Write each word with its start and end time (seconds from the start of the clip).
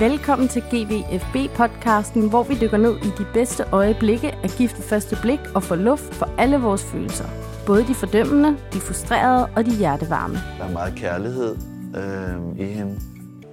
Velkommen 0.00 0.48
til 0.48 0.62
GVFB-podcasten, 0.62 2.28
hvor 2.28 2.42
vi 2.42 2.54
dykker 2.60 2.76
ned 2.76 2.96
i 2.96 3.10
de 3.18 3.26
bedste 3.34 3.64
øjeblikke 3.72 4.32
af 4.32 4.48
gift 4.58 4.76
ved 4.76 4.84
første 4.84 5.18
blik 5.22 5.38
og 5.54 5.62
får 5.62 5.76
luft 5.76 6.14
for 6.14 6.34
alle 6.38 6.56
vores 6.56 6.84
følelser. 6.84 7.24
Både 7.66 7.86
de 7.86 7.94
fordømmende, 7.94 8.56
de 8.72 8.80
frustrerede 8.80 9.48
og 9.56 9.66
de 9.66 9.76
hjertevarme. 9.76 10.34
Der 10.58 10.64
er 10.64 10.72
meget 10.72 10.94
kærlighed 10.94 11.56
øh, 11.96 12.60
i 12.60 12.64
hende. 12.64 13.00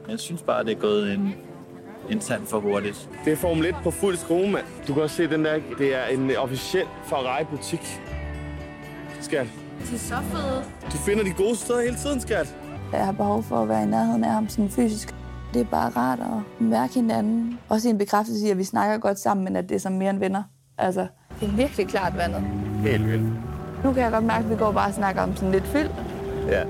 Jeg 0.09 0.19
synes 0.19 0.41
bare, 0.41 0.63
det 0.63 0.71
er 0.71 0.79
gået 0.79 1.13
en, 1.13 1.35
en 2.09 2.19
tand 2.19 2.45
for 2.45 2.59
hurtigt. 2.59 3.09
Det 3.25 3.33
er 3.33 3.37
Formel 3.37 3.65
1 3.65 3.75
på 3.83 3.91
fuld 3.91 4.17
skrue, 4.17 4.51
mand. 4.51 4.65
Du 4.87 4.93
kan 4.93 5.03
også 5.03 5.15
se 5.15 5.27
den 5.27 5.45
der. 5.45 5.59
Det 5.77 5.95
er 5.95 6.05
en 6.05 6.31
officiel 6.37 6.85
Ferrari-butik. 7.05 8.01
Skat. 9.21 9.47
De 9.89 9.95
er 9.95 9.99
så 9.99 10.15
fede. 10.31 10.63
Du 10.91 10.97
finder 10.97 11.23
de 11.23 11.31
gode 11.31 11.55
steder 11.55 11.81
hele 11.81 11.95
tiden, 11.95 12.21
skat. 12.21 12.55
Jeg 12.91 13.05
har 13.05 13.11
behov 13.11 13.43
for 13.43 13.57
at 13.61 13.69
være 13.69 13.83
i 13.83 13.85
nærheden 13.87 14.23
af 14.23 14.31
ham 14.31 14.49
sådan 14.49 14.69
fysisk. 14.69 15.15
Det 15.55 15.61
er 15.61 15.69
bare 15.71 15.89
rart 15.89 16.19
at 16.19 16.61
mærke 16.61 16.93
hinanden. 16.93 17.59
Også 17.69 17.89
en 17.89 17.97
bekræftelse 17.97 18.47
i, 18.47 18.49
at 18.49 18.57
vi 18.57 18.63
snakker 18.63 18.97
godt 18.97 19.19
sammen, 19.19 19.43
men 19.43 19.55
at 19.55 19.69
det 19.69 19.75
er 19.75 19.79
som 19.79 19.91
mere 19.91 20.09
end 20.09 20.19
venner. 20.19 20.43
Altså, 20.77 21.07
det 21.39 21.47
er 21.47 21.55
virkelig 21.55 21.87
klart 21.87 22.17
vandet. 22.17 22.41
Helt 22.81 23.07
vildt. 23.07 23.23
Nu 23.83 23.93
kan 23.93 24.03
jeg 24.03 24.11
godt 24.11 24.23
mærke, 24.23 24.43
at 24.43 24.49
vi 24.49 24.55
går 24.55 24.71
bare 24.71 24.87
og 24.87 24.93
snakker 24.93 25.21
om 25.21 25.35
sådan 25.35 25.51
lidt 25.51 25.63
fyld. 25.63 25.89
Ja. 26.47 26.59
Jeg 26.59 26.65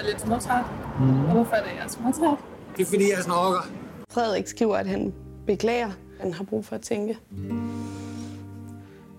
er 0.00 0.06
lidt 0.06 0.20
småtræt. 0.20 0.64
Mm. 1.00 1.24
Og 1.24 1.32
hvorfor 1.32 1.54
er 1.54 1.62
det, 1.62 1.70
jeg 1.76 1.84
er 1.84 1.88
småtræt? 1.88 2.38
Det 2.76 2.82
er 2.82 2.86
fordi, 2.86 3.10
jeg 3.16 3.24
snorker. 3.24 3.68
Frederik 4.10 4.46
skriver, 4.46 4.76
at 4.76 4.86
han 4.86 5.14
beklager. 5.46 5.90
Han 6.20 6.32
har 6.32 6.44
brug 6.44 6.64
for 6.64 6.74
at 6.74 6.82
tænke. 6.82 7.18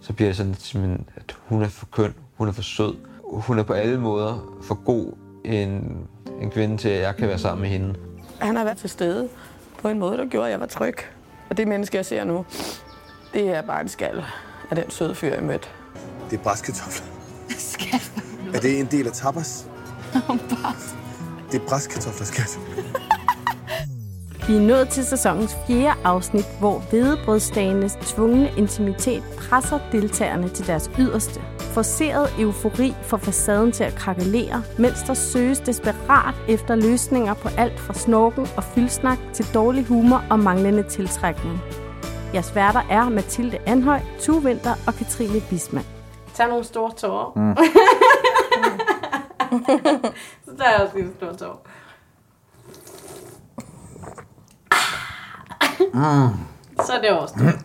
så 0.01 0.13
bliver 0.13 0.29
det 0.29 0.37
sådan, 0.37 0.53
simpelthen, 0.53 1.05
at 1.15 1.37
hun 1.45 1.61
er 1.61 1.67
for 1.67 1.85
køn, 1.85 2.13
hun 2.37 2.47
er 2.47 2.51
for 2.51 2.61
sød, 2.61 2.95
hun 3.23 3.59
er 3.59 3.63
på 3.63 3.73
alle 3.73 3.99
måder 3.99 4.57
for 4.63 4.75
god 4.85 5.13
en, 5.45 5.97
en 6.41 6.51
kvinde 6.51 6.77
til, 6.77 6.89
at 6.89 7.01
jeg 7.01 7.15
kan 7.15 7.27
være 7.27 7.39
sammen 7.39 7.61
med 7.61 7.69
hende. 7.69 7.95
Han 8.39 8.55
har 8.55 8.63
været 8.63 8.77
til 8.77 8.89
stede 8.89 9.29
på 9.81 9.87
en 9.87 9.99
måde, 9.99 10.17
der 10.17 10.25
gjorde, 10.25 10.45
at 10.45 10.51
jeg 10.51 10.59
var 10.59 10.65
tryg. 10.65 10.95
Og 11.49 11.57
det 11.57 11.67
menneske, 11.67 11.97
jeg 11.97 12.05
ser 12.05 12.23
nu, 12.23 12.45
det 13.33 13.49
er 13.49 13.61
bare 13.61 13.81
en 13.81 13.87
skal 13.87 14.23
af 14.69 14.75
den 14.75 14.91
søde 14.91 15.15
fyr, 15.15 15.33
jeg 15.33 15.43
mødte. 15.43 15.67
Det 16.29 16.39
er 16.39 16.43
bræskartofler. 16.43 17.05
Er 18.53 18.59
det 18.59 18.79
en 18.79 18.85
del 18.85 19.07
af 19.07 19.13
tapas? 19.13 19.65
Det 21.51 21.61
er 21.61 21.65
bræskartofler, 21.67 22.25
skat. 22.25 22.59
Vi 24.47 24.55
er 24.55 24.61
nået 24.61 24.89
til 24.89 25.05
sæsonens 25.05 25.57
fjerde 25.67 25.99
afsnit, 26.03 26.45
hvor 26.59 26.79
hvedebrødsdagenes 26.89 27.97
tvungne 28.01 28.51
intimitet 28.57 29.23
presser 29.37 29.79
deltagerne 29.91 30.49
til 30.49 30.67
deres 30.67 30.91
yderste. 30.99 31.41
Forseret 31.59 32.29
eufori 32.39 32.93
får 33.01 33.17
facaden 33.17 33.71
til 33.71 33.83
at 33.83 33.95
krakelere, 33.95 34.63
mens 34.79 35.03
der 35.07 35.13
søges 35.13 35.59
desperat 35.59 36.35
efter 36.49 36.75
løsninger 36.75 37.33
på 37.33 37.47
alt 37.57 37.79
fra 37.79 37.93
snorken 37.93 38.47
og 38.57 38.63
fyldsnak 38.63 39.17
til 39.33 39.45
dårlig 39.53 39.85
humor 39.85 40.23
og 40.29 40.39
manglende 40.39 40.83
tiltrækning. 40.83 41.59
Jeres 42.33 42.55
værter 42.55 42.81
er 42.89 43.09
Mathilde 43.09 43.57
Anhøj, 43.65 43.99
Tue 44.19 44.43
Vinter 44.43 44.73
og 44.87 44.93
Katrine 44.93 45.41
Bisman. 45.49 45.83
Tag 46.33 46.47
nogle 46.47 46.63
store 46.63 46.91
tårer. 46.97 47.31
Mm. 47.35 47.55
Så 50.45 50.51
tager 50.57 50.71
jeg 50.71 50.81
også 50.81 50.97
en 50.97 51.13
stor 51.17 51.33
tår. 51.33 51.65
Så 56.85 56.93
er 56.93 57.01
det 57.01 57.11
overstået. 57.11 57.55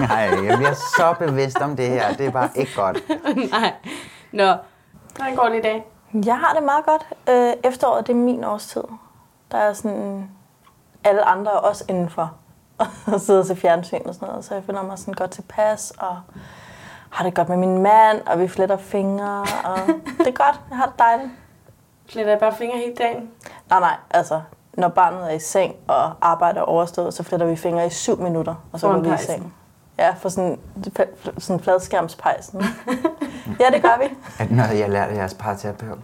Nej, 0.00 0.44
jeg 0.48 0.56
bliver 0.56 0.74
så 0.74 1.14
bevidst 1.18 1.58
om 1.58 1.76
det 1.76 1.88
her. 1.88 2.12
Det 2.12 2.26
er 2.26 2.30
bare 2.30 2.48
ikke 2.54 2.72
godt. 2.76 3.02
Nej. 3.50 3.72
Nå, 4.32 4.54
hvordan 5.16 5.36
går 5.36 5.48
det 5.48 5.58
i 5.58 5.62
dag? 5.62 5.86
Jeg 6.26 6.38
har 6.38 6.54
det 6.54 6.62
meget 6.62 6.84
godt. 6.84 7.06
Øh, 7.28 7.52
efteråret, 7.64 8.06
det 8.06 8.12
er 8.12 8.16
min 8.16 8.44
årstid. 8.44 8.82
Der 9.52 9.58
er 9.58 9.72
sådan... 9.72 10.30
Alle 11.04 11.24
andre 11.24 11.50
også 11.52 11.84
indenfor. 11.88 12.32
Og 13.12 13.20
sidder 13.20 13.44
til 13.44 13.56
fjernsyn 13.56 14.00
og 14.06 14.14
sådan 14.14 14.28
noget. 14.28 14.44
Så 14.44 14.54
jeg 14.54 14.64
føler 14.64 14.82
mig 14.82 14.98
sådan 14.98 15.14
godt 15.14 15.30
tilpas. 15.30 15.92
Og 15.98 16.20
har 17.10 17.24
det 17.24 17.34
godt 17.34 17.48
med 17.48 17.56
min 17.56 17.82
mand. 17.82 18.20
Og 18.26 18.40
vi 18.40 18.48
fletter 18.48 18.76
fingre. 18.76 19.40
Og 19.64 19.78
det 20.18 20.26
er 20.26 20.44
godt. 20.44 20.60
Jeg 20.70 20.76
har 20.76 20.86
det 20.86 20.98
dejligt. 20.98 21.30
Fletter 22.08 22.32
jeg 22.32 22.40
bare 22.40 22.54
fingre 22.54 22.78
hele 22.78 22.94
dagen? 22.98 23.30
Nej, 23.70 23.80
nej. 23.80 23.96
Altså, 24.10 24.40
når 24.74 24.88
barnet 24.88 25.30
er 25.30 25.34
i 25.34 25.38
seng 25.38 25.74
og 25.88 26.10
arbejder 26.20 26.60
er 26.60 26.64
overstået, 26.64 27.14
så 27.14 27.22
fletter 27.22 27.46
vi 27.46 27.56
fingre 27.56 27.86
i 27.86 27.90
syv 27.90 28.20
minutter. 28.20 28.54
Og 28.72 28.80
så 28.80 28.88
går 28.88 28.98
vi 28.98 29.08
i 29.14 29.16
seng. 29.18 29.54
Ja, 29.98 30.10
for 30.18 30.28
sådan, 30.28 30.58
sådan 31.38 31.60
fladskærmspejsen. 31.60 32.60
ja, 33.60 33.64
det 33.72 33.82
gør 33.82 33.98
vi. 34.00 34.14
Er 34.38 34.44
det 34.46 34.56
noget, 34.56 34.78
jeg 34.78 34.90
lærte 34.90 35.14
jeres 35.14 35.34
parterapeut? 35.34 35.98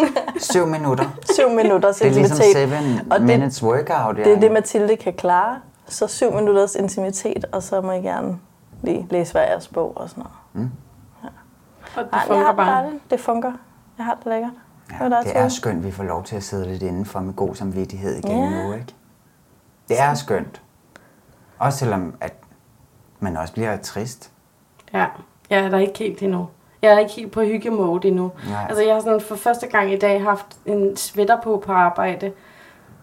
Syv 0.52 0.66
minutter. 0.66 1.04
Syv 1.34 1.50
minutters 1.50 1.96
Det 1.96 2.06
er 2.06 2.10
ligesom 2.12 2.36
intimitet. 2.36 2.70
seven 2.70 3.12
Og 3.12 3.18
det- 3.18 3.26
minutes 3.26 3.62
workout. 3.62 4.16
Det 4.16 4.32
er 4.32 4.40
det, 4.40 4.52
Mathilde 4.52 4.96
kan 4.96 5.12
klare. 5.14 5.58
Så 5.88 6.06
syv 6.06 6.32
minutters 6.32 6.74
intimitet, 6.74 7.44
og 7.52 7.62
så 7.62 7.80
må 7.80 7.92
I 7.92 7.98
gerne 8.00 8.38
lige 8.82 9.06
læse 9.10 9.32
hver 9.32 9.42
jeres 9.42 9.68
bog 9.68 9.92
og 9.96 10.08
sådan 10.10 10.24
noget. 10.54 10.70
Og 11.96 12.04
det 12.04 12.08
Ej, 12.12 12.18
jeg 12.18 12.26
fungerer 12.26 12.46
det 12.48 12.56
bare. 12.56 12.82
dejligt. 12.82 13.10
Det 13.10 13.20
fungerer. 13.20 13.52
Jeg 13.98 14.04
har 14.06 14.14
det 14.14 14.26
lækkert. 14.26 14.50
Ja, 15.00 15.04
det 15.04 15.36
er 15.36 15.48
skønt, 15.48 15.84
vi 15.84 15.90
får 15.90 16.04
lov 16.04 16.24
til 16.24 16.36
at 16.36 16.42
sidde 16.42 16.66
lidt 16.68 16.82
indenfor 16.82 17.20
med 17.20 17.34
god 17.34 17.54
samvittighed 17.54 18.16
igen 18.16 18.30
Ja. 18.44 18.62
nu, 18.66 18.72
ikke? 18.72 18.94
Det 19.88 20.00
er 20.00 20.14
skønt. 20.14 20.62
Også 21.58 21.78
selvom, 21.78 22.14
at 22.20 22.34
man 23.20 23.36
også 23.36 23.52
bliver 23.52 23.76
trist. 23.76 24.30
Ja, 24.92 25.06
jeg 25.50 25.58
er 25.64 25.68
der 25.68 25.78
ikke 25.78 25.98
helt 25.98 26.22
endnu. 26.22 26.48
Jeg 26.82 26.94
er 26.94 26.98
ikke 26.98 27.12
helt 27.12 27.32
på 27.32 27.40
hyggemode 27.42 28.08
endnu. 28.08 28.32
Nej. 28.48 28.66
Altså, 28.68 28.84
jeg 28.84 28.94
har 28.94 29.00
sådan 29.00 29.20
for 29.20 29.34
første 29.36 29.66
gang 29.66 29.92
i 29.92 29.98
dag 29.98 30.22
haft 30.22 30.46
en 30.66 30.96
sweater 30.96 31.40
på 31.42 31.62
på 31.66 31.72
arbejde. 31.72 32.32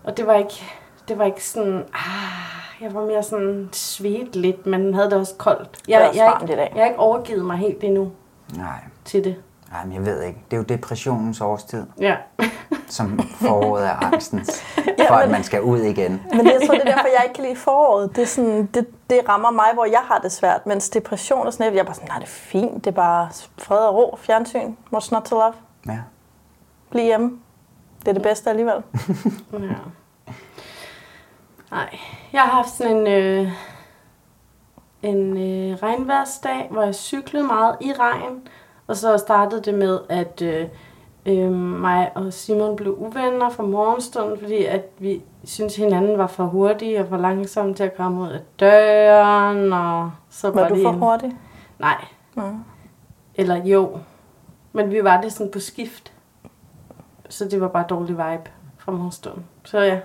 Og 0.03 0.17
det 0.17 0.27
var 0.27 0.33
ikke, 0.33 0.63
det 1.07 1.17
var 1.17 1.25
ikke 1.25 1.45
sådan, 1.45 1.83
ah, 1.94 2.81
jeg 2.81 2.94
var 2.94 3.05
mere 3.05 3.23
sådan 3.23 3.69
svedt 3.71 4.35
lidt, 4.35 4.65
men 4.65 4.94
havde 4.94 5.09
det 5.09 5.17
også 5.17 5.33
koldt. 5.38 5.77
Jeg, 5.88 6.00
Det 6.00 6.05
er 6.05 6.09
også 6.09 6.23
jeg, 6.23 6.38
ikke, 6.41 6.53
i 6.53 6.55
dag. 6.55 6.71
jeg 6.75 6.83
har 6.83 6.89
ikke 6.89 7.00
overgivet 7.00 7.45
mig 7.45 7.57
helt 7.57 7.83
endnu 7.83 8.11
Nej. 8.57 8.79
til 9.05 9.23
det. 9.23 9.35
Nej, 9.73 9.85
men 9.85 9.94
jeg 9.94 10.06
ved 10.06 10.22
ikke. 10.22 10.39
Det 10.51 10.53
er 10.53 10.57
jo 10.57 10.63
depressionens 10.63 11.41
årstid, 11.41 11.85
Ja. 12.00 12.16
som 12.88 13.19
foråret 13.19 13.85
er 13.88 14.06
angstens, 14.06 14.63
for 15.07 15.16
at 15.16 15.31
man 15.31 15.44
skal 15.44 15.61
ud 15.61 15.79
igen. 15.79 16.22
Men 16.31 16.45
jeg 16.45 16.59
tror, 16.67 16.73
det 16.73 16.81
er 16.81 16.95
derfor, 16.95 17.07
jeg 17.07 17.22
ikke 17.23 17.34
kan 17.35 17.44
lide 17.44 17.56
foråret. 17.56 18.16
Det, 18.16 18.22
er 18.22 18.25
sådan, 18.25 18.66
det, 18.66 18.88
det 19.09 19.19
rammer 19.29 19.51
mig, 19.51 19.66
hvor 19.73 19.85
jeg 19.85 20.01
har 20.03 20.19
det 20.19 20.31
svært. 20.31 20.66
Mens 20.66 20.89
depression 20.89 21.47
og 21.47 21.53
sådan 21.53 21.63
noget, 21.63 21.75
jeg 21.75 21.81
er 21.81 21.85
bare 21.85 21.95
sådan, 21.95 22.09
nej, 22.09 22.17
det 22.17 22.25
er 22.25 22.29
fint. 22.29 22.73
Det 22.85 22.88
er 22.88 22.95
bare 22.95 23.29
fred 23.57 23.78
og 23.78 23.95
ro, 23.95 24.17
fjernsyn, 24.22 24.73
what's 24.95 25.09
not 25.12 25.23
to 25.23 25.35
love. 25.35 25.53
Ja. 25.88 26.00
Bliv 26.91 27.03
hjemme. 27.03 27.39
Det 28.00 28.07
er 28.07 28.13
det 28.13 28.23
bedste 28.23 28.50
alligevel. 28.50 28.75
ja. 29.53 29.57
Nej, 31.72 31.97
jeg 32.33 32.41
har 32.41 32.50
haft 32.51 32.69
sådan 32.69 32.97
en, 32.97 33.07
øh, 33.07 33.51
en 35.01 35.38
øh, 35.38 35.78
regnværsdag, 35.83 36.67
hvor 36.72 36.81
jeg 36.83 36.95
cyklede 36.95 37.44
meget 37.44 37.75
i 37.81 37.94
regn. 38.00 38.47
Og 38.88 38.95
så 38.97 39.17
startede 39.17 39.61
det 39.61 39.73
med, 39.73 39.99
at 40.09 40.41
øh, 40.41 40.67
øh, 41.25 41.51
mig 41.53 42.11
og 42.16 42.33
Simon 42.33 42.75
blev 42.75 42.95
uvenner 42.97 43.49
fra 43.49 43.63
morgenstunden, 43.63 44.39
fordi 44.39 44.66
at 44.66 44.85
vi 44.99 45.21
syntes, 45.44 45.75
hinanden 45.75 46.17
var 46.17 46.27
for 46.27 46.44
hurtige 46.45 46.99
og 46.99 47.07
for 47.09 47.17
langsomme 47.17 47.73
til 47.73 47.83
at 47.83 47.97
komme 47.97 48.21
ud 48.21 48.27
af 48.29 48.39
døren. 48.59 49.73
Og 49.73 50.11
så 50.29 50.49
Var 50.49 50.67
du 50.69 50.75
det 50.75 50.83
for 50.83 50.89
en- 50.89 50.99
hurtig? 50.99 51.35
Nej. 51.79 52.05
Nå. 52.35 52.44
Eller 53.35 53.55
jo. 53.55 53.97
Men 54.73 54.91
vi 54.91 55.03
var 55.03 55.21
det 55.21 55.31
sådan 55.33 55.51
på 55.51 55.59
skift. 55.59 56.11
Så 57.29 57.45
det 57.45 57.61
var 57.61 57.67
bare 57.67 57.85
dårlig 57.89 58.09
vibe 58.17 58.50
fra 58.77 58.91
morgenstunden. 58.91 59.45
Så 59.63 59.79
ja. 59.79 60.00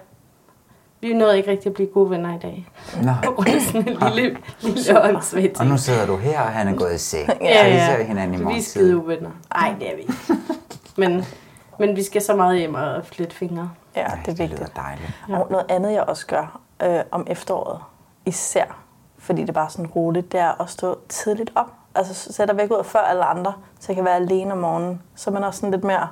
Vi 1.00 1.12
nåede 1.12 1.36
ikke 1.36 1.50
rigtig 1.50 1.66
at 1.66 1.74
blive 1.74 1.88
gode 1.88 2.10
venner 2.10 2.34
i 2.34 2.38
dag. 2.38 2.66
Nå. 3.02 3.12
På 3.24 3.32
grund 3.32 3.48
af 3.48 3.60
sådan 3.62 3.88
en 3.88 3.98
lille, 4.14 4.38
lille 4.60 5.02
åndssvagt 5.04 5.60
Og 5.60 5.66
nu 5.66 5.78
sidder 5.78 6.06
du 6.06 6.16
her, 6.16 6.40
og 6.40 6.48
han 6.48 6.68
er 6.68 6.76
gået 6.76 6.94
i 6.94 6.98
seng. 6.98 7.28
Ja, 7.40 7.62
Så 7.62 7.66
I 7.66 7.70
ja. 7.72 7.86
ser 7.96 8.04
hinanden 8.04 8.34
i 8.34 8.36
Vi 8.36 8.42
er 8.42 8.44
morgen 8.44 8.62
skide 8.62 8.96
uvenner. 8.96 9.30
Nej, 9.54 9.74
det 9.80 9.90
er 9.90 9.94
vi 9.96 10.00
ikke. 10.00 10.14
Men, 10.96 11.24
men 11.78 11.96
vi 11.96 12.02
skal 12.02 12.22
så 12.22 12.36
meget 12.36 12.58
hjem 12.58 12.74
og 12.74 13.06
flette 13.06 13.36
fingre. 13.36 13.70
Ja, 13.96 14.04
det 14.04 14.10
er 14.12 14.16
Det 14.24 14.38
vigtigt. 14.38 14.60
lyder 14.60 14.70
dejligt. 14.76 15.10
Ja. 15.28 15.38
Og 15.38 15.46
noget 15.50 15.66
andet, 15.68 15.92
jeg 15.92 16.02
også 16.02 16.26
gør 16.26 16.60
øh, 16.82 17.00
om 17.10 17.26
efteråret, 17.30 17.80
især 18.26 18.64
fordi 19.20 19.40
det 19.40 19.48
er 19.48 19.52
bare 19.52 19.70
sådan 19.70 19.86
roligt, 19.86 20.32
det 20.32 20.40
er 20.40 20.62
at 20.62 20.70
stå 20.70 20.98
tidligt 21.08 21.50
op. 21.54 21.66
Altså 21.94 22.14
så 22.14 22.32
sætter 22.32 22.54
væk 22.54 22.70
ud 22.70 22.84
før 22.84 22.98
alle 22.98 23.24
andre, 23.24 23.52
så 23.80 23.86
jeg 23.88 23.96
kan 23.96 24.04
være 24.04 24.16
alene 24.16 24.52
om 24.52 24.58
morgenen. 24.58 25.02
Så 25.14 25.30
man 25.30 25.44
også 25.44 25.60
sådan 25.60 25.70
lidt 25.70 25.84
mere 25.84 26.08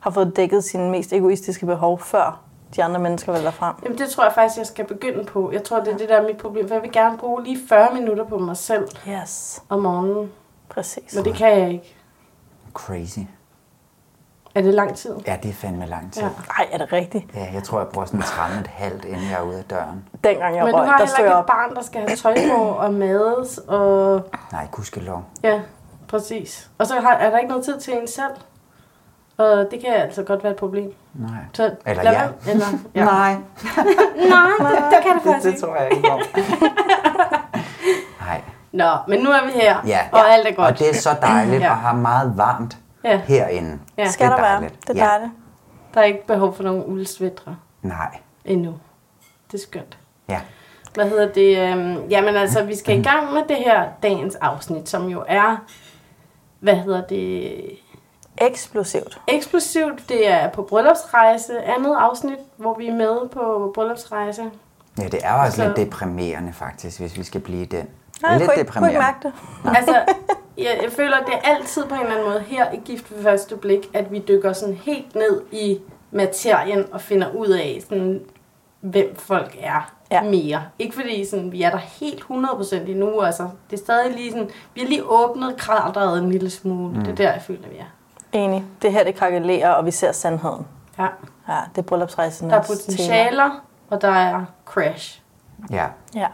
har 0.00 0.10
fået 0.10 0.36
dækket 0.36 0.64
sine 0.64 0.90
mest 0.90 1.12
egoistiske 1.12 1.66
behov, 1.66 1.98
før 2.00 2.40
de 2.76 2.84
andre 2.84 3.00
mennesker 3.00 3.32
vælger 3.32 3.50
frem. 3.50 3.74
Jamen, 3.84 3.98
det 3.98 4.08
tror 4.10 4.24
jeg 4.24 4.32
faktisk, 4.32 4.58
jeg 4.58 4.66
skal 4.66 4.84
begynde 4.86 5.24
på. 5.24 5.52
Jeg 5.52 5.64
tror, 5.64 5.80
det 5.80 5.92
er 5.92 5.96
det, 5.96 6.08
der 6.08 6.16
er 6.16 6.22
mit 6.26 6.36
problem. 6.36 6.68
For 6.68 6.74
jeg 6.74 6.82
vil 6.82 6.92
gerne 6.92 7.18
bruge 7.18 7.44
lige 7.44 7.58
40 7.68 7.94
minutter 7.94 8.24
på 8.24 8.38
mig 8.38 8.56
selv 8.56 8.88
Yes, 9.08 9.62
om 9.68 9.80
morgenen. 9.82 10.32
præcis. 10.68 11.14
Men 11.14 11.24
det 11.24 11.34
kan 11.34 11.58
jeg 11.60 11.70
ikke. 11.70 11.96
Crazy. 12.74 13.18
Er 14.54 14.62
det 14.62 14.74
lang 14.74 14.96
tid? 14.96 15.16
Ja, 15.26 15.38
det 15.42 15.48
er 15.48 15.52
fandme 15.54 15.86
lang 15.86 16.12
tid. 16.12 16.22
Ja. 16.22 16.28
Ej, 16.58 16.68
er 16.72 16.78
det 16.78 16.92
rigtigt? 16.92 17.24
Ja, 17.34 17.50
jeg 17.54 17.62
tror, 17.62 17.78
jeg 17.78 17.88
bruger 17.88 18.06
sådan 18.06 18.22
13 18.22 18.58
et 18.60 18.66
halvt, 18.66 19.04
inden 19.04 19.30
jeg 19.30 19.38
er 19.38 19.42
ude 19.42 19.58
af 19.58 19.64
døren. 19.64 20.08
Dengang 20.24 20.56
jeg 20.56 20.64
Men 20.64 20.72
du 20.74 20.78
røg, 20.80 20.88
har 20.88 20.98
der 20.98 21.04
heller 21.06 21.18
ikke 21.18 21.38
et 21.40 21.46
barn, 21.46 21.74
der 21.74 21.82
skal 21.82 22.00
have 22.00 22.16
tøj 22.16 22.34
på 22.56 22.62
og 22.62 22.94
mades. 22.94 23.58
Og 23.58 24.22
Nej, 24.52 24.68
gudskelov. 24.72 25.24
ja, 25.42 25.60
præcis. 26.08 26.70
Og 26.78 26.86
så 26.86 26.94
har, 27.00 27.12
er 27.12 27.30
der 27.30 27.38
ikke 27.38 27.48
noget 27.48 27.64
tid 27.64 27.80
til 27.80 27.98
en 28.00 28.08
selv. 28.08 28.32
Og 29.36 29.68
det 29.70 29.80
kan 29.80 29.92
altså 29.94 30.22
godt 30.22 30.42
være 30.44 30.52
et 30.52 30.58
problem. 30.58 30.94
Nej. 31.14 31.30
Så 31.54 31.74
Eller 31.86 32.02
ja. 32.02 32.22
Eller, 32.50 32.66
ja. 32.94 33.04
Nej. 33.14 33.34
Nej, 34.30 34.70
det, 34.70 34.84
det 34.90 35.02
kan 35.02 35.14
det 35.14 35.22
faktisk 35.24 35.42
det, 35.42 35.44
ikke. 35.44 35.50
det 35.50 35.60
tror 35.60 35.76
jeg 35.76 35.92
ikke 35.92 36.10
om. 36.12 36.20
Nej. 38.26 38.42
Nå, 38.72 38.90
men 39.08 39.20
nu 39.24 39.30
er 39.30 39.44
vi 39.46 39.50
her, 39.52 39.76
Ja. 39.86 39.98
og 40.12 40.30
alt 40.32 40.46
er 40.48 40.52
godt. 40.54 40.72
Og 40.72 40.78
det 40.78 40.90
er 40.90 40.94
så 40.94 41.10
dejligt 41.22 41.62
Ja. 41.62 41.70
og 41.70 41.76
har 41.76 41.92
meget 41.94 42.32
varmt 42.36 42.78
Ja. 43.04 43.16
herinde. 43.26 43.78
Ja. 43.98 44.08
Skal 44.10 44.28
der 44.30 44.40
være. 44.40 44.60
Det 44.60 44.70
er 44.88 44.94
Ja. 44.94 45.04
dejligt. 45.10 45.32
Der 45.94 46.00
er 46.00 46.04
ikke 46.04 46.26
behov 46.26 46.56
for 46.56 46.62
nogen 46.62 46.84
uldsvætre 46.86 47.56
Nej. 47.82 48.18
endnu. 48.44 48.74
Det 49.52 49.58
er 49.58 49.62
skønt. 49.62 49.98
Ja. 50.28 50.40
Hvad 50.94 51.08
hedder 51.08 51.32
det? 51.32 51.58
Øhm, 51.58 51.96
jamen 52.10 52.36
altså, 52.36 52.62
vi 52.64 52.76
skal 52.76 52.98
i 52.98 53.02
gang 53.02 53.32
med 53.32 53.42
det 53.48 53.56
her 53.56 53.82
dagens 54.02 54.34
afsnit, 54.34 54.88
som 54.88 55.06
jo 55.08 55.24
er, 55.28 55.56
hvad 56.60 56.74
hedder 56.76 57.00
det? 57.00 57.52
Eksplosivt. 58.38 59.20
Eksplosivt. 59.28 60.08
Det 60.08 60.28
er 60.28 60.48
på 60.50 60.62
bryllupsrejse. 60.62 61.60
Andet 61.62 61.96
afsnit, 61.98 62.38
hvor 62.56 62.74
vi 62.78 62.86
er 62.88 62.94
med 62.94 63.28
på 63.28 63.72
bryllupsrejse. 63.74 64.42
Ja, 64.98 65.04
det 65.04 65.20
er 65.22 65.34
jo 65.34 65.40
også 65.44 65.56
Så- 65.56 65.64
lidt 65.64 65.76
deprimerende 65.76 66.52
faktisk, 66.52 67.00
hvis 67.00 67.18
vi 67.18 67.22
skal 67.24 67.40
blive 67.40 67.64
den. 67.66 67.86
Nej, 68.22 68.30
jeg 68.30 68.38
lidt 68.40 68.50
kunne 68.50 68.60
ikke, 68.60 68.72
kunne 68.72 68.88
ikke 68.88 69.00
mærke 69.00 69.18
det. 69.22 69.32
Altså, 69.76 69.94
jeg, 70.58 70.78
jeg 70.82 70.92
føler, 70.92 71.16
at 71.16 71.26
det 71.26 71.34
er 71.34 71.40
altid 71.56 71.84
på 71.84 71.94
en 71.94 72.00
eller 72.00 72.12
anden 72.14 72.28
måde 72.28 72.40
her 72.40 72.72
i 72.72 72.76
Gift 72.84 73.12
ved 73.16 73.22
første 73.22 73.56
blik, 73.56 73.90
at 73.94 74.12
vi 74.12 74.18
dykker 74.28 74.52
sådan 74.52 74.74
helt 74.74 75.14
ned 75.14 75.42
i 75.52 75.80
materien 76.10 76.84
og 76.92 77.00
finder 77.00 77.30
ud 77.30 77.48
af, 77.48 77.78
sådan, 77.88 78.20
hvem 78.80 79.16
folk 79.16 79.56
er 79.60 79.92
ja. 80.10 80.22
mere. 80.22 80.62
Ikke 80.78 80.94
fordi 80.94 81.24
sådan, 81.24 81.52
vi 81.52 81.62
er 81.62 81.70
der 81.70 81.78
helt 81.78 82.20
100% 82.20 82.74
endnu, 82.90 83.20
altså. 83.20 83.48
Det 83.70 83.76
er 83.78 83.84
stadig 83.84 84.12
lige 84.16 84.30
sådan, 84.30 84.50
vi 84.74 84.80
har 84.80 84.88
lige 84.88 85.04
åbnet 85.04 85.56
krateret 85.56 86.18
en 86.22 86.30
lille 86.30 86.50
smule. 86.50 86.94
Mm. 86.98 87.04
Det 87.04 87.10
er 87.12 87.14
der, 87.16 87.32
jeg 87.32 87.42
føler, 87.42 87.68
vi 87.68 87.76
er. 87.76 87.84
Enig. 88.34 88.64
Det 88.82 88.92
her, 88.92 89.04
det 89.04 89.14
krakelerer, 89.16 89.70
og 89.70 89.86
vi 89.86 89.90
ser 89.90 90.12
sandheden. 90.12 90.66
Ja. 90.98 91.06
Ja, 91.48 91.58
det 91.70 91.78
er 91.78 91.82
bryllupsrejsen. 91.82 92.50
Der 92.50 92.56
er 92.56 92.62
potentialer, 92.62 93.50
og 93.90 94.00
der 94.00 94.08
er 94.10 94.44
crash. 94.64 95.22
Ja. 95.70 95.86
Ja. 96.14 96.26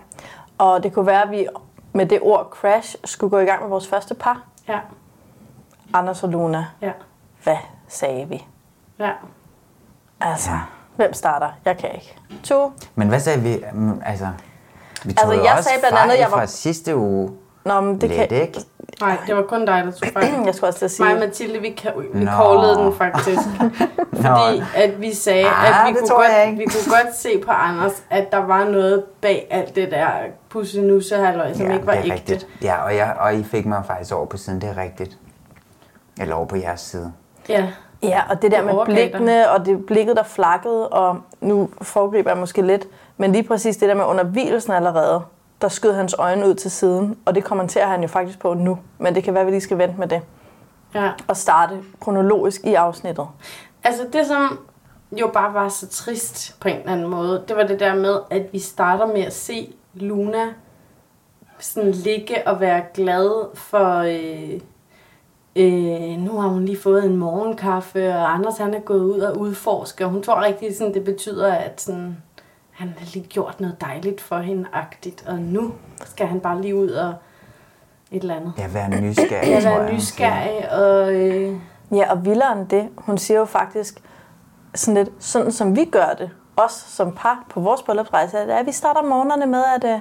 Og 0.59 0.83
det 0.83 0.93
kunne 0.93 1.07
være, 1.07 1.23
at 1.23 1.31
vi 1.31 1.47
med 1.93 2.07
det 2.07 2.19
ord 2.23 2.49
crash 2.51 2.97
skulle 3.05 3.31
gå 3.31 3.39
i 3.39 3.45
gang 3.45 3.61
med 3.63 3.69
vores 3.71 3.89
første 3.89 4.15
par. 4.15 4.43
Ja. 4.69 4.79
Anders 5.95 6.23
og 6.23 6.29
Luna. 6.29 6.67
Ja. 6.81 6.93
Hvad 7.43 7.57
sagde 7.89 8.29
vi? 8.29 8.47
Ja. 8.99 9.11
Altså, 10.21 10.51
hvem 10.97 11.13
starter? 11.15 11.49
Jeg 11.65 11.79
kan 11.79 11.91
ikke. 11.95 12.17
To. 12.45 12.73
Men 12.95 13.09
hvad 13.09 13.21
sagde 13.21 13.41
vi? 13.41 13.65
Mm, 13.73 14.03
Altså, 14.05 14.29
vi 15.05 15.13
tog 15.13 15.25
Altså, 15.33 15.43
jeg 15.45 15.53
også 15.57 15.69
sagde 15.69 15.81
blandt 15.81 15.99
andet, 15.99 16.19
jeg 16.19 16.31
var- 16.31 16.37
fra 16.39 16.47
sidste 16.47 16.97
uge. 16.97 17.31
Nå, 17.65 17.81
men 17.81 18.01
det 18.01 18.11
Lidt, 18.11 18.29
kan... 18.29 18.41
ikke? 18.41 18.61
Nej, 19.01 19.17
det 19.27 19.37
var 19.37 19.43
kun 19.43 19.61
dig, 19.67 19.83
der 19.85 19.91
tog 19.91 20.09
fejl. 20.13 20.27
Jeg 20.47 20.55
skulle 20.55 20.69
også 20.69 20.79
til 20.79 20.85
at 20.85 20.91
sige... 20.91 21.07
Mig 21.07 21.15
og 21.15 21.21
Mathilde, 21.21 21.59
vi, 21.59 21.71
kan, 21.71 21.91
vi 22.15 22.25
Nå. 22.25 22.31
callede 22.31 22.75
den 22.75 22.95
faktisk. 22.95 23.39
Fordi 24.23 24.63
at 24.77 25.01
vi 25.01 25.15
sagde, 25.15 25.47
Ah, 25.47 25.81
at 25.89 25.89
vi 25.89 25.99
kunne, 25.99 26.09
godt, 26.09 26.59
vi 26.59 26.65
kunne 26.65 26.97
godt 27.05 27.17
se 27.17 27.39
på 27.45 27.51
Anders, 27.51 28.03
at 28.11 28.33
der 28.33 28.39
var 28.39 28.65
noget 28.65 29.05
bag 29.21 29.47
alt 29.51 29.75
det 29.77 29.91
der 29.91 30.09
pussenusse 30.49 31.17
halløj, 31.17 31.53
som 31.55 31.71
ikke 31.71 31.87
var 31.87 31.93
det 31.93 32.01
er 32.01 32.05
ægte. 32.05 32.15
rigtigt. 32.15 32.47
Ja, 32.63 32.85
og, 32.85 32.97
jeg, 32.97 33.17
og 33.21 33.35
I 33.35 33.45
fik 33.45 33.67
mig 33.67 33.83
faktisk 33.87 34.15
over 34.15 34.27
på 34.27 34.37
siden, 34.37 34.61
det 34.61 34.69
er 34.69 34.77
rigtigt. 34.83 35.19
Eller 36.21 36.35
over 36.35 36.47
på 36.47 36.57
jeres 36.57 36.81
side. 36.81 37.13
Ja. 37.49 37.67
Ja, 38.03 38.21
og 38.31 38.43
det 38.43 38.51
der 38.51 38.57
Det 38.63 38.67
med 38.77 38.85
blikkene, 38.85 39.51
og 39.51 39.67
det 39.67 39.87
blikket, 39.87 40.17
der 40.17 40.23
flakkede, 40.23 40.89
og 40.89 41.19
nu 41.41 41.69
foregriber 41.83 42.31
jeg 42.31 42.39
måske 42.39 42.63
lidt, 42.63 42.87
men 43.17 43.33
lige 43.33 43.43
præcis 43.49 43.77
det 43.77 43.89
der 43.89 43.95
med 43.95 44.05
under 44.05 44.25
hvilelsen 44.25 44.73
allerede, 44.73 45.21
der 45.63 45.69
skød 45.69 45.93
hans 45.93 46.15
øjne 46.19 46.49
ud 46.49 46.55
til 46.55 46.71
siden, 46.71 47.19
og 47.25 47.35
det 47.35 47.45
kommenterer 47.45 47.87
han 47.87 48.03
jo 48.03 48.09
faktisk 48.09 48.39
på 48.39 48.55
nu, 48.55 48.79
men 48.99 49.15
det 49.15 49.25
kan 49.25 49.35
være, 49.35 49.41
at 49.41 49.47
vi 49.47 49.53
lige 49.53 49.61
skal 49.61 49.79
vente 49.79 49.99
med 49.99 50.09
det. 50.09 50.23
Ja. 50.95 51.11
Og 51.29 51.37
starte 51.37 51.79
kronologisk 52.01 52.65
i 52.65 52.75
afsnittet. 52.75 53.27
Altså 53.85 54.07
det, 54.13 54.27
som 54.27 54.59
jo 55.13 55.31
bare 55.33 55.55
var 55.55 55.69
så 55.69 55.89
trist 55.89 56.57
på 56.61 56.69
en 56.69 56.77
eller 56.77 56.93
anden 56.93 57.07
måde, 57.07 57.45
det 57.49 57.57
var 57.57 57.67
det 57.67 57.81
der 57.81 57.95
med, 57.95 58.19
at 58.31 58.53
vi 58.53 58.59
starter 58.59 59.07
med 59.07 59.21
at 59.21 59.33
se 59.33 59.75
Luna 59.95 60.45
sådan 61.59 61.91
ligge 61.91 62.49
og 62.49 62.61
være 62.61 62.83
glad 62.95 63.57
for... 63.57 63.97
Øh, 63.99 64.61
øh, 65.57 66.19
nu 66.19 66.41
har 66.41 66.49
hun 66.49 66.65
lige 66.65 66.79
fået 66.79 67.05
en 67.05 67.17
morgenkaffe, 67.17 68.09
og 68.09 68.35
Anders 68.35 68.59
han 68.59 68.75
er 68.75 68.81
gået 68.81 69.03
ud 69.03 69.19
og 69.21 69.39
udforske, 69.39 70.05
og 70.05 70.11
hun 70.11 70.23
tror 70.23 70.43
rigtig, 70.43 70.77
sådan, 70.77 70.95
det 70.95 71.05
betyder, 71.05 71.53
at 71.53 71.81
sådan, 71.81 72.17
han 72.81 72.95
har 72.99 73.07
lige 73.15 73.27
gjort 73.27 73.61
noget 73.61 73.81
dejligt 73.81 74.21
for 74.21 74.39
hende, 74.39 74.65
agtigt, 74.73 75.25
og 75.29 75.39
nu 75.39 75.73
skal 76.05 76.27
han 76.27 76.41
bare 76.41 76.63
lige 76.63 76.77
ud 76.77 76.91
og 76.91 77.15
et 78.11 78.23
eller 78.23 78.35
andet. 78.35 78.53
Ja, 78.59 78.67
være 78.69 79.01
nysgerrig, 79.01 79.49
Ja, 79.49 79.61
tror 79.61 79.79
være 79.79 79.93
nysgerrig, 79.95 80.73
og... 80.73 81.13
Øh, 81.15 81.57
Ja, 81.93 82.11
og 82.11 82.25
vildere 82.25 82.53
end 82.59 82.69
det, 82.69 82.89
hun 82.97 83.19
siger 83.19 83.39
jo 83.39 83.45
faktisk 83.45 84.03
sådan 84.75 84.95
lidt, 84.95 85.09
sådan 85.25 85.53
som 85.53 85.77
vi 85.77 85.85
gør 85.85 86.15
det, 86.19 86.31
os 86.57 86.73
som 86.73 87.13
par 87.13 87.45
på 87.51 87.61
vores 87.61 87.83
bryllupsrejse, 87.83 88.39
at 88.39 88.49
ja, 88.49 88.63
vi 88.63 88.73
starter 88.73 89.03
morgenerne 89.03 89.47
med, 89.47 89.63
at 89.77 89.85
uh, 89.95 90.01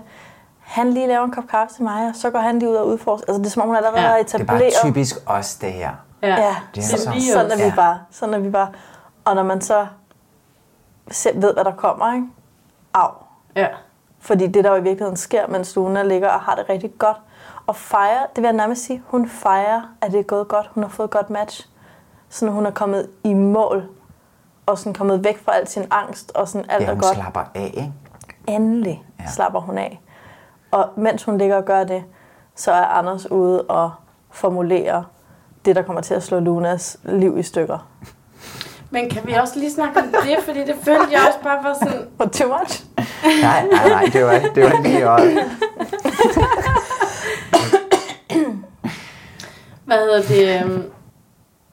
han 0.59 0.93
lige 0.93 1.07
laver 1.07 1.25
en 1.25 1.31
kop 1.31 1.43
kaffe 1.47 1.75
til 1.75 1.83
mig, 1.83 2.07
og 2.07 2.15
så 2.15 2.29
går 2.29 2.39
han 2.39 2.59
lige 2.59 2.69
ud 2.69 2.75
og 2.75 2.87
udforsker. 2.87 3.27
Altså 3.27 3.39
det 3.39 3.45
er 3.45 3.49
som 3.51 3.61
om, 3.61 3.67
hun 3.67 3.75
allerede 3.75 4.01
Ja, 4.01 4.07
har 4.07 4.13
det 4.17 4.33
er 4.33 4.37
etableret. 4.37 4.73
bare 4.83 4.91
typisk 4.91 5.15
os, 5.25 5.55
det 5.55 5.73
her. 5.73 5.91
Ja, 6.21 6.27
ja 6.27 6.55
Det 6.75 6.83
er 6.83 6.97
sådan, 6.97 7.21
så- 7.21 7.27
sådan, 7.33 7.51
er 7.51 7.55
vi 7.55 7.61
Ja. 7.63 7.73
bare. 7.75 7.99
Sådan 8.11 8.33
er 8.35 8.39
vi 8.39 8.49
bare. 8.49 8.69
Og 9.25 9.35
når 9.35 9.43
man 9.43 9.61
så 9.61 9.87
selv 11.11 11.41
ved, 11.41 11.53
hvad 11.53 11.63
der 11.63 11.75
kommer, 11.75 12.13
ikke? 12.13 12.27
Au. 13.01 13.11
Ja. 13.55 13.67
Fordi 14.19 14.47
det, 14.47 14.63
der 14.63 14.69
jo 14.69 14.75
i 14.75 14.81
virkeligheden 14.83 15.17
sker, 15.17 15.47
mens 15.47 15.75
Luna 15.75 16.03
ligger 16.03 16.29
og 16.29 16.39
har 16.39 16.55
det 16.55 16.69
rigtig 16.69 16.91
godt, 16.97 17.17
og 17.67 17.75
fejrer, 17.75 18.25
det 18.25 18.37
vil 18.37 18.43
jeg 18.43 18.53
nærmest 18.53 18.85
sige, 18.85 19.03
hun 19.07 19.29
fejrer, 19.29 19.81
at 20.01 20.11
det 20.11 20.19
er 20.19 20.23
gået 20.23 20.47
godt. 20.47 20.71
Hun 20.73 20.83
har 20.83 20.89
fået 20.89 21.07
et 21.07 21.11
godt 21.11 21.29
match. 21.29 21.69
Sådan 22.29 22.53
hun 22.53 22.65
er 22.65 22.71
kommet 22.71 23.09
i 23.23 23.33
mål, 23.33 23.89
og 24.65 24.77
sådan 24.77 24.93
kommet 24.93 25.23
væk 25.23 25.43
fra 25.45 25.55
al 25.55 25.67
sin 25.67 25.83
angst, 25.91 26.31
og 26.35 26.47
sådan 26.47 26.69
alt 26.69 26.81
Ja, 26.81 26.87
er 26.87 26.91
hun 26.93 27.01
godt. 27.01 27.15
slapper 27.15 27.41
af, 27.55 27.71
ikke? 27.73 27.93
Endelig 28.47 29.03
ja. 29.19 29.25
slapper 29.31 29.59
hun 29.59 29.77
af. 29.77 30.01
Og 30.71 30.89
mens 30.95 31.23
hun 31.23 31.37
ligger 31.37 31.55
og 31.57 31.65
gør 31.65 31.83
det, 31.83 32.03
så 32.55 32.71
er 32.71 32.85
Anders 32.85 33.31
ude 33.31 33.61
og 33.61 33.91
formulere 34.31 35.05
det, 35.65 35.75
der 35.75 35.81
kommer 35.81 36.01
til 36.01 36.13
at 36.13 36.23
slå 36.23 36.39
Lunas 36.39 36.97
liv 37.03 37.37
i 37.37 37.43
stykker. 37.43 37.87
Men 38.91 39.09
kan 39.09 39.27
vi 39.27 39.33
også 39.33 39.59
lige 39.59 39.71
snakke 39.71 39.99
om 39.99 40.07
det, 40.07 40.37
fordi 40.45 40.59
det 40.59 40.75
følte 40.83 41.07
jeg 41.11 41.21
også 41.27 41.39
bare 41.43 41.63
var 41.63 41.73
sådan... 41.73 42.07
For 42.17 42.25
too 42.25 42.57
much? 42.59 42.83
Nej, 43.41 43.65
nej, 43.71 43.89
nej, 43.89 44.03
det 44.13 44.25
var, 44.25 44.39
det 44.55 44.63
var 44.63 44.81
lige 44.83 45.03
øjet. 45.03 45.39
Hvad 49.85 49.97
hedder 49.97 50.21
det? 50.21 50.63
øhm, 50.65 50.91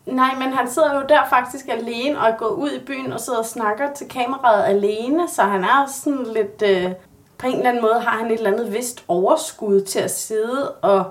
Nej, 0.06 0.34
men 0.38 0.52
han 0.52 0.70
sidder 0.70 0.94
jo 0.94 1.02
der 1.08 1.20
faktisk 1.30 1.68
alene 1.68 2.20
og 2.20 2.28
er 2.28 2.36
gået 2.36 2.50
ud 2.50 2.70
i 2.70 2.84
byen 2.86 3.12
og 3.12 3.20
sidder 3.20 3.38
og 3.38 3.46
snakker 3.46 3.92
til 3.92 4.08
kameraet 4.08 4.64
alene, 4.64 5.28
så 5.28 5.42
han 5.42 5.64
er 5.64 5.87
sådan 6.04 6.26
lidt... 6.35 6.62
Øh, 6.64 6.92
på 7.38 7.46
en 7.46 7.56
eller 7.56 7.68
anden 7.68 7.82
måde 7.82 8.00
har 8.00 8.18
han 8.18 8.26
et 8.26 8.32
eller 8.32 8.52
andet 8.52 8.73
vist 8.73 9.04
overskud 9.08 9.80
til 9.80 9.99
at 9.99 10.11
sidde 10.11 10.73
og 10.73 11.04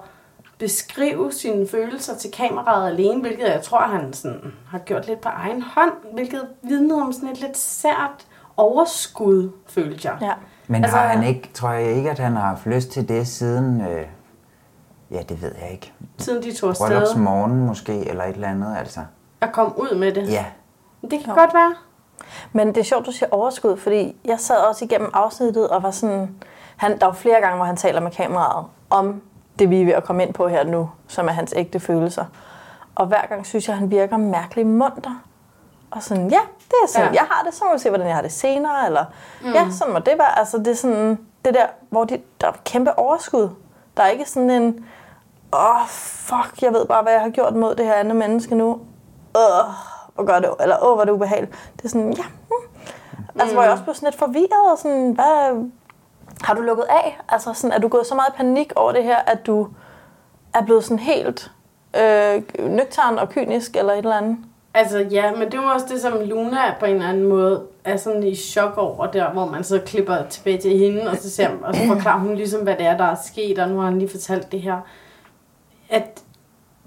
beskrive 0.57 1.31
sine 1.31 1.67
følelser 1.67 2.15
til 2.15 2.31
kameraet 2.31 2.87
alene, 2.89 3.21
hvilket 3.21 3.47
jeg 3.47 3.61
tror, 3.63 3.79
han 3.79 4.13
sådan 4.13 4.53
har 4.69 4.79
gjort 4.79 5.07
lidt 5.07 5.21
på 5.21 5.29
egen 5.29 5.61
hånd, 5.61 5.91
hvilket 6.13 6.41
vidner 6.61 7.01
om 7.05 7.13
sådan 7.13 7.29
et 7.29 7.41
lidt 7.41 7.57
sært 7.57 8.25
overskud, 8.57 9.51
følte 9.67 10.07
jeg. 10.09 10.17
Ja. 10.21 10.33
Men 10.67 10.83
Altså- 10.83 10.97
har 10.97 11.07
han 11.07 11.23
ikke, 11.23 11.49
tror 11.53 11.69
jeg 11.71 11.91
ikke, 11.91 12.11
at 12.11 12.19
han 12.19 12.35
har 12.35 12.41
haft 12.47 12.65
lyst 12.65 12.89
til 12.89 13.09
det 13.09 13.27
siden, 13.27 13.81
øh, 13.81 14.05
ja, 15.11 15.21
det 15.29 15.41
ved 15.41 15.51
jeg 15.61 15.71
ikke. 15.71 15.93
Siden 16.17 16.43
de 16.43 16.53
tog 16.53 16.69
afsted. 16.69 16.87
Bryllupsmorgen 16.87 17.65
måske, 17.65 18.09
eller 18.09 18.23
et 18.23 18.35
eller 18.35 18.47
andet, 18.47 18.75
altså. 18.77 18.99
At 19.41 19.51
komme 19.51 19.79
ud 19.79 19.95
med 19.95 20.11
det. 20.15 20.29
Ja, 20.31 20.45
Det 21.01 21.23
kan 21.25 21.35
godt 21.35 21.53
være. 21.53 21.75
Men 22.53 22.67
det 22.67 22.77
er 22.77 22.83
sjovt, 22.83 23.05
du 23.05 23.11
siger 23.11 23.29
overskud, 23.31 23.77
fordi 23.77 24.15
jeg 24.25 24.39
sad 24.39 24.57
også 24.57 24.85
igennem 24.85 25.09
afsnittet 25.13 25.69
og 25.69 25.83
var 25.83 25.91
sådan... 25.91 26.35
Han, 26.77 26.99
der 26.99 27.05
var 27.05 27.13
flere 27.13 27.41
gange, 27.41 27.55
hvor 27.55 27.65
han 27.65 27.77
taler 27.77 27.99
med 28.01 28.11
kameraet 28.11 28.65
om 28.89 29.21
det, 29.59 29.69
vi 29.69 29.81
er 29.81 29.85
ved 29.85 29.93
at 29.93 30.03
komme 30.03 30.23
ind 30.23 30.33
på 30.33 30.47
her 30.47 30.63
nu, 30.63 30.89
som 31.07 31.27
er 31.27 31.31
hans 31.31 31.53
ægte 31.57 31.79
følelser. 31.79 32.25
Og 32.95 33.05
hver 33.07 33.25
gang 33.25 33.45
synes 33.45 33.67
jeg, 33.67 33.77
han 33.77 33.91
virker 33.91 34.17
mærkeligt 34.17 34.67
munter. 34.67 35.21
Og 35.91 36.03
sådan, 36.03 36.29
ja, 36.29 36.39
det 36.67 36.75
er 36.83 36.87
sådan, 36.87 37.07
Ja. 37.07 37.13
jeg 37.13 37.27
har 37.31 37.43
det, 37.45 37.53
så 37.53 37.63
må 37.65 37.73
vi 37.73 37.79
se, 37.79 37.89
hvordan 37.89 38.07
jeg 38.07 38.15
har 38.15 38.21
det 38.21 38.31
senere. 38.31 38.85
Eller, 38.85 39.05
Mm. 39.41 39.47
mm. 39.47 39.53
ja, 39.53 39.67
sådan 39.71 39.93
må 39.93 39.99
det 39.99 40.13
være. 40.17 40.39
Altså, 40.39 40.57
det 40.57 40.67
er 40.67 40.75
sådan, 40.75 41.19
det 41.45 41.53
der, 41.53 41.65
hvor 41.89 42.03
de, 42.03 42.21
der 42.41 42.47
er 42.47 42.51
kæmpe 42.65 42.99
overskud. 42.99 43.49
Der 43.97 44.03
er 44.03 44.07
ikke 44.07 44.29
sådan 44.29 44.49
en, 44.49 44.85
åh, 45.53 45.75
oh, 45.81 45.87
fuck, 45.87 46.61
jeg 46.61 46.73
ved 46.73 46.85
bare, 46.85 47.03
hvad 47.03 47.13
jeg 47.13 47.21
har 47.21 47.29
gjort 47.29 47.55
mod 47.55 47.75
det 47.75 47.85
her 47.85 47.93
andet 47.93 48.15
menneske 48.15 48.55
nu. 48.55 48.69
Åh, 49.35 49.65
hvor 50.15 50.23
gør 50.25 50.39
det, 50.39 50.49
eller 50.59 50.77
åh, 50.83 50.93
hvor 50.93 51.01
er 51.01 51.05
det 51.05 51.11
ubehageligt. 51.11 51.51
Det 51.77 51.85
er 51.85 51.89
sådan, 51.89 52.13
ja, 52.13 52.23
mm. 52.49 52.55
Altså, 53.39 53.55
hvor 53.55 53.63
jeg 53.63 53.71
også 53.71 53.83
blev 53.83 53.95
sådan 53.95 54.07
lidt 54.07 54.19
forvirret, 54.19 54.71
og 54.71 54.77
sådan, 54.77 55.11
hvad, 55.11 55.65
har 56.45 56.53
du 56.53 56.61
lukket 56.61 56.85
af? 56.89 57.19
Altså, 57.29 57.53
sådan, 57.53 57.71
er 57.71 57.79
du 57.79 57.87
gået 57.87 58.05
så 58.05 58.15
meget 58.15 58.29
i 58.29 58.37
panik 58.37 58.73
over 58.75 58.91
det 58.91 59.03
her, 59.03 59.17
at 59.17 59.45
du 59.45 59.67
er 60.53 60.65
blevet 60.65 60.83
sådan 60.83 60.99
helt 60.99 61.51
øh, 61.97 62.41
nøgtern 62.69 63.17
og 63.17 63.29
kynisk, 63.29 63.75
eller 63.75 63.93
et 63.93 63.97
eller 63.97 64.17
andet? 64.17 64.37
Altså 64.73 64.99
ja, 64.99 65.31
men 65.35 65.51
det 65.51 65.59
var 65.59 65.73
også 65.73 65.85
det, 65.89 66.01
som 66.01 66.13
Luna 66.25 66.75
på 66.79 66.85
en 66.85 66.95
eller 66.95 67.09
anden 67.09 67.23
måde 67.23 67.63
er 67.83 67.97
sådan 67.97 68.23
i 68.23 68.35
chok 68.35 68.77
over, 68.77 69.05
der 69.05 69.31
hvor 69.31 69.45
man 69.45 69.63
så 69.63 69.81
klipper 69.85 70.17
tilbage 70.29 70.57
til 70.57 70.77
hende, 70.77 71.09
og 71.09 71.17
så, 71.17 71.29
ser, 71.29 71.49
og 71.63 71.75
så 71.75 71.87
forklarer 71.87 72.19
hun 72.19 72.35
ligesom, 72.35 72.61
hvad 72.61 72.75
det 72.75 72.85
er, 72.85 72.97
der 72.97 73.03
er 73.03 73.15
sket, 73.23 73.59
og 73.59 73.69
nu 73.69 73.77
har 73.77 73.85
han 73.85 73.99
lige 73.99 74.09
fortalt 74.09 74.51
det 74.51 74.61
her. 74.61 74.77
At 75.89 76.21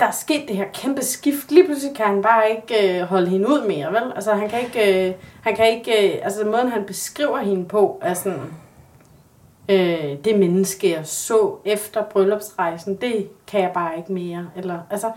der 0.01 0.07
er 0.07 0.11
sket 0.11 0.49
det 0.49 0.57
her 0.57 0.65
kæmpe 0.75 1.05
skift. 1.05 1.51
Lige 1.51 1.65
pludselig 1.65 1.97
kan 1.97 2.07
han 2.07 2.23
bare 2.23 2.51
ikke 2.51 3.01
øh, 3.01 3.07
holde 3.07 3.29
hende 3.29 3.49
ud 3.49 3.67
mere, 3.67 3.93
vel? 3.93 4.13
Altså, 4.15 4.35
han 4.35 4.49
kan 4.49 4.61
ikke... 4.61 5.09
Øh, 5.09 5.15
han 5.43 5.57
kan 5.57 5.69
ikke 5.69 6.15
øh, 6.15 6.19
altså, 6.23 6.45
måden, 6.45 6.69
han 6.69 6.85
beskriver 6.85 7.39
hende 7.39 7.65
på, 7.65 7.99
er 8.03 8.15
sådan... 8.15 8.41
Øh, 9.69 10.17
det 10.25 10.39
menneske, 10.39 10.91
jeg 10.91 11.07
så 11.07 11.55
efter 11.65 12.03
bryllupsrejsen, 12.05 12.97
det 12.97 13.29
kan 13.47 13.61
jeg 13.63 13.71
bare 13.75 13.97
ikke 13.97 14.13
mere. 14.13 14.47
Eller, 14.57 14.79
altså, 14.91 15.11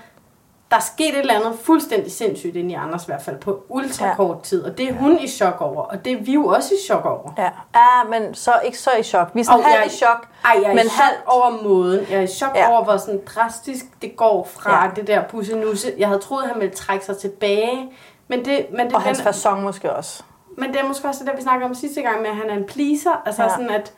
der 0.71 0.77
er 0.77 0.81
sket 0.81 1.09
et 1.09 1.19
eller 1.19 1.33
andet 1.33 1.59
fuldstændig 1.59 2.11
sindssygt 2.11 2.55
ind 2.55 2.71
i 2.71 2.73
Anders, 2.73 3.03
i 3.03 3.05
hvert 3.05 3.21
fald 3.21 3.37
på 3.37 3.63
ultrakort 3.69 4.37
ja. 4.37 4.41
tid, 4.43 4.63
og 4.63 4.77
det 4.77 4.89
er 4.89 4.93
hun 4.93 5.17
i 5.19 5.27
chok 5.27 5.61
over, 5.61 5.81
og 5.81 6.05
det 6.05 6.13
er 6.13 6.21
vi 6.21 6.33
jo 6.33 6.45
også 6.47 6.73
i 6.73 6.77
chok 6.87 7.05
over. 7.05 7.31
Ja, 7.37 7.49
ja 7.75 8.03
men 8.09 8.33
så 8.33 8.51
ikke 8.65 8.77
så 8.79 8.89
i 8.99 9.03
chok. 9.03 9.29
Vi 9.33 9.39
er 9.39 9.43
sådan 9.43 9.59
Og 9.59 9.65
halvt 9.65 9.77
jeg- 9.77 9.85
i 9.85 9.89
chok, 9.89 10.27
Ej, 10.45 10.51
jeg 10.61 10.63
er 10.71 10.75
men 10.75 10.85
i 10.85 10.89
chok 10.89 11.03
halvt 11.05 11.21
over 11.27 11.63
måden. 11.63 12.05
Jeg 12.09 12.17
er 12.17 12.21
i 12.21 12.27
chok 12.27 12.55
Ja. 12.55 12.59
ja. 12.61 12.71
over, 12.71 12.83
hvor 12.83 12.97
sådan 12.97 13.21
drastisk 13.25 13.85
det 14.01 14.15
går 14.15 14.43
fra 14.51 14.75
Ja. 14.75 14.83
ja. 14.85 14.91
det 14.95 15.07
der 15.07 15.23
pussenusse. 15.29 15.93
Jeg 15.97 16.07
havde 16.07 16.19
troet, 16.21 16.45
han 16.47 16.59
ville 16.61 16.75
trække 16.75 17.05
sig 17.05 17.17
tilbage, 17.17 17.91
men 18.27 18.45
det, 18.45 18.65
men 18.71 18.85
det 18.85 18.95
Og 18.95 19.01
hans 19.01 19.21
fasong 19.21 19.63
måske 19.63 19.93
også. 19.93 20.23
Men 20.57 20.73
det 20.73 20.79
er 20.81 20.87
måske 20.87 21.07
også 21.07 21.23
det, 21.23 21.33
vi 21.37 21.41
snakkede 21.41 21.69
om 21.69 21.75
sidste 21.75 22.01
gang 22.01 22.21
med, 22.21 22.29
at 22.29 22.35
han 22.35 22.49
er 22.49 22.53
en 22.55 22.65
pleaser. 22.65 23.21
Altså 23.25 23.41
Ja. 23.43 23.47
ja. 23.49 23.53
sådan, 23.55 23.69
at, 23.69 23.93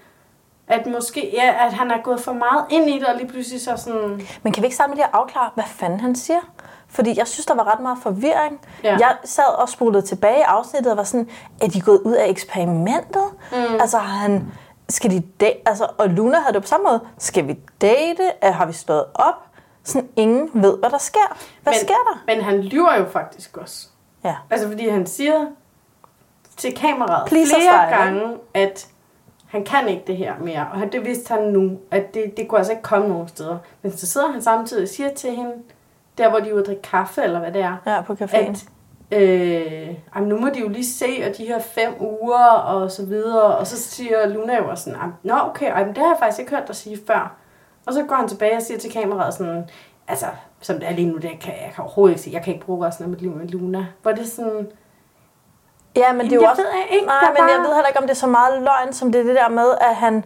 at 0.67 0.87
måske, 0.87 1.31
ja, 1.33 1.65
at 1.65 1.73
han 1.73 1.91
er 1.91 2.01
gået 2.03 2.19
for 2.21 2.33
meget 2.33 2.65
ind 2.69 2.89
i 2.89 2.99
det, 2.99 3.07
og 3.07 3.15
lige 3.15 3.27
pludselig 3.27 3.61
så 3.61 3.77
sådan... 3.77 4.27
Men 4.43 4.53
kan 4.53 4.63
vi 4.63 4.67
ikke 4.67 4.83
med 4.87 4.95
lige 4.95 5.05
at 5.05 5.09
afklare, 5.13 5.49
hvad 5.53 5.63
fanden 5.67 5.99
han 5.99 6.15
siger? 6.15 6.39
Fordi 6.87 7.17
jeg 7.17 7.27
synes, 7.27 7.45
der 7.45 7.55
var 7.55 7.73
ret 7.73 7.79
meget 7.79 7.97
forvirring. 8.03 8.61
Ja. 8.83 8.97
Jeg 8.99 9.17
sad 9.23 9.57
og 9.57 9.69
spolede 9.69 10.01
tilbage 10.01 10.39
i 10.39 10.41
afsnittet 10.41 10.91
og 10.91 10.97
var 10.97 11.03
sådan, 11.03 11.29
er 11.61 11.67
de 11.67 11.81
gået 11.81 11.99
ud 11.99 12.13
af 12.13 12.29
eksperimentet? 12.29 13.25
Mm. 13.51 13.57
Altså, 13.79 13.97
har 13.97 14.17
han, 14.17 14.53
skal 14.89 15.11
de 15.11 15.21
date? 15.39 15.57
Altså, 15.65 15.87
og 15.97 16.09
Luna 16.09 16.39
havde 16.39 16.53
det 16.53 16.61
på 16.61 16.67
samme 16.67 16.83
måde. 16.83 16.99
Skal 17.17 17.47
vi 17.47 17.59
date? 17.81 18.31
Har 18.43 18.65
vi 18.65 18.73
stået 18.73 19.05
op? 19.13 19.45
Sådan, 19.83 20.09
ingen 20.15 20.49
ved, 20.53 20.77
hvad 20.77 20.89
der 20.89 20.97
sker. 20.97 21.37
Hvad 21.63 21.73
men, 21.73 21.79
sker 21.79 21.93
der? 21.93 22.35
Men 22.35 22.43
han 22.43 22.61
lyver 22.61 22.95
jo 22.95 23.05
faktisk 23.09 23.57
også. 23.57 23.87
Ja. 24.23 24.35
Altså 24.49 24.67
fordi 24.67 24.89
han 24.89 25.05
siger 25.07 25.45
til 26.57 26.75
kameraet 26.75 27.27
Pleaser 27.27 27.55
flere 27.55 27.89
gange, 27.89 28.37
at 28.53 28.87
han 29.53 29.63
kan 29.63 29.87
ikke 29.89 30.03
det 30.07 30.17
her 30.17 30.33
mere. 30.41 30.67
Og 30.73 30.79
han, 30.79 30.91
det 30.91 31.05
vidste 31.05 31.33
han 31.33 31.43
nu, 31.43 31.77
at 31.91 32.13
det, 32.13 32.37
det 32.37 32.47
kunne 32.47 32.57
altså 32.57 32.71
ikke 32.71 32.83
komme 32.83 33.07
nogen 33.07 33.27
steder. 33.27 33.57
Men 33.81 33.91
så 33.91 34.07
sidder 34.07 34.31
han 34.31 34.41
samtidig 34.41 34.83
og 34.83 34.87
siger 34.89 35.09
til 35.13 35.29
hende, 35.29 35.51
der 36.17 36.29
hvor 36.29 36.39
de 36.39 36.49
er 36.49 36.53
ude 36.53 36.61
at 36.61 36.67
drikke 36.67 36.81
kaffe, 36.81 37.23
eller 37.23 37.39
hvad 37.39 37.51
det 37.51 37.61
er, 37.61 37.75
Ja, 37.85 38.01
på 38.01 38.13
caféen. 38.13 38.65
at 39.11 39.21
øh, 39.21 39.95
jamen, 40.15 40.29
nu 40.29 40.39
må 40.39 40.49
de 40.49 40.59
jo 40.59 40.67
lige 40.69 40.85
se, 40.85 41.05
og 41.29 41.37
de 41.37 41.45
her 41.45 41.59
fem 41.59 41.93
uger, 41.99 42.45
og 42.49 42.91
så 42.91 43.05
videre. 43.05 43.57
Og 43.57 43.67
så 43.67 43.77
siger 43.77 44.27
Luna 44.27 44.57
jo 44.57 44.69
også 44.69 44.83
sådan, 44.83 44.99
"Jamen, 44.99 45.15
nå 45.23 45.33
okay, 45.49 45.71
ej, 45.71 45.85
men 45.85 45.89
det 45.95 45.97
har 45.97 46.07
jeg 46.09 46.17
faktisk 46.19 46.39
ikke 46.39 46.55
hørt 46.55 46.67
dig 46.67 46.75
sige 46.75 46.99
før. 47.07 47.35
Og 47.85 47.93
så 47.93 48.03
går 48.03 48.15
han 48.15 48.27
tilbage 48.27 48.55
og 48.55 48.61
siger 48.61 48.77
til 48.77 48.91
kameraet 48.91 49.33
sådan, 49.33 49.63
altså, 50.07 50.25
som 50.61 50.75
det 50.79 50.89
er 50.89 50.93
lige 50.93 51.07
nu, 51.07 51.17
det 51.17 51.29
kan 51.41 51.53
jeg 51.53 51.71
kan 51.75 51.83
overhovedet 51.83 52.13
ikke 52.13 52.21
sige, 52.23 52.33
jeg 52.33 52.43
kan 52.43 52.53
ikke 52.53 52.65
bruge 52.65 52.87
resten 52.87 53.03
af 53.03 53.09
mit 53.09 53.21
liv 53.21 53.31
med 53.35 53.47
Luna. 53.47 53.85
Hvor 54.01 54.11
det 54.11 54.19
er 54.21 54.25
sådan, 54.25 54.67
Ja, 55.95 56.13
men 56.13 56.25
det 56.25 56.31
er 56.31 56.35
jo 56.35 56.41
jeg 56.41 56.49
også... 56.49 56.61
ved 56.61 56.69
jeg 56.69 56.87
ikke, 56.95 57.05
Nej, 57.05 57.15
men 57.21 57.37
jeg 57.37 57.47
bare- 57.57 57.67
ved 57.67 57.73
heller 57.73 57.87
ikke, 57.87 57.99
om 57.99 58.03
det 58.03 58.11
er 58.11 58.15
så 58.19 58.27
meget 58.27 58.61
løgn, 58.61 58.93
som 58.93 59.11
det 59.11 59.21
er 59.21 59.25
det 59.25 59.35
der 59.35 59.49
med, 59.49 59.65
at 59.81 59.95
han... 59.95 60.25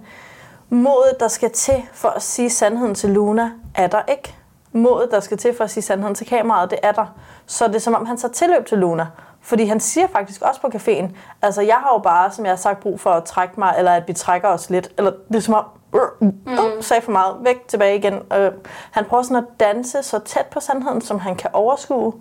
Modet, 0.69 1.19
der 1.19 1.27
skal 1.27 1.51
til 1.51 1.83
for 1.93 2.09
at 2.09 2.21
sige 2.23 2.49
sandheden 2.49 2.95
til 2.95 3.09
Luna, 3.09 3.51
er 3.75 3.87
der 3.87 4.01
ikke. 4.07 4.35
Modet, 4.71 5.11
der 5.11 5.19
skal 5.19 5.37
til 5.37 5.57
for 5.57 5.63
at 5.63 5.69
sige 5.69 5.83
sandheden 5.83 6.15
til 6.15 6.27
kameraet, 6.27 6.71
det 6.71 6.79
er 6.83 6.91
der. 6.91 7.05
Så 7.45 7.67
det 7.67 7.75
er 7.75 7.79
som 7.79 7.95
om, 7.95 8.05
han 8.05 8.17
tager 8.17 8.31
tilløb 8.31 8.65
til 8.67 8.77
Luna. 8.77 9.07
Fordi 9.41 9.65
han 9.65 9.79
siger 9.79 10.07
faktisk 10.07 10.41
også 10.41 10.61
på 10.61 10.67
caféen, 10.67 11.05
altså 11.41 11.61
jeg 11.61 11.75
har 11.75 11.89
jo 11.93 11.97
bare, 11.97 12.31
som 12.31 12.45
jeg 12.45 12.51
har 12.51 12.57
sagt, 12.57 12.79
brug 12.79 12.99
for 12.99 13.09
at 13.09 13.23
trække 13.23 13.53
mig, 13.57 13.75
eller 13.77 13.91
at 13.91 14.03
vi 14.07 14.13
trækker 14.13 14.47
os 14.47 14.69
lidt. 14.69 14.89
Eller 14.97 15.11
det 15.27 15.35
er 15.35 15.39
som 15.39 15.53
om, 15.53 15.65
øh, 15.95 16.27
øh, 16.47 16.83
sagde 16.83 17.01
for 17.01 17.11
meget, 17.11 17.35
væk 17.41 17.67
tilbage 17.67 17.95
igen. 17.97 18.13
Øh, 18.33 18.51
han 18.91 19.05
prøver 19.05 19.23
sådan 19.23 19.37
at 19.37 19.59
danse 19.59 20.03
så 20.03 20.19
tæt 20.19 20.45
på 20.45 20.59
sandheden, 20.59 21.01
som 21.01 21.19
han 21.19 21.35
kan 21.35 21.49
overskue. 21.53 22.13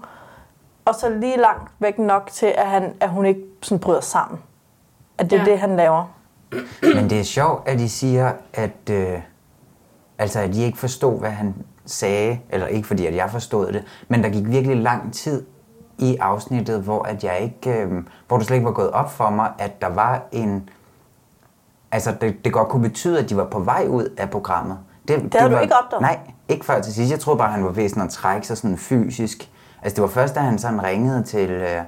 Og 0.86 0.94
så 0.94 1.08
lige 1.10 1.36
langt 1.36 1.70
væk 1.78 1.98
nok 1.98 2.30
til, 2.32 2.46
at, 2.46 2.66
han, 2.66 2.94
at 3.00 3.10
hun 3.10 3.26
ikke 3.26 3.40
sådan 3.62 3.78
bryder 3.78 4.00
sammen. 4.00 4.38
At 5.18 5.30
det 5.30 5.36
er 5.36 5.44
Ja. 5.44 5.50
det, 5.50 5.58
han 5.58 5.76
laver. 5.76 6.04
Men 6.96 7.10
det 7.10 7.20
er 7.20 7.24
sjovt, 7.24 7.68
at 7.68 7.78
de 7.78 7.88
siger, 7.88 8.32
at, 8.54 8.90
øh, 8.90 9.20
altså, 10.18 10.40
at 10.40 10.52
de 10.54 10.62
ikke 10.62 10.78
forstod, 10.78 11.18
hvad 11.18 11.30
han 11.30 11.54
sagde. 11.86 12.40
Eller 12.50 12.66
ikke 12.66 12.88
fordi, 12.88 13.06
at 13.06 13.14
jeg 13.16 13.30
forstod 13.30 13.72
det. 13.72 13.84
Men 14.08 14.22
der 14.22 14.28
gik 14.28 14.48
virkelig 14.48 14.76
lang 14.76 15.14
tid 15.14 15.46
i 15.98 16.16
afsnittet, 16.16 16.82
hvor, 16.82 17.02
at 17.02 17.24
jeg 17.24 17.38
ikke, 17.40 17.80
øh, 17.80 17.92
hvor 18.28 18.36
det 18.36 18.46
slet 18.46 18.56
ikke 18.56 18.66
var 18.66 18.72
gået 18.72 18.90
op 18.90 19.10
for 19.12 19.30
mig, 19.30 19.52
at 19.58 19.80
der 19.82 19.88
var 19.88 20.22
en... 20.32 20.68
Altså, 21.92 22.14
det, 22.20 22.44
det 22.44 22.52
godt 22.52 22.68
kunne 22.68 22.82
betyde, 22.88 23.18
at 23.18 23.30
de 23.30 23.36
var 23.36 23.44
på 23.44 23.58
vej 23.58 23.86
ud 23.88 24.14
af 24.18 24.30
programmet. 24.30 24.78
Det, 25.08 25.34
havde 25.34 25.50
du 25.50 25.54
var, 25.54 25.60
ikke 25.62 25.74
opdaget? 25.84 26.00
Nej, 26.00 26.18
ikke 26.48 26.64
før 26.64 26.80
til 26.80 26.94
sidst. 26.94 27.10
Jeg 27.10 27.20
troede 27.20 27.38
bare, 27.38 27.52
han 27.52 27.64
var 27.64 27.70
ved 27.70 27.88
sådan 27.88 28.02
at 28.02 28.10
trække 28.10 28.46
sig 28.46 28.56
sådan 28.58 28.76
fysisk. 28.78 29.50
Altså, 29.86 29.94
det 29.96 30.02
var 30.02 30.08
først, 30.08 30.34
da 30.34 30.40
han 30.40 30.58
sådan 30.58 30.84
ringede 30.84 31.22
til, 31.22 31.50
øh, 31.50 31.80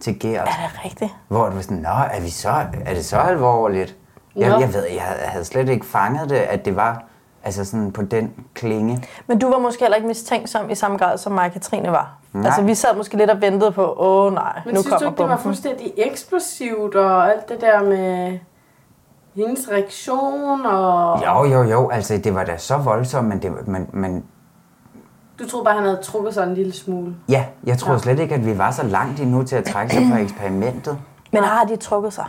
til 0.00 0.20
Gert. 0.20 0.48
Er 0.48 0.68
det 0.68 0.84
rigtigt? 0.84 1.10
Hvor 1.28 1.46
det 1.46 1.56
var 1.56 1.62
sådan, 1.62 1.76
nå, 1.76 1.88
er, 2.10 2.20
vi 2.20 2.30
så, 2.30 2.48
er 2.84 2.94
det 2.94 3.04
så 3.04 3.16
alvorligt? 3.16 3.96
Jeg, 4.36 4.48
Nå. 4.48 4.58
jeg 4.60 4.74
ved, 4.74 4.84
jeg 4.94 5.02
havde- 5.02 5.44
slet 5.44 5.68
ikke 5.68 5.86
fanget 5.86 6.30
det, 6.30 6.36
at 6.36 6.64
det 6.64 6.76
var 6.76 7.02
altså 7.44 7.64
sådan 7.64 7.92
på 7.92 8.02
den 8.02 8.32
klinge. 8.54 9.04
Men 9.26 9.38
du 9.38 9.50
var 9.50 9.58
måske 9.58 9.80
heller 9.84 9.96
ikke 9.96 10.08
mistænksom 10.08 10.70
i 10.70 10.74
samme 10.74 10.96
grad, 10.96 11.18
som 11.18 11.32
mig 11.32 11.46
og 11.46 11.52
Katrine 11.52 11.92
var. 11.92 12.18
Nej. 12.32 12.46
Altså, 12.46 12.62
vi 12.62 12.74
sad 12.74 12.96
måske 12.96 13.16
lidt 13.16 13.30
og 13.30 13.40
ventede 13.40 13.72
på, 13.72 13.94
åh 13.98 14.32
nej, 14.34 14.60
Men 14.64 14.74
nu 14.74 14.80
synes 14.82 14.84
du 14.84 14.90
kommer 14.90 15.06
ikke, 15.10 15.16
det 15.18 15.22
var 15.28 15.36
bomben. 15.36 15.42
fuldstændig 15.42 15.92
eksplosivt, 15.96 16.94
og 16.94 17.30
alt 17.30 17.48
det 17.48 17.60
der 17.60 17.82
med 17.82 18.38
hendes 19.34 19.68
reaktion, 19.72 20.66
og... 20.66 21.22
Jo, 21.26 21.44
jo, 21.44 21.62
jo, 21.62 21.88
altså 21.90 22.18
det 22.24 22.34
var 22.34 22.44
da 22.44 22.56
så 22.56 22.76
voldsomt, 22.76 23.28
men, 23.28 23.42
det, 23.42 23.50
var- 23.52 23.62
men, 23.66 23.88
men 23.92 24.24
Du 25.40 25.48
troede 25.48 25.64
bare, 25.64 25.74
han 25.74 25.84
havde 25.84 26.00
trukket 26.02 26.34
sig 26.34 26.44
en 26.44 26.54
lille 26.54 26.72
smule. 26.72 27.14
ja, 27.28 27.44
jeg 27.64 27.78
troede 27.78 27.96
Ja. 27.98 28.02
slet 28.02 28.18
ikke, 28.18 28.34
at 28.34 28.46
vi 28.46 28.58
var 28.58 28.70
så 28.70 28.82
langt 28.82 29.20
endnu 29.20 29.42
til 29.42 29.56
at 29.56 29.64
trække 29.64 29.94
sig 29.94 30.02
fra 30.12 30.18
eksperimentet. 30.26 30.98
Men 31.32 31.42
har 31.44 31.64
de 31.64 31.76
trukket 31.76 32.12
sig? 32.12 32.26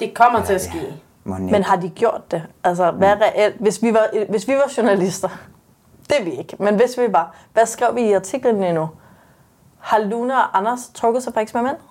Det 0.00 0.14
kommer 0.14 0.42
til 0.42 0.52
at 0.52 0.60
ske. 0.62 0.94
Men 1.24 1.62
har 1.64 1.76
de 1.76 1.88
gjort 1.88 2.30
det? 2.30 2.42
Altså, 2.64 2.90
hvad 2.90 3.08
er 3.08 3.16
reelt? 3.16 3.56
Hvis 3.60 3.82
vi 3.82 3.92
var, 3.94 4.26
hvis 4.30 4.48
vi 4.48 4.54
var 4.54 4.72
journalister, 4.76 5.28
det 6.08 6.20
er 6.20 6.24
vi 6.24 6.30
ikke, 6.30 6.56
men 6.58 6.74
hvis 6.76 6.98
vi 6.98 7.06
var, 7.12 7.34
hvad 7.52 7.66
skrev 7.66 7.94
vi 7.94 8.00
i 8.00 8.12
artiklen 8.12 8.60
lige 8.60 8.72
nu? 8.72 8.88
Har 9.78 9.98
Luna 9.98 10.34
og 10.34 10.58
Anders 10.58 10.88
trukket 10.94 11.22
sig 11.22 11.34
fra 11.34 11.40
eksperimentet? 11.40 11.82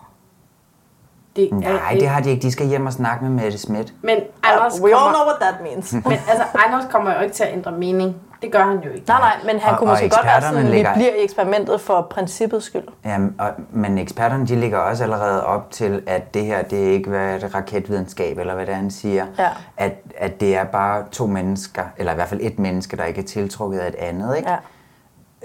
Det 1.36 1.52
Nej, 1.54 1.94
det 2.00 2.08
har 2.08 2.22
de 2.22 2.30
ikke. 2.30 2.42
De 2.42 2.52
skal 2.52 2.68
hjem 2.68 2.86
og 2.86 2.94
snakke 2.94 3.26
med 3.26 3.44
Mette 3.44 3.58
Schmidt. 3.58 3.94
Men 4.02 4.18
Anders 4.44 4.82
we 4.82 4.90
all 4.90 4.94
kommer... 5.00 5.14
know 5.14 5.26
what 5.28 5.36
that 5.42 5.56
means. 5.64 5.94
men 5.94 6.04
altså, 6.30 6.44
Anders 6.68 6.84
kommer 6.92 7.14
jo 7.14 7.20
ikke 7.20 7.36
til 7.36 7.44
at 7.44 7.54
ændre 7.54 7.72
mening. 7.72 8.16
Det 8.42 8.52
gør 8.52 8.64
han 8.64 8.80
jo 8.80 8.90
ikke. 8.92 9.08
Nej, 9.08 9.20
nej, 9.20 9.36
men 9.54 9.60
han 9.62 9.74
Og- 9.74 9.80
kunne 9.80 9.90
måske 9.90 10.10
godt 10.10 10.26
være 10.26 10.42
sådan, 10.42 10.66
vi 10.66 10.72
ligger- 10.72 10.94
bliver 10.94 11.10
i 11.10 11.24
eksperimentet 11.24 11.82
for 11.82 12.08
princippets 12.10 12.66
skyld. 12.66 12.88
Ja, 13.06 13.18
og, 13.40 13.52
men 13.72 13.98
eksperterne 13.98 14.48
de 14.48 14.56
ligger 14.56 14.78
også 14.78 15.04
allerede 15.04 15.46
op 15.46 15.72
til, 15.72 16.04
at 16.08 16.34
det 16.34 16.46
her 16.46 16.64
det 16.64 16.88
er 16.88 16.92
ikke 16.92 17.10
hvad 17.10 17.34
er 17.36 17.40
det, 17.40 17.56
raketvidenskab, 17.56 18.38
eller 18.38 18.56
hvad 18.56 18.66
det 18.66 18.72
er, 18.72 18.76
han 18.76 18.92
siger. 18.92 19.26
Ja. 19.40 19.50
At, 19.78 19.94
at 20.18 20.40
det 20.40 20.56
er 20.56 20.64
bare 20.64 21.04
to 21.12 21.28
mennesker, 21.28 21.84
eller 21.98 22.12
i 22.12 22.16
hvert 22.16 22.28
fald 22.30 22.40
et 22.44 22.60
menneske, 22.60 22.98
der 22.98 23.04
ikke 23.04 23.22
er 23.22 23.26
tiltrukket 23.26 23.80
af 23.80 23.88
et 23.88 23.96
andet. 23.96 24.38
Ikke? 24.38 24.50
Ja. 24.50 24.58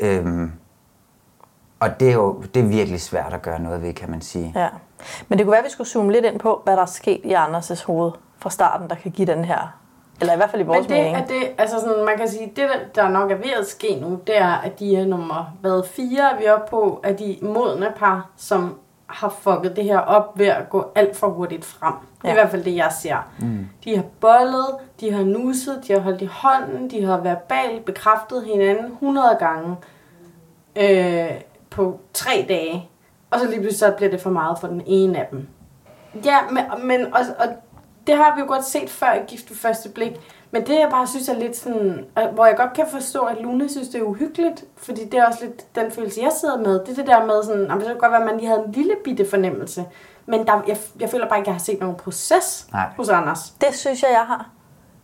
Øhm, 0.00 0.52
og 1.80 2.00
det 2.00 2.08
er 2.08 2.12
jo 2.14 2.42
det 2.54 2.62
er 2.62 2.66
virkelig 2.68 3.00
svært 3.00 3.32
at 3.32 3.42
gøre 3.42 3.60
noget 3.60 3.82
ved, 3.82 3.92
kan 3.94 4.10
man 4.10 4.20
sige. 4.20 4.52
Ja. 4.56 4.68
Men 5.28 5.38
det 5.38 5.46
kunne 5.46 5.50
være, 5.52 5.58
at 5.60 5.64
vi 5.64 5.70
skulle 5.70 5.88
zoome 5.90 6.12
lidt 6.12 6.24
ind 6.24 6.38
på, 6.38 6.60
hvad 6.64 6.76
der 6.76 6.82
er 6.82 6.86
sket 6.86 7.20
i 7.24 7.34
Anders' 7.34 7.84
hoved 7.86 8.12
fra 8.38 8.50
starten, 8.50 8.88
der 8.88 8.94
kan 8.94 9.10
give 9.10 9.26
den 9.26 9.44
her, 9.44 9.74
eller 10.20 10.32
i 10.32 10.36
hvert 10.36 10.50
fald 10.50 10.62
i 10.62 10.64
vores 10.64 10.88
Men 10.88 10.96
det 10.96 10.96
mening. 11.04 11.16
er 11.16 11.26
det, 11.26 11.42
altså 11.58 11.80
sådan, 11.80 12.04
man 12.04 12.16
kan 12.16 12.28
sige, 12.28 12.46
det 12.46 12.56
der, 12.56 13.02
der 13.02 13.08
nok 13.08 13.30
er 13.30 13.36
ved 13.36 13.50
at 13.60 13.66
ske 13.66 13.98
nu, 14.00 14.18
det 14.26 14.38
er, 14.38 14.52
at 14.64 14.78
de 14.78 14.96
er 14.96 15.06
nummer, 15.06 15.56
hvad, 15.60 15.82
fire 15.86 16.32
er 16.32 16.38
vi 16.38 16.48
oppe 16.48 16.70
på, 16.70 17.00
af 17.04 17.16
de 17.16 17.38
modne 17.42 17.92
par, 17.96 18.30
som 18.36 18.78
har 19.06 19.28
fucket 19.28 19.76
det 19.76 19.84
her 19.84 19.98
op 19.98 20.38
ved 20.38 20.46
at 20.46 20.70
gå 20.70 20.92
alt 20.94 21.16
for 21.16 21.28
hurtigt 21.28 21.64
frem. 21.64 21.92
Det 22.22 22.24
er 22.24 22.28
Ja. 22.28 22.34
i 22.34 22.34
hvert 22.34 22.50
fald 22.50 22.64
det, 22.64 22.76
jeg 22.76 22.92
ser. 23.00 23.16
Mm. 23.38 23.68
De 23.84 23.96
har 23.96 24.04
bollet, 24.20 24.66
de 25.00 25.12
har 25.12 25.22
nusset, 25.24 25.80
de 25.88 25.92
har 25.92 26.00
holdt 26.00 26.22
i 26.22 26.28
hånden, 26.32 26.90
de 26.90 27.04
har 27.04 27.16
verbalt 27.20 27.84
bekræftet 27.84 28.44
hinanden 28.44 28.84
100 28.92 29.36
gange 29.38 29.76
øh, 30.76 31.30
på 31.70 32.00
tre 32.14 32.44
dage. 32.48 32.88
Og 33.30 33.40
så 33.40 33.46
lige 33.46 33.60
pludselig 33.60 33.78
så 33.78 33.90
bliver 33.96 34.10
det 34.10 34.20
for 34.20 34.30
meget 34.30 34.58
for 34.58 34.66
den 34.68 34.82
ene 34.86 35.18
af 35.18 35.26
dem. 35.30 35.48
Ja, 36.24 36.36
men, 36.50 36.62
men 36.86 37.06
og, 37.14 37.20
og 37.38 37.46
det 38.06 38.16
har 38.16 38.34
vi 38.34 38.40
jo 38.40 38.46
godt 38.46 38.64
set 38.64 38.90
før 38.90 39.12
i 39.12 39.20
Gift 39.26 39.50
ved 39.50 39.56
første 39.56 39.88
blik. 39.88 40.12
Men 40.50 40.66
det 40.66 40.78
jeg 40.78 40.88
bare 40.90 41.06
synes 41.06 41.28
er 41.28 41.34
lidt 41.34 41.56
sådan, 41.56 42.06
hvor 42.32 42.46
jeg 42.46 42.56
godt 42.56 42.72
kan 42.72 42.86
forstå, 42.90 43.20
at 43.20 43.40
Luna 43.40 43.68
synes, 43.68 43.88
det 43.88 44.00
er 44.00 44.02
uhyggeligt. 44.04 44.64
Fordi 44.76 45.04
det 45.04 45.14
er 45.20 45.26
også 45.26 45.44
lidt 45.44 45.74
den 45.74 45.90
følelse, 45.90 46.20
jeg 46.22 46.32
sidder 46.40 46.58
med. 46.58 46.80
Det 46.80 46.88
er 46.88 46.94
det 46.94 47.06
der 47.06 47.24
med 47.24 47.42
sådan, 47.42 47.62
jamen, 47.62 47.78
det 47.78 47.86
kan 47.86 47.98
godt 47.98 48.12
være, 48.12 48.20
at 48.20 48.26
man 48.26 48.36
lige 48.36 48.48
havde 48.48 48.62
en 48.66 48.72
lille 48.72 48.94
bitte 49.04 49.30
fornemmelse. 49.30 49.84
Men 50.26 50.46
der, 50.46 50.62
jeg, 50.68 50.78
jeg 51.00 51.10
føler 51.10 51.28
bare 51.28 51.38
ikke, 51.38 51.44
at 51.44 51.46
jeg 51.46 51.54
har 51.54 51.64
set 51.64 51.80
nogen 51.80 51.96
proces 51.96 52.66
Nej. 52.72 52.86
hos 52.96 53.08
Anders. 53.08 53.50
Det 53.50 53.74
synes 53.74 54.02
jeg, 54.02 54.10
jeg 54.10 54.26
har. 54.26 54.48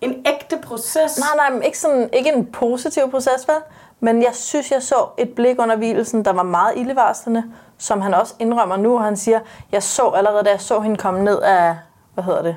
En 0.00 0.26
ægte 0.26 0.58
proces? 0.62 1.18
Nej, 1.18 1.36
nej, 1.36 1.50
men 1.50 1.62
ikke, 1.62 1.78
sådan, 1.78 2.08
ikke 2.12 2.32
en 2.32 2.46
positiv 2.46 3.10
proces, 3.10 3.48
vel? 3.48 3.56
Men 4.00 4.22
jeg 4.22 4.34
synes, 4.34 4.70
jeg 4.70 4.82
så 4.82 5.06
et 5.18 5.34
blik 5.34 5.60
under 5.60 5.76
hvilelsen, 5.76 6.24
der 6.24 6.32
var 6.32 6.42
meget 6.42 6.72
ildevarslende, 6.76 7.44
som 7.78 8.00
han 8.00 8.14
også 8.14 8.34
indrømmer 8.38 8.76
nu. 8.76 8.98
Han 8.98 9.16
siger, 9.16 9.40
jeg 9.72 9.82
så 9.82 10.08
allerede, 10.08 10.44
da 10.44 10.50
jeg 10.50 10.60
så 10.60 10.80
hende 10.80 10.96
komme 10.96 11.24
ned 11.24 11.42
af, 11.42 11.76
hvad 12.14 12.24
hedder 12.24 12.42
det? 12.42 12.56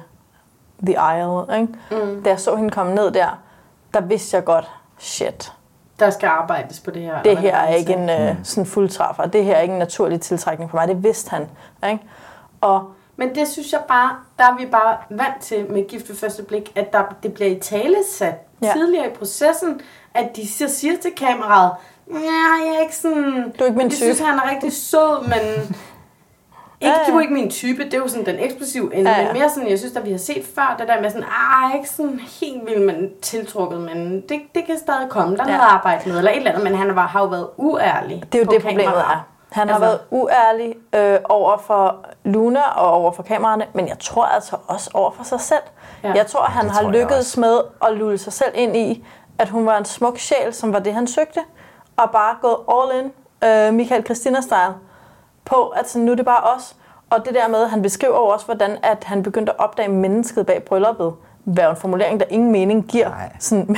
The 0.86 0.94
Isle, 1.20 1.60
ikke? 1.62 1.74
Mm. 2.06 2.24
Da 2.24 2.30
jeg 2.30 2.40
så 2.40 2.56
hende 2.56 2.70
komme 2.72 2.96
ned 2.96 3.12
der, 3.12 3.40
der 3.94 4.02
vidste 4.02 4.36
jeg 4.38 4.44
godt, 4.46 4.72
shit, 4.98 5.52
der 6.00 6.10
skal 6.10 6.28
arbejdes 6.28 6.80
på 6.80 6.92
det 6.92 7.02
her. 7.02 7.22
det 7.22 7.38
her 7.38 7.56
er 7.56 7.74
ikke 7.74 7.94
en 7.94 8.10
øh, 8.10 8.36
sådan 8.44 8.66
fuldtræffer. 8.66 9.26
Det 9.26 9.46
her 9.46 9.56
er 9.56 9.62
ikke 9.62 9.72
en 9.74 9.80
naturlig 9.80 10.22
tiltrækning 10.22 10.70
for 10.70 10.78
mig. 10.78 10.88
Det 10.88 11.04
vidste 11.04 11.30
han. 11.30 11.48
Ikke? 11.92 12.04
Og 12.62 12.92
Men 13.16 13.36
det 13.36 13.48
synes 13.48 13.72
jeg 13.74 13.82
bare, 13.88 14.10
der 14.38 14.44
er 14.44 14.58
vi 14.58 14.66
bare 14.66 14.98
vant 15.10 15.42
til 15.42 15.72
med 15.72 15.88
gift 15.88 16.10
ved 16.10 16.16
første 16.16 16.44
blik, 16.44 16.72
at 16.76 16.94
der, 16.94 17.04
det 17.24 17.34
bliver 17.34 17.50
i 17.50 17.60
tale 17.60 17.96
sat 18.18 18.36
Ja. 18.64 18.72
tidligere 18.74 19.08
i 19.08 19.10
processen, 19.18 19.82
at 20.14 20.36
de 20.36 20.50
så 20.54 20.68
siger 20.68 20.94
til 21.02 21.12
kameraet, 21.18 21.72
ja, 22.12 22.16
jeg 22.66 22.76
er 22.78 22.82
ikke 22.82 22.96
sådan... 22.96 23.54
Du 23.60 23.64
er 23.64 23.66
ikke 23.68 23.78
min 23.78 23.88
Jeg 23.88 23.92
synes, 23.98 24.18
type." 24.18 24.28
han 24.30 24.40
er 24.40 24.50
rigtig 24.52 24.74
sød, 24.74 25.22
men... 25.28 25.76
Ikke, 26.82 26.96
Ja, 27.08 27.14
er 27.16 27.20
ikke 27.20 27.34
min 27.34 27.50
type, 27.50 27.84
det 27.84 27.94
er 27.94 27.98
jo 27.98 28.08
sådan 28.08 28.26
den 28.26 28.36
eksplosive 28.40 28.96
ende, 28.96 29.12
Ja, 29.12 29.18
ja, 29.22 29.24
men 29.34 29.34
mere 29.42 29.50
sådan, 29.50 29.70
jeg 29.70 29.80
synes, 29.80 29.96
at 29.96 30.06
vi 30.06 30.12
har 30.12 30.18
set 30.18 30.44
før, 30.56 30.76
det 30.80 30.88
der 30.88 31.02
med 31.02 31.10
sådan, 31.10 31.24
ah, 31.24 31.76
ikke 31.76 31.90
sådan 31.90 32.20
helt 32.42 32.66
vildt 32.66 32.86
men 32.86 33.10
tiltrukket, 33.22 33.82
men 33.82 34.22
det, 34.22 34.40
det 34.56 34.66
kan 34.66 34.78
stadig 34.78 35.10
komme, 35.10 35.38
der 35.38 35.44
er 35.44 35.52
Ja. 35.52 35.58
noget 35.58 35.70
arbejde 35.72 36.10
med, 36.10 36.18
eller 36.18 36.32
et 36.32 36.38
eller 36.38 36.52
andet, 36.52 36.64
men 36.64 36.76
han 36.76 36.96
var, 36.96 37.08
har 37.08 37.20
jo 37.20 37.26
været 37.28 37.48
uærlig 37.58 38.24
Det 38.34 38.40
er 38.42 38.46
jo 38.46 38.52
det, 38.52 38.62
problemet 38.62 38.86
er. 38.98 39.28
Han 39.52 39.68
har 39.68 39.76
Altså- 39.76 39.88
været 39.88 40.00
uærlig 40.10 40.76
øh, 40.96 41.20
over 41.30 41.58
for 41.58 42.06
Luna 42.24 42.62
og 42.76 42.92
over 42.92 43.12
for 43.12 43.24
kameraerne, 43.24 43.66
men 43.74 43.88
jeg 43.88 44.00
tror 44.00 44.26
altså 44.26 44.56
også 44.68 44.90
over 44.94 45.12
for 45.12 45.24
sig 45.24 45.40
selv. 45.40 45.64
Ja. 46.04 46.12
Jeg 46.16 46.28
tror, 46.28 46.42
han 46.44 46.66
det 46.66 46.72
har 46.74 46.82
tror 46.82 46.92
lykkedes 46.92 47.38
med 47.38 47.60
at 47.86 47.94
lulle 47.98 48.18
sig 48.18 48.34
selv 48.34 48.52
ind 48.54 48.76
i, 48.78 49.06
at 49.40 49.50
hun 49.50 49.66
var 49.66 49.78
en 49.78 49.86
smuk 49.86 50.18
sjæl, 50.18 50.54
som 50.54 50.74
var 50.74 50.80
det, 50.80 50.94
han 50.94 51.08
søgte, 51.08 51.40
og 51.98 52.12
bare 52.12 52.36
gået 52.42 52.58
all 52.72 53.04
in, 53.06 53.12
øh, 53.50 53.74
Michael 53.74 54.04
Christina-style, 54.10 54.74
på, 55.50 55.68
at 55.68 55.90
sådan, 55.90 56.06
nu 56.06 56.12
er 56.12 56.16
det 56.16 56.26
bare 56.26 56.44
os. 56.56 56.76
Og 57.10 57.26
det 57.26 57.34
der 57.34 57.48
med, 57.48 57.68
han 57.68 57.82
beskriver 57.82 58.16
også, 58.16 58.46
hvordan 58.46 58.78
at 58.84 59.04
han 59.04 59.24
begyndte 59.24 59.52
at 59.52 59.60
opdage 59.60 59.90
mennesket 59.90 60.46
bag 60.46 60.64
brylluppet, 60.64 61.14
jo 61.58 61.70
en 61.70 61.76
formulering, 61.76 62.20
der 62.20 62.26
ingen 62.30 62.52
mening 62.52 62.84
giver. 62.84 63.10
Nej. 63.10 63.32
Sådan, 63.40 63.78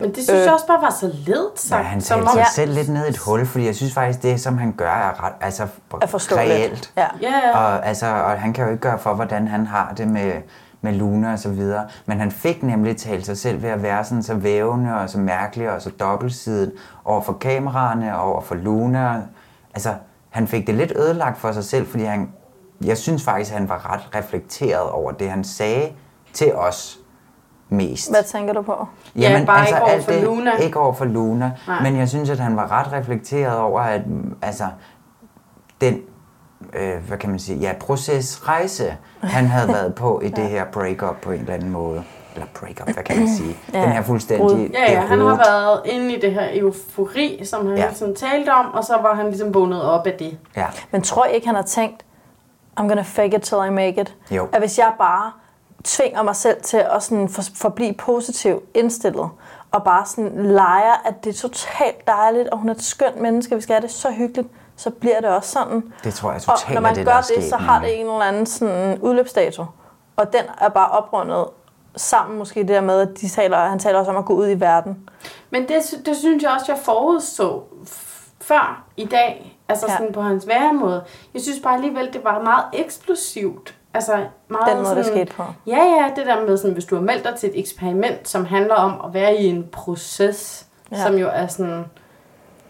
Men 0.00 0.14
det 0.14 0.24
synes 0.24 0.44
jeg 0.44 0.52
også 0.52 0.66
bare 0.66 0.82
var 0.82 0.90
så 0.90 1.06
ledt 1.26 1.60
sagt. 1.60 1.82
Ja, 1.82 1.88
han 1.88 2.00
talte 2.00 2.30
sig 2.32 2.46
selv 2.52 2.72
lidt 2.72 2.88
ned 2.88 3.06
i 3.06 3.08
et 3.08 3.18
hul, 3.18 3.46
fordi 3.46 3.66
jeg 3.66 3.74
synes 3.74 3.94
faktisk, 3.94 4.22
det 4.22 4.40
som 4.40 4.58
han 4.58 4.72
gør 4.72 4.90
er 4.90 5.24
ret 5.24 5.32
altså, 5.40 5.62
Er 5.92 6.36
reelt. 6.36 6.92
Ja. 6.96 7.06
Ja, 7.22 7.32
ja. 7.44 7.58
Og, 7.58 7.86
altså, 7.86 8.06
og 8.06 8.30
han 8.30 8.52
kan 8.52 8.64
jo 8.64 8.70
ikke 8.70 8.80
gøre 8.80 8.98
for, 8.98 9.14
hvordan 9.14 9.48
han 9.48 9.66
har 9.66 9.92
det 9.96 10.08
med, 10.08 10.32
med 10.80 10.92
Luna 10.92 11.32
og 11.32 11.38
så 11.38 11.48
videre. 11.48 11.86
Men 12.06 12.20
han 12.20 12.30
fik 12.30 12.62
nemlig 12.62 12.96
talt 12.96 13.26
sig 13.26 13.38
selv 13.38 13.62
ved 13.62 13.70
at 13.70 13.82
være 13.82 14.04
sådan 14.04 14.22
så 14.22 14.34
vævende 14.34 14.94
og 14.94 15.10
så 15.10 15.18
mærkelig 15.18 15.70
og 15.70 15.82
så 15.82 15.90
dobbeltsidet 15.90 16.72
over 17.04 17.20
for 17.20 17.32
kameraerne 17.32 18.18
og 18.18 18.32
over 18.32 18.40
for 18.40 18.54
Luna. 18.54 19.22
Altså, 19.74 19.94
han 20.38 20.48
fik 20.48 20.66
det 20.66 20.74
lidt 20.74 20.92
ødelagt 20.96 21.38
for 21.38 21.52
sig 21.52 21.64
selv, 21.64 21.86
fordi 21.86 22.04
han, 22.04 22.28
jeg 22.84 22.98
synes 22.98 23.24
faktisk, 23.24 23.50
at 23.50 23.58
han 23.58 23.68
var 23.68 23.92
ret 23.92 24.14
reflekteret 24.14 24.90
over 24.90 25.12
det, 25.12 25.30
han 25.30 25.44
sagde 25.44 25.92
til 26.32 26.54
os 26.54 26.98
mest. 27.68 28.10
hvad 28.10 28.22
tænker 28.22 28.52
du 28.52 28.62
på? 28.62 28.86
Ja, 29.16 29.42
bare 29.46 29.66
ikke 29.66 29.80
over 29.82 29.90
alt 29.90 30.04
for 30.04 30.24
Luna. 30.24 30.56
Ikke 30.56 30.80
over 30.80 30.92
for 30.92 31.04
Luna. 31.04 31.52
Nej. 31.66 31.82
Men 31.82 31.96
jeg 31.96 32.08
synes, 32.08 32.30
at 32.30 32.38
han 32.38 32.56
var 32.56 32.72
ret 32.72 32.92
reflekteret 32.92 33.58
over, 33.58 33.80
at 33.80 34.02
altså, 34.42 34.64
den 35.80 36.00
øh, 36.72 36.96
hvad 37.08 37.18
kan 37.18 37.30
man 37.30 37.38
sige, 37.38 37.58
ja, 37.58 37.72
procesrejse, 37.80 38.96
han 39.22 39.46
havde 39.46 39.68
været 39.78 39.94
på 39.94 40.20
i 40.20 40.28
det 40.28 40.48
her 40.48 40.64
breakup 40.64 41.16
på 41.22 41.30
en 41.30 41.40
eller 41.40 41.54
anden 41.54 41.70
måde. 41.70 42.04
Eller 42.38 42.46
breakup, 42.60 42.94
hvad 42.94 43.04
kan 43.04 43.18
man 43.18 43.28
sige? 43.36 43.56
Ja, 43.74 43.82
Den 43.82 43.92
her 43.92 44.02
fuldstændig 44.02 44.70
Ja, 44.74 44.92
ja, 44.92 45.00
han 45.00 45.20
har 45.20 45.36
været 45.36 45.80
inde 45.84 46.14
i 46.14 46.20
det 46.20 46.32
her 46.32 46.48
eufori, 46.52 47.40
som 47.44 47.66
han 47.66 47.76
Ja. 47.76 47.84
ja. 47.84 47.94
sådan 47.94 48.14
talte 48.14 48.50
om, 48.50 48.66
og 48.74 48.84
så 48.84 48.96
var 49.02 49.14
han 49.14 49.26
ligesom 49.26 49.54
vågnet 49.54 49.82
op 49.82 50.06
af 50.06 50.12
det. 50.12 50.38
Ja, 50.56 50.66
Men 50.90 51.02
tror 51.02 51.24
I 51.26 51.34
ikke, 51.34 51.46
han 51.46 51.54
har 51.56 51.62
tænkt, 51.62 52.04
I'm 52.80 52.82
gonna 52.88 53.02
fake 53.02 53.36
it 53.36 53.42
till 53.42 53.56
I 53.66 53.70
make 53.70 54.00
it? 54.00 54.14
Jo. 54.30 54.48
At 54.52 54.60
hvis 54.60 54.78
jeg 54.78 54.92
bare 54.98 55.32
tvinger 55.84 56.22
mig 56.22 56.36
selv 56.36 56.62
til 56.62 56.76
at 56.76 57.02
sådan 57.02 57.28
for, 57.28 57.42
forblive 57.56 57.92
positiv 57.94 58.62
indstillet, 58.74 59.28
og 59.72 59.82
bare 59.84 60.06
sådan 60.06 60.32
leger, 60.52 61.02
at 61.04 61.24
det 61.24 61.30
er 61.30 61.38
totalt 61.48 62.06
dejligt, 62.06 62.48
og 62.48 62.58
hun 62.58 62.68
er 62.68 62.74
et 62.74 62.82
skønt 62.82 63.20
menneske, 63.20 63.54
vi 63.54 63.60
skal 63.60 63.74
have 63.74 63.82
det 63.82 63.90
så 63.90 64.10
hyggeligt, 64.10 64.48
så 64.76 64.90
bliver 64.90 65.20
det 65.20 65.28
også 65.30 65.50
sådan. 65.50 65.92
det 66.04 66.14
tror 66.14 66.30
jeg 66.30 66.36
Og 66.36 66.42
totalt 66.58 66.74
når 66.74 66.80
man 66.80 66.90
er 66.90 66.94
det, 66.94 67.06
gør 67.06 67.12
der 67.12 67.30
det, 67.36 67.44
så 67.48 67.56
har 67.56 67.80
det 67.80 68.00
en 68.00 68.06
eller 68.06 68.20
anden 68.20 68.46
sådan 68.46 68.98
udløbsdato. 68.98 69.64
Og 70.16 70.32
den 70.32 70.40
er 70.60 70.68
bare 70.68 70.88
oprundet 70.90 71.44
sammen 71.98 72.38
måske 72.38 72.60
det 72.60 72.68
der 72.68 72.80
med, 72.80 73.00
at 73.00 73.08
de 73.20 73.28
taler, 73.28 73.58
han 73.58 73.78
taler 73.78 73.98
også 73.98 74.10
om 74.10 74.16
at 74.16 74.24
gå 74.24 74.34
ud 74.34 74.48
i 74.50 74.60
verden. 74.60 75.08
Men 75.50 75.62
det, 75.62 76.06
det 76.06 76.16
synes 76.16 76.42
jeg 76.42 76.50
også, 76.50 76.64
jeg 76.72 76.78
forudså 76.78 77.62
før 78.40 78.84
i 78.96 79.04
dag, 79.04 79.58
altså 79.68 79.86
Ja. 79.88 79.96
sådan 79.96 80.12
på 80.12 80.20
hans 80.22 80.46
væremåde. 80.48 81.04
Jeg 81.34 81.42
synes 81.42 81.60
bare 81.62 81.74
alligevel, 81.74 82.12
det 82.12 82.24
var 82.24 82.42
meget 82.42 82.64
eksplosivt. 82.72 83.74
Altså 83.94 84.12
meget 84.48 84.66
Den 84.68 84.76
måde, 84.76 84.86
sådan, 84.86 84.96
det 85.04 85.06
skete 85.06 85.32
på. 85.32 85.42
Ja, 85.66 85.76
ja, 85.84 86.10
det 86.16 86.26
der 86.26 86.46
med, 86.46 86.56
sådan, 86.56 86.72
hvis 86.72 86.84
du 86.84 86.94
har 86.94 87.02
meldt 87.02 87.24
dig 87.24 87.34
til 87.34 87.48
et 87.48 87.58
eksperiment, 87.58 88.28
som 88.28 88.44
handler 88.44 88.74
om 88.74 89.00
at 89.04 89.14
være 89.14 89.36
i 89.36 89.46
en 89.46 89.66
proces, 89.72 90.66
Ja. 90.92 91.02
som 91.02 91.14
jo 91.18 91.28
er 91.32 91.46
sådan... 91.46 91.84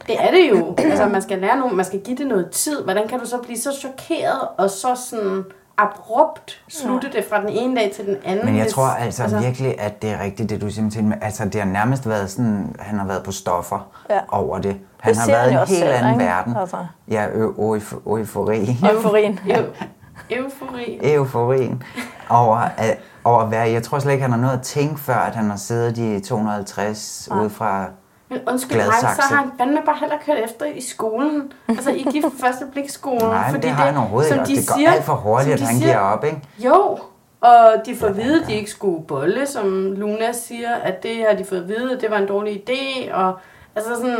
Det 0.06 0.16
er 0.22 0.30
det 0.30 0.50
jo. 0.50 0.74
altså, 0.78 1.06
man 1.06 1.22
skal 1.22 1.38
lære 1.38 1.56
noget, 1.58 1.74
man 1.74 1.84
skal 1.84 2.00
give 2.00 2.16
det 2.16 2.26
noget 2.26 2.50
tid. 2.50 2.82
Hvordan 2.82 3.08
kan 3.08 3.18
du 3.20 3.26
så 3.26 3.38
blive 3.38 3.58
så 3.58 3.72
chokeret 3.72 4.40
og 4.58 4.70
så 4.70 4.94
sådan 4.94 5.44
abrupt 5.78 6.62
slutte 6.68 7.12
det 7.12 7.24
fra 7.30 7.40
den 7.40 7.48
ene 7.48 7.76
dag 7.76 7.92
til 7.96 8.06
den 8.06 8.16
anden? 8.24 8.44
Men 8.46 8.54
jeg 8.56 8.62
hvis- 8.62 8.72
tror 8.72 8.86
altså, 8.86 9.22
altså 9.22 9.38
virkelig, 9.38 9.80
at 9.80 10.02
det 10.02 10.10
er 10.10 10.22
rigtigt, 10.22 10.50
det 10.50 10.60
du 10.60 10.70
siger 10.70 10.90
til 10.90 11.04
med. 11.04 11.16
Altså, 11.22 11.44
det 11.44 11.54
har 11.54 11.64
nærmest 11.64 12.08
været 12.08 12.30
sådan, 12.30 12.74
han 12.78 12.98
har 12.98 13.06
været 13.06 13.22
på 13.22 13.32
stoffer 13.32 13.88
Ja. 14.10 14.18
over 14.28 14.58
det. 14.58 14.76
Han 15.00 15.14
Det 15.14 15.20
har 15.20 15.26
været 15.28 15.50
i 15.50 15.52
en 15.52 15.58
helt 15.58 15.68
selv, 15.68 15.90
anden 15.90 16.12
ikke? 16.12 16.24
verden. 16.24 16.56
Altså. 16.56 16.76
Ja, 17.08 17.26
eufori. 17.34 18.76
Euforien. 18.90 19.40
Eu- 19.54 19.84
Eufori. 20.30 20.98
euforien 21.02 21.82
over 22.30 22.56
at, 22.56 22.98
over 23.24 23.40
at 23.40 23.50
være. 23.50 23.70
Jeg 23.70 23.82
tror 23.82 23.98
slet 23.98 24.12
ikke, 24.12 24.22
han 24.22 24.30
har 24.32 24.38
noget 24.38 24.54
at 24.58 24.62
tænke 24.62 25.00
før, 25.00 25.14
at 25.14 25.34
han 25.34 25.50
har 25.50 25.56
siddet 25.56 25.98
i 25.98 26.20
250 26.20 27.28
ude 27.40 27.50
fra... 27.50 27.84
Men 28.30 28.40
undskyld 28.48 28.76
mig, 28.78 28.94
så 29.00 29.06
har 29.06 29.36
han 29.36 29.50
fandme 29.58 29.78
bare 29.86 29.96
heller 30.00 30.16
kørt 30.26 30.38
efter 30.44 30.66
i 30.66 30.80
skolen. 30.80 31.52
Altså 31.68 31.90
i 31.90 32.06
gift 32.12 32.26
første 32.40 32.66
blik 32.72 32.90
skolen. 32.90 33.24
Nej, 33.28 33.52
men 33.52 33.62
det 33.62 33.70
har 33.70 33.84
han 33.86 33.96
overhovedet 33.96 34.28
som 34.34 34.38
de 34.38 34.56
Det 34.56 34.68
går 34.68 34.74
siger- 34.76 34.90
alt 34.92 35.04
for 35.04 35.14
hurtigt, 35.14 35.54
at 35.54 35.60
han 35.60 35.76
siger- 35.76 35.86
giver 35.86 35.98
op, 35.98 36.24
ikke? 36.24 36.40
Jo, 36.58 36.98
og 37.40 37.72
de 37.86 37.96
får 37.96 38.06
at 38.06 38.16
vide, 38.16 38.40
at 38.42 38.46
de 38.48 38.54
ikke 38.54 38.70
skulle 38.70 39.04
bolle, 39.04 39.46
som 39.46 39.92
Luna 39.92 40.32
siger, 40.32 40.74
at 40.74 41.02
det 41.02 41.16
har 41.28 41.36
de 41.36 41.44
fået 41.44 41.60
at 41.60 41.68
vide, 41.68 41.92
at 41.92 42.00
det 42.00 42.10
var 42.10 42.16
en 42.18 42.28
dårlig 42.28 42.62
idé. 42.68 43.14
Og 43.14 43.38
altså 43.76 43.94
sådan, 43.96 44.18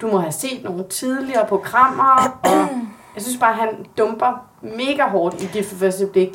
du 0.00 0.06
må 0.06 0.18
have 0.18 0.32
set 0.32 0.64
nogle 0.64 0.84
tidligere 0.88 1.46
programmer, 1.46 2.38
og 2.44 2.50
jeg 3.14 3.22
synes 3.22 3.36
bare, 3.40 3.54
han 3.54 3.68
dumper 3.98 4.44
mega 4.62 5.02
hårdt 5.08 5.42
i 5.42 5.48
gift 5.52 5.74
første 5.74 6.06
blik 6.06 6.30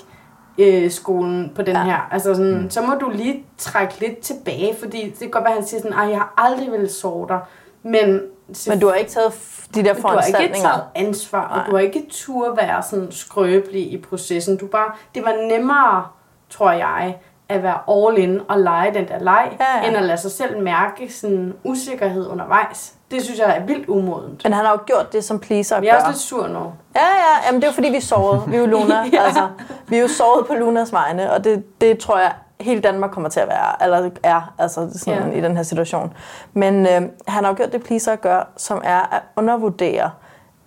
øh, 0.57 0.91
skolen 0.91 1.51
på 1.55 1.61
den 1.61 1.75
ja. 1.75 1.83
her. 1.83 2.07
Altså 2.11 2.35
sådan, 2.35 2.61
mm. 2.61 2.69
så 2.69 2.81
må 2.81 2.93
du 2.95 3.09
lige 3.09 3.45
trække 3.57 3.99
lidt 3.99 4.19
tilbage, 4.19 4.75
fordi 4.79 5.09
det 5.09 5.19
kan 5.19 5.29
godt 5.29 5.43
være, 5.43 5.53
at 5.53 5.59
han 5.59 5.67
siger 5.67 5.81
sådan, 5.81 5.99
at 5.99 6.09
jeg 6.09 6.17
har 6.17 6.33
aldrig 6.37 6.71
ville 6.71 6.89
sove 6.89 7.27
dig. 7.27 7.39
Men, 7.83 8.21
Men 8.67 8.79
du 8.79 8.87
har 8.87 8.93
ikke 8.93 9.11
taget 9.11 9.33
de 9.75 9.83
der 9.83 9.83
du 9.83 9.87
har 9.87 9.93
ikke 9.93 10.01
foranstaltninger. 10.01 10.69
taget 10.69 10.83
ansvar, 10.95 11.47
og 11.47 11.65
du 11.65 11.75
har 11.75 11.79
ikke 11.79 12.05
tur 12.09 12.55
være 12.55 12.83
sådan 12.83 13.11
skrøbelig 13.11 13.91
i 13.93 14.01
processen. 14.01 14.57
Du 14.57 14.67
bare, 14.67 14.91
det 15.15 15.23
var 15.23 15.49
nemmere, 15.49 16.05
tror 16.49 16.71
jeg, 16.71 17.17
at 17.49 17.63
være 17.63 17.77
all 17.89 18.17
in 18.17 18.41
og 18.49 18.59
lege 18.59 18.93
den 18.93 19.07
der 19.07 19.19
leg, 19.19 19.57
Ja, 19.59 19.65
ja. 19.81 19.87
end 19.87 19.97
at 19.97 20.03
lade 20.03 20.17
sig 20.17 20.31
selv 20.31 20.63
mærke 20.63 21.13
sådan 21.13 21.53
usikkerhed 21.63 22.27
undervejs. 22.27 22.93
Det 23.11 23.23
synes 23.23 23.39
jeg 23.39 23.57
er 23.57 23.65
vildt 23.65 23.87
umodent. 23.89 24.43
Men 24.43 24.53
han 24.53 24.65
har 24.65 24.71
jo 24.71 24.79
gjort 24.85 25.13
det, 25.13 25.23
som 25.23 25.39
pleaser 25.39 25.79
Vi 25.79 25.87
er 25.87 25.95
også 25.95 26.07
lidt 26.07 26.17
sur 26.19 26.47
nu. 26.47 26.59
Ja, 26.95 27.01
ja, 27.01 27.45
jamen 27.47 27.61
det 27.61 27.67
er 27.67 27.71
jo 27.71 27.73
fordi, 27.73 27.89
vi 27.89 27.99
sovede. 27.99 28.43
Vi 28.47 28.55
er 28.55 28.59
jo 28.59 28.65
Luna. 28.65 28.95
Ja. 29.13 29.21
altså, 29.23 29.47
vi 29.87 29.97
er 29.97 30.01
jo 30.01 30.07
sovet 30.07 30.47
på 30.47 30.53
Lunas 30.53 30.93
vegne, 30.93 31.31
og 31.31 31.43
det, 31.43 31.81
det 31.81 31.97
tror 31.99 32.19
jeg, 32.19 32.33
hele 32.61 32.81
Danmark 32.81 33.11
kommer 33.11 33.29
til 33.29 33.39
at 33.39 33.47
være, 33.47 33.83
eller 33.83 34.09
er 34.23 34.53
altså 34.59 34.89
sådan, 34.99 35.31
Ja. 35.31 35.37
i 35.37 35.41
den 35.41 35.55
her 35.55 35.63
situation. 35.63 36.13
Men 36.53 36.85
øh, 36.87 37.01
han 37.27 37.43
har 37.43 37.47
jo 37.47 37.53
gjort 37.57 37.71
det, 37.73 37.83
pleaser 37.83 38.15
gør, 38.15 38.47
som 38.57 38.81
er 38.83 38.99
at 39.15 39.21
undervurdere, 39.35 40.11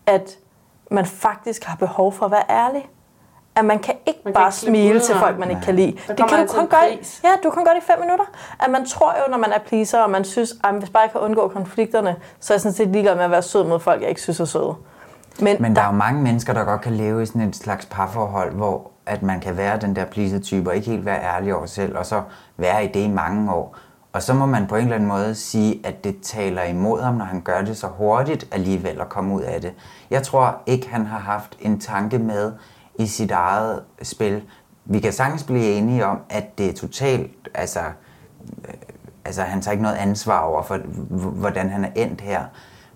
at 0.06 0.36
man 0.90 1.06
faktisk 1.06 1.64
har 1.64 1.76
behov 1.76 2.12
for 2.12 2.24
at 2.26 2.30
være 2.30 2.44
ærlig. 2.50 2.88
At 3.57 3.64
man 3.64 3.79
kan 3.79 3.95
ikke 4.07 4.21
Man 4.25 4.33
kan 4.33 4.40
bare 4.40 4.49
ikke 4.49 4.57
smile 4.57 4.95
ud 4.95 5.01
til 5.01 5.14
folk, 5.14 5.38
man 5.38 5.51
ikke 5.51 5.62
kan 5.62 5.77
lide. 5.77 5.92
Der 6.09 6.14
Det 6.14 6.29
kan 6.29 6.47
du 6.47 6.53
kun 6.53 6.66
gøre, 6.66 6.92
i- 6.92 7.07
ja, 7.25 7.29
du 7.45 7.51
kan 7.51 7.64
gøre 7.64 7.75
det 7.75 7.81
i 7.83 7.87
fem 7.87 8.01
minutter. 8.01 8.25
At 8.61 8.71
man 8.71 8.87
tror 8.87 9.14
jo, 9.27 9.31
når 9.31 9.38
man 9.38 9.53
er 9.53 9.59
pleaser, 9.66 10.01
og 10.01 10.11
man 10.11 10.25
synes, 10.25 10.55
at 10.64 10.75
hvis 10.75 10.90
bare 10.90 11.03
jeg 11.03 11.11
kan 11.12 11.21
undgå 11.21 11.49
konflikterne, 11.49 12.16
så 12.40 12.53
er 12.53 12.55
jeg 12.55 12.61
sådan 12.61 12.75
set 12.75 12.88
ligeglad 12.88 13.14
med 13.16 13.25
at 13.25 13.31
være 13.31 13.42
sød 13.42 13.64
mod 13.69 13.81
folk, 13.81 14.01
jeg 14.01 14.09
ikke 14.09 14.21
synes 14.21 14.40
er 14.40 14.45
søde. 14.45 14.75
Men, 15.40 15.57
Men 15.61 15.77
der 15.77 15.83
er 15.83 15.87
jo 15.87 15.92
mange 15.92 16.23
mennesker, 16.23 16.53
der 16.53 16.64
godt 16.64 16.81
kan 16.81 16.92
leve 16.92 17.23
i 17.23 17.27
sådan 17.27 17.40
et 17.42 17.57
slags 17.57 17.87
parforhold, 17.87 18.55
hvor 18.55 18.90
at 19.07 19.23
man 19.23 19.40
kan 19.40 19.57
være 19.57 19.79
den 19.79 19.97
der 19.97 20.05
pleaser-type, 20.05 20.71
og 20.71 20.77
ikke 20.77 20.90
helt 20.90 21.05
være 21.05 21.23
ærlig 21.23 21.55
over 21.55 21.66
sig 21.66 21.75
selv, 21.75 21.99
og 21.99 22.07
så 22.07 22.23
være 22.57 22.85
i 22.85 22.88
det 22.88 23.01
i 23.01 23.09
mange 23.09 23.53
år. 23.55 23.77
Og 24.12 24.23
så 24.23 24.35
må 24.35 24.47
man 24.47 24.66
på 24.66 24.77
en 24.77 24.83
eller 24.83 24.95
anden 24.95 25.09
måde 25.09 25.35
sige, 25.35 25.81
at 25.85 26.05
det 26.05 26.16
taler 26.23 26.62
imod 26.62 27.03
ham, 27.03 27.14
når 27.14 27.25
han 27.25 27.40
gør 27.40 27.61
det 27.62 27.77
så 27.77 27.87
hurtigt 27.87 28.47
alligevel 28.53 29.01
at 29.01 29.09
komme 29.09 29.35
ud 29.35 29.42
af 29.42 29.61
det. 29.61 29.73
Jeg 30.11 30.23
tror 30.23 30.57
ikke, 30.66 30.88
han 30.88 31.07
har 31.07 31.19
haft 31.19 31.57
en 31.61 31.81
tanke 31.81 32.19
med 32.19 32.53
i 32.98 33.06
sit 33.06 33.30
eget 33.30 33.82
spil. 34.02 34.42
Vi 34.85 35.00
kan 35.00 35.12
sagtens 35.12 35.44
blive 35.44 35.64
enige 35.72 36.06
om, 36.06 36.18
at 36.30 36.59
det 36.59 36.66
er 36.70 36.72
totalt, 36.74 37.48
altså, 37.54 37.80
øh, 38.68 38.74
altså 39.24 39.42
han 39.42 39.62
tager 39.62 39.72
ikke 39.72 39.82
noget 39.82 39.96
ansvar 39.96 40.40
over 40.40 40.62
for, 40.62 40.76
hvordan 41.30 41.70
han 41.70 41.85
er 41.85 41.88
endt 41.96 42.20
her. 42.20 42.44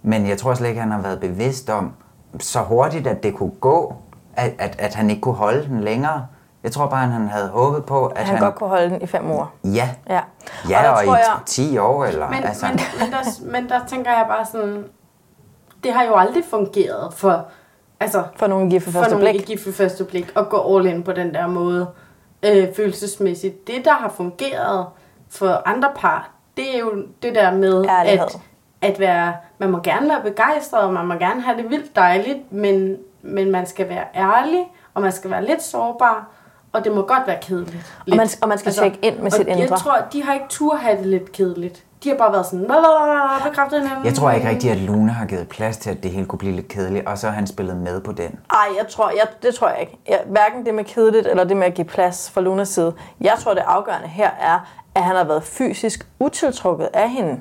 Men 0.02 0.26
jeg 0.26 0.38
tror 0.38 0.54
slet 0.54 0.68
ikke, 0.68 0.80
han 0.80 0.90
har 0.90 1.00
været 1.00 1.20
bevidst 1.20 1.70
om, 1.70 1.92
så 2.40 2.60
hurtigt, 2.60 3.06
at 3.06 3.22
det 3.22 3.34
kunne 3.34 3.50
gå, 3.60 3.94
at, 4.34 4.52
at, 4.58 4.76
at 4.78 4.94
han 4.94 5.10
ikke 5.10 5.22
kunne 5.22 5.34
holde 5.34 5.64
den 5.68 5.80
længere. 5.80 6.26
Jeg 6.62 6.72
tror 6.72 6.86
bare, 6.86 7.04
at 7.04 7.10
han 7.10 7.28
havde 7.28 7.48
håbet 7.48 7.84
på, 7.84 8.06
at 8.06 8.16
Han, 8.18 8.26
han... 8.26 8.36
han 8.36 8.44
godt 8.44 8.54
kunne 8.54 8.68
holde 8.68 8.90
den 8.90 9.02
i 9.02 9.06
fem 9.06 9.30
uger. 9.30 9.54
Ja, 9.64 9.90
Ja, 10.08 10.20
ja 10.68 10.78
der 10.82 10.88
og, 10.90 11.04
tror 11.04 11.14
i 11.16 11.18
jeg- 11.18 11.38
10 11.46 11.78
år, 11.78 12.04
eller... 12.04 12.30
Men, 12.30 12.42
altså, 12.44 12.66
men, 12.66 12.80
men, 13.00 13.10
der, 13.12 13.52
men 13.52 13.68
der 13.68 13.80
tænker 13.86 14.10
jeg 14.10 14.24
bare 14.28 14.44
sådan, 14.46 14.84
det 15.84 15.92
har 15.92 16.04
jo 16.04 16.14
aldrig 16.16 16.44
fungeret 16.50 17.14
for, 17.14 17.46
altså, 18.00 18.24
For 18.36 18.46
nogen 18.46 18.70
gift 18.70 18.86
ved 18.86 18.92
første 18.92 19.10
for 19.10 19.18
blik. 19.18 19.46
gift 19.46 19.66
ved 19.66 19.72
første 19.72 20.04
blik, 20.04 20.32
at 20.36 20.48
gå 20.48 20.76
all 20.76 20.86
in 20.86 21.02
på 21.02 21.12
den 21.12 21.34
der 21.34 21.46
måde, 21.46 21.86
øh, 22.42 22.74
følelsesmæssigt. 22.76 23.66
Det, 23.66 23.84
der 23.84 23.92
har 23.92 24.08
fungeret 24.16 24.86
for 25.30 25.62
andre 25.66 25.88
par, 25.96 26.30
det 26.56 26.74
er 26.74 26.78
jo 26.78 27.04
det 27.22 27.34
der 27.34 27.50
med, 27.54 27.84
Ærlighed. 27.88 28.20
at, 28.20 28.90
at 28.92 29.00
være, 29.00 29.32
man 29.58 29.70
må 29.70 29.78
gerne 29.78 30.08
være 30.08 30.22
begejstret, 30.22 30.82
og 30.82 30.92
man 30.92 31.06
må 31.06 31.14
gerne 31.14 31.40
have 31.40 31.56
det 31.62 31.70
vildt 31.70 31.96
dejligt, 31.96 32.52
men, 32.52 32.96
men 33.22 33.50
man 33.50 33.66
skal 33.66 33.88
være 33.88 34.04
ærlig, 34.14 34.64
og 34.94 35.02
man 35.02 35.12
skal 35.12 35.30
være 35.30 35.44
lidt 35.44 35.62
sårbar, 35.62 36.26
og 36.72 36.84
det 36.84 36.92
må 36.92 37.02
godt 37.02 37.26
være 37.26 37.38
kedeligt. 37.42 37.94
Og 38.10 38.16
man, 38.16 38.28
og 38.42 38.48
man 38.48 38.58
skal 38.58 38.68
altså, 38.68 38.80
tjekke 38.82 38.98
ind 39.02 39.16
med 39.16 39.26
og 39.26 39.32
sit 39.32 39.46
Jeg 39.46 39.58
indre. 39.58 39.76
tror, 39.76 39.96
de 40.12 40.22
har 40.22 40.34
ikke 40.34 40.46
tur 40.48 40.74
have 40.76 40.96
det 40.98 41.06
lidt 41.06 41.32
kedeligt. 41.32 41.84
De 42.04 42.08
har 42.08 42.16
bare 42.16 42.32
været 42.32 42.46
sådan, 42.46 42.60
"Lalalala, 42.60 43.48
bekræftet 43.48 43.80
hinanden. 43.82 44.04
jeg 44.06 44.14
tror 44.14 44.30
ikke 44.30 44.48
rigtigt, 44.48 44.72
at 44.72 44.78
Luna 44.78 45.12
har 45.12 45.26
givet 45.26 45.48
plads 45.48 45.76
til, 45.76 45.90
at 45.90 46.02
det 46.02 46.10
hele 46.10 46.26
kunne 46.26 46.38
blive 46.38 46.52
lidt 46.54 46.68
kedeligt, 46.68 47.06
og 47.06 47.18
så 47.18 47.26
har 47.26 47.34
han 47.34 47.46
spillet 47.46 47.76
med 47.76 48.00
på 48.00 48.12
den. 48.12 48.38
Ej, 48.50 48.56
jeg 48.78 48.88
tror, 48.88 49.10
jeg, 49.10 49.26
det 49.42 49.54
tror 49.54 49.68
jeg 49.68 49.80
ikke. 49.80 49.98
Jeg, 50.08 50.20
hverken 50.26 50.66
det 50.66 50.74
med 50.74 50.84
kedeligt, 50.84 51.26
eller 51.26 51.44
det 51.44 51.56
med 51.56 51.66
at 51.66 51.74
give 51.74 51.84
plads 51.84 52.30
fra 52.30 52.40
Lunas 52.40 52.68
side. 52.68 52.94
Jeg 53.20 53.34
tror, 53.38 53.54
det 53.54 53.62
afgørende 53.66 54.08
her 54.08 54.30
er, 54.40 54.58
at 54.94 55.02
han 55.02 55.16
har 55.16 55.24
været 55.24 55.42
fysisk 55.42 56.06
utiltrukket 56.18 56.88
af 56.94 57.10
hende, 57.10 57.40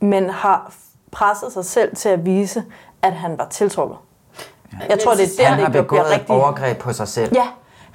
men 0.00 0.30
har 0.30 0.72
presset 1.12 1.52
sig 1.52 1.64
selv 1.64 1.96
til 1.96 2.08
at 2.08 2.26
vise, 2.26 2.64
at 3.02 3.12
han 3.12 3.38
var 3.38 3.46
tiltrukket. 3.50 3.96
Jeg 4.88 4.98
tror, 5.04 5.12
det 5.14 5.22
er 5.22 5.28
der, 5.38 5.44
han 5.44 5.58
har 5.58 5.64
det 5.64 5.72
bliver 5.72 5.82
begået 5.82 6.00
et 6.00 6.10
rigtig... 6.10 6.30
overgreb 6.30 6.78
på 6.78 6.92
sig 6.92 7.08
selv. 7.08 7.34
Ja, 7.34 7.46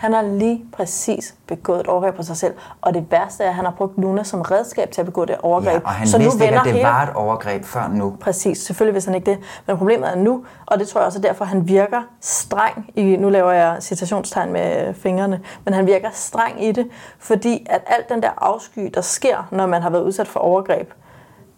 han 0.04 0.13
har 0.13 0.22
lige 0.22 0.66
præcis 0.74 1.36
begået 1.48 1.80
et 1.80 1.88
overgreb 1.88 2.16
på 2.16 2.24
sig 2.24 2.38
selv. 2.38 2.54
Og 2.82 2.94
det 2.94 3.06
værste 3.12 3.44
er, 3.44 3.48
at 3.50 3.56
han 3.56 3.66
har 3.66 3.72
brugt 3.72 3.98
Luna 3.98 4.24
som 4.24 4.42
redskab 4.42 4.92
til 4.92 5.02
at 5.02 5.06
begå 5.06 5.26
det 5.26 5.36
overgreb. 5.44 5.74
Ja, 5.74 5.80
og 5.86 5.89
han 5.89 6.08
Så 6.08 6.18
nu 6.18 6.24
vidste 6.24 6.44
ikke, 6.46 6.56
at 6.60 6.63
det 6.66 6.72
hele- 6.74 6.86
var 6.86 7.04
et 7.04 7.13
overgreb 7.16 7.66
før 7.66 7.88
nu. 7.88 8.16
Præcis, 8.22 8.58
selvfølgelig 8.58 8.94
vidste 8.94 9.08
han 9.10 9.16
ikke 9.16 9.32
det. 9.32 9.39
Men 9.68 9.78
problemet 9.78 10.10
er 10.10 10.16
nu, 10.16 10.46
og 10.66 10.80
det 10.80 10.88
tror 10.88 11.00
jeg 11.02 11.06
også 11.06 11.20
er 11.20 11.22
derfor, 11.22 11.46
han 11.46 11.68
virker 11.68 12.02
streng 12.22 12.92
i, 12.96 13.16
nu 13.16 13.30
laver 13.30 13.52
jeg 13.52 13.78
citationstegn 13.80 14.52
med 14.54 14.94
fingrene, 14.94 15.39
men 15.66 15.74
han 15.74 15.88
virker 15.88 16.10
streng 16.13 16.63
i 16.63 16.72
det, 16.72 16.88
fordi 17.20 17.66
at 17.70 17.82
alt 17.88 18.10
den 18.10 18.22
der 18.24 18.30
afsky, 18.38 18.92
der 18.94 19.02
sker, 19.02 19.48
når 19.52 19.66
man 19.66 19.82
har 19.82 19.89
været 19.89 20.04
udsat 20.04 20.28
for 20.28 20.39
overgreb, 20.39 20.94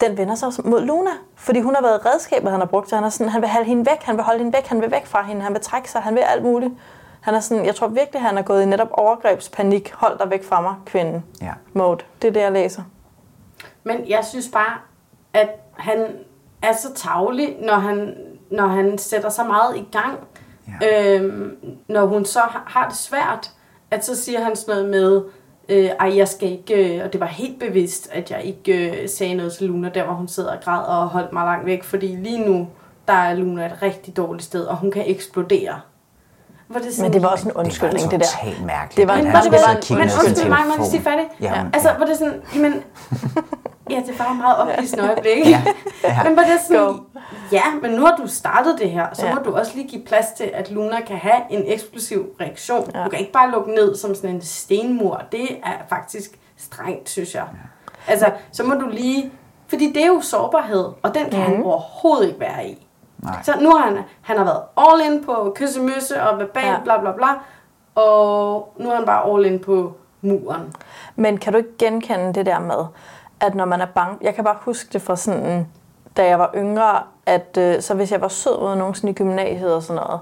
den 0.01 0.17
vender 0.17 0.35
sig 0.35 0.49
mod 0.65 0.81
Luna. 0.81 1.09
Fordi 1.35 1.61
hun 1.61 1.75
har 1.75 1.81
været 1.81 2.05
redskabet, 2.05 2.51
han 2.51 2.59
har 2.59 2.67
brugt, 2.67 2.89
så 2.89 2.95
han, 2.95 3.03
er 3.03 3.09
sådan, 3.09 3.29
han 3.29 3.41
vil 3.41 3.49
have 3.49 3.65
hende 3.65 3.85
væk, 3.85 4.03
han 4.03 4.15
vil 4.15 4.23
holde 4.23 4.37
hende 4.39 4.53
væk, 4.53 4.67
han 4.67 4.81
vil 4.81 4.91
væk 4.91 5.05
fra 5.05 5.21
hende, 5.23 5.41
han 5.41 5.53
vil 5.53 5.61
trække 5.61 5.91
sig, 5.91 6.01
han 6.01 6.15
vil 6.15 6.21
alt 6.21 6.43
muligt. 6.43 6.73
Han 7.25 7.35
er 7.35 7.39
sådan, 7.39 7.65
jeg 7.65 7.75
tror 7.75 7.87
virkelig, 7.87 8.21
han 8.21 8.37
er 8.37 8.41
gået 8.41 8.63
i 8.63 8.65
netop 8.65 8.87
overgrebspanik. 8.91 9.91
Hold 9.93 10.19
dig 10.19 10.29
væk 10.29 10.43
fra 10.43 10.61
mig, 10.61 10.75
kvinden. 10.85 11.25
Ja. 11.41 11.53
Mode. 11.73 12.03
Det 12.21 12.27
er 12.27 12.31
det, 12.31 12.39
jeg 12.39 12.51
læser. 12.51 12.81
Men 13.83 14.09
jeg 14.09 14.25
synes 14.25 14.49
bare, 14.53 14.77
at 15.33 15.49
han 15.73 16.05
er 16.61 16.73
så 16.73 16.93
tavlig, 16.95 17.57
når 17.61 17.73
han, 17.73 18.17
når 18.51 18.67
han 18.67 18.97
sætter 18.97 19.29
så 19.29 19.43
meget 19.43 19.77
i 19.77 19.87
gang. 19.91 20.19
Ja. 20.81 21.17
Øhm, 21.17 21.57
når 21.87 22.05
hun 22.05 22.25
så 22.25 22.39
har, 22.65 22.87
det 22.89 22.97
svært, 22.97 23.51
at 23.91 24.05
så 24.05 24.15
siger 24.23 24.43
han 24.43 24.55
sådan 24.55 24.75
noget 24.75 24.89
med, 24.89 25.23
øh, 25.69 25.89
ej, 25.99 26.17
jeg 26.17 26.27
skal 26.27 26.51
ikke, 26.51 26.97
øh, 26.97 27.05
og 27.05 27.13
det 27.13 27.21
var 27.21 27.27
helt 27.27 27.59
bevidst, 27.59 28.09
at 28.11 28.31
jeg 28.31 28.43
ikke 28.43 29.01
øh, 29.01 29.09
sagde 29.09 29.33
noget 29.33 29.53
til 29.53 29.67
Luna, 29.67 29.89
der 29.89 30.03
hvor 30.03 30.13
hun 30.13 30.27
sidder 30.27 30.55
og 30.55 30.63
græder 30.63 30.83
og 30.83 31.07
holdt 31.07 31.33
mig 31.33 31.45
langt 31.45 31.65
væk, 31.65 31.83
fordi 31.83 32.07
lige 32.07 32.49
nu, 32.49 32.67
der 33.07 33.13
er 33.13 33.33
Luna 33.35 33.65
et 33.65 33.81
rigtig 33.81 34.17
dårligt 34.17 34.43
sted, 34.43 34.65
og 34.65 34.77
hun 34.77 34.91
kan 34.91 35.03
eksplodere. 35.07 35.81
Hvor 36.67 36.79
det 36.79 36.99
Men 37.01 37.13
det 37.13 37.21
var 37.21 37.27
også 37.27 37.45
en 37.49 37.53
undskyldning, 37.53 38.11
det, 38.11 38.19
der. 38.19 38.25
totalt 38.25 38.65
mærkeligt. 38.65 38.97
Det 38.97 39.07
var, 39.07 39.15
men, 39.23 39.27
han 39.31 39.43
det 39.43 39.51
var, 39.51 39.95
men 39.95 40.01
undskyld 40.27 40.49
mig, 40.49 40.59
må 40.67 40.73
jeg 40.77 40.85
sige 40.85 41.01
færdig? 41.01 41.25
Ja, 41.41 41.61
hun- 41.61 41.69
Altså, 41.73 41.89
hvor 41.97 42.05
det 42.05 42.17
sådan, 42.17 42.41
jamen, 42.55 42.83
ja, 43.89 43.95
det 44.07 44.19
var 44.19 44.31
et 44.31 44.37
meget 44.37 44.57
oplysende 44.57 45.03
øjeblik. 45.03 45.49
Ja, 45.49 45.63
ja. 46.03 46.23
Men 46.23 46.33
hvor 46.33 46.43
det 46.43 46.51
sådan, 46.67 46.99
ja, 47.51 47.61
men 47.81 47.91
nu 47.91 48.05
har 48.05 48.15
du 48.15 48.27
startet 48.27 48.75
det 48.79 48.89
her, 48.91 49.07
så 49.13 49.25
Ja. 49.25 49.33
må 49.35 49.41
du 49.41 49.55
også 49.55 49.71
lige 49.75 49.87
give 49.87 50.01
plads 50.05 50.25
til, 50.37 50.51
at 50.53 50.71
Luna 50.71 51.01
kan 51.01 51.17
have 51.17 51.41
en 51.49 51.63
eksplosiv 51.65 52.25
reaktion. 52.41 52.85
Du 52.85 53.09
kan 53.09 53.19
ikke 53.19 53.31
bare 53.31 53.51
lukke 53.51 53.71
ned 53.75 53.95
som 53.95 54.15
sådan 54.15 54.29
en 54.29 54.41
stenmur. 54.41 55.21
Det 55.31 55.47
er 55.63 55.71
faktisk 55.89 56.39
strengt, 56.57 57.09
synes 57.09 57.35
jeg. 57.35 57.43
Altså, 58.07 58.31
så 58.51 58.63
må 58.63 58.73
du 58.73 58.87
lige, 58.89 59.31
fordi 59.67 59.87
det 59.93 60.03
er 60.03 60.07
jo 60.07 60.21
sårbarhed, 60.21 60.85
og 61.03 61.13
den 61.15 61.29
kan 61.29 61.41
han 61.41 61.63
overhovedet 61.63 62.27
ikke 62.27 62.39
være 62.39 62.67
i. 62.67 62.84
Nej. 63.25 63.43
Så 63.43 63.53
nu 63.61 63.69
har 63.69 63.85
han, 63.85 63.97
han 64.21 64.37
har 64.37 64.43
været 64.45 64.61
all 64.77 65.13
in 65.13 65.23
på 65.25 65.51
kyssemøsse 65.55 66.21
og 66.23 66.39
verbal, 66.39 66.63
Ja. 66.65 66.75
bla 66.83 66.99
bla 66.99 67.11
bla, 67.11 67.27
og 67.95 68.73
nu 68.77 68.89
er 68.91 68.95
han 68.95 69.05
bare 69.05 69.33
all 69.33 69.45
in 69.45 69.59
på 69.59 69.93
muren. 70.21 70.73
Men 71.15 71.37
kan 71.37 71.53
du 71.53 71.57
ikke 71.57 71.77
genkende 71.79 72.33
det 72.33 72.45
der 72.45 72.59
med, 72.59 72.85
at 73.39 73.55
når 73.55 73.65
man 73.65 73.81
er 73.81 73.85
bange... 73.95 74.17
Jeg 74.21 74.35
kan 74.35 74.43
bare 74.43 74.55
huske 74.61 74.89
det 74.93 75.01
fra 75.01 75.15
sådan, 75.15 75.67
da 76.17 76.27
jeg 76.27 76.39
var 76.39 76.51
yngre, 76.55 76.99
at 77.25 77.57
øh, 77.57 77.81
så 77.81 77.93
hvis 77.93 78.11
jeg 78.11 78.21
var 78.21 78.27
sød 78.27 78.59
mod 78.59 78.75
nogen 78.75 78.95
sådan 78.95 79.09
i 79.09 79.13
gymnasiet 79.13 79.75
og 79.75 79.83
sådan 79.83 80.01
noget, 80.03 80.19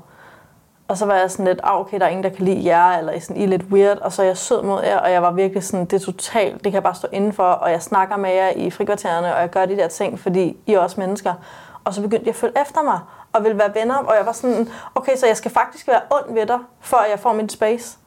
og 0.88 0.98
så 0.98 1.06
var 1.06 1.16
jeg 1.16 1.32
sådan 1.32 1.46
lidt, 1.46 1.60
ah, 1.64 1.80
okay, 1.80 2.00
der 2.00 2.06
er 2.06 2.10
ingen, 2.10 2.24
der 2.24 2.30
kan 2.30 2.46
lide 2.46 2.66
jer, 2.78 2.98
eller 2.98 3.20
sådan, 3.20 3.38
I 3.38 3.44
er 3.44 3.48
lidt 3.48 3.64
weird, 3.64 3.98
og 3.98 4.12
så 4.14 4.22
er 4.22 4.26
jeg 4.26 4.38
sød 4.38 4.62
mod 4.64 4.84
jer, 4.84 4.98
og 5.00 5.12
jeg 5.12 5.22
var 5.22 5.32
virkelig 5.32 5.64
sådan, 5.64 5.86
det 5.86 5.94
er 6.02 6.06
totalt, 6.06 6.54
det 6.54 6.64
kan 6.64 6.74
jeg 6.74 6.84
bare 6.84 6.96
stå 6.96 7.08
indenfor, 7.12 7.44
og 7.44 7.72
jeg 7.72 7.82
snakker 7.82 8.18
med 8.18 8.32
jer 8.32 8.50
i 8.50 8.70
frikvartererne, 8.72 9.36
og 9.36 9.42
jeg 9.42 9.50
gør 9.50 9.66
de 9.66 9.76
der 9.78 9.88
ting, 9.88 10.20
fordi 10.20 10.58
I 10.66 10.74
er 10.74 10.80
også 10.80 11.00
mennesker. 11.00 11.34
Og 11.86 11.94
så 11.94 12.02
begyndte 12.02 12.26
jeg 12.26 12.34
at 12.34 12.36
følge 12.36 12.62
efter 12.62 12.84
mig, 12.84 13.00
og 13.34 13.44
ville 13.44 13.58
være 13.58 13.76
venner, 13.76 13.96
og 13.96 14.16
jeg 14.18 14.26
var 14.26 14.32
sådan, 14.32 14.70
okay, 14.96 15.16
så 15.16 15.28
jeg 15.28 15.38
skal 15.38 15.52
faktisk 15.52 15.88
være 15.88 16.02
ond 16.12 16.34
ved 16.34 16.46
dig, 16.46 16.60
før 16.82 17.04
jeg 17.10 17.20
får 17.20 17.34
min 17.34 17.50
space. 17.50 17.98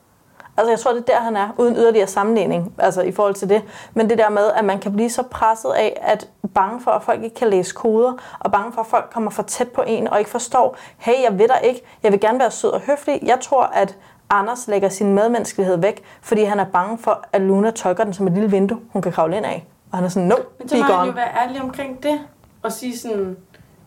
Altså, 0.58 0.70
jeg 0.70 0.80
tror, 0.80 0.92
det 0.92 1.00
er 1.00 1.04
der, 1.14 1.20
han 1.20 1.36
er, 1.36 1.48
uden 1.58 1.76
yderligere 1.76 2.06
sammenligning, 2.06 2.74
altså 2.78 3.02
i 3.02 3.12
forhold 3.12 3.34
til 3.34 3.48
det. 3.48 3.62
Men 3.94 4.10
det 4.10 4.18
der 4.18 4.28
med, 4.28 4.50
at 4.52 4.64
man 4.64 4.78
kan 4.78 4.92
blive 4.92 5.10
så 5.10 5.22
presset 5.22 5.70
af, 5.70 5.98
at 6.02 6.28
bange 6.54 6.80
for, 6.80 6.90
at 6.90 7.02
folk 7.02 7.22
ikke 7.22 7.36
kan 7.36 7.48
læse 7.48 7.74
koder, 7.74 8.12
og 8.38 8.52
bange 8.52 8.72
for, 8.72 8.80
at 8.80 8.86
folk 8.86 9.10
kommer 9.12 9.30
for 9.30 9.42
tæt 9.42 9.68
på 9.68 9.82
en, 9.86 10.08
og 10.08 10.18
ikke 10.18 10.30
forstår, 10.30 10.76
hey, 10.98 11.22
jeg 11.22 11.38
ved 11.38 11.48
dig 11.48 11.60
ikke, 11.62 11.82
jeg 12.02 12.12
vil 12.12 12.20
gerne 12.20 12.38
være 12.38 12.50
sød 12.50 12.70
og 12.70 12.80
høflig. 12.80 13.20
Jeg 13.22 13.40
tror, 13.40 13.62
at 13.62 13.96
Anders 14.30 14.68
lægger 14.68 14.88
sin 14.88 15.14
medmenneskelighed 15.14 15.76
væk, 15.76 16.04
fordi 16.22 16.44
han 16.44 16.60
er 16.60 16.64
bange 16.64 16.98
for, 16.98 17.24
at 17.32 17.40
Luna 17.40 17.70
tolker 17.70 18.04
den 18.04 18.12
som 18.12 18.26
et 18.26 18.32
lille 18.32 18.50
vindue, 18.50 18.78
hun 18.92 19.02
kan 19.02 19.12
kravle 19.12 19.36
ind 19.36 19.46
af. 19.46 19.66
Og 19.92 19.98
han 19.98 20.04
er 20.04 20.08
sådan, 20.08 20.28
no, 20.28 20.36
Men 20.58 20.68
så 20.68 20.76
må 20.76 20.82
han 20.82 21.06
jo 21.06 21.12
være 21.12 21.28
ærlig 21.42 21.62
omkring 21.62 22.02
det, 22.02 22.20
og 22.62 22.72
sige 22.72 22.98
sådan, 22.98 23.36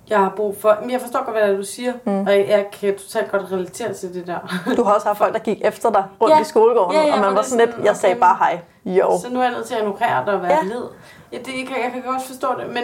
jeg 0.10 0.20
har 0.20 0.34
brug 0.36 0.58
for... 0.62 0.78
Men 0.82 0.92
jeg 0.92 1.02
forstår 1.02 1.26
godt, 1.26 1.38
hvad 1.38 1.58
du 1.58 1.64
siger, 1.64 1.94
mm. 2.06 2.20
og 2.20 2.34
jeg, 2.34 2.68
kan 2.80 2.98
totalt 2.98 3.32
godt 3.32 3.52
relatere 3.52 3.94
til 3.94 4.14
det 4.14 4.28
der. 4.28 4.40
Du 4.78 4.84
har 4.84 4.94
også 4.94 5.08
haft 5.08 5.18
folk, 5.18 5.34
der 5.34 5.40
gik 5.40 5.62
efter 5.66 5.92
dig 5.92 6.04
rundt 6.22 6.36
Ja. 6.36 6.42
i 6.42 6.44
skolegården, 6.44 6.96
Ja, 6.96 7.06
ja, 7.06 7.14
og 7.14 7.20
man 7.20 7.36
var 7.36 7.42
sådan 7.42 7.68
lidt, 7.68 7.86
jeg 7.86 7.96
sagde 7.96 8.14
okay, 8.14 8.20
bare 8.22 8.36
hej. 8.40 8.60
Jo. 8.86 9.20
Så 9.22 9.30
nu 9.34 9.40
er 9.40 9.44
jeg 9.44 9.52
nødt 9.54 9.66
til 9.66 9.76
at 9.76 9.82
ignorere 9.82 10.26
dig 10.26 10.34
og 10.34 10.42
være 10.42 10.52
ja. 10.64 10.68
led. 10.68 10.84
Ja, 11.32 11.38
det, 11.38 11.48
jeg, 11.48 11.68
kan, 11.68 11.84
jeg 11.84 11.92
kan 11.94 12.02
godt 12.02 12.22
forstå 12.24 12.48
det, 12.60 12.68
men, 12.68 12.84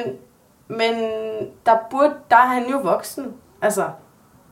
men 0.68 0.94
der, 1.66 1.78
burde, 1.92 2.14
der 2.30 2.36
er 2.36 2.46
han 2.48 2.70
jo 2.72 2.78
voksen. 2.84 3.34
Altså, 3.62 3.84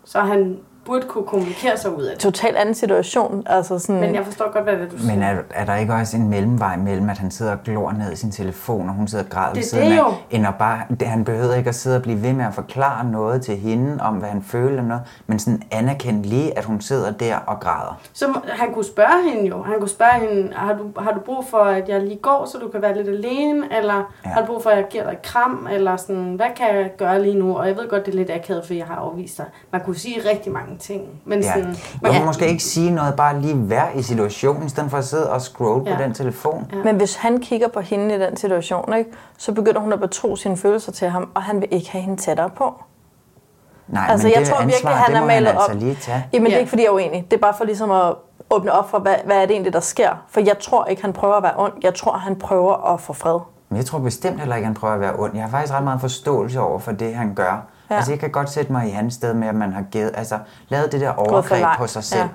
så 0.05 0.19
han 0.19 0.59
burde 0.85 1.07
kunne 1.07 1.25
kommunikere 1.25 1.77
sig 1.77 1.97
ud 1.97 2.03
af 2.03 2.11
det. 2.11 2.19
Totalt 2.19 2.55
anden 2.55 2.75
situation. 2.75 3.43
Altså 3.45 3.79
sådan, 3.79 4.01
Men 4.01 4.15
jeg 4.15 4.25
forstår 4.25 4.51
godt, 4.53 4.63
hvad 4.63 4.73
det 4.73 4.81
er, 4.81 4.89
du 4.89 4.97
siger. 4.97 5.13
Men 5.13 5.23
er, 5.23 5.35
er 5.49 5.65
der 5.65 5.75
ikke 5.75 5.93
også 5.93 6.17
en 6.17 6.29
mellemvej 6.29 6.77
mellem, 6.77 7.09
at 7.09 7.17
han 7.17 7.31
sidder 7.31 7.51
og 7.51 7.57
glor 7.65 7.91
ned 7.91 8.11
i 8.11 8.15
sin 8.15 8.31
telefon, 8.31 8.89
og 8.89 8.95
hun 8.95 9.07
sidder 9.07 9.23
og 9.23 9.29
græder 9.29 9.53
ved 9.53 9.55
Det 9.55 9.65
siden 9.65 9.91
det 9.91 9.97
af, 9.97 9.99
jo. 9.99 10.13
end 10.29 10.47
at 10.47 10.55
bare, 10.59 10.81
det, 10.99 11.07
han 11.07 11.23
behøver 11.25 11.53
ikke 11.53 11.69
at 11.69 11.75
sidde 11.75 11.95
og 11.95 12.01
blive 12.01 12.21
ved 12.21 12.33
med 12.33 12.45
at 12.45 12.53
forklare 12.53 13.05
noget 13.05 13.41
til 13.41 13.57
hende, 13.57 14.03
om 14.03 14.13
hvad 14.15 14.29
han 14.29 14.41
føler 14.43 14.69
eller 14.69 14.83
noget, 14.83 15.03
men 15.27 15.39
sådan 15.39 15.63
anerkende 15.71 16.21
lige, 16.21 16.57
at 16.57 16.65
hun 16.65 16.81
sidder 16.81 17.11
der 17.11 17.35
og 17.35 17.59
græder. 17.59 17.99
Så 18.13 18.25
han 18.49 18.73
kunne 18.73 18.85
spørge 18.85 19.31
hende 19.31 19.49
jo. 19.49 19.63
Han 19.63 19.75
kunne 19.79 19.89
spørge 19.89 20.27
hende, 20.29 20.53
har 20.53 20.73
du, 20.73 21.01
har 21.01 21.11
du 21.11 21.19
brug 21.19 21.45
for, 21.49 21.57
at 21.57 21.89
jeg 21.89 22.01
lige 22.01 22.19
går, 22.21 22.45
så 22.51 22.57
du 22.57 22.67
kan 22.67 22.81
være 22.81 22.95
lidt 22.97 23.07
alene? 23.07 23.77
Eller 23.77 24.13
ja. 24.25 24.29
har 24.29 24.41
du 24.41 24.47
brug 24.47 24.63
for, 24.63 24.69
at 24.69 24.77
jeg 24.77 24.85
giver 24.89 25.03
dig 25.03 25.11
et 25.11 25.21
kram? 25.21 25.67
Eller 25.71 25.95
sådan, 25.97 26.33
hvad 26.33 26.47
kan 26.55 26.75
jeg 26.75 26.91
gøre 26.97 27.21
lige 27.21 27.35
nu? 27.39 27.57
Og 27.57 27.67
jeg 27.67 27.77
ved 27.77 27.89
godt, 27.89 28.05
det 28.05 28.11
er 28.13 28.17
lidt 28.17 28.31
akavet, 28.31 28.63
for 28.65 28.73
jeg 28.73 28.85
har 28.85 28.95
afvist 28.95 29.37
dig. 29.37 29.45
Man 29.71 29.81
kunne 29.81 29.95
sige 29.95 30.29
rigtig 30.31 30.51
mange 30.51 30.72
ting. 30.79 31.01
Men 31.25 31.39
Ja. 31.41 31.53
sådan, 31.53 31.75
Man 32.01 32.13
kan 32.13 32.25
måske 32.25 32.47
ikke 32.47 32.63
sige 32.63 32.91
noget, 32.91 33.15
bare 33.15 33.41
lige 33.41 33.69
være 33.69 33.95
i 33.97 34.01
situationen, 34.01 34.65
i 34.65 34.69
stedet 34.69 34.89
for 34.91 34.97
at 34.97 35.05
sidde 35.05 35.29
og 35.31 35.41
scrolle 35.41 35.89
Ja. 35.89 35.95
på 35.97 36.03
den 36.03 36.13
telefon. 36.13 36.67
Ja. 36.73 36.77
Men 36.83 36.95
hvis 36.95 37.15
han 37.15 37.39
kigger 37.39 37.67
på 37.67 37.79
hende 37.79 38.15
i 38.15 38.19
den 38.19 38.37
situation, 38.37 38.93
ikke, 38.97 39.09
så 39.37 39.51
begynder 39.51 39.79
hun 39.81 39.93
at 39.93 39.99
betro 39.99 40.35
sine 40.35 40.57
følelser 40.57 40.91
til 40.91 41.09
ham, 41.09 41.29
og 41.35 41.43
han 41.43 41.61
vil 41.61 41.67
ikke 41.71 41.91
have 41.91 42.01
hende 42.01 42.21
tættere 42.21 42.49
på. 42.49 42.73
Nej, 43.87 44.05
altså, 44.09 44.27
men 44.27 44.33
jeg 44.33 44.39
det 44.41 44.49
tror 44.49 44.57
virkelig, 44.57 44.75
ansvar, 44.75 44.91
han 44.91 45.13
det 45.15 45.21
er 45.21 45.25
malet 45.25 45.47
han 45.47 45.57
altså 45.57 45.71
op. 45.73 45.79
lige 45.79 45.95
tage. 45.95 46.25
Jamen, 46.33 46.45
det 46.45 46.53
er 46.55 46.59
ikke, 46.59 46.69
fordi 46.69 46.81
jeg 46.81 46.89
er 46.89 46.93
uenig. 46.93 47.25
Det 47.31 47.37
er 47.37 47.41
bare 47.41 47.53
for 47.57 47.63
ligesom 47.63 47.91
at 47.91 48.13
åbne 48.49 48.71
op 48.71 48.89
for, 48.89 48.99
hvad, 48.99 49.15
hvad 49.25 49.35
er 49.37 49.41
det 49.41 49.51
egentlig, 49.51 49.73
der 49.73 49.79
sker. 49.79 50.09
For 50.29 50.39
jeg 50.41 50.59
tror 50.59 50.85
ikke, 50.85 51.01
han 51.01 51.13
prøver 51.13 51.33
at 51.35 51.43
være 51.43 51.53
ond. 51.57 51.73
Jeg 51.83 51.93
tror, 51.93 52.11
han 52.11 52.35
prøver 52.35 52.93
at 52.93 53.01
få 53.01 53.13
fred. 53.13 53.39
Men 53.69 53.77
jeg 53.77 53.85
tror 53.85 53.99
bestemt 53.99 54.39
heller 54.39 54.55
ikke, 54.55 54.65
han 54.65 54.73
prøver 54.75 54.93
at 54.93 54.99
være 55.01 55.13
ond. 55.19 55.31
Jeg 55.35 55.43
har 55.43 55.49
faktisk 55.49 55.73
ret 55.73 55.83
meget 55.83 56.01
forståelse 56.01 56.59
over 56.61 56.79
for 56.79 56.91
det, 56.91 57.15
han 57.15 57.33
gør. 57.35 57.65
Ja. 57.89 57.95
Altså, 57.95 58.11
jeg 58.11 58.19
kan 58.19 58.29
godt 58.31 58.49
sætte 58.49 58.71
mig 58.71 58.87
i 58.87 58.91
hans 58.91 59.13
sted 59.13 59.33
med, 59.33 59.47
at 59.47 59.55
man 59.55 59.73
har 59.73 59.81
givet, 59.81 60.11
altså, 60.15 60.39
lavet 60.67 60.91
det 60.91 61.01
der 61.01 61.09
overgreb 61.11 61.65
på 61.77 61.87
sig 61.87 62.03
selv, 62.03 62.21
Ja. 62.21 62.27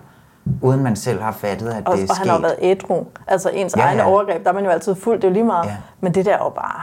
uden 0.62 0.82
man 0.82 0.96
selv 0.96 1.20
har 1.22 1.32
fattet, 1.32 1.68
at 1.68 1.86
Og, 1.86 1.96
det 1.96 2.04
er 2.04 2.06
og 2.10 2.16
han 2.16 2.28
har 2.28 2.34
jo 2.34 2.38
sket. 2.40 2.42
været 2.42 2.56
ædru. 2.70 3.04
Altså 3.26 3.48
ens 3.48 3.76
Ja, 3.76 3.82
egne 3.82 4.02
ja. 4.02 4.08
overgreb, 4.08 4.44
der 4.44 4.50
er 4.50 4.54
man 4.54 4.64
jo 4.64 4.70
altid 4.70 4.94
fuld. 4.94 5.16
Det 5.16 5.24
er 5.24 5.28
jo 5.28 5.32
lige 5.32 5.44
meget. 5.44 5.66
Ja. 5.66 5.76
Men 6.00 6.14
det 6.14 6.26
der 6.26 6.32
er 6.34 6.44
jo 6.44 6.48
bare 6.50 6.82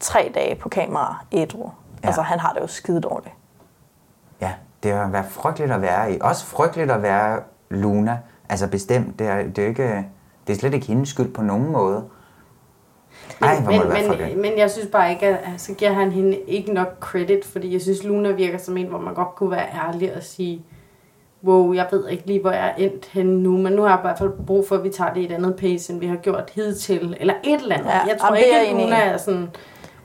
tre 0.00 0.32
dage 0.34 0.54
på 0.54 0.68
kamera 0.68 1.24
ædru. 1.32 1.70
Ja. 2.02 2.06
Altså, 2.06 2.22
han 2.22 2.40
har 2.40 2.52
det 2.52 2.60
jo 2.60 2.66
skide 2.66 3.00
dårligt. 3.00 3.34
Ja, 4.40 4.52
det 4.82 4.92
har 4.92 5.08
været 5.08 5.26
frygteligt 5.30 5.72
at 5.72 5.82
være 5.82 6.12
i. 6.12 6.18
Også 6.20 6.46
frygteligt 6.46 6.90
at 6.90 7.02
være 7.02 7.40
Luna. 7.70 8.18
Altså 8.48 8.66
bestemt. 8.68 9.18
Det 9.18 9.26
er, 9.28 9.42
det 9.42 9.58
er, 9.64 9.68
ikke, 9.68 10.06
det 10.46 10.52
er 10.54 10.58
slet 10.58 10.74
ikke 10.74 10.86
hendes 10.86 11.08
skyld 11.08 11.34
på 11.34 11.42
nogen 11.42 11.72
måde. 11.72 12.04
Ej, 13.42 13.60
men, 13.60 13.80
frygteligt. 13.80 14.38
men 14.38 14.58
jeg 14.58 14.70
synes 14.70 14.88
bare 14.92 15.10
ikke, 15.10 15.26
at 15.26 15.38
så 15.56 15.74
giver 15.74 15.92
han 15.92 16.12
hende 16.12 16.38
ikke 16.46 16.72
nok 16.72 16.88
credit, 17.00 17.44
fordi 17.44 17.72
jeg 17.72 17.80
synes, 17.80 18.04
Luna 18.04 18.30
virker 18.30 18.58
som 18.58 18.76
en, 18.76 18.86
hvor 18.86 18.98
man 18.98 19.14
godt 19.14 19.34
kunne 19.34 19.50
være 19.50 19.66
ærlig 19.88 20.16
og 20.16 20.22
sige, 20.22 20.62
wow, 21.44 21.72
jeg 21.72 21.86
ved 21.90 22.08
ikke 22.08 22.26
lige, 22.26 22.40
hvor 22.40 22.50
jeg 22.50 22.66
er 22.66 22.74
endt 22.84 23.06
henne 23.12 23.42
nu, 23.42 23.56
men 23.56 23.72
nu 23.72 23.82
har 23.82 23.88
jeg 23.88 23.98
i 23.98 24.02
hvert 24.02 24.18
fald 24.18 24.30
brug 24.46 24.68
for, 24.68 24.76
at 24.76 24.84
vi 24.84 24.90
tager 24.90 25.12
det 25.12 25.20
i 25.20 25.24
et 25.24 25.32
andet 25.32 25.56
pace, 25.56 25.92
end 25.92 26.00
vi 26.00 26.06
har 26.06 26.16
gjort 26.16 26.50
hidtil, 26.54 27.16
eller 27.20 27.34
et 27.44 27.60
eller 27.62 27.74
andet. 27.74 27.90
Ja, 27.90 28.00
jeg 28.08 28.18
tror 28.20 28.34
ikke, 28.34 28.50
er 28.50 28.60
at 28.60 28.72
Luna 28.72 29.04
i. 29.04 29.08
er 29.08 29.16
sådan 29.16 29.50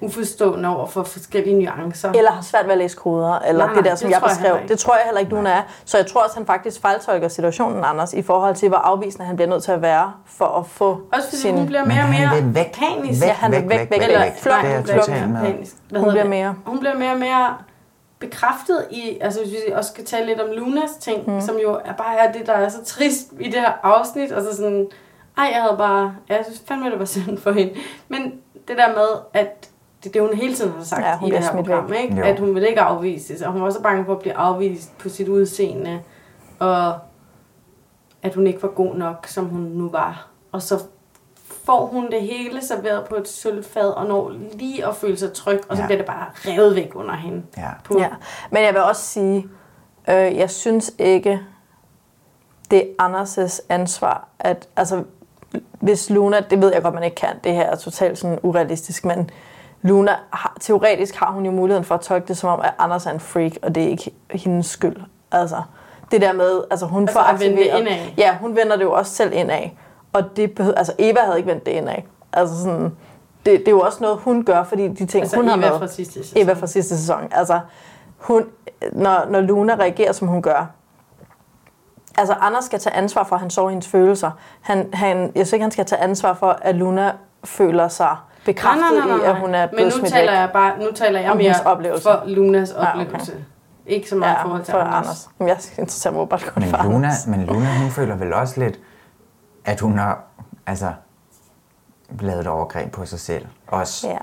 uforstående 0.02 0.70
over 0.70 0.86
for 0.88 1.04
forskellige 1.04 1.56
nuancer. 1.56 2.12
Eller 2.12 2.32
har 2.32 2.42
svært 2.42 2.66
ved 2.66 2.72
at 2.72 2.78
læse 2.78 2.98
koder, 2.98 3.40
eller 3.40 3.66
Nej, 3.66 3.74
det 3.74 3.84
nej, 3.84 3.90
der, 3.90 3.96
som 3.96 4.08
det 4.08 4.14
jeg 4.16 4.22
jeg 4.22 4.30
beskrev. 4.30 4.56
ikke. 4.56 4.68
det 4.68 4.80
tror 4.80 4.96
jeg 4.96 5.02
heller 5.06 5.20
ikke, 5.20 5.32
Luna 5.32 5.50
er. 5.50 5.62
Så 5.86 5.98
jeg 5.98 6.08
tror 6.08 6.22
også, 6.24 6.36
han 6.38 6.46
faktisk 6.46 6.82
fejltolker 6.82 7.28
situationen, 7.28 7.84
Anders, 7.86 8.14
i 8.14 8.22
forhold 8.22 8.56
til, 8.56 8.70
hvor 8.70 8.78
afvisende 8.78 9.26
han 9.26 9.36
bliver 9.36 9.50
nødt 9.50 9.64
til 9.64 9.72
at 9.72 9.82
være, 9.82 10.14
for 10.26 10.46
at 10.46 10.66
få 10.68 11.02
Også 11.14 11.28
fordi 11.30 11.38
sin... 11.42 11.56
hun 11.58 11.66
bliver 11.66 11.86
Men 11.86 11.96
mere 11.96 12.04
og 12.04 12.10
mere 12.34 12.54
væk, 12.56 12.76
panisk. 12.80 13.22
væk, 13.22 13.28
Ja, 13.28 13.34
han 13.34 13.52
væk, 13.52 13.62
væk, 13.62 13.70
væk, 13.70 13.80
væk, 13.80 13.92
væk, 14.00 14.08
eller 14.08 14.24
væk. 14.24 14.38
flok, 14.38 14.62
Det 14.62 14.64
er 14.64 14.68
hun 14.68 14.74
jeg 14.76 14.84
bliver 14.84 15.00
totalt 15.02 15.30
med. 15.30 15.42
panisk. 15.42 15.76
Hvad 15.90 16.02
Hun 16.02 16.10
bliver 16.10 16.26
mere... 16.28 16.56
Hun 16.66 16.80
bliver 16.80 16.96
mere 16.96 17.12
og 17.12 17.20
mere 17.20 17.56
bekræftet 18.20 18.86
i, 18.92 19.18
altså 19.22 19.40
hvis 19.40 19.52
vi 19.68 19.72
også 19.74 19.90
skal 19.92 20.06
tale 20.06 20.26
lidt 20.26 20.42
om 20.42 20.48
Lunas 20.52 20.92
ting, 21.00 21.34
mm. 21.36 21.42
som 21.42 21.56
jo 21.58 21.80
er 21.86 21.94
bare 21.94 22.18
er 22.20 22.32
det, 22.32 22.46
der 22.48 22.54
er 22.54 22.70
så 22.70 22.84
trist 22.86 23.28
i 23.40 23.46
det 23.46 23.60
her 23.60 23.72
afsnit, 23.84 24.32
altså 24.32 24.56
sådan, 24.58 24.88
ej, 25.38 25.50
jeg 25.54 25.62
havde 25.62 25.78
bare, 25.78 26.14
jeg 26.30 26.40
synes 26.46 26.62
fandme, 26.68 26.92
det 26.92 27.00
var 27.00 27.06
synd 27.06 27.38
for 27.38 27.52
hende. 27.52 27.74
Men 28.08 28.22
det 28.68 28.78
der 28.78 28.88
med, 28.88 29.08
at 29.34 29.70
det, 30.04 30.14
det 30.14 30.22
hun 30.22 30.34
hele 30.34 30.56
tiden 30.56 30.72
har 30.78 30.84
sagt 30.84 31.02
Ja, 31.06 31.18
hun 31.18 31.30
i 31.30 31.32
det 31.32 31.40
her 31.40 31.52
program, 31.52 31.90
væk. 31.90 32.04
ikke? 32.04 32.16
Jo. 32.18 32.24
at 32.24 32.40
hun 32.40 32.56
vil 32.56 32.64
ikke 32.70 32.82
afvises, 32.82 33.42
og 33.42 33.52
hun 33.52 33.62
var 33.62 33.70
så 33.70 33.82
bange 33.82 34.06
for 34.06 34.14
at 34.14 34.20
blive 34.20 34.34
afvist 34.38 34.98
på 34.98 35.10
sit 35.10 35.28
udseende, 35.28 36.00
og 36.60 36.94
at 38.24 38.36
hun 38.36 38.48
ikke 38.48 38.64
var 38.64 38.70
god 38.70 38.96
nok, 38.96 39.28
som 39.28 39.46
hun 39.46 39.62
nu 39.62 39.90
var. 39.90 40.28
Og 40.52 40.62
så 40.62 40.80
får 41.66 41.86
hun 41.86 42.12
det 42.12 42.22
hele 42.22 42.62
serveret 42.66 43.06
på 43.10 43.16
et 43.16 43.28
sølvfad, 43.28 43.90
og 43.90 44.06
når 44.06 44.32
lige 44.54 44.86
at 44.88 44.96
føle 44.96 45.18
sig 45.18 45.34
tryg, 45.34 45.62
og 45.70 45.78
så 45.78 45.82
Ja. 45.84 45.88
bliver 45.88 45.98
det 45.98 46.06
bare 46.08 46.26
revet 46.36 46.76
væk 46.76 46.92
under 46.96 47.16
hende. 47.16 47.44
Ja. 47.58 47.70
På, 47.84 48.00
Ja. 48.00 48.10
Men 48.52 48.64
jeg 48.64 48.74
vil 48.74 48.82
også 48.82 49.02
sige, 49.02 49.48
øh, 50.10 50.16
jeg 50.38 50.50
synes 50.50 50.92
ikke, 51.00 51.40
det 52.72 52.80
er 53.00 53.08
Anders' 53.08 53.60
ansvar, 53.70 54.28
at 54.40 54.68
altså, 54.76 55.04
hvis 55.80 56.10
Luna, 56.10 56.40
det 56.50 56.62
ved 56.62 56.74
jeg 56.74 56.82
godt, 56.84 56.94
man 56.94 57.04
ikke 57.04 57.16
kan, 57.16 57.30
det 57.44 57.54
her 57.54 57.64
er 57.64 57.76
totalt 57.76 58.18
sådan 58.18 58.40
urealistisk, 58.44 59.06
men 59.06 59.30
Luna, 59.82 60.16
har, 60.30 60.58
teoretisk 60.60 61.16
har 61.16 61.32
hun 61.32 61.46
jo 61.46 61.52
muligheden 61.52 61.84
for 61.86 61.96
at 61.96 62.02
tolke 62.02 62.28
det 62.28 62.38
som 62.38 62.50
om, 62.50 62.62
at 62.62 62.74
Anders 62.80 63.06
er 63.06 63.12
en 63.12 63.20
freak, 63.20 63.52
og 63.62 63.76
det 63.76 63.84
er 63.84 63.88
ikke 63.88 64.12
hendes 64.32 64.66
skyld. 64.66 64.96
Altså, 65.32 65.62
det 66.12 66.22
der 66.22 66.34
med, 66.34 66.64
altså 66.72 66.86
hun 66.86 67.04
Altså 67.04 67.20
får 67.20 67.26
at 67.26 67.40
vende 67.40 67.58
det 67.58 67.70
aktiveret-. 67.72 68.14
Ja, 68.18 68.38
hun 68.38 68.56
vender 68.56 68.76
det 68.76 68.84
jo 68.84 68.94
også 68.94 69.12
selv 69.16 69.34
indad. 69.34 69.70
Og 70.14 70.24
det 70.36 70.52
behøver, 70.52 70.76
altså 70.78 70.94
Eva 71.00 71.20
havde 71.20 71.38
ikke 71.38 71.50
vendt 71.50 71.66
det 71.66 71.72
indad. 71.72 71.96
Altså 72.34 72.62
sådan, 72.62 72.96
det, 73.46 73.60
det 73.60 73.68
er 73.68 73.72
jo 73.72 73.80
også 73.80 73.98
noget, 74.02 74.18
hun 74.18 74.46
gør, 74.46 74.64
fordi 74.64 74.88
de 74.88 75.06
ting, 75.06 75.22
Altså 75.22 75.36
hun 75.36 75.48
har 75.48 75.58
Eva 75.58 75.70
med. 75.70 75.80
fra 75.80 75.88
sidste 75.88 76.14
sæson. 76.14 76.42
Eva 76.42 76.54
fra 76.54 76.68
sidste 76.68 76.98
sæson. 76.98 77.28
Altså, 77.32 77.60
hun, 78.18 78.46
når, 78.92 79.26
når 79.30 79.42
Luna 79.42 79.76
reagerer, 79.76 80.12
som 80.12 80.28
hun 80.28 80.42
gør, 80.42 80.66
altså 82.18 82.34
Anders 82.34 82.66
skal 82.66 82.80
tage 82.80 82.96
ansvar 82.96 83.24
for, 83.24 83.36
at 83.36 83.42
han 83.42 83.50
så 83.50 83.68
hendes 83.68 83.88
følelser. 83.88 84.32
Han, 84.62 84.90
han, 84.94 85.18
jeg 85.18 85.32
synes 85.48 85.54
ikke, 85.54 85.64
han 85.64 85.72
skal 85.72 85.86
tage 85.86 86.02
ansvar 86.02 86.34
for, 86.34 86.58
at 86.62 86.76
Luna 86.76 87.12
føler 87.44 87.88
sig 87.88 88.16
bekræftet 88.54 88.82
nej, 88.82 89.00
nej, 89.00 89.08
nej, 89.08 89.16
i, 89.18 89.20
nej. 89.20 89.30
at 89.30 89.40
hun 89.40 89.56
er 89.56 89.62
Men 89.62 89.70
blevet 89.76 89.94
nu 89.94 90.00
smidt 90.00 90.14
taler 90.14 90.32
væk. 90.32 90.40
jeg 90.40 90.50
bare, 90.54 90.80
nu 90.80 90.92
taler 90.96 91.20
jeg 91.20 91.32
Om 91.32 91.38
mere 91.38 91.56
oplevelse. 91.66 92.04
for 92.04 92.24
Lunas 92.26 92.70
Ja, 92.72 92.82
okay. 92.92 93.02
oplevelse. 93.02 93.34
Ikke 93.86 94.10
så 94.10 94.16
meget 94.16 94.36
i 94.36 94.42
forhold 94.42 94.64
til 94.64 94.72
for 94.72 94.80
Anders. 94.80 94.96
Anders. 94.98 95.30
Men 95.40 95.48
jeg 95.48 95.58
interesserer 95.78 96.14
mig 96.14 96.30
bare 96.30 96.40
kun 96.40 96.62
Men 96.64 96.70
for 96.70 96.84
Luna, 96.84 96.96
Anders. 96.96 97.28
men 97.28 97.46
Luna, 97.46 97.78
hun 97.82 97.90
føler 97.92 98.16
vel 98.16 98.34
også 98.34 98.60
lidt, 98.60 98.80
at 99.66 99.80
hun 99.80 99.98
har 99.98 100.20
altså, 100.68 100.94
lavet 102.20 102.40
et 102.42 102.48
overgreb 102.48 102.92
på 102.92 103.06
sig 103.06 103.20
selv. 103.20 103.46
Også. 103.68 104.08
Ja. 104.08 104.18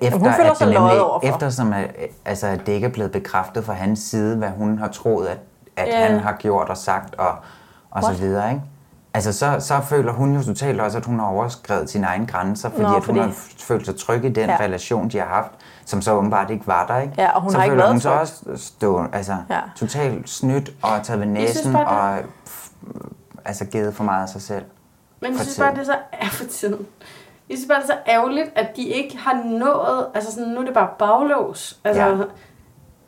Efter, 0.00 0.18
hun 0.18 0.32
føler 0.32 0.54
sig 0.54 0.68
løjet 0.68 1.00
overfor. 1.00 1.28
eftersom 1.28 1.72
at, 1.72 1.90
altså, 2.24 2.46
at 2.46 2.66
det 2.66 2.72
ikke 2.72 2.86
er 2.86 2.90
blevet 2.90 3.12
bekræftet 3.12 3.64
fra 3.64 3.72
hans 3.72 3.98
side, 3.98 4.36
hvad 4.36 4.48
hun 4.48 4.78
har 4.78 4.88
troet, 4.88 5.26
at, 5.26 5.38
at 5.76 5.86
Ja. 5.88 6.06
han 6.06 6.20
har 6.20 6.32
gjort 6.32 6.68
og 6.68 6.76
sagt, 6.76 7.14
og, 7.14 7.36
og 7.90 8.02
så 8.02 8.12
videre, 8.12 8.48
ikke? 8.50 8.62
Altså, 9.14 9.32
så, 9.32 9.56
så 9.60 9.80
føler 9.80 10.12
hun 10.12 10.34
jo 10.36 10.42
totalt 10.44 10.80
også, 10.80 10.98
at 10.98 11.04
hun 11.04 11.18
har 11.18 11.26
overskrevet 11.26 11.90
sine 11.90 12.06
egne 12.06 12.26
grænser, 12.26 12.68
fordi, 12.70 12.82
Nå, 12.82 12.88
at 12.88 12.94
hun 12.94 13.02
fordi- 13.02 13.18
har 13.18 13.32
følt 13.58 13.86
sig 13.86 13.96
tryg 13.96 14.24
i 14.24 14.28
den 14.28 14.48
Ja. 14.50 14.56
relation, 14.60 15.08
de 15.08 15.18
har 15.18 15.26
haft, 15.26 15.50
som 15.86 16.02
så 16.02 16.12
åbenbart 16.12 16.50
ikke 16.50 16.66
var 16.66 16.86
der, 16.86 16.98
ikke? 16.98 17.14
Ja, 17.18 17.30
og 17.30 17.42
hun 17.42 17.50
så 17.52 17.56
har 17.58 17.64
ikke 17.64 17.72
føler 17.72 17.82
været 17.82 17.92
hun 17.94 18.00
så 18.00 18.10
også 18.10 18.34
stå, 18.56 19.04
altså, 19.12 19.36
Ja. 19.50 19.60
totalt 19.76 20.28
snydt 20.30 20.70
og 20.82 20.90
taget 21.02 21.20
ved 21.20 21.26
næsen 21.28 21.72
bare, 21.72 22.18
og 22.18 22.24
altså 23.44 23.64
givet 23.64 23.94
for 23.94 24.04
meget 24.04 24.22
af 24.22 24.28
sig 24.28 24.42
selv. 24.42 24.64
Men 25.20 25.30
jeg 25.32 25.40
synes 25.40 25.54
tiden. 25.54 25.66
bare, 25.68 25.74
det 25.74 25.80
er 25.80 25.84
så 25.84 25.96
er 26.12 26.28
for 26.28 26.44
tiden. 26.44 26.86
Jeg 27.50 27.58
synes 27.58 27.68
bare, 27.68 27.78
det 27.82 27.90
er 27.90 27.94
så 27.94 27.98
ærgerligt, 28.12 28.50
at 28.56 28.76
de 28.76 28.82
ikke 28.82 29.18
har 29.18 29.42
nået, 29.44 30.06
altså 30.14 30.32
sådan, 30.32 30.48
nu 30.48 30.60
er 30.60 30.64
det 30.64 30.74
bare 30.74 30.88
baglås. 30.98 31.80
Altså, 31.84 32.02
Ja. 32.02 32.16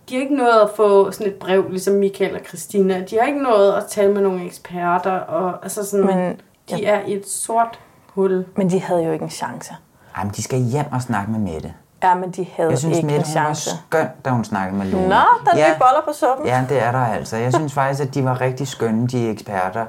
De 0.08 0.14
har 0.14 0.22
ikke 0.22 0.36
nået 0.36 0.60
at 0.62 0.70
få 0.76 1.10
sådan 1.10 1.26
et 1.26 1.34
brev, 1.34 1.64
ligesom 1.70 1.94
Michael 1.94 2.34
og 2.34 2.40
Christina. 2.48 3.00
De 3.10 3.18
har 3.20 3.26
ikke 3.26 3.42
nået 3.42 3.72
at 3.72 3.84
tale 3.88 4.12
med 4.12 4.22
nogle 4.22 4.44
eksperter, 4.44 5.12
og 5.12 5.58
altså 5.62 5.84
sådan, 5.90 6.06
Men- 6.06 6.40
de 6.70 6.84
er 6.86 7.00
i 7.06 7.12
et 7.14 7.28
sort 7.28 7.78
hul. 8.06 8.46
Men 8.56 8.70
de 8.70 8.80
havde 8.80 9.04
jo 9.04 9.12
ikke 9.12 9.22
en 9.22 9.30
chance. 9.30 9.74
Ej, 10.16 10.24
men 10.24 10.32
de 10.36 10.42
skal 10.42 10.58
hjem 10.58 10.86
og 10.92 11.02
snakke 11.02 11.32
med 11.32 11.40
Mette. 11.40 11.74
Ja, 12.02 12.14
men 12.14 12.30
de 12.30 12.46
havde 12.56 12.70
Jeg 12.70 12.78
synes, 12.78 12.96
ikke 12.96 13.06
Mette 13.06 13.20
en 13.20 13.26
hun 13.26 13.34
var 13.34 13.42
chance. 13.54 13.70
skøn, 13.88 14.06
da 14.24 14.30
hun 14.30 14.44
snakkede 14.44 14.78
med 14.78 14.86
Luna. 14.86 15.08
Nå, 15.08 15.14
der 15.44 15.50
er 15.52 15.58
ja, 15.58 15.72
boller 15.78 16.02
på 16.06 16.12
suppen. 16.12 16.46
Ja, 16.46 16.64
det 16.68 16.82
er 16.82 16.92
der 16.92 16.98
altså. 16.98 17.36
Jeg 17.36 17.52
synes 17.54 17.72
faktisk, 17.72 18.08
at 18.08 18.14
de 18.14 18.24
var 18.24 18.40
rigtig 18.40 18.68
skønne, 18.68 19.06
de 19.08 19.28
eksperter, 19.28 19.86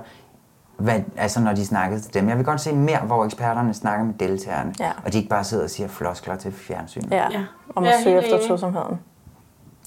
hvad, 0.78 0.99
altså 1.17 1.39
når 1.39 1.54
de 1.54 1.65
snakkede 1.65 2.01
til 2.01 2.13
dem. 2.13 2.30
Jeg 2.30 2.38
vil 2.38 2.45
godt 2.45 2.62
se 2.62 2.73
mere, 2.75 2.99
hvor 2.99 3.25
eksperterne 3.25 3.73
snakker 3.73 4.06
med 4.06 4.13
deltagerne, 4.13 4.73
Ja. 4.80 4.91
og 5.06 5.13
de 5.13 5.17
ikke 5.17 5.30
bare 5.30 5.43
sidder 5.43 5.63
og 5.63 5.69
siger 5.69 5.88
floskler 5.88 6.36
til 6.36 6.51
fjernsynet. 6.51 7.12
Ja, 7.12 7.25
Ja. 7.32 7.43
om 7.75 7.84
Jeg 7.84 7.93
at 7.93 7.99
er 7.99 8.04
søge 8.04 8.21
helt 8.21 8.34
efter 8.34 8.47
tosomheden. 8.47 8.99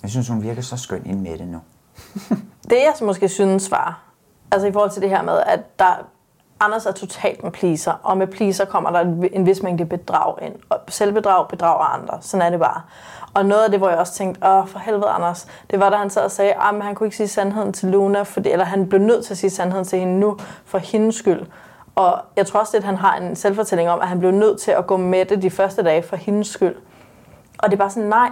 Jeg 0.02 0.10
synes, 0.10 0.28
hun 0.28 0.42
virker 0.42 0.62
så 0.62 0.76
skøn 0.76 1.02
ind 1.06 1.20
med 1.20 1.38
det 1.38 1.48
nu. 1.48 1.60
Det 2.70 2.76
jeg 2.76 2.92
så 2.96 3.04
måske 3.04 3.28
synes 3.28 3.70
var, 3.70 4.00
altså 4.50 4.66
i 4.68 4.72
forhold 4.72 4.90
til 4.90 5.02
det 5.02 5.10
her 5.10 5.22
med, 5.22 5.40
at 5.46 5.78
der, 5.78 6.06
Anders 6.60 6.86
er 6.86 6.92
totalt 6.92 7.40
en 7.40 7.50
pleaser, 7.52 7.92
og 8.02 8.18
med 8.18 8.26
pleaser 8.26 8.64
kommer 8.64 8.90
der 8.90 9.00
en- 9.00 9.28
en 9.32 9.46
vis 9.46 9.62
mængde 9.62 9.84
bedrag 9.84 10.34
ind. 10.42 10.54
Og 10.68 10.78
selvbedrag 10.88 11.48
bedrager 11.48 11.84
andre, 11.84 12.18
sådan 12.20 12.46
er 12.46 12.50
det 12.50 12.60
bare. 12.60 12.80
Og 13.34 13.46
noget 13.46 13.64
af 13.64 13.70
det, 13.70 13.80
hvor 13.80 13.88
jeg 13.88 13.98
også 13.98 14.12
tænkte, 14.14 14.46
åh 14.48 14.66
for 14.66 14.78
helvede 14.78 15.08
Anders, 15.08 15.46
det 15.70 15.80
var 15.80 15.90
da 15.90 15.96
han 15.96 16.10
sad 16.10 16.24
og 16.24 16.30
sagde, 16.30 16.54
ah, 16.54 16.76
at 16.76 16.82
han 16.84 16.94
kunne 16.94 17.06
ikke 17.06 17.16
sige 17.16 17.28
sandheden 17.28 17.72
til 17.72 17.88
Luna, 17.88 18.22
fordi, 18.22 18.50
eller 18.50 18.64
han 18.64 18.88
blev 18.88 19.00
nødt 19.00 19.24
til 19.24 19.34
at 19.34 19.38
sige 19.38 19.50
sandheden 19.50 19.84
til 19.84 19.98
hende 19.98 20.20
nu, 20.20 20.36
for 20.64 20.78
hendes 20.78 21.14
skyld. 21.14 21.46
Og 21.94 22.18
jeg 22.36 22.46
tror 22.46 22.60
også, 22.60 22.76
at 22.76 22.84
han 22.84 22.96
har 22.96 23.16
en 23.16 23.36
selvfortælling 23.36 23.90
om, 23.90 24.00
at 24.00 24.08
han 24.08 24.18
blev 24.18 24.30
nødt 24.30 24.60
til 24.60 24.70
at 24.70 24.86
gå 24.86 24.96
med 24.96 25.24
det 25.24 25.42
de 25.42 25.50
første 25.50 25.82
dage 25.82 26.02
for 26.02 26.16
hendes 26.16 26.48
skyld. 26.48 26.76
Og 27.58 27.70
det 27.70 27.72
er 27.72 27.78
bare 27.78 27.90
sådan, 27.90 28.08
nej, 28.08 28.30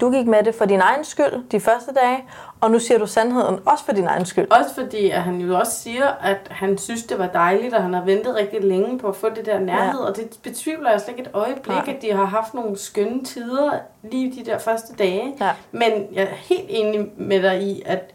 du 0.00 0.10
gik 0.10 0.26
med 0.26 0.42
det 0.44 0.54
for 0.54 0.64
din 0.64 0.80
egen 0.80 1.04
skyld 1.04 1.50
de 1.50 1.60
første 1.60 1.92
dage, 1.92 2.24
og 2.60 2.70
nu 2.70 2.78
siger 2.78 2.98
du 2.98 3.06
sandheden 3.06 3.58
også 3.66 3.84
for 3.84 3.92
din 3.92 4.04
egen 4.04 4.24
skyld. 4.24 4.50
Også 4.50 4.74
fordi, 4.74 5.10
at 5.10 5.22
han 5.22 5.40
jo 5.40 5.58
også 5.58 5.72
siger, 5.72 6.08
at 6.08 6.38
han 6.50 6.78
synes, 6.78 7.02
det 7.02 7.18
var 7.18 7.26
dejligt, 7.26 7.74
og 7.74 7.82
han 7.82 7.94
har 7.94 8.04
ventet 8.04 8.34
rigtig 8.34 8.64
længe 8.64 8.98
på 8.98 9.08
at 9.08 9.16
få 9.16 9.28
det 9.28 9.46
der 9.46 9.58
nærhed. 9.58 10.00
Ja. 10.00 10.06
Og 10.06 10.16
det 10.16 10.38
betvivler 10.42 10.90
jeg 10.90 11.00
slet 11.00 11.18
ikke 11.18 11.22
et 11.22 11.34
øjeblik, 11.34 11.66
Nej. 11.66 11.94
at 11.96 12.02
de 12.02 12.12
har 12.12 12.24
haft 12.24 12.54
nogle 12.54 12.78
skønne 12.78 13.24
tider 13.24 13.72
lige 14.02 14.32
de 14.40 14.50
der 14.50 14.58
første 14.58 14.94
dage. 14.94 15.34
Ja. 15.40 15.50
Men 15.72 15.92
jeg 16.12 16.22
er 16.22 16.34
helt 16.34 16.66
enig 16.68 17.08
med 17.16 17.42
dig 17.42 17.62
i, 17.62 17.82
at 17.86 18.14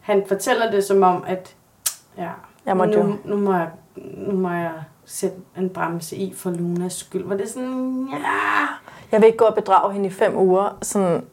han 0.00 0.24
fortæller 0.28 0.70
det 0.70 0.84
som 0.84 1.02
om, 1.02 1.24
at 1.26 1.54
ja, 2.18 2.28
Jeg 2.66 2.76
måtte 2.76 2.94
nu, 2.94 3.00
jo. 3.00 3.16
nu, 3.24 3.36
må 3.36 3.52
jeg, 3.52 3.68
nu 3.96 4.34
må 4.34 4.50
jeg 4.50 4.72
sætte 5.04 5.36
en 5.56 5.70
bremse 5.70 6.16
i 6.16 6.34
for 6.34 6.50
Lunas 6.50 6.92
skyld. 6.92 7.24
Var 7.24 7.36
det 7.36 7.48
sådan, 7.48 8.08
ja... 8.12 8.18
Jeg 9.12 9.20
vil 9.20 9.26
ikke 9.26 9.38
gå 9.38 9.44
og 9.44 9.54
bedrage 9.54 9.92
hende 9.92 10.06
i 10.06 10.10
fem 10.10 10.36
uger, 10.36 10.78
sådan, 10.82 11.24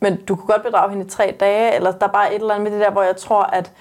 men 0.00 0.24
du 0.24 0.36
kunne 0.36 0.46
godt 0.46 0.62
bedrage 0.62 0.90
hende 0.90 1.04
i 1.06 1.08
tre 1.08 1.36
dage, 1.40 1.74
eller 1.74 1.92
der 1.92 2.06
er 2.06 2.12
bare 2.12 2.34
et 2.34 2.40
eller 2.40 2.54
andet 2.54 2.70
med 2.70 2.78
det 2.78 2.86
der, 2.86 2.92
hvor 2.92 3.02
jeg 3.02 3.16
tror, 3.16 3.42
at 3.42 3.72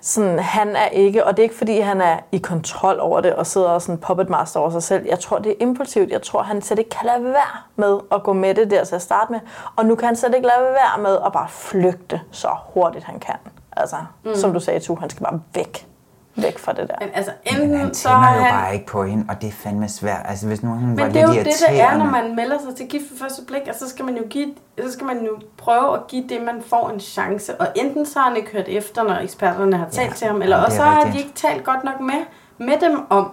sådan, 0.00 0.38
han 0.38 0.76
er 0.76 0.86
ikke, 0.86 1.24
og 1.24 1.36
det 1.36 1.38
er 1.38 1.42
ikke 1.42 1.54
fordi, 1.54 1.80
han 1.80 2.00
er 2.00 2.18
i 2.32 2.38
kontrol 2.38 3.00
over 3.00 3.20
det, 3.20 3.34
og 3.34 3.46
sidder 3.46 3.68
og 3.68 3.82
sådan 3.82 3.98
puppet 3.98 4.28
master 4.28 4.60
over 4.60 4.70
sig 4.70 4.82
selv. 4.82 5.06
Jeg 5.08 5.18
tror, 5.18 5.38
det 5.38 5.52
er 5.52 5.56
impulsivt. 5.60 6.10
Jeg 6.10 6.22
tror, 6.22 6.42
han 6.42 6.62
slet 6.62 6.78
ikke 6.78 6.90
kan 6.90 7.06
lade 7.06 7.24
være 7.24 7.58
med 7.76 7.98
at 8.12 8.22
gå 8.22 8.32
med 8.32 8.54
det 8.54 8.70
der 8.70 8.84
til 8.84 8.94
at 8.94 9.02
starte 9.02 9.32
med. 9.32 9.40
Og 9.76 9.86
nu 9.86 9.94
kan 9.94 10.06
han 10.06 10.16
slet 10.16 10.34
ikke 10.34 10.46
lade 10.46 10.72
være 10.72 11.02
med 11.02 11.18
at 11.26 11.32
bare 11.32 11.48
flygte 11.48 12.20
så 12.30 12.48
hurtigt, 12.74 13.04
han 13.04 13.20
kan. 13.20 13.34
Altså, 13.76 13.96
mm. 14.24 14.34
som 14.34 14.52
du 14.52 14.60
sagde, 14.60 14.80
Tu, 14.80 14.94
han 14.94 15.10
skal 15.10 15.24
bare 15.24 15.40
væk. 15.54 15.86
Væk 16.34 16.58
fra 16.58 16.72
det 16.72 16.88
der. 16.88 16.94
Men 17.00 17.08
altså, 17.14 17.32
Men 17.52 17.60
enten 17.62 17.78
han 17.78 17.94
så 17.94 18.08
har 18.08 18.36
jo 18.36 18.42
han... 18.42 18.52
bare 18.52 18.74
ikke 18.74 18.86
på 18.86 19.04
hende, 19.04 19.24
og 19.28 19.40
det 19.40 19.48
er 19.48 19.52
fandme 19.52 19.88
svært. 19.88 20.20
Altså, 20.24 20.46
hvis 20.46 20.62
nu 20.62 20.70
hun 20.70 20.96
var 20.96 21.04
Men 21.04 21.14
det 21.14 21.14
lidt 21.14 21.16
er 21.24 21.28
jo 21.28 21.44
det, 21.44 21.52
der 21.68 21.84
er, 21.84 21.98
når 21.98 22.04
man 22.04 22.36
melder 22.36 22.58
sig 22.58 22.76
til 22.76 22.88
gift 22.88 23.04
ved 23.10 23.18
første 23.18 23.42
blik, 23.46 23.62
og 23.68 23.74
så 23.74 23.88
skal 23.88 24.04
man 24.04 24.16
jo 24.16 24.22
give, 24.30 24.54
så 24.86 24.92
skal 24.92 25.06
man 25.06 25.24
jo 25.24 25.38
prøve 25.56 25.94
at 25.94 26.06
give 26.08 26.28
det, 26.28 26.42
man 26.42 26.62
får 26.66 26.90
en 26.90 27.00
chance. 27.00 27.60
Og 27.60 27.66
enten 27.74 28.06
så 28.06 28.18
har 28.18 28.28
han 28.28 28.36
ikke 28.36 28.50
hørt 28.52 28.68
efter, 28.68 29.02
når 29.02 29.14
eksperterne 29.14 29.76
har 29.76 29.88
talt 29.88 30.08
Ja, 30.08 30.14
til 30.14 30.26
ham, 30.26 30.42
eller 30.42 30.56
det 30.56 30.66
også 30.66 30.76
så 30.76 30.82
har 30.82 31.10
de 31.10 31.18
ikke 31.18 31.32
talt 31.34 31.64
godt 31.64 31.84
nok 31.84 32.00
med, 32.00 32.24
med 32.58 32.80
dem 32.80 33.00
om 33.10 33.30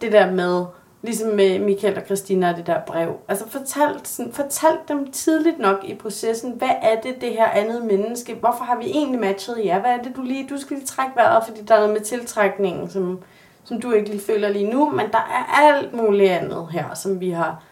det 0.00 0.12
der 0.12 0.30
med, 0.30 0.64
Ligesom 1.02 1.30
med 1.30 1.58
Michael 1.58 1.96
og 1.98 2.02
Christina 2.06 2.50
og 2.50 2.56
det 2.56 2.66
der 2.66 2.80
brev. 2.86 3.16
Altså 3.28 3.48
fortalt, 3.48 4.08
sådan, 4.08 4.32
fortalt 4.32 4.88
dem 4.88 5.10
tidligt 5.12 5.58
nok 5.58 5.84
i 5.84 5.94
processen, 5.94 6.52
hvad 6.52 6.70
er 6.82 7.00
det, 7.00 7.20
det 7.20 7.32
her 7.32 7.46
andet 7.46 7.84
menneske, 7.84 8.34
hvorfor 8.34 8.64
har 8.64 8.78
vi 8.78 8.84
egentlig 8.84 9.20
matchet 9.20 9.64
jer? 9.64 9.80
Hvad 9.80 9.90
er 9.90 10.02
det, 10.02 10.16
du 10.16 10.22
lige, 10.22 10.48
du 10.50 10.58
skal 10.58 10.76
lige 10.76 10.86
trække 10.86 11.12
vejret, 11.16 11.44
fordi 11.46 11.62
der 11.62 11.74
er 11.74 11.78
noget 11.78 11.94
med 11.94 12.00
tiltrækningen, 12.00 12.90
som, 12.90 13.20
som 13.64 13.80
du 13.80 13.92
ikke 13.92 14.08
lige 14.10 14.20
føler 14.20 14.48
lige 14.48 14.70
nu, 14.70 14.90
men 14.90 15.06
der 15.12 15.18
er 15.18 15.60
alt 15.62 15.94
muligt 15.94 16.30
andet 16.30 16.68
her, 16.70 16.94
som 16.94 17.20
vi 17.20 17.30
har 17.30 17.62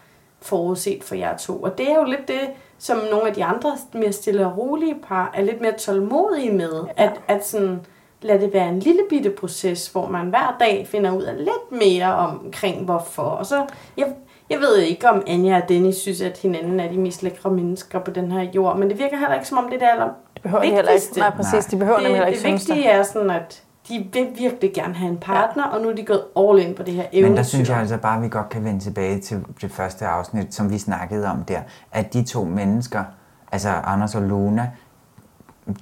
forudset 0.41 1.03
for 1.03 1.15
jer 1.15 1.37
to. 1.37 1.63
Og 1.63 1.77
det 1.77 1.91
er 1.91 1.95
jo 1.95 2.03
lidt 2.03 2.27
det, 2.27 2.49
som 2.77 2.97
nogle 3.11 3.27
af 3.27 3.33
de 3.33 3.43
andre 3.43 3.77
mere 3.93 4.11
stille 4.11 4.45
og 4.45 4.57
rolige 4.57 4.95
par 5.07 5.31
er 5.33 5.41
lidt 5.41 5.61
mere 5.61 5.77
tålmodige 5.77 6.51
med. 6.51 6.83
Ja. 6.97 7.03
At, 7.03 7.21
at 7.27 7.47
sådan, 7.47 7.79
lad 8.21 8.39
det 8.39 8.53
være 8.53 8.69
en 8.69 8.79
lille 8.79 9.01
bitte 9.09 9.29
proces, 9.29 9.87
hvor 9.87 10.09
man 10.09 10.29
hver 10.29 10.55
dag 10.59 10.87
finder 10.91 11.11
ud 11.11 11.23
af 11.23 11.37
lidt 11.37 11.71
mere 11.71 12.15
omkring 12.15 12.85
hvorfor. 12.85 13.21
Og 13.21 13.45
så, 13.45 13.65
jeg, 13.97 14.07
jeg 14.49 14.59
ved 14.59 14.77
ikke, 14.77 15.09
om 15.09 15.23
Anja 15.27 15.61
og 15.61 15.69
Dennis 15.69 15.95
synes, 15.95 16.21
at 16.21 16.37
hinanden 16.37 16.79
er 16.79 16.91
de 16.91 16.97
mest 16.97 17.23
lækre 17.23 17.51
mennesker 17.51 17.99
på 17.99 18.11
den 18.11 18.31
her 18.31 18.41
jord, 18.41 18.77
men 18.77 18.89
det 18.89 18.99
virker 18.99 19.17
heller 19.17 19.33
ikke, 19.35 19.47
som 19.47 19.57
om 19.57 19.65
det 19.65 19.73
er 19.73 19.79
det 19.79 19.87
aller 19.91 20.09
Det 20.33 20.41
behøver 20.41 20.63
de 20.63 20.71
heller 20.71 20.91
ikke. 20.91 21.05
Nej, 21.17 21.29
præcis. 21.29 21.65
De 21.65 21.77
behøver 21.77 21.99
det, 21.99 22.07
heller 22.07 22.25
ikke 22.25 22.43
Det 22.43 22.51
vigtige 22.51 22.85
er 22.85 23.03
sådan, 23.03 23.29
at 23.29 23.63
de 23.87 24.07
vil 24.13 24.27
virkelig 24.37 24.73
gerne 24.73 24.93
have 24.93 25.11
en 25.11 25.17
partner, 25.17 25.67
ja. 25.67 25.75
og 25.75 25.81
nu 25.81 25.89
er 25.89 25.93
de 25.95 26.05
gået 26.05 26.23
all 26.37 26.59
in 26.59 26.75
på 26.75 26.83
det 26.83 26.93
her 26.93 27.05
eventyr. 27.11 27.29
Men 27.29 27.37
der 27.37 27.43
synes 27.43 27.69
jeg 27.69 27.77
altså 27.77 27.97
bare, 27.97 28.17
at 28.17 28.23
vi 28.23 28.29
godt 28.29 28.49
kan 28.49 28.63
vende 28.63 28.79
tilbage 28.79 29.19
til 29.19 29.45
det 29.61 29.71
første 29.71 30.05
afsnit, 30.05 30.53
som 30.53 30.71
vi 30.71 30.77
snakkede 30.77 31.27
om 31.27 31.43
der, 31.43 31.59
at 31.91 32.13
de 32.13 32.23
to 32.23 32.43
mennesker, 32.43 33.03
altså 33.51 33.69
Anders 33.69 34.15
og 34.15 34.21
Luna, 34.21 34.71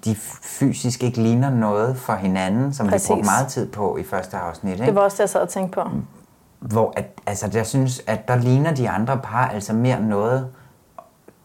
de 0.06 0.16
fysisk 0.42 1.04
ikke 1.04 1.22
ligner 1.22 1.50
noget 1.50 1.98
for 1.98 2.14
hinanden, 2.14 2.74
som 2.74 2.88
Præcis. 2.88 3.10
vi 3.10 3.14
brugte 3.14 3.26
meget 3.26 3.48
tid 3.48 3.68
på 3.72 3.98
i 3.98 4.04
første 4.04 4.38
afsnit. 4.38 4.74
Ikke? 4.74 4.86
Det 4.86 4.96
var 4.96 5.02
også 5.02 5.16
det, 5.16 5.20
jeg 5.20 5.30
sad 5.30 5.42
og 5.42 5.50
tænkte 5.50 5.74
på. 5.74 5.90
Hvor 6.60 6.94
at, 6.96 7.06
altså, 7.26 7.50
jeg 7.54 7.66
synes, 7.66 8.02
at 8.08 8.28
der 8.28 8.36
ligner 8.36 8.74
de 8.74 8.90
andre 8.90 9.18
par 9.18 9.48
altså 9.48 9.74
mere 9.74 10.02
noget, 10.02 10.48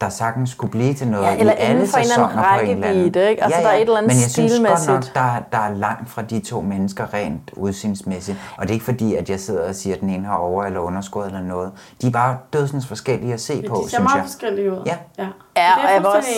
der 0.00 0.08
sagtens 0.08 0.50
skulle 0.50 0.70
blive 0.70 0.94
til 0.94 1.08
noget 1.08 1.24
Ja, 1.26 1.36
eller 1.36 1.52
i 1.52 1.56
alle 1.58 1.86
for 1.86 1.98
en 1.98 2.02
eller 2.02 2.14
anden 2.16 2.28
sæsoner 2.28 2.28
på 2.28 2.60
en 2.64 2.70
eller 2.70 2.70
anden. 2.70 2.84
rækkevidde, 2.84 3.30
ikke? 3.30 3.44
Altså, 3.44 3.60
der 3.60 3.68
er 3.68 3.72
et 3.74 3.80
eller 3.80 3.96
andet 3.98 4.08
Men 4.12 4.20
jeg 4.22 4.30
synes 4.30 4.52
godt 4.68 4.86
nok, 4.86 5.14
der, 5.14 5.42
der 5.52 5.58
er 5.58 5.74
langt 5.74 6.10
fra 6.10 6.22
de 6.22 6.40
to 6.40 6.60
mennesker 6.60 7.14
rent 7.14 7.50
udsynsmæssigt. 7.56 8.38
Og 8.56 8.62
det 8.62 8.70
er 8.70 8.74
ikke 8.74 8.84
fordi, 8.84 9.14
at 9.14 9.30
jeg 9.30 9.40
sidder 9.40 9.68
og 9.68 9.74
siger, 9.74 9.94
at 9.96 10.00
den 10.00 10.10
ene 10.10 10.26
har 10.26 10.36
over- 10.36 10.64
eller 10.64 10.80
underskud 10.80 11.24
eller 11.26 11.40
noget. 11.42 11.72
De 12.02 12.06
er 12.06 12.10
bare 12.10 12.36
dødsens 12.52 12.86
forskellige 12.86 13.32
at 13.34 13.40
se 13.40 13.54
Ja, 13.64 13.68
på, 13.68 13.74
de 13.74 13.82
ser 13.82 13.88
synes 13.88 14.02
meget 14.02 14.14
jeg. 14.16 14.24
forskellige 14.24 14.72
ud. 14.72 14.82
Ja. 14.86 14.96
ja. 15.18 15.26
Ja, 15.56 15.62
Det 15.76 15.84
er 15.84 15.86
og 15.88 15.92
jeg 15.94 16.00
vil, 16.00 16.06
også, 16.06 16.28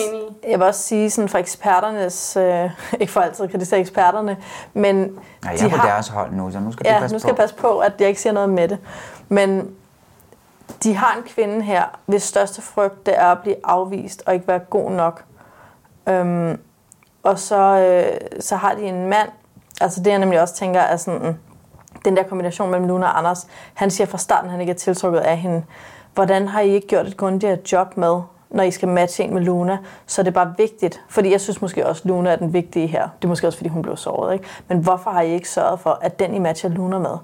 jeg 0.49 0.59
vil 0.59 0.67
også 0.67 0.81
sige 0.81 1.09
sådan 1.09 1.29
fra 1.29 1.39
eksperternes, 1.39 2.37
øh, 2.37 2.69
ikke 3.01 3.13
for 3.13 3.21
altid 3.21 3.47
kritisere 3.47 3.79
eksperterne, 3.79 4.37
men 4.73 4.95
Nej, 4.95 5.07
jeg 5.43 5.53
er 5.53 5.57
de 5.57 5.69
på 5.69 5.77
har, 5.77 5.87
deres 5.87 6.07
hold 6.07 6.31
nu, 6.33 6.51
så 6.51 6.59
nu 6.59 6.71
skal 6.71 6.85
ja, 6.89 6.95
du 6.95 6.99
passe 6.99 7.15
nu 7.15 7.19
skal 7.19 7.27
på. 7.27 7.31
jeg 7.31 7.37
passe 7.37 7.55
på, 7.55 7.77
at 7.79 7.93
jeg 7.99 8.07
ikke 8.07 8.21
siger 8.21 8.33
noget 8.33 8.49
med 8.49 8.67
det. 8.67 8.77
Men 9.29 9.67
de 10.83 10.95
har 10.95 11.17
en 11.17 11.23
kvinde 11.23 11.61
her, 11.61 11.83
hvis 12.05 12.23
største 12.23 12.61
frygt 12.61 13.05
det 13.05 13.19
er 13.19 13.27
at 13.27 13.39
blive 13.39 13.55
afvist 13.63 14.23
og 14.25 14.33
ikke 14.33 14.47
være 14.47 14.59
god 14.59 14.91
nok. 14.91 15.23
Øhm, 16.09 16.59
og 17.23 17.39
så, 17.39 17.59
øh, 17.59 18.39
så 18.39 18.55
har 18.55 18.73
de 18.73 18.81
en 18.81 19.09
mand, 19.09 19.29
altså 19.81 19.99
det 20.03 20.11
jeg 20.11 20.19
nemlig 20.19 20.41
også 20.41 20.55
tænker 20.55 20.79
er 20.79 20.97
sådan, 20.97 21.19
mm, 21.27 21.35
den 22.05 22.17
der 22.17 22.23
kombination 22.23 22.71
mellem 22.71 22.87
Luna 22.87 23.05
og 23.05 23.17
Anders, 23.17 23.47
han 23.73 23.91
siger 23.91 24.07
fra 24.07 24.17
starten, 24.17 24.45
at 24.45 24.51
han 24.51 24.61
ikke 24.61 24.71
er 24.71 24.77
tiltrukket 24.77 25.19
af 25.19 25.37
hende. 25.37 25.63
Hvordan 26.13 26.47
har 26.47 26.61
I 26.61 26.69
ikke 26.69 26.87
gjort 26.87 27.07
et 27.07 27.17
grundigere 27.17 27.57
job 27.71 27.97
med, 27.97 28.21
når 28.49 28.63
I 28.63 28.71
skal 28.71 28.87
matche 28.87 29.23
en 29.23 29.33
med 29.33 29.41
Luna, 29.41 29.77
så 30.05 30.21
er 30.21 30.23
det 30.23 30.33
bare 30.33 30.53
vigtigt. 30.57 31.01
Fordi 31.09 31.31
jeg 31.31 31.41
synes 31.41 31.61
måske 31.61 31.87
også, 31.87 32.01
at 32.01 32.05
Luna 32.05 32.29
er 32.29 32.35
den 32.35 32.53
vigtige 32.53 32.87
her. 32.87 33.09
Det 33.21 33.23
er 33.23 33.29
måske 33.29 33.47
også, 33.47 33.57
fordi 33.57 33.69
hun 33.69 33.81
blev 33.81 33.97
såret. 33.97 34.33
Ikke? 34.33 34.45
Men 34.67 34.77
hvorfor 34.77 35.11
har 35.11 35.21
I 35.21 35.33
ikke 35.33 35.49
sørget 35.49 35.79
for, 35.79 35.99
at 36.01 36.19
den 36.19 36.33
I 36.33 36.39
matcher 36.39 36.69
Luna 36.69 36.97
med, 36.97 37.17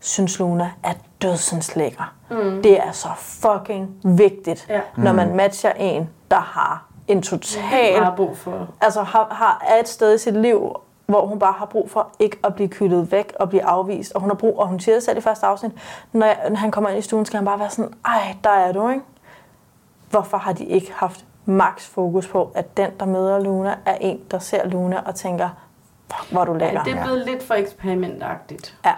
synes 0.00 0.38
Luna 0.38 0.70
er 0.82 0.92
dødsens 1.22 1.76
lækker? 1.76 2.14
Mm. 2.30 2.62
Det 2.62 2.78
er 2.86 2.92
så 2.92 3.08
fucking 3.16 3.90
vigtigt, 4.04 4.66
Ja. 4.68 4.80
når 4.96 5.12
man 5.12 5.28
Mm. 5.30 5.36
matcher 5.36 5.72
en, 5.72 6.10
der 6.30 6.40
har 6.40 6.84
en 7.08 7.22
total... 7.22 8.04
Har 8.04 8.14
brug 8.16 8.36
for. 8.36 8.68
Altså 8.80 9.02
har, 9.02 9.28
har, 9.30 9.64
er 9.68 9.80
et 9.80 9.88
sted 9.88 10.14
i 10.14 10.18
sit 10.18 10.36
liv, 10.36 10.76
hvor 11.06 11.26
hun 11.26 11.38
bare 11.38 11.52
har 11.58 11.66
brug 11.66 11.90
for 11.90 12.08
ikke 12.18 12.36
at 12.44 12.54
blive 12.54 12.68
kyttet 12.68 13.12
væk 13.12 13.32
og 13.40 13.48
blive 13.48 13.64
afvist. 13.64 14.12
Og 14.12 14.20
hun 14.20 14.30
har 14.30 14.34
brug, 14.34 14.58
og 14.58 14.68
hun 14.68 14.80
siger 14.80 14.94
det 14.96 15.02
selv 15.02 15.18
i 15.18 15.20
første 15.20 15.46
afsnit, 15.46 15.72
når, 16.12 16.26
jeg, 16.26 16.38
når 16.48 16.56
han 16.56 16.70
kommer 16.70 16.90
ind 16.90 16.98
i 16.98 17.02
stuen, 17.02 17.26
skal 17.26 17.36
han 17.36 17.44
bare 17.44 17.58
være 17.58 17.70
sådan, 17.70 17.92
ej, 18.06 18.36
der 18.44 18.50
er 18.50 18.72
du, 18.72 18.88
ikke? 18.88 19.02
Hvorfor 20.10 20.36
har 20.36 20.52
de 20.52 20.64
ikke 20.64 20.92
haft 20.96 21.24
max 21.44 21.86
fokus 21.86 22.28
på, 22.28 22.50
at 22.54 22.76
den, 22.76 22.90
der 23.00 23.06
møder 23.06 23.38
Luna, 23.40 23.74
er 23.86 23.94
en, 24.00 24.20
der 24.30 24.38
ser 24.38 24.66
Luna 24.68 25.00
og 25.06 25.14
tænker, 25.14 25.48
fuck, 26.14 26.32
hvor 26.32 26.40
er 26.40 26.44
du 26.44 26.52
lækker. 26.54 26.82
Ja, 26.86 26.90
det 26.92 26.98
er 26.98 27.04
blevet 27.04 27.26
lidt 27.26 27.42
for 27.42 27.54
eksperimentagtigt. 27.54 28.76
Ja. 28.84 28.92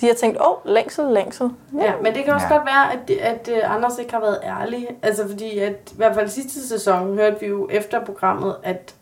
De 0.00 0.06
har 0.06 0.14
tænkt, 0.14 0.40
åh, 0.40 0.50
oh, 0.50 0.56
længsel, 0.64 1.04
længsel. 1.12 1.50
Ja, 1.80 1.92
men 2.02 2.14
det 2.14 2.24
kan 2.24 2.34
også 2.34 2.46
Ja. 2.50 2.54
ja. 2.54 2.58
godt 2.58 2.66
være, 2.66 2.92
at, 2.92 3.10
at, 3.34 3.48
at 3.48 3.62
Anders 3.62 3.98
ikke 3.98 4.12
har 4.12 4.20
været 4.20 4.38
ærlig. 4.44 4.88
Altså 5.02 5.28
fordi, 5.28 5.58
at 5.58 5.90
i 5.92 5.96
hvert 5.96 6.14
fald 6.14 6.28
sidste 6.28 6.68
sæson 6.68 7.14
hørte 7.14 7.40
vi 7.40 7.46
jo 7.46 7.68
efter 7.70 8.04
programmet, 8.04 8.56
at, 8.62 8.94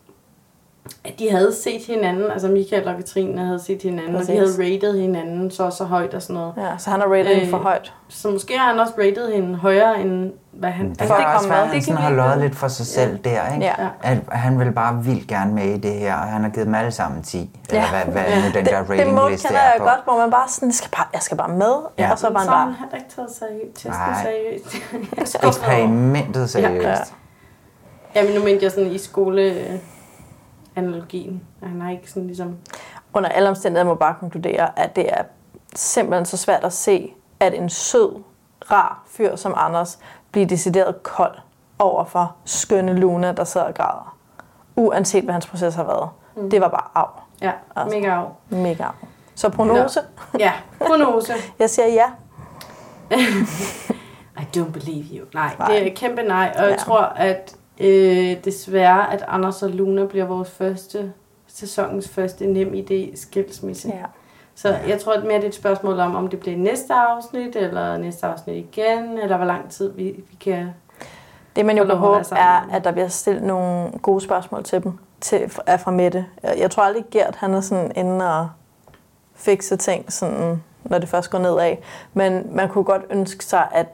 at 1.05 1.19
de 1.19 1.31
havde 1.31 1.53
set 1.63 1.81
hinanden, 1.87 2.31
altså 2.31 2.47
Michael 2.47 2.87
og 2.87 2.95
Katrine 2.95 3.45
havde 3.45 3.59
set 3.59 3.81
hinanden, 3.81 4.13
Præcis. 4.15 4.29
og 4.29 4.35
de 4.35 4.39
havde 4.39 4.75
rated 4.75 4.99
hinanden 5.01 5.51
så 5.51 5.69
så 5.69 5.83
højt 5.83 6.13
og 6.13 6.21
sådan 6.21 6.33
noget. 6.33 6.53
Ja, 6.57 6.77
så 6.77 6.89
han 6.89 6.99
har 6.99 7.07
rated 7.07 7.35
hende 7.35 7.49
for 7.49 7.57
højt. 7.57 7.93
Så 8.09 8.29
måske 8.29 8.57
har 8.57 8.71
han 8.71 8.79
også 8.79 8.93
rated 8.97 9.33
hende 9.33 9.55
højere, 9.55 10.01
end 10.01 10.31
hvad 10.51 10.69
han... 10.69 10.89
Det 10.89 10.97
kan 10.97 11.09
også 11.35 11.47
være, 11.49 11.61
at 11.63 11.67
han 11.67 11.81
sådan 11.81 11.97
har 12.01 12.11
løjet 12.11 12.41
lidt 12.41 12.55
for 12.55 12.67
sig 12.67 12.85
selv 12.85 13.17
der, 13.17 13.53
ikke? 13.53 13.65
Ja. 13.65 13.73
At 14.01 14.17
han 14.31 14.59
vil 14.59 14.71
bare 14.71 15.03
vildt 15.03 15.27
gerne 15.27 15.53
med 15.53 15.63
i 15.65 15.77
det 15.77 15.93
her, 15.93 16.13
og 16.15 16.21
han 16.27 16.43
har 16.43 16.49
givet 16.49 16.65
dem 16.65 16.75
alle 16.75 16.91
sammen 16.91 17.23
10. 17.23 17.49
Eller 17.69 17.83
hvad, 17.89 18.13
hvad 18.13 18.23
nu 18.23 18.59
den 18.59 18.65
der 18.65 18.83
det, 18.83 18.97
det 18.97 19.07
mode 19.07 19.19
ratingliste 19.19 19.47
kender 19.47 19.61
er 19.61 19.65
jeg 19.71 19.75
på. 19.77 19.83
godt, 19.83 19.99
hvor 20.03 20.17
man 20.17 20.31
bare 20.31 20.47
sådan, 20.49 20.67
jeg 20.69 20.73
skal 20.75 20.89
bare, 20.97 21.05
jeg 21.13 21.21
skal 21.21 21.37
bare 21.37 21.49
med, 21.49 21.73
Ja. 21.99 22.11
og 22.11 22.19
så 22.19 22.27
han 22.27 22.35
har 22.35 22.45
bare... 22.45 22.65
han 22.65 22.73
heller 22.79 22.95
ikke 22.95 23.09
taget 23.15 23.29
seriøst. 23.31 23.75
Testen 23.75 23.91
Nej. 23.91 24.23
seriøst. 24.23 25.35
Eksperimentet 25.43 26.49
seriøst. 26.55 26.83
Ja. 26.85 26.95
Ja, 28.15 28.23
men 28.23 28.33
nu 28.33 28.43
mente 28.43 28.63
jeg 28.63 28.71
sådan 28.71 28.91
i 28.91 28.97
skoleanalogien. 30.73 31.41
Han 31.63 31.81
har 31.81 31.91
ikke 31.91 32.11
sådan 32.11 32.27
ligesom... 32.27 32.57
Under 33.13 33.29
alle 33.29 33.49
omstændigheder 33.49 33.93
må 33.93 33.95
bare 33.95 34.15
konkludere, 34.19 34.79
at 34.79 34.95
det 34.95 35.13
er 35.13 35.23
simpelthen 35.75 36.25
så 36.25 36.37
svært 36.37 36.63
at 36.63 36.73
se, 36.73 37.13
at 37.39 37.53
en 37.53 37.69
sød, 37.69 38.23
rar 38.71 39.03
fyr 39.07 39.35
som 39.35 39.53
Anders 39.57 39.99
bliver 40.31 40.47
decideret 40.47 41.03
kold 41.03 41.37
over 41.79 42.05
for 42.05 42.35
skønne 42.45 42.93
Luna, 42.99 43.31
der 43.31 43.43
sidder 43.43 43.67
og 43.67 43.73
græder. 43.73 44.17
Uanset 44.75 45.23
hvad 45.23 45.33
hans 45.33 45.47
proces 45.47 45.75
har 45.75 45.83
været. 45.83 46.09
Mm. 46.35 46.49
Det 46.49 46.61
var 46.61 46.67
bare 46.67 46.87
af. 46.95 47.07
Ja, 47.41 47.51
mega 47.85 48.11
af. 48.11 48.25
Mega 48.49 48.83
af. 48.83 49.07
Så 49.35 49.49
prognose? 49.49 49.99
Ja, 50.39 50.53
prognose. 50.79 51.33
jeg 51.59 51.69
siger 51.69 51.87
ja. 51.87 52.05
I 54.41 54.57
don't 54.57 54.71
believe 54.71 55.05
you. 55.19 55.25
Nej, 55.33 55.55
Nej. 55.59 55.67
det 55.67 55.81
er 55.81 55.85
et 55.85 55.97
kæmpe 55.97 56.21
nej. 56.21 56.53
Og. 56.55 56.63
Ja. 56.63 56.69
jeg 56.69 56.77
tror, 56.77 57.01
at 57.01 57.55
øh, 57.79 58.43
desværre, 58.43 59.13
at 59.13 59.25
Anders 59.27 59.63
og 59.63 59.69
Luna 59.69 60.05
bliver 60.05 60.25
vores 60.25 60.51
første, 60.51 61.13
sæsonens 61.47 62.09
første 62.09 62.47
nem 62.47 62.73
idé 62.73 63.15
skilsmisse. 63.15 63.89
Ja. 63.89 64.05
Så 64.55 64.77
jeg 64.87 65.01
tror 65.01 65.13
at 65.13 65.23
mere, 65.23 65.35
det 65.35 65.43
er 65.43 65.47
et 65.47 65.55
spørgsmål 65.55 65.99
om, 65.99 66.15
om 66.15 66.27
det 66.27 66.39
bliver 66.39 66.57
næste 66.57 66.93
afsnit, 66.93 67.55
eller 67.55 67.97
næste 67.97 68.25
afsnit 68.25 68.55
igen, 68.55 69.17
eller 69.17 69.37
hvor 69.37 69.45
lang 69.45 69.69
tid 69.69 69.91
vi, 69.93 70.03
vi 70.03 70.35
kan... 70.39 70.69
Det 71.55 71.65
man 71.65 71.77
jo 71.77 71.85
kan 71.85 71.95
håbe 71.95 72.25
er, 72.31 72.67
at 72.71 72.83
der 72.83 72.91
bliver 72.91 73.07
stillet 73.07 73.43
nogle 73.43 73.91
gode 74.01 74.21
spørgsmål 74.21 74.63
til 74.63 74.83
dem, 74.83 74.93
til, 75.21 75.51
er 75.65 75.77
fra 75.77 75.91
Mette. 75.91 76.25
Jeg 76.43 76.55
jeg 76.59 76.71
tror 76.71 76.83
aldrig, 76.83 77.05
Gert 77.11 77.35
han 77.35 77.53
er 77.53 77.61
sådan 77.61 77.91
inde 77.95 78.39
og 78.39 78.49
fikse 79.35 79.77
ting, 79.77 80.13
sådan, 80.13 80.63
når 80.83 80.97
det 80.97 81.09
først 81.09 81.29
går 81.29 81.39
nedad. 81.39 81.75
Men 82.13 82.55
man 82.55 82.69
kunne 82.69 82.83
godt 82.83 83.01
ønske 83.09 83.45
sig, 83.45 83.67
at 83.71 83.87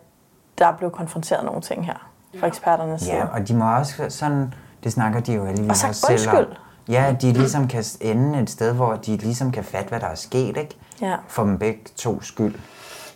der 0.57 0.71
blev 0.71 0.91
konfronteret 0.91 1.45
nogle 1.45 1.61
ting 1.61 1.85
her 1.85 2.08
fra 2.39 2.47
eksperternes 2.47 3.01
side. 3.01 3.15
Ja, 3.15 3.25
og 3.25 3.47
de 3.47 3.55
må 3.55 3.75
også 3.75 4.05
sådan, 4.09 4.53
det 4.83 4.91
snakker 4.91 5.19
de 5.19 5.33
jo 5.33 5.45
sagt 5.73 5.89
også 5.89 6.07
selv 6.07 6.29
om. 6.29 6.37
undskyld. 6.37 6.57
Ja, 6.89 7.05
at 7.05 7.21
de 7.21 7.33
ligesom 7.33 7.67
kan 7.67 7.83
ende 8.01 8.39
et 8.39 8.49
sted, 8.49 8.73
hvor 8.73 8.95
de 8.95 9.17
ligesom 9.17 9.51
kan 9.51 9.63
fatte, 9.63 9.89
hvad 9.89 9.99
der 9.99 10.07
er 10.07 10.15
sket, 10.15 10.57
ikke? 10.57 10.77
Ja. 11.01 11.15
For 11.27 11.43
dem 11.43 11.57
begge 11.57 11.81
to 11.95 12.21
skyld. 12.21 12.55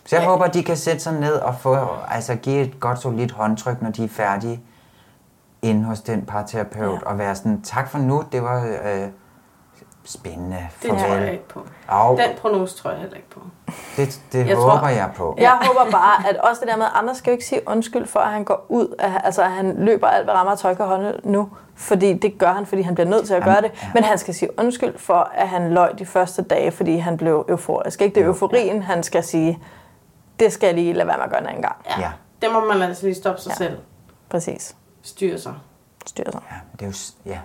Så 0.06 0.16
jeg 0.16 0.22
ja. 0.22 0.28
håber, 0.28 0.46
de 0.46 0.62
kan 0.62 0.76
sætte 0.76 1.00
sig 1.00 1.20
ned 1.20 1.34
og 1.34 1.54
få, 1.60 1.88
altså 2.08 2.34
give 2.34 2.60
et 2.60 2.80
godt 2.80 2.98
solidt 2.98 3.32
håndtryk, 3.32 3.82
når 3.82 3.90
de 3.90 4.04
er 4.04 4.08
færdige 4.08 4.60
inde 5.62 5.84
hos 5.84 6.00
den 6.00 6.22
parterapeut, 6.22 7.00
ja. 7.02 7.10
og 7.10 7.18
være 7.18 7.34
sådan, 7.34 7.62
tak 7.62 7.88
for 7.88 7.98
nu, 7.98 8.24
det 8.32 8.42
var 8.42 8.64
øh, 8.64 9.08
spændende. 10.04 10.56
Det 10.82 10.90
Farvel. 10.90 11.04
tror 11.04 11.14
jeg 11.14 11.32
ikke 11.32 11.48
på. 11.48 11.66
Au. 11.88 12.16
Den 12.16 12.30
prognose 12.40 12.76
tror 12.76 12.90
jeg 12.90 13.00
heller 13.00 13.16
ikke 13.16 13.30
på. 13.30 13.40
Det, 13.96 14.20
det 14.32 14.46
Jeg 14.46 14.56
håber 14.56 14.78
tror- 14.78 14.88
jeg 14.88 15.10
på. 15.16 15.34
Jeg 15.38 15.58
håber 15.62 15.90
bare, 15.90 16.28
at 16.28 16.36
også 16.36 16.60
det 16.60 16.68
der 16.68 16.76
med, 16.76 16.84
at 16.84 16.90
Anders 16.94 17.16
skal 17.16 17.30
jo 17.30 17.32
ikke 17.32 17.44
sige 17.44 17.60
undskyld 17.68 18.06
for, 18.06 18.20
at 18.20 18.32
han 18.32 18.44
går 18.44 18.66
ud, 18.68 18.94
af, 18.98 19.20
altså 19.24 19.42
at 19.42 19.50
han 19.50 19.74
løber 19.84 20.06
alt, 20.06 20.24
hvad 20.24 20.34
rammer 20.34 20.54
tøj 20.54 20.74
kan 20.74 20.86
holde 20.86 21.20
nu. 21.24 21.48
Fordi 21.74 22.12
det 22.12 22.38
gør 22.38 22.52
han, 22.52 22.66
fordi 22.66 22.82
han 22.82 22.94
bliver 22.94 23.08
nødt 23.08 23.26
til 23.26 23.34
at 23.34 23.44
gøre 23.44 23.60
det. 23.62 23.70
Men 23.94 24.04
han 24.04 24.18
skal 24.18 24.34
sige 24.34 24.58
undskyld 24.58 24.98
for, 24.98 25.30
at 25.34 25.48
han 25.48 25.70
løg 25.74 25.98
de 25.98 26.06
første 26.06 26.42
dage, 26.42 26.70
fordi 26.70 26.96
han 26.96 27.16
blev 27.16 27.46
euforisk. 27.48 28.00
Ikke 28.02 28.14
det 28.14 28.22
er 28.22 28.26
euforien, 28.28 28.82
han 28.82 29.02
skal 29.02 29.22
sige, 29.24 29.58
det 30.40 30.52
skal 30.52 30.66
jeg 30.66 30.74
lige 30.74 30.92
lade 30.92 31.06
være 31.08 31.16
med 31.16 31.24
at 31.24 31.30
gøre 31.30 31.40
en 31.40 31.46
anden 31.46 31.62
gang. 31.62 31.76
Ja. 31.98 32.10
Det 32.42 32.52
må 32.52 32.64
man 32.64 32.82
altså 32.82 33.06
lige 33.06 33.14
stoppe 33.14 33.40
sig 33.40 33.52
Ja. 33.60 33.64
ja. 33.64 33.70
selv. 33.70 33.78
Præcis. 34.28 34.76
Styre 35.02 35.38
sig. 35.38 35.54
Styre 36.06 36.32
sig. 36.32 36.40
Ja, 36.50 36.56
det 36.78 36.82
er 36.82 36.86
jo, 37.26 37.30
ja. 37.32 37.38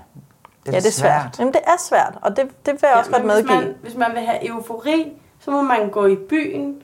Det 0.72 0.78
er 0.78 0.78
ja, 0.78 0.80
det 0.80 0.88
er 0.88 0.91
svært. 0.91 1.22
svært. 1.22 1.39
Jamen, 1.39 1.53
det 1.53 1.61
er 1.67 1.78
svært, 1.80 2.13
og 2.22 2.38
det, 2.38 2.45
det 2.65 2.74
vil 2.74 2.80
jeg 2.84 2.93
også 2.97 3.11
Ja, 3.11 3.17
godt 3.17 3.26
men 3.26 3.36
hvis 3.36 3.43
medgive. 3.45 3.61
man, 3.67 3.76
hvis 3.82 3.95
man 3.95 4.11
vil 4.13 4.22
have 4.22 4.47
eufori, 4.47 5.11
så 5.39 5.51
må 5.51 5.61
man 5.61 5.89
gå 5.89 6.05
i 6.05 6.15
byen 6.15 6.76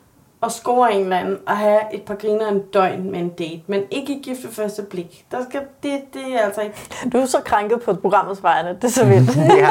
at 0.43 0.51
score 0.51 0.93
en 0.93 1.01
eller 1.03 1.17
anden 1.17 1.37
og 1.47 1.57
have 1.57 1.79
et 1.93 2.01
par 2.01 2.15
griner 2.15 2.47
en 2.47 2.61
døgn 2.61 3.11
med 3.11 3.19
en 3.19 3.29
date, 3.29 3.61
men 3.67 3.83
ikke 3.91 4.13
i 4.13 4.21
gift 4.23 4.43
ved 4.43 4.51
første 4.51 4.81
blik. 4.81 5.25
Der 5.31 5.37
skal, 5.49 5.61
det, 5.83 6.01
det 6.13 6.21
er 6.35 6.39
altså 6.39 6.61
ikke... 6.61 6.75
Du 7.13 7.17
er 7.17 7.25
så 7.25 7.41
krænket 7.45 7.81
på 7.81 7.93
programmets 7.93 8.43
vegne. 8.43 8.69
Det 8.69 8.83
er 8.83 8.87
så 8.87 9.05
vildt. 9.05 9.35
Ja. 9.61 9.69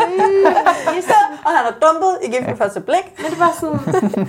og 1.45 1.51
han 1.51 1.67
er 1.67 1.87
dumpet 1.87 2.19
i 2.23 2.31
gift 2.31 2.47
ved 2.51 2.57
første 2.57 2.81
blik. 2.81 3.13
Men 3.23 3.31
det 3.31 3.39
var 3.41 3.53
sådan... 3.61 3.79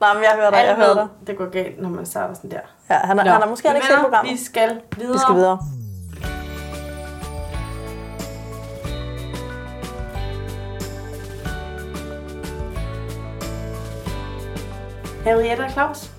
Nej, 0.00 0.14
men 0.14 0.22
jeg 0.22 0.32
hører 0.34 0.50
dig, 0.50 0.64
jeg 0.66 0.74
hører 0.74 0.94
dig. 0.94 1.06
det 1.26 1.38
går 1.38 1.50
galt, 1.50 1.82
når 1.82 1.88
man 1.88 2.06
starter 2.06 2.34
sådan 2.34 2.50
der. 2.50 2.56
Ja, 2.90 2.94
han, 2.94 3.18
er, 3.18 3.24
Nå, 3.24 3.30
han 3.30 3.40
har 3.42 3.48
måske 3.48 3.68
ikke 3.74 3.86
set 3.86 3.96
programmet. 4.00 4.32
Vi 4.32 4.44
skal 4.44 4.80
videre. 4.96 5.12
Vi 5.12 5.18
skal 5.18 5.34
videre. 5.34 5.58
Henriette 15.24 15.62
og 15.62 15.70
Claus. 15.70 16.10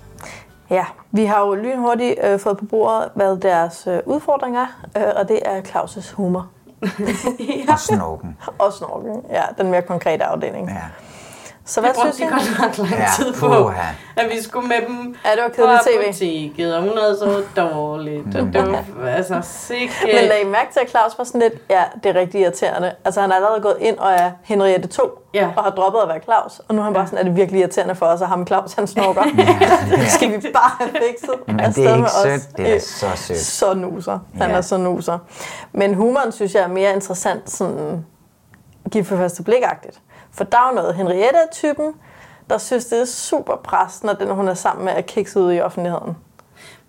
Ja, 0.70 0.84
vi 1.10 1.24
har 1.24 1.40
jo 1.40 1.54
lynhurtigt 1.54 2.20
øh, 2.24 2.38
fået 2.38 2.58
på 2.58 2.64
bordet, 2.64 3.10
hvad 3.14 3.36
deres 3.36 3.86
øh, 3.86 3.98
udfordring 4.06 4.56
er, 4.56 4.66
øh, 4.96 5.02
og 5.16 5.28
det 5.28 5.40
er 5.44 5.62
Claus' 5.62 6.14
humor. 6.14 6.48
Og 7.72 7.78
snorken. 7.78 8.36
Og 8.58 8.72
snorken, 8.72 9.22
ja, 9.30 9.42
den 9.58 9.70
mere 9.70 9.82
konkrete 9.82 10.24
afdeling. 10.24 10.68
Ja. 10.68 10.74
Så 11.68 11.80
Vi 11.80 11.86
hvad 11.86 11.94
brugte 11.94 12.12
synes 12.16 12.30
de 12.30 12.36
I? 12.50 12.56
godt 12.58 12.78
nok 12.78 12.90
lang 12.90 13.00
Ja, 13.00 13.06
tid 13.16 13.32
på, 13.32 13.46
puha. 13.48 13.82
at 14.16 14.26
vi 14.30 14.42
skulle 14.42 14.68
med 14.68 14.76
dem 14.88 15.16
Ja, 15.24 15.30
det 15.30 15.42
var 15.42 15.48
på 15.48 15.54
kedeligt 15.54 15.82
tv. 15.82 16.08
apoteket, 16.08 16.76
og 16.76 16.82
hun 16.82 16.98
havde 16.98 17.16
så 17.18 17.42
dårligt. 17.56 18.36
Og 18.36 18.42
det 18.52 18.84
var 18.96 19.08
altså 19.08 19.40
sikke... 19.42 19.92
Men 20.04 20.14
lagde 20.14 20.42
I 20.42 20.44
mærke 20.44 20.72
til, 20.72 20.80
at 20.80 20.90
Claus 20.90 21.18
var 21.18 21.24
sådan 21.24 21.40
lidt, 21.40 21.54
ja, 21.70 21.82
det 22.02 22.16
er 22.16 22.20
rigtig 22.20 22.40
irriterende. 22.40 22.92
Altså 23.04 23.20
han 23.20 23.30
er 23.30 23.34
allerede 23.34 23.60
gået 23.60 23.76
ind 23.80 23.98
og 23.98 24.12
er 24.12 24.30
Henriette 24.44 24.88
2, 24.88 25.02
Ja. 25.34 25.48
og 25.56 25.62
har 25.64 25.70
droppet 25.70 26.00
at 26.02 26.08
være 26.08 26.20
Claus. 26.24 26.60
Og 26.68 26.74
nu 26.74 26.80
er 26.80 26.84
han 26.84 26.94
bare 26.94 27.06
sådan, 27.06 27.18
er 27.18 27.22
det 27.22 27.36
virkelig 27.36 27.60
irriterende 27.60 27.94
for 27.94 28.06
os, 28.06 28.22
at 28.22 28.28
ham 28.28 28.46
Claus, 28.46 28.72
han 28.72 28.86
snorker. 28.86 29.22
Skal 30.16 30.28
vi 30.42 30.48
bare 30.54 30.70
have 30.78 30.90
fikset 30.90 31.34
Men 31.46 31.58
det 31.58 31.86
er 31.86 31.96
ikke 31.96 32.10
sødt. 32.24 32.56
Det 32.56 32.74
er 32.76 32.80
så 32.80 33.06
sødt. 33.16 33.38
Så 33.40 33.74
nuser. 33.74 34.18
Han 34.40 34.50
Ja. 34.50 34.56
er 34.56 34.60
så 34.60 34.76
nuser. 34.76 35.18
Men 35.72 35.94
humoren 35.94 36.32
synes 36.32 36.54
jeg 36.54 36.62
er 36.62 36.68
mere 36.68 36.94
interessant, 36.94 37.50
sådan 37.50 38.04
gift 38.92 39.08
for 39.08 39.16
første 39.16 39.42
blikagtigt. 39.42 39.98
For 40.36 40.44
der 40.44 40.58
er 40.58 40.68
jo 40.68 40.74
noget 40.74 40.94
Henriette 40.94 41.38
er 41.38 41.50
typen, 41.52 41.94
der 42.50 42.58
synes, 42.58 42.84
det 42.86 43.00
er 43.00 43.04
super 43.04 43.56
pres, 43.56 44.04
når 44.04 44.12
den, 44.12 44.30
hun 44.30 44.48
er 44.48 44.54
sammen 44.54 44.84
med, 44.84 44.92
er 44.96 45.00
kikset 45.00 45.40
ud 45.40 45.52
i 45.52 45.60
offentligheden. 45.60 46.16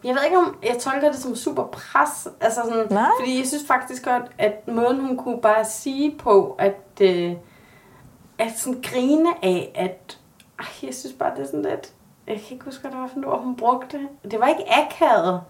Jeg 0.03 0.15
ved 0.15 0.23
ikke, 0.23 0.37
om 0.37 0.57
jeg 0.63 0.77
tolker 0.79 1.11
det 1.11 1.19
som 1.19 1.35
super 1.35 1.63
pres. 1.63 2.27
Altså 2.41 2.61
sådan, 2.65 2.87
Nej. 2.89 3.09
Fordi 3.19 3.39
jeg 3.39 3.47
synes 3.47 3.63
faktisk 3.67 4.05
godt, 4.05 4.23
at 4.37 4.67
måden 4.67 4.99
hun 5.07 5.17
kunne 5.17 5.41
bare 5.41 5.65
sige 5.65 6.15
på, 6.19 6.55
at, 6.59 7.01
øh, 7.01 7.33
at 8.39 8.51
sådan 8.57 8.81
grine 8.81 9.29
af, 9.43 9.71
at 9.75 10.17
ej, 10.59 10.65
jeg 10.83 10.93
synes 10.93 11.15
bare, 11.19 11.31
det 11.35 11.41
er 11.41 11.45
sådan 11.45 11.61
lidt... 11.61 11.91
Jeg 12.27 12.35
kan 12.35 12.45
ikke 12.51 12.65
huske, 12.65 12.81
hvad 12.81 12.91
det 12.91 12.99
var 12.99 13.07
for 13.07 13.37
hun 13.37 13.55
brugte. 13.55 13.99
Det 14.31 14.39
var 14.39 14.47
ikke 14.47 14.63
akavet. 14.73 15.41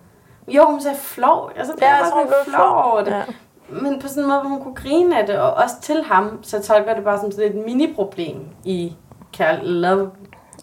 Jo, 0.47 0.65
hun 0.65 0.81
sagde 0.81 0.97
flov. 0.97 1.51
Altså, 1.55 1.73
det 1.73 1.81
Ja, 1.81 1.87
ja, 1.87 1.93
jeg 1.95 2.03
var 2.03 2.09
tror, 2.09 2.19
hun 2.19 2.27
blev 2.27 2.53
flov. 2.55 2.83
over 2.83 3.03
det. 3.03 3.11
Ja. 3.11 3.23
Ja. 3.69 3.81
Men 3.81 4.01
på 4.01 4.07
sådan 4.07 4.23
en 4.23 4.29
måde, 4.29 4.39
hvor 4.39 4.49
hun 4.49 4.61
kunne 4.63 4.75
grine 4.75 5.19
af 5.21 5.27
det, 5.27 5.39
og 5.39 5.53
også 5.53 5.75
til 5.81 6.03
ham, 6.05 6.39
så 6.43 6.61
tolker 6.61 6.93
det 6.95 7.03
bare 7.03 7.19
som 7.19 7.31
sådan 7.31 7.45
et 7.57 7.65
mini-problem 7.65 8.37
i 8.63 8.95
kærl- 9.37 9.63
love, 9.63 10.09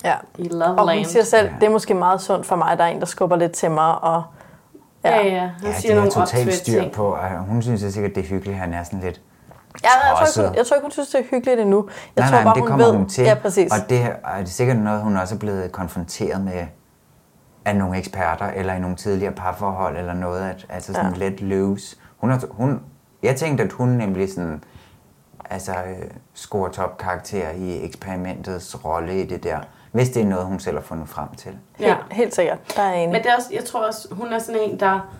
Ja. 0.04 0.14
i 0.38 0.48
love 0.48 0.78
Og 0.78 0.94
hun 0.96 1.04
siger 1.04 1.24
selv, 1.24 1.50
det 1.60 1.66
er 1.66 1.70
måske 1.70 1.94
meget 1.94 2.20
sundt 2.20 2.46
for 2.46 2.56
mig, 2.56 2.78
der 2.78 2.84
er 2.84 2.88
en, 2.88 3.00
der 3.00 3.06
skubber 3.06 3.36
lidt 3.36 3.52
til 3.52 3.70
mig. 3.70 4.02
Og, 4.04 4.22
Ja, 5.04 5.16
ja. 5.26 5.38
Han 5.40 5.50
Ja, 5.62 5.72
siger 5.72 5.72
det 5.72 5.90
er 5.90 5.94
nogle 5.94 6.10
totalt 6.10 6.54
styr 6.54 6.80
ting. 6.80 6.92
på. 6.92 7.06
og 7.06 7.38
Hun 7.38 7.62
synes 7.62 7.80
det 7.82 7.92
sikkert, 7.94 8.14
det 8.14 8.24
er 8.24 8.28
hyggeligt, 8.28 8.58
han 8.58 8.74
er 8.74 8.82
sådan 8.82 9.00
lidt 9.00 9.20
Ja, 9.84 9.88
jeg, 9.88 10.16
tror 10.16 10.26
ikke, 10.26 10.48
hun, 10.48 10.56
jeg 10.56 10.66
tror 10.66 10.74
ikke, 10.76 10.84
hun 10.84 10.90
synes, 10.90 11.08
det 11.08 11.20
er 11.20 11.24
hyggeligt 11.30 11.60
endnu. 11.60 11.88
Jeg 12.16 12.22
nej, 12.22 12.28
tror 12.30 12.36
nej, 12.36 12.44
bare, 12.44 12.54
det 12.54 12.60
hun 12.62 12.68
kommer 12.68 12.86
ved. 12.86 12.94
hun 12.96 13.08
til. 13.08 13.24
Ja, 13.24 13.34
præcis. 13.34 13.72
Og 13.72 13.88
det 13.90 14.00
er 14.24 14.38
det 14.40 14.48
sikkert 14.48 14.76
noget, 14.76 15.00
hun 15.02 15.16
også 15.16 15.34
er 15.34 15.38
blevet 15.38 15.72
konfronteret 15.72 16.40
med 16.44 16.66
af 17.64 17.76
nogle 17.76 17.98
eksperter, 17.98 18.46
eller 18.46 18.74
i 18.74 18.78
nogle 18.78 18.96
tidligere 18.96 19.32
parforhold, 19.32 19.98
eller 19.98 20.14
noget, 20.14 20.40
at, 20.50 20.66
altså 20.68 20.92
sådan 20.92 21.12
Ja. 21.14 21.18
ja. 21.24 21.28
let 21.30 21.40
loose. 21.40 21.96
Hun 22.16 22.30
er, 22.30 22.38
hun, 22.50 22.80
jeg 23.24 23.36
tænkte, 23.36 23.64
at 23.64 23.72
hun 23.72 23.88
nemlig 23.88 24.32
sådan, 24.32 24.64
altså 25.50 25.72
øh, 25.72 26.10
scorer 26.34 26.70
topkarakter 26.70 27.50
i 27.50 27.84
eksperimentets 27.84 28.84
rolle 28.84 29.20
i 29.20 29.26
det 29.26 29.42
der, 29.44 29.58
hvis 29.92 30.10
det 30.10 30.22
er 30.22 30.26
noget, 30.26 30.46
hun 30.46 30.60
selv 30.60 30.76
har 30.76 30.82
fundet 30.82 31.08
frem 31.08 31.28
til. 31.36 31.50
Helt, 31.76 31.88
Ja. 31.90 31.96
helt 32.10 32.34
sikkert. 32.34 32.58
Der 32.76 32.82
er 32.82 32.94
enig. 32.94 33.12
Men 33.12 33.22
det 33.22 33.30
er 33.30 33.36
også, 33.36 33.48
jeg 33.52 33.64
tror 33.64 33.86
også, 33.86 34.08
hun 34.14 34.32
er 34.32 34.38
sådan 34.38 34.60
en, 34.60 34.80
der 34.80 35.14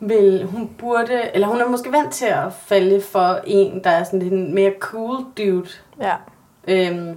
vil, 0.00 0.46
hun 0.52 0.70
burde, 0.78 1.30
eller 1.34 1.48
hun 1.48 1.60
er 1.60 1.68
måske 1.68 1.92
vant 1.92 2.12
til 2.12 2.26
at 2.26 2.52
falde 2.52 3.00
for 3.00 3.40
en, 3.46 3.84
der 3.84 3.90
er 3.90 4.04
sådan 4.04 4.18
lidt 4.18 4.32
en 4.32 4.54
mere 4.54 4.72
cool 4.80 5.24
dude, 5.38 5.68
Ja. 6.00 6.14
øhm, 6.68 7.16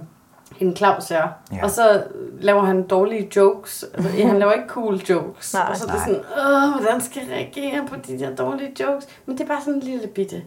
end 0.60 0.76
Claus 0.76 1.10
er. 1.10 1.28
Ja. 1.52 1.62
Og 1.62 1.70
så 1.70 2.02
laver 2.40 2.62
han 2.62 2.82
dårlige 2.86 3.30
jokes. 3.36 3.84
Altså, 3.94 4.26
han 4.26 4.38
laver 4.38 4.52
ikke 4.52 4.68
cool 4.68 4.94
jokes. 4.94 5.54
Nej. 5.54 5.66
og 5.70 5.76
så 5.76 5.84
er 5.84 5.88
det 5.88 5.96
Nej. 5.96 6.06
sådan, 6.06 6.20
åh, 6.46 6.80
hvordan 6.82 7.00
skal 7.00 7.22
jeg 7.22 7.36
reagere 7.36 7.86
på 7.88 7.94
de 8.06 8.18
der 8.18 8.36
dårlige 8.36 8.72
jokes? 8.80 9.06
Men 9.26 9.38
det 9.38 9.44
er 9.44 9.48
bare 9.48 9.60
sådan 9.60 9.74
en 9.74 9.80
lille 9.80 10.06
bitte. 10.06 10.42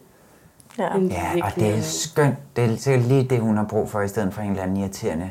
Ja. 0.77 0.97
Ja, 0.97 1.31
og 1.43 1.51
det 1.55 1.77
er 1.77 1.81
skønt. 1.81 2.35
Det 2.55 2.87
er 2.87 2.97
lige 2.97 3.23
det, 3.23 3.39
hun 3.39 3.57
har 3.57 3.65
brug 3.65 3.89
for, 3.89 4.01
i 4.01 4.07
stedet 4.07 4.33
for 4.33 4.41
en 4.41 4.49
eller 4.49 4.63
anden 4.63 4.77
irriterende 4.77 5.29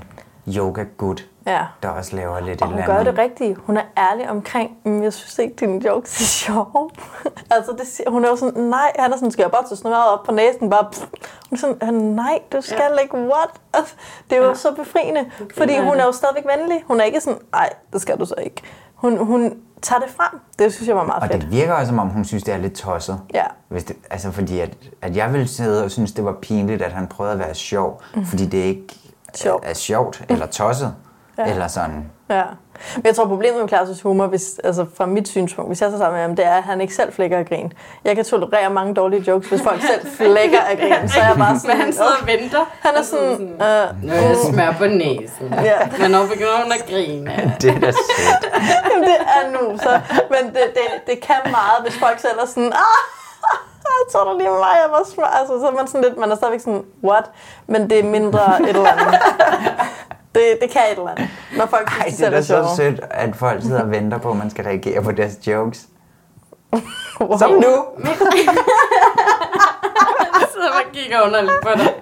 yoga-gut, 0.48 1.26
ja. 1.46 1.64
der 1.82 1.88
også 1.88 2.16
laver 2.16 2.40
lidt 2.40 2.62
Og 2.62 2.68
et 2.68 2.72
hun 2.74 2.82
eller 2.82 2.96
gør 2.96 3.04
det 3.10 3.18
rigtige. 3.18 3.56
Hun 3.66 3.76
er 3.76 3.82
ærlig 3.98 4.30
omkring, 4.30 4.70
men 4.84 5.02
jeg 5.02 5.12
synes 5.12 5.38
ikke, 5.38 5.54
dine 5.60 5.86
jokes 5.86 6.20
er 6.20 6.24
sjove. 6.24 6.90
altså, 7.54 7.72
det 7.78 7.86
siger, 7.86 8.10
hun 8.10 8.24
er 8.24 8.28
jo 8.28 8.36
sådan, 8.36 8.62
nej, 8.62 8.92
han 8.98 9.12
er 9.12 9.16
sådan, 9.16 9.30
skal 9.30 9.42
jeg 9.42 9.50
bare 9.50 9.64
tage 9.68 9.76
snøret 9.76 10.08
op 10.12 10.24
på 10.24 10.32
næsen, 10.32 10.70
bare, 10.70 10.86
pff. 10.92 11.00
hun 11.50 11.56
er 11.56 11.56
sådan, 11.56 11.76
"Ah, 11.80 11.94
nej, 11.94 12.38
du 12.52 12.60
skal 12.60 12.90
ja. 12.96 13.02
ikke, 13.02 13.14
what? 13.16 13.50
Altså, 13.74 13.94
det 14.30 14.38
er 14.38 14.42
jo 14.42 14.48
ja. 14.48 14.54
så 14.54 14.74
befriende, 14.74 15.24
fordi 15.56 15.78
hun 15.78 15.96
er 15.96 16.04
jo 16.04 16.12
stadigvæk 16.12 16.44
venlig. 16.58 16.84
Hun 16.86 17.00
er 17.00 17.04
ikke 17.04 17.20
sådan, 17.20 17.38
nej, 17.52 17.70
det 17.92 18.02
skal 18.02 18.18
du 18.18 18.24
så 18.26 18.34
ikke. 18.44 18.62
Hun, 18.94 19.18
hun 19.26 19.54
tager 19.82 20.00
det 20.00 20.10
frem. 20.16 20.40
Det 20.58 20.74
synes 20.74 20.88
jeg 20.88 20.96
var 20.96 21.04
meget 21.04 21.22
Og 21.22 21.28
fedt. 21.28 21.42
det 21.42 21.50
virker 21.50 21.72
også, 21.72 21.86
som 21.86 21.98
om 21.98 22.08
hun 22.08 22.24
synes, 22.24 22.42
det 22.42 22.54
er 22.54 22.58
lidt 22.58 22.74
tosset. 22.74 23.20
Ja. 23.34 23.44
Hvis 23.68 23.84
det, 23.84 23.96
altså 24.10 24.30
fordi, 24.32 24.60
at, 24.60 24.70
at 25.02 25.16
jeg 25.16 25.32
ville 25.32 25.48
sidde 25.48 25.84
og 25.84 25.90
synes, 25.90 26.12
det 26.12 26.24
var 26.24 26.32
pinligt, 26.42 26.82
at 26.82 26.92
han 26.92 27.06
prøvede 27.06 27.32
at 27.32 27.38
være 27.38 27.54
sjov, 27.54 28.02
mm. 28.14 28.24
fordi 28.26 28.46
det 28.46 28.58
ikke 28.58 28.86
Sjovt. 29.34 29.64
er 29.66 29.74
sjovt 29.74 30.24
eller 30.28 30.46
tosset. 30.46 30.94
Ja. 31.38 31.50
Eller 31.50 31.68
sådan. 31.68 32.10
Ja. 32.30 32.42
Men 32.96 33.04
jeg 33.04 33.16
tror, 33.16 33.26
problemet 33.26 33.60
med 33.60 33.72
Claus' 33.72 34.02
humor, 34.02 34.26
hvis, 34.26 34.60
altså 34.64 34.86
fra 34.96 35.06
mit 35.06 35.28
synspunkt, 35.28 35.70
hvis 35.70 35.82
jeg 35.82 35.90
så 35.90 35.98
sammen 35.98 36.14
med 36.16 36.22
ham, 36.22 36.36
det 36.36 36.46
er, 36.46 36.54
at 36.54 36.62
han 36.62 36.80
ikke 36.80 36.94
selv 36.94 37.12
flækker 37.12 37.38
af 37.38 37.46
grin. 37.46 37.72
Jeg 38.04 38.16
kan 38.16 38.24
tolerere 38.24 38.70
mange 38.70 38.94
dårlige 38.94 39.24
jokes, 39.30 39.48
hvis 39.48 39.62
folk 39.62 39.82
selv 39.82 40.06
flækker 40.16 40.60
af 40.60 40.78
grin. 40.78 41.08
Så 41.08 41.20
er 41.20 41.26
jeg 41.26 41.36
bare 41.38 41.58
sådan, 41.58 41.76
Men 41.76 41.84
han 41.84 41.92
sidder 41.92 42.16
og 42.20 42.26
venter. 42.26 42.64
Han 42.80 42.94
er 42.96 43.02
sådan, 43.02 43.42
øh, 43.42 44.02
Nu 44.02 44.12
er 44.12 44.20
jeg 44.28 44.36
smør 44.50 44.72
på 44.78 44.86
næsen. 44.86 45.54
Ja. 45.64 45.78
Men 45.98 46.10
nu 46.10 46.18
begynder 46.32 46.62
hun 46.62 46.72
at 46.72 46.86
grine. 46.90 47.54
Det 47.60 47.70
er 47.70 47.80
da 47.80 47.90
sødt. 47.92 48.44
Jamen, 48.90 49.08
det 49.08 49.16
er 49.36 49.50
nu, 49.52 49.78
så. 49.78 50.00
Men 50.30 50.54
det, 50.54 50.64
det, 50.74 50.86
det 51.06 51.20
kan 51.20 51.40
meget, 51.44 51.78
hvis 51.82 51.98
folk 51.98 52.18
selv 52.20 52.38
er 52.42 52.46
sådan, 52.46 52.72
ah, 52.72 53.02
jeg 53.84 54.06
tror 54.12 54.32
du 54.32 54.38
lige 54.38 54.50
mig, 54.50 54.76
jeg 54.82 54.90
var 54.90 55.02
smart. 55.14 55.32
Altså, 55.40 55.60
så 55.60 55.66
er 55.66 55.72
man 55.72 55.86
sådan 55.86 56.02
lidt, 56.02 56.18
man 56.18 56.30
er 56.30 56.36
stadigvæk 56.36 56.60
sådan, 56.60 56.82
what? 57.04 57.24
Men 57.66 57.90
det 57.90 57.98
er 57.98 58.04
mindre 58.04 58.62
et 58.62 58.68
eller 58.68 58.90
andet. 58.90 59.18
Det, 60.36 60.58
det 60.62 60.70
kan 60.70 60.82
et 60.92 60.98
eller 60.98 61.10
andet. 61.10 61.28
Når 61.56 61.66
folk 61.66 61.90
synes, 61.90 62.02
Ej, 62.02 62.06
de 62.10 62.16
det 62.16 62.26
er 62.26 62.30
da 62.30 62.36
er 62.36 62.40
så 62.68 62.76
sødt, 62.76 63.00
at 63.10 63.36
folk 63.36 63.62
sidder 63.62 63.82
og 63.82 63.90
venter 63.90 64.18
på, 64.18 64.30
at 64.30 64.36
man 64.36 64.50
skal 64.50 64.64
reagere 64.64 65.02
på 65.02 65.12
deres 65.12 65.46
jokes. 65.46 65.86
Wow. 67.20 67.38
Som 67.38 67.50
nu. 67.50 67.84
Jeg 70.38 70.46
sidder 70.52 70.68
og 70.68 70.92
kigger 70.92 71.20
underligt 71.26 71.52
på 71.62 71.68
dig. 71.76 71.94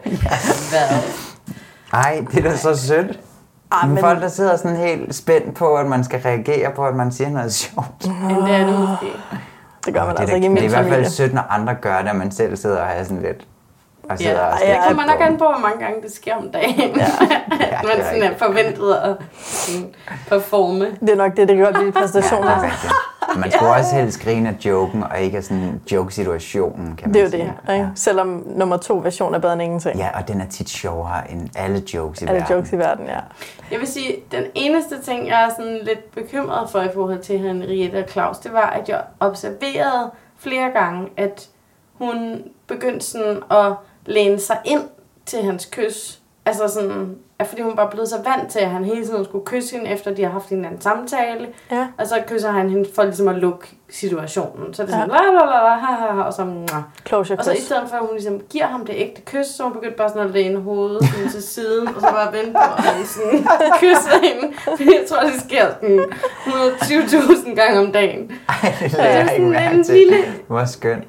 Ej, 1.93 2.24
det 2.32 2.39
er 2.47 2.51
da 2.51 2.57
så 2.57 2.76
sødt. 2.76 3.18
Ej, 3.72 3.87
Men 3.89 3.99
folk, 3.99 4.20
der 4.22 4.28
sidder 4.28 4.57
sådan 4.57 4.76
helt 4.76 5.14
spændt 5.14 5.55
på, 5.57 5.76
at 5.76 5.87
man 5.87 6.05
skal 6.05 6.20
reagere 6.20 6.70
på, 6.76 6.85
at 6.87 6.95
man 6.97 7.12
siger 7.12 7.30
noget 7.30 7.55
sjovt. 7.55 8.07
Men 8.22 8.37
det 8.37 8.55
er 8.55 8.66
det 8.66 8.78
måske. 8.80 9.07
det 9.87 9.95
gør 9.95 10.05
man 10.07 10.11
det, 10.11 10.16
er 10.16 10.20
altså 10.20 10.26
da- 10.26 10.35
ikke 10.35 10.47
i 10.47 10.51
det 10.51 10.59
er 10.59 10.64
i 10.64 10.68
hvert 10.68 10.87
fald 10.87 11.07
sødt, 11.11 11.35
når 11.35 11.43
andre 11.51 11.74
gør 11.74 11.99
det, 12.01 12.11
og 12.11 12.16
man 12.16 12.30
selv 12.30 12.57
sidder 12.57 12.80
og 12.80 12.87
har 12.87 13.03
sådan 13.05 13.22
lidt... 13.22 13.47
Og 14.11 14.18
sidder 14.18 14.32
Ja, 14.40 14.46
og 14.52 14.59
det 14.61 14.78
kommer 14.88 15.05
nok 15.07 15.20
an 15.20 15.36
på, 15.38 15.44
hvor 15.44 15.59
mange 15.59 15.78
gange 15.84 16.02
det 16.02 16.12
sker 16.12 16.34
om 16.36 16.48
dagen. 16.50 16.96
Ja. 16.96 17.07
Ja, 17.61 17.80
Man 17.84 17.96
det 17.96 18.00
er 18.00 18.05
sådan 18.05 18.22
er 18.22 18.36
forventet 18.38 18.94
at 18.94 19.16
sådan 19.36 19.94
performe. 20.28 20.84
Det 21.00 21.11
er 21.11 21.16
nok 21.16 21.36
det, 21.36 21.48
det 21.48 21.57
gør 21.57 21.70
blive 21.72 21.80
Ja, 21.80 21.86
det 21.86 21.94
præstationer. 21.94 22.50
er 22.50 22.62
rigtigt. 22.62 22.92
Man 23.36 23.50
skulle 23.50 23.70
også 23.72 23.94
helst 23.94 24.22
grine 24.22 24.48
af 24.48 24.55
joken, 24.66 25.02
og 25.02 25.20
ikke 25.20 25.36
af 25.36 25.44
sådan 25.44 25.80
joke-situationen, 25.92 26.96
kan 26.96 27.09
man 27.09 27.14
Det 27.14 27.20
er 27.20 27.24
jo 27.24 27.30
sige. 27.30 27.55
det. 27.66 27.72
Ikke? 27.74 27.88
Selvom 27.94 28.42
nummer 28.46 28.76
to 28.76 29.00
version 29.02 29.34
er 29.34 29.38
bedre 29.38 29.52
end 29.52 29.62
ingenting. 29.62 29.96
Ja, 29.98 30.09
og 30.20 30.28
den 30.28 30.40
er 30.40 30.46
tit 30.46 30.68
sjovere 30.68 31.30
end 31.30 31.48
alle 31.57 31.82
jokes 31.94 32.22
i 32.22 32.24
Alle 32.26 32.40
verden. 32.40 32.57
jokes 32.57 32.72
i 32.72 32.78
verden, 32.78 33.07
ja. 33.07 33.18
Jeg 33.70 33.78
vil 33.80 33.86
sige, 33.88 34.16
den 34.32 34.42
eneste 34.55 35.02
ting, 35.02 35.28
jeg 35.28 35.42
er 35.44 35.48
sådan 35.59 35.78
lidt 35.82 36.11
bekymret 36.14 36.70
for 36.70 36.80
i 36.80 36.88
forhold 36.94 37.18
til 37.18 37.38
Henriette 37.38 37.96
og 38.05 38.11
Claus, 38.11 38.38
det 38.38 38.52
var, 38.52 38.70
at 38.70 38.88
jeg 38.88 39.00
observerede 39.20 40.11
flere 40.38 40.70
gange, 40.70 41.09
at 41.16 41.48
hun 41.98 42.42
begyndte 42.66 43.07
sådan 43.07 43.36
at 43.50 43.72
læne 44.07 44.38
sig 44.40 44.59
ind 44.64 44.82
til 45.26 45.42
hans 45.42 45.66
kys, 45.72 46.18
Altså 46.46 46.68
sådan, 46.68 47.14
at 47.38 47.46
fordi 47.46 47.62
hun 47.62 47.76
bare 47.76 47.86
er 47.86 47.90
blevet 47.90 48.09
så 48.09 48.16
vant 48.24 48.50
til, 48.50 48.59
at 48.59 48.70
han 48.70 48.84
hele 48.84 49.07
tiden 49.07 49.24
skulle 49.24 49.44
kysse 49.46 49.76
hende, 49.76 49.90
efter 49.90 50.14
de 50.14 50.22
har 50.24 50.30
haft 50.30 50.48
en 50.48 50.57
eller 50.57 50.68
anden 50.68 50.80
samtale. 50.82 51.48
Ja. 51.70 51.86
Og 51.98 52.07
så 52.07 52.14
kysser 52.28 52.50
han 52.50 52.70
hende 52.70 52.88
for 52.94 53.02
ligesom 53.05 53.28
at 53.28 53.34
lukke 53.34 53.66
situationen. 53.90 54.74
Så 54.74 54.82
er 54.82 54.86
det 54.86 54.94
sådan, 54.94 55.11
Ja. 55.11 55.16
la 55.16 55.24
la 55.24 55.44
la 55.44 55.62
la, 55.68 55.74
ha 55.74 55.92
ha 55.94 56.12
ha, 56.14 56.22
og 56.22 56.32
så, 56.32 56.44
mwah. 56.44 56.82
Closure 57.07 57.38
Og 57.38 57.44
så 57.44 57.52
i 57.52 57.61
stedet 57.61 57.82
for, 57.88 57.96
at 57.96 58.00
hun 58.00 58.11
ligesom 58.12 58.40
giver 58.50 58.66
ham 58.66 58.86
det 58.86 58.94
ægte 58.98 59.20
kys, 59.22 59.46
så 59.46 59.62
hun 59.62 59.72
begyndte 59.72 59.96
bare 59.96 60.09
sådan 60.09 60.22
at 60.28 60.30
læne 60.30 60.61
hovedet 60.61 61.09
sådan 61.14 61.28
til 61.30 61.42
siden, 61.42 61.88
og 61.88 61.94
så 62.00 62.07
bare 62.11 62.32
vente 62.32 62.52
på, 62.52 62.59
at 62.78 62.84
han 62.84 63.07
sådan 63.07 63.46
kysser 63.80 64.18
hende. 64.22 64.57
Fordi 64.64 64.84
jeg 64.84 65.05
tror, 65.09 65.20
det 65.20 65.40
sker 65.48 65.66
sådan 65.80 66.00
120.000 66.46 67.55
gange 67.55 67.80
om 67.80 67.92
dagen. 67.92 68.28
Det 68.80 68.92
lader 68.92 69.05
jeg 69.11 69.20
ikke 69.20 69.30
sådan 69.30 69.50
mærke 69.50 69.82
til. 69.82 69.94
lille- 69.94 70.24
Hvor 70.46 70.64
skønt. 70.64 71.05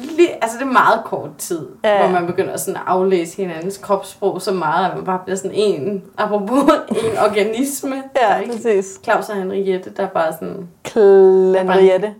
Lige, 0.00 0.28
altså 0.44 0.58
det 0.58 0.64
er 0.66 0.72
meget 0.72 1.00
kort 1.04 1.30
tid, 1.38 1.66
Ja, 1.84 1.98
hvor 1.98 2.20
man 2.20 2.26
begynder 2.26 2.56
sådan 2.56 2.76
at 2.76 2.82
aflæse 2.86 3.36
hinandens 3.36 3.78
kropssprog 3.78 4.42
så 4.42 4.52
meget, 4.52 4.90
at 4.90 4.96
man 4.96 5.04
bare 5.04 5.20
bliver 5.24 5.36
sådan 5.36 5.52
en, 5.54 6.02
apropos 6.18 6.62
en 6.90 7.18
organisme. 7.24 8.02
Ja, 8.22 8.36
ikke 8.38 8.52
præcis. 8.52 9.00
Claus 9.04 9.28
og 9.28 9.36
Henriette, 9.36 9.90
der 9.96 10.02
er 10.02 10.08
bare 10.08 10.32
sådan... 10.32 10.68
Klanriette. 10.84 12.14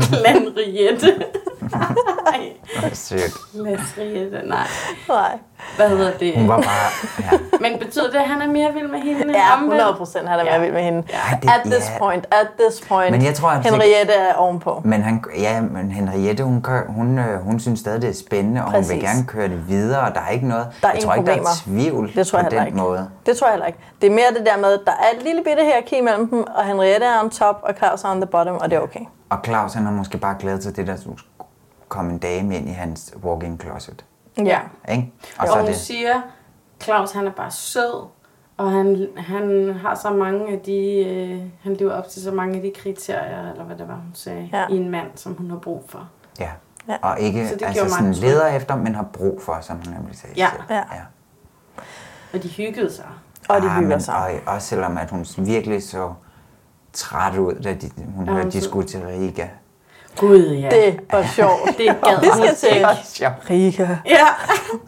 Klanriette. 0.00 1.24
Ej, 2.34 2.40
Hvor 2.80 2.88
sødt. 2.94 3.32
Klanriette, 3.94 4.40
nej. 4.48 4.58
Nej. 5.08 5.38
Hvad 5.76 5.88
hedder 5.88 6.10
det? 6.18 6.34
Hun 6.38 6.48
var 6.48 6.56
bare... 6.56 6.90
Ja. 7.32 7.38
Men 7.60 7.78
betyder 7.78 8.10
det, 8.10 8.18
at 8.18 8.28
han 8.28 8.42
er 8.42 8.46
mere 8.46 8.72
vild 8.74 8.88
med 8.88 8.98
hende? 9.00 9.32
Ja, 9.38 9.54
omvendt? 9.54 9.74
100 9.74 9.94
procent 9.98 10.28
han 10.28 10.40
er 10.40 10.44
mere 10.44 10.60
vild 10.60 10.72
med 10.72 10.82
hende. 10.82 11.02
Ej, 11.12 11.38
det- 11.42 11.50
At 11.50 11.60
this 11.64 11.90
ja. 11.90 11.98
point, 11.98 12.26
at 12.30 12.46
this 12.60 12.80
point. 12.88 13.10
Men 13.10 13.24
jeg 13.24 13.34
tror, 13.34 13.48
at- 13.48 13.64
Henriette 13.64 14.12
er 14.12 14.34
ovenpå. 14.34 14.80
Men, 14.84 15.02
han, 15.02 15.24
ja, 15.38 15.60
men 15.60 15.90
Henriette, 15.90 16.44
hun, 16.44 16.62
kører, 16.62 16.82
hun, 16.88 17.18
øh, 17.18 17.40
hun 17.44 17.60
synes 17.60 17.80
stadig, 17.80 18.02
det 18.02 18.10
er 18.10 18.14
spændende, 18.14 18.60
og 18.64 18.66
hun 18.66 18.74
vil 18.74 18.82
Præcis. 18.82 19.02
gerne 19.02 19.24
køre 19.26 19.48
det 19.48 19.68
videre, 19.68 20.00
og 20.00 20.14
der 20.14 20.20
er 20.20 20.28
ikke 20.30 20.48
noget... 20.48 20.66
Der 20.82 20.88
er 20.88 20.92
jeg 20.92 20.94
ingen 21.02 21.06
tror 21.08 21.14
ikke, 21.14 21.26
der 21.26 21.32
er 21.32 21.36
problemer. 21.64 21.80
tvivl 21.80 22.12
Det 22.14 22.26
tror 22.26 22.38
jeg 22.38 22.46
på 22.50 22.56
den 22.56 22.66
ikke. 22.66 22.78
måde. 22.78 23.08
Det 23.26 23.36
tror 23.36 23.46
jeg 23.46 23.52
heller 23.52 23.66
ikke. 23.66 23.78
Det 24.00 24.06
er 24.06 24.10
mere 24.14 24.26
det 24.38 24.46
der 24.46 24.56
med, 24.56 24.72
at 24.72 24.80
der 24.86 24.92
er 24.92 25.16
et 25.18 25.22
lille 25.22 25.42
bitte 25.44 25.62
hierarki 25.64 25.96
imellem 25.98 26.28
dem, 26.30 26.44
og 26.56 26.64
Henriette 26.64 27.06
er 27.06 27.20
on 27.22 27.30
top, 27.30 27.60
og 27.62 27.74
Claus 27.78 28.04
er 28.04 28.08
on 28.10 28.16
the 28.20 28.26
bottom, 28.26 28.56
og 28.56 28.70
det 28.70 28.76
er 28.76 28.80
okay. 28.80 29.00
Og 29.30 29.38
Claus, 29.44 29.72
han 29.74 29.84
har 29.84 29.92
måske 29.92 30.18
bare 30.18 30.34
glædet 30.38 30.62
sig 30.62 30.74
til, 30.74 30.82
at 30.82 30.88
der 30.88 30.96
komme 31.92 32.12
en 32.12 32.18
dame 32.18 32.56
ind 32.56 32.68
i 32.68 32.72
hans 32.72 33.14
walk-in 33.24 33.60
closet. 33.60 34.04
Ja. 34.38 34.60
Ikke? 34.90 35.12
Og, 35.38 35.42
Og 35.42 35.46
så 35.46 35.52
og 35.52 35.58
hun 35.60 35.66
det... 35.68 35.76
siger, 35.76 36.22
Claus 36.82 37.12
han 37.12 37.26
er 37.26 37.30
bare 37.32 37.50
sød, 37.50 38.06
og 38.56 38.70
han, 38.70 39.06
han 39.16 39.74
har 39.82 39.94
så 39.94 40.10
mange 40.10 40.52
af 40.52 40.58
de, 40.60 41.04
øh, 41.06 41.42
han 41.62 41.74
lever 41.74 41.92
op 41.92 42.08
til 42.08 42.22
så 42.22 42.30
mange 42.32 42.56
af 42.56 42.62
de 42.62 42.72
kriterier, 42.76 43.50
eller 43.50 43.64
hvad 43.64 43.76
det 43.76 43.88
var, 43.88 43.94
hun 43.94 44.10
sagde, 44.14 44.48
Ja. 44.52 44.66
i 44.70 44.76
en 44.76 44.90
mand, 44.90 45.06
som 45.14 45.34
hun 45.34 45.50
har 45.50 45.58
brug 45.58 45.84
for. 45.88 46.08
Ja. 46.40 46.50
Ja. 46.88 46.96
Og 47.02 47.20
ikke 47.20 47.48
Så 47.48 47.54
det 47.54 47.62
altså 47.62 47.88
sådan 47.88 48.12
leder 48.12 48.46
efter, 48.46 48.76
men 48.76 48.94
har 48.94 49.02
brug 49.12 49.42
for, 49.42 49.58
som 49.60 49.76
hun 49.76 49.94
nemlig 49.94 50.16
sagde. 50.16 50.34
Ja. 50.36 50.50
selv. 50.50 50.62
Ja. 50.70 50.76
ja. 50.76 51.02
Og 52.34 52.42
de 52.42 52.48
hyggede 52.48 52.92
sig. 52.92 53.06
Og 53.48 53.62
de 53.62 53.66
Ah, 53.66 53.76
hygger 53.76 53.88
men- 53.88 54.00
sig. 54.00 54.40
Og 54.46 54.52
også 54.54 54.68
selvom 54.68 54.96
at 54.98 55.10
hun 55.10 55.26
virkelig 55.38 55.82
så 55.82 56.12
træt 56.92 57.38
ud, 57.38 57.54
da 57.54 57.74
de, 57.74 57.90
hun 58.16 58.26
Ja, 58.26 58.32
hørte, 58.32 58.50
de 58.50 58.60
skulle 58.60 58.88
til 58.88 59.00
Riga. 59.06 59.46
Gud, 60.16 60.46
ja. 60.46 60.68
Det 60.70 61.00
var 61.12 61.22
sjovt. 61.34 61.60
det 61.78 61.86
gad 61.86 62.20
Vi 62.20 62.26
skal 62.32 62.54
til. 62.56 62.86
Sjovt. 63.04 63.50
Riga. 63.50 63.82
Ja, 64.06 64.16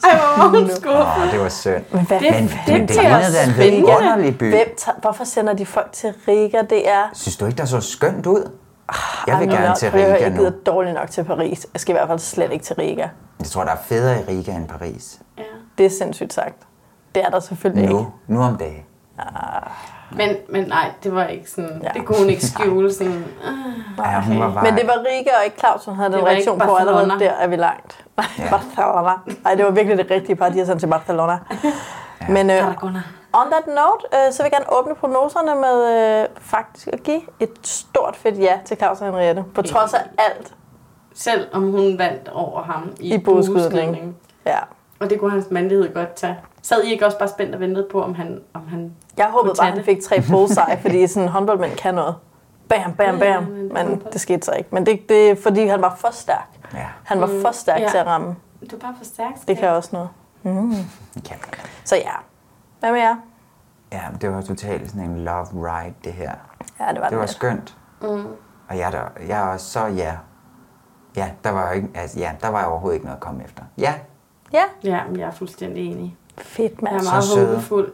ej, 0.05 0.17
hvor 0.37 0.43
var 0.45 0.49
hun 0.59 0.71
skuffet. 0.71 1.25
Åh, 1.27 1.33
det 1.33 1.41
var 1.41 1.49
synd. 1.49 1.85
Men 1.91 2.07
hvad 2.07 2.21
Det- 2.21 2.31
Men, 2.33 2.43
det 2.49 2.53
men 2.69 2.89
det 2.89 2.97
lignede 2.97 3.33
da 3.35 3.45
en 3.45 3.73
vidunderlig 3.73 4.39
by. 4.39 4.51
Hvem 4.51 4.75
tager, 4.79 4.99
hvorfor 5.01 5.25
sender 5.25 5.53
de 5.55 5.67
folk 5.67 5.93
til 5.93 6.15
Riga? 6.29 6.63
Det 6.71 6.89
er... 6.91 7.03
Synes 7.15 7.37
du 7.37 7.47
ikke, 7.47 7.57
der 7.59 7.65
så 7.65 7.81
skønt 7.81 8.27
ud? 8.27 8.51
Jeg 9.27 9.39
vil 9.41 9.49
Ej, 9.49 9.55
gerne 9.55 9.69
nu- 9.69 9.75
til 9.79 9.91
Riga 9.91 10.21
Jeg 10.21 10.31
nu. 10.31 10.37
gider 10.37 10.51
dårligt 10.67 10.95
nok 10.95 11.11
til 11.11 11.25
Paris. 11.25 11.67
Jeg 11.75 11.81
skal 11.81 11.93
i 11.93 11.97
hvert 11.97 12.09
fald 12.09 12.19
slet 12.19 12.53
ikke 12.53 12.65
til 12.65 12.77
Riga. 12.77 13.07
Jeg 13.39 13.47
tror, 13.47 13.65
der 13.65 13.71
er 13.73 13.77
federe 13.85 14.21
i 14.21 14.25
Riga 14.29 14.53
end 14.53 14.69
Paris. 14.69 15.19
Ja. 15.39 15.43
Det 15.79 15.87
er 15.87 15.91
sindssygt 15.91 16.33
sagt. 16.35 16.55
Det 17.15 17.23
er 17.25 17.31
der 17.31 17.41
selvfølgelig 17.41 17.89
Nu, 17.91 17.99
ikke. 17.99 18.11
nu 18.27 18.43
om 18.43 18.57
dagen. 18.57 18.83
Men, 20.11 20.37
men 20.49 20.65
nej, 20.65 20.91
det 21.03 21.15
var 21.15 21.25
ikke 21.27 21.51
sådan, 21.51 21.71
Ja. 21.83 21.87
ja. 21.87 21.93
det 21.99 22.07
kunne 22.07 22.19
hun 22.19 22.31
ikke 22.31 22.47
skjule 22.53 22.93
sådan. 22.95 23.25
Uh, 23.49 23.75
Ja, 23.99 24.21
hun 24.21 24.41
var 24.41 24.53
bare... 24.55 24.63
Men 24.65 24.75
det 24.77 24.87
var 24.87 24.93
Riga 24.99 25.31
og 25.39 25.45
ikke 25.45 25.59
Claus, 25.59 25.83
som 25.83 25.95
havde 25.95 26.13
den 26.13 26.27
reaktion 26.27 26.59
på, 26.59 26.75
allerede 26.75 27.11
der 27.21 27.31
er 27.31 27.47
vi 27.47 27.57
langt. 27.57 28.05
Nej, 28.17 28.27
Ja. 28.39 28.51
Barcelona. 28.57 29.13
Nej, 29.45 29.55
det 29.55 29.65
var 29.65 29.71
virkelig 29.71 29.99
det 29.99 30.11
rigtige 30.11 30.37
par, 30.37 30.49
de 30.49 30.59
har 30.59 30.65
sendt 30.67 30.81
til 30.81 30.87
Barcelona. 30.87 31.39
Men 32.29 32.51
øh, 32.51 32.67
on 33.33 33.51
that 33.51 33.67
note, 33.67 34.05
øh, 34.27 34.33
så 34.33 34.43
vil 34.43 34.51
jeg 34.53 34.61
gerne 34.61 34.79
åbne 34.79 34.95
prognoserne 34.95 35.55
med 35.61 35.77
øh, 36.23 36.29
faktisk 36.41 36.89
at 36.93 37.03
give 37.03 37.21
et 37.41 37.51
stort 37.63 38.17
fedt 38.17 38.39
ja 38.39 38.59
til 38.65 38.77
Claus 38.77 39.01
og 39.01 39.07
Henriette. 39.07 39.45
På 39.55 39.63
trods 39.63 39.95
af 39.95 40.01
alt 40.19 40.55
Selv 41.15 41.47
om 41.53 41.63
hun 41.71 41.99
vandt 41.99 42.29
over 42.29 42.63
ham 42.63 42.93
i, 43.01 43.15
i. 43.15 44.13
Ja. 44.47 44.59
Og 45.01 45.11
det 45.11 45.21
kunne 45.21 45.31
hans 45.31 45.47
mandlighed 45.51 45.95
godt 45.95 46.15
tage. 46.15 46.37
Sad 46.65 46.83
I 46.85 46.93
ikke 46.93 47.07
også 47.07 47.19
bare 47.19 47.29
spændt 47.29 47.55
og 47.55 47.61
ventede 47.61 47.87
på, 47.93 48.03
om 48.03 48.15
han... 48.15 48.41
Om 48.55 48.69
han 48.69 48.93
Jeg 49.17 49.27
håbede 49.31 49.55
bare, 49.59 49.67
at 49.67 49.71
han 49.73 49.77
det? 49.79 49.85
fik 49.85 50.03
tre 50.03 50.23
bullseye, 50.31 50.79
fordi 50.81 51.07
sådan 51.07 51.29
håndboldmænd 51.29 51.77
kan 51.77 51.95
noget. 51.95 52.15
Bam, 52.69 52.93
bam, 52.95 53.15
Ja, 53.19 53.35
bam. 53.41 53.43
men 53.51 53.73
Men 53.75 54.03
det 54.13 54.21
skete 54.21 54.43
så 54.43 54.53
ikke. 54.53 54.69
Men 54.73 54.87
det, 54.87 55.09
det 55.09 55.31
er 55.31 55.37
fordi, 55.43 55.67
han 55.67 55.83
var 55.83 55.95
for 55.99 56.09
stærk. 56.13 56.49
Ja, 56.75 56.87
Han 57.05 57.21
var 57.21 57.31
for 57.43 57.51
stærk 57.53 57.81
ja. 57.81 57.89
til 57.89 57.99
at 57.99 58.07
ramme. 58.07 58.37
Du 58.71 58.77
er 58.77 58.81
bare 58.81 58.95
for 58.99 59.05
stærk. 59.05 59.33
Det 59.49 59.59
kan 59.59 59.69
også 59.69 59.89
noget. 59.93 60.09
Mm. 60.43 60.71
ja. 61.31 61.35
Så 61.85 61.97
ja. 61.97 62.11
Hvad 62.81 62.93
med 62.93 63.01
jer? 63.01 63.17
ja, 63.93 64.01
det 64.21 64.31
var 64.33 64.41
totalt 64.43 64.91
sådan 64.91 65.11
en 65.11 65.25
love 65.25 65.47
ride, 65.55 65.95
det 66.05 66.13
her. 66.13 66.33
Ja, 66.81 66.93
det 66.93 67.01
var 67.01 67.09
Det 67.09 67.17
var 67.19 67.23
lidt. 67.25 67.31
skønt. 67.31 67.77
Mm. 68.03 68.09
Og 68.69 68.79
jeg 68.79 68.87
er, 68.87 68.91
der, 68.91 69.03
jeg 69.29 69.41
er 69.43 69.47
også 69.53 69.71
så 69.71 69.87
ja. 69.87 70.13
Ja, 71.17 71.31
der 71.45 71.51
var, 71.51 71.73
ikke, 71.73 71.89
altså, 71.95 72.19
ja, 72.19 72.33
der 72.43 72.49
var 72.49 72.65
overhovedet 72.65 72.95
ikke 72.95 73.07
noget 73.07 73.17
at 73.17 73.23
komme 73.23 73.45
efter. 73.45 73.63
Ja, 73.79 73.95
Ja, 74.53 74.63
Ja, 74.85 75.01
men 75.11 75.19
jeg 75.21 75.27
er 75.27 75.31
fuldstændig 75.33 75.87
enig. 75.93 76.17
Fedt 76.39 76.73
Jeg 76.73 76.79
mand. 76.83 76.97
er 76.97 77.03
meget 77.37 77.49
håbefuld. 77.49 77.93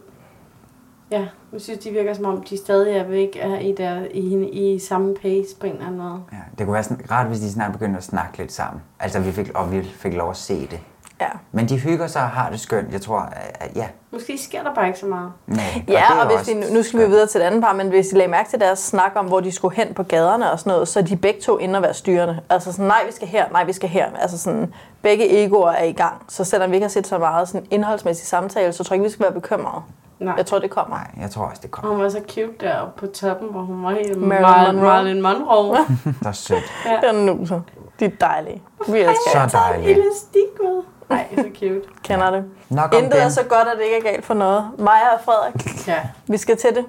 Ja, 1.11 1.27
jeg 1.53 1.61
synes, 1.61 1.79
de 1.79 1.91
virker 1.91 2.15
som 2.15 2.25
om, 2.25 2.43
de 2.43 2.57
stadig 2.57 2.97
er 2.97 3.05
væk 3.09 3.37
er 3.41 3.59
i, 3.59 3.73
der, 3.73 4.01
i, 4.15 4.49
i 4.75 4.79
samme 4.79 5.15
pace 5.15 5.57
på 5.61 5.67
en 5.67 5.73
eller 5.73 5.87
anden 5.87 6.01
måde. 6.01 6.23
ja, 6.33 6.37
det 6.59 6.67
kunne 6.67 6.75
være 6.75 6.83
sådan, 6.83 7.11
rart, 7.11 7.27
hvis 7.27 7.41
de 7.41 7.53
snart 7.53 7.73
begyndte 7.73 7.97
at 7.99 8.05
snakke 8.05 8.39
lidt 8.39 8.53
sammen. 8.53 8.83
Altså, 9.01 9.21
vi 9.21 9.33
fik, 9.33 9.51
og 9.55 9.73
vi 9.73 9.83
fik 9.83 10.15
lov 10.15 10.31
at 10.31 10.37
se 10.37 10.61
det. 10.67 10.81
Ja. 11.21 11.27
Men 11.53 11.69
de 11.69 11.79
hygger 11.79 12.07
sig 12.07 12.23
og 12.23 12.29
har 12.29 12.51
det 12.51 12.61
skønt. 12.61 12.93
Jeg 12.93 13.01
tror, 13.01 13.21
at, 13.61 13.71
ja. 13.77 13.87
Måske 14.13 14.39
sker 14.39 14.63
der 14.63 14.75
bare 14.75 14.87
ikke 14.87 14.99
så 14.99 15.07
meget. 15.07 15.33
Nej, 15.47 15.65
Ja, 15.89 16.03
er 16.03 16.25
og, 16.25 16.31
jo 16.33 16.37
hvis 16.37 16.49
vi, 16.49 16.55
nu 16.55 16.63
skal 16.65 16.77
vi 16.79 16.83
skønt. 16.85 17.11
videre 17.11 17.27
til 17.27 17.41
det 17.41 17.47
andet 17.47 17.63
par, 17.63 17.73
men 17.73 17.89
hvis 17.89 18.13
I 18.13 18.15
lagde 18.15 18.31
mærke 18.31 18.51
til 18.51 18.61
deres 18.61 18.79
snak 18.79 19.13
om, 19.17 19.27
hvor 19.27 19.41
de 19.41 19.53
skulle 19.53 19.77
hen 19.77 19.95
på 19.95 20.03
gaderne 20.03 20.51
og 20.53 20.59
sådan 20.59 20.71
noget, 20.73 20.89
så 20.89 20.99
er 20.99 21.03
de 21.05 21.17
begge 21.17 21.41
to 21.41 21.59
inde 21.59 21.77
og 21.77 21.83
være 21.83 21.95
styrende. 21.95 22.41
Altså 22.51 22.73
sådan, 22.73 22.87
nej, 22.87 23.03
vi 23.07 23.13
skal 23.13 23.29
her, 23.29 23.45
nej, 23.53 23.65
vi 23.65 23.73
skal 23.73 23.89
her. 23.89 24.07
Altså 24.21 24.39
sådan, 24.39 24.75
begge 25.03 25.45
egoer 25.45 25.71
er 25.71 25.85
i 25.85 25.93
gang. 25.93 26.15
Så 26.29 26.45
selvom 26.45 26.71
vi 26.71 26.77
ikke 26.77 26.85
har 26.85 26.91
set 26.91 27.07
så 27.07 27.19
meget 27.19 27.49
sådan 27.49 27.67
indholdsmæssig 27.71 28.27
samtale, 28.27 28.73
så 28.73 28.85
tror 28.85 28.95
jeg 28.95 28.97
ikke, 28.99 29.05
vi 29.05 29.13
skal 29.13 29.23
være 29.23 29.33
bekymrede. 29.33 29.83
Nej. 30.19 30.35
Jeg 30.37 30.47
tror, 30.47 30.59
det 30.59 30.71
kommer. 30.71 30.97
Nej, 30.97 31.23
jeg 31.23 31.31
tror 31.31 31.45
også, 31.45 31.57
det 31.63 31.65
Og 31.65 31.71
kommer. 31.71 31.95
hun 31.95 32.03
var 32.03 32.09
så 32.09 32.21
cute 32.29 32.53
deroppe 32.61 33.01
på 33.01 33.07
toppen, 33.07 33.49
hvor 33.51 33.61
hun 33.61 33.83
var 33.85 33.91
helt 33.91 34.19
Marilyn 34.19 34.43
Marilyn 34.43 34.77
Monroe. 34.77 34.89
Marilyn 34.93 35.21
Monroe. 35.21 35.77
Så 36.23 36.33
sødt. 36.47 36.63
Det 37.01 37.09
er 37.09 37.13
nu 37.13 37.47
så. 37.47 37.61
De 38.01 38.05
er 38.05 38.11
dejlige. 38.21 38.63
Vi 38.89 38.99
elsker 38.99 39.31
jer. 39.35 39.49
Så 39.49 39.57
dejligt. 39.59 39.99
Elastik 39.99 40.43
med. 40.63 40.83
Nej, 41.15 41.27
så 41.37 41.43
cute. 41.59 41.83
Kender 42.05 42.31
det. 42.31 42.45
Nok 42.69 42.95
om 42.95 43.03
Intet 43.05 43.19
er 43.19 43.23
dem. 43.23 43.31
så 43.31 43.43
godt, 43.49 43.69
at 43.69 43.77
det 43.79 43.85
ikke 43.85 43.97
er 44.09 44.13
galt 44.13 44.25
for 44.25 44.35
noget. 44.35 44.71
Maja 44.79 45.15
og 45.15 45.21
Frederik, 45.25 45.87
Ja. 45.89 45.99
vi 46.27 46.37
skal 46.37 46.57
til 46.57 46.75
det. 46.75 46.87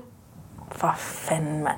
For 0.72 0.94
fanden, 0.98 1.64
mand. 1.64 1.78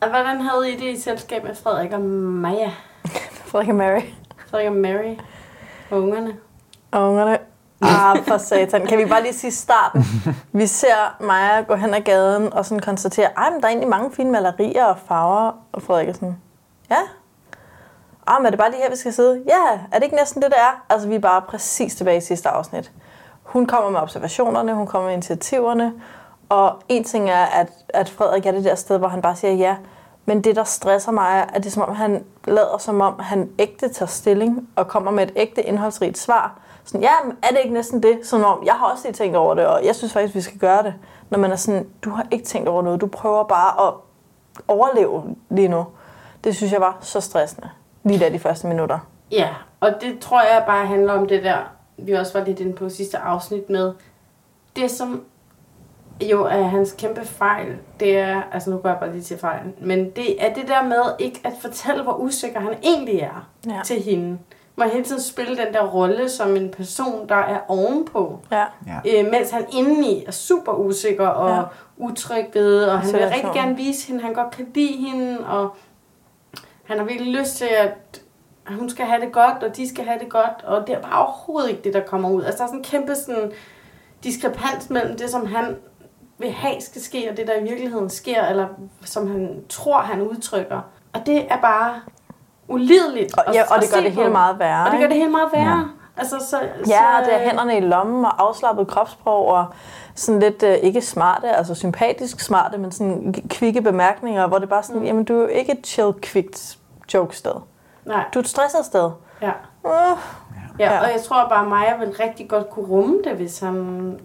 Og 0.00 0.08
hvordan 0.08 0.40
havde 0.40 0.72
I 0.72 0.76
det 0.76 0.98
i 0.98 1.00
selskab 1.00 1.44
med 1.44 1.54
Frederik 1.62 1.92
og 1.92 2.00
Maja? 2.00 2.70
Frederik 3.50 3.68
og 3.68 3.74
Mary. 3.74 4.00
Frederik 4.50 4.68
og 4.68 4.76
Mary 4.76 5.16
og 5.90 6.02
ungerne? 6.02 6.32
Og 6.90 7.10
ungerne. 7.10 7.38
Ah, 7.82 8.18
for 8.28 8.36
satan. 8.38 8.86
Kan 8.86 8.98
vi 8.98 9.04
bare 9.04 9.22
lige 9.22 9.34
sige 9.34 9.50
starten? 9.50 10.04
Vi 10.52 10.66
ser 10.66 11.16
Maja 11.20 11.60
gå 11.62 11.74
hen 11.74 11.94
ad 11.94 12.00
gaden 12.00 12.52
og 12.52 12.64
sådan 12.66 12.80
konstatere, 12.80 13.28
men 13.52 13.60
der 13.60 13.66
er 13.66 13.70
egentlig 13.70 13.88
mange 13.88 14.12
fine 14.12 14.30
malerier 14.30 14.84
og 14.84 14.96
farver. 15.08 15.52
Og 15.72 15.82
Frederik 15.82 16.08
er 16.08 16.12
sådan, 16.12 16.36
ja. 16.90 16.96
Ah, 18.32 18.40
men 18.40 18.46
er 18.46 18.50
det 18.50 18.58
bare 18.58 18.70
lige 18.70 18.82
her, 18.82 18.90
vi 18.90 18.96
skal 18.96 19.12
sidde? 19.12 19.42
Ja, 19.48 19.78
er 19.92 19.96
det 19.96 20.02
ikke 20.02 20.16
næsten 20.16 20.42
det, 20.42 20.50
der 20.50 20.56
er? 20.56 20.84
Altså, 20.88 21.08
vi 21.08 21.14
er 21.14 21.18
bare 21.18 21.42
præcis 21.42 21.94
tilbage 21.94 22.16
i 22.16 22.20
sidste 22.20 22.48
afsnit. 22.48 22.92
Hun 23.42 23.66
kommer 23.66 23.90
med 23.90 24.00
observationerne, 24.00 24.74
hun 24.74 24.86
kommer 24.86 25.06
med 25.06 25.14
initiativerne. 25.14 25.92
Og 26.48 26.76
en 26.88 27.04
ting 27.04 27.30
er, 27.30 27.44
at, 27.44 27.68
at 27.88 28.10
Frederik 28.10 28.46
er 28.46 28.52
det 28.52 28.64
der 28.64 28.74
sted, 28.74 28.98
hvor 28.98 29.08
han 29.08 29.22
bare 29.22 29.36
siger 29.36 29.52
ja. 29.52 29.76
Men 30.24 30.44
det, 30.44 30.56
der 30.56 30.64
stresser 30.64 31.12
mig, 31.12 31.38
er, 31.38 31.42
at 31.42 31.62
det 31.62 31.66
er 31.66 31.70
som 31.70 31.82
om, 31.82 31.94
han 31.94 32.24
lader 32.44 32.78
som 32.78 33.00
om, 33.00 33.18
han 33.18 33.50
ægte 33.58 33.88
tager 33.88 34.08
stilling 34.08 34.68
og 34.76 34.88
kommer 34.88 35.10
med 35.10 35.22
et 35.22 35.32
ægte 35.36 35.62
indholdsrigt 35.62 36.18
svar. 36.18 36.58
Sådan, 36.84 37.00
ja, 37.00 37.12
men 37.24 37.36
er 37.42 37.48
det 37.48 37.58
ikke 37.58 37.74
næsten 37.74 38.02
det? 38.02 38.18
Som 38.22 38.44
om, 38.44 38.62
jeg 38.64 38.74
har 38.74 38.86
også 38.86 39.04
lige 39.04 39.14
tænkt 39.14 39.36
over 39.36 39.54
det, 39.54 39.66
og 39.66 39.84
jeg 39.84 39.94
synes 39.94 40.12
faktisk, 40.12 40.34
vi 40.34 40.40
skal 40.40 40.58
gøre 40.58 40.82
det. 40.82 40.94
Når 41.30 41.38
man 41.38 41.52
er 41.52 41.56
sådan, 41.56 41.86
du 42.04 42.10
har 42.10 42.26
ikke 42.30 42.44
tænkt 42.44 42.68
over 42.68 42.82
noget, 42.82 43.00
du 43.00 43.06
prøver 43.06 43.44
bare 43.44 43.88
at 43.88 43.94
overleve 44.68 45.36
lige 45.50 45.68
nu. 45.68 45.86
Det 46.44 46.56
synes 46.56 46.72
jeg 46.72 46.80
var 46.80 46.96
så 47.00 47.20
stressende, 47.20 47.70
lige 48.04 48.20
der 48.20 48.28
de 48.30 48.38
første 48.38 48.66
minutter. 48.66 48.98
Ja, 49.30 49.48
og 49.80 49.90
det 50.00 50.18
tror 50.18 50.40
jeg 50.40 50.62
bare 50.66 50.86
handler 50.86 51.12
om 51.12 51.26
det 51.28 51.44
der, 51.44 51.56
vi 51.96 52.12
også 52.12 52.38
var 52.38 52.44
lidt 52.46 52.60
inde 52.60 52.72
på 52.72 52.88
sidste 52.88 53.18
afsnit 53.18 53.70
med, 53.70 53.92
det 54.76 54.90
som 54.90 55.22
jo 56.30 56.44
er 56.44 56.62
hans 56.62 56.92
kæmpe 56.98 57.24
fejl, 57.26 57.76
det 58.00 58.18
er, 58.18 58.42
altså 58.52 58.70
nu 58.70 58.76
går 58.76 58.88
jeg 58.88 58.98
bare 58.98 59.12
lige 59.12 59.22
til 59.22 59.38
fejlen, 59.38 59.74
men 59.80 60.10
det 60.10 60.44
er 60.46 60.54
det 60.54 60.68
der 60.68 60.82
med 60.82 61.02
ikke 61.18 61.40
at 61.44 61.52
fortælle, 61.60 62.02
hvor 62.02 62.12
usikker 62.14 62.60
han 62.60 62.74
egentlig 62.82 63.18
er 63.20 63.48
Ja. 63.66 63.80
til 63.84 64.02
hende. 64.02 64.38
må 64.76 64.84
hele 64.84 65.04
tiden 65.04 65.22
spille 65.22 65.56
den 65.56 65.74
der 65.74 65.86
rolle 65.86 66.28
som 66.28 66.56
en 66.56 66.68
person, 66.70 67.28
der 67.28 67.34
er 67.36 67.58
ovenpå. 67.68 68.38
Ja. 68.52 68.64
Ja. 68.86 69.22
Øh, 69.24 69.30
mens 69.30 69.50
han 69.50 69.64
indeni 69.72 70.24
er 70.26 70.30
super 70.30 70.72
usikker 70.72 71.26
og 71.26 71.50
Ja. 71.56 71.62
utryg 71.96 72.46
ved, 72.54 72.84
og 72.84 73.00
han 73.00 73.12
vil 73.12 73.20
rigtig 73.28 73.50
gerne 73.54 73.76
vise 73.76 74.08
hende, 74.08 74.22
han 74.22 74.34
godt 74.34 74.50
kan 74.50 74.66
lide 74.74 74.96
hende, 75.10 75.38
og 75.46 75.76
han 76.84 76.98
har 76.98 77.04
virkelig 77.04 77.32
lyst 77.40 77.56
til, 77.56 77.68
at 78.66 78.74
hun 78.74 78.90
skal 78.90 79.06
have 79.06 79.20
det 79.20 79.32
godt, 79.32 79.62
og 79.62 79.76
de 79.76 79.88
skal 79.88 80.04
have 80.04 80.18
det 80.18 80.28
godt, 80.28 80.64
og 80.64 80.86
det 80.86 80.94
er 80.94 81.00
bare 81.00 81.26
overhovedet 81.26 81.70
ikke 81.70 81.82
det, 81.84 81.94
der 81.94 82.00
kommer 82.00 82.30
ud. 82.30 82.42
Altså, 82.42 82.58
der 82.58 82.64
er 82.64 82.68
sådan 82.68 82.78
en 82.78 82.84
kæmpe 82.84 83.14
sådan, 83.14 83.52
diskrepans 84.24 84.90
mellem 84.90 85.16
det, 85.16 85.30
som 85.30 85.46
han 85.46 85.76
vil 86.38 86.50
have 86.50 86.80
skal 86.80 87.02
ske, 87.02 87.30
og 87.30 87.36
det, 87.36 87.46
der 87.46 87.54
i 87.54 87.62
virkeligheden 87.62 88.10
sker, 88.10 88.46
eller 88.46 88.68
som 89.04 89.30
han 89.30 89.64
tror, 89.68 89.98
han 89.98 90.22
udtrykker. 90.22 90.80
Og 91.12 91.26
det 91.26 91.52
er 91.52 91.60
bare 91.60 91.94
ulideligt. 92.68 93.38
Og, 93.38 93.54
ja, 93.54 93.62
og 93.74 93.82
det 93.82 93.90
gør 93.90 93.98
se 93.98 94.04
det 94.04 94.14
på. 94.14 94.20
helt 94.20 94.32
meget 94.32 94.58
værre. 94.58 94.86
Og 94.86 94.92
det 94.92 95.00
gør 95.00 95.06
det 95.06 95.16
helt 95.16 95.30
meget 95.30 95.48
værre. 95.52 95.90
Altså, 96.16 96.36
så, 96.50 96.60
Ja, 96.78 96.84
så, 96.84 97.18
og 97.20 97.24
det 97.24 97.34
er 97.34 97.38
hænderne 97.38 97.76
i 97.76 97.80
lommen 97.80 98.24
og 98.24 98.42
afslappet 98.42 98.88
kropsprog 98.88 99.46
og 99.46 99.66
sådan 100.14 100.40
lidt, 100.40 100.62
øh, 100.62 100.74
ikke 100.74 101.00
smarte, 101.00 101.50
altså 101.50 101.74
sympatisk 101.74 102.40
smarte, 102.40 102.78
men 102.78 102.92
sådan 102.92 103.34
kvikke 103.48 103.82
bemærkninger, 103.82 104.46
hvor 104.46 104.58
det 104.58 104.68
bare 104.68 104.82
sådan, 104.82 105.00
mm. 105.00 105.06
jamen 105.06 105.24
du 105.24 105.34
er 105.34 105.42
jo 105.42 105.46
ikke 105.46 105.72
et 105.72 105.86
chill, 105.86 106.12
kvikt 106.12 106.78
joke-sted. 107.14 107.54
Nej. 108.06 108.24
Du 108.34 108.38
er 108.38 108.42
et 108.42 108.48
stresset 108.48 108.84
sted. 108.84 109.10
Ja. 109.42 109.52
Uh, 109.84 110.18
Ja, 110.78 111.00
og 111.00 111.06
jeg 111.12 111.20
tror 111.28 111.48
bare, 111.48 111.62
at 111.64 111.68
Maja 111.68 111.96
ville 111.96 112.14
rigtig 112.20 112.48
godt 112.48 112.70
kunne 112.70 112.86
rumme 112.86 113.18
det, 113.24 113.32
hvis 113.32 113.58
han, 113.58 113.74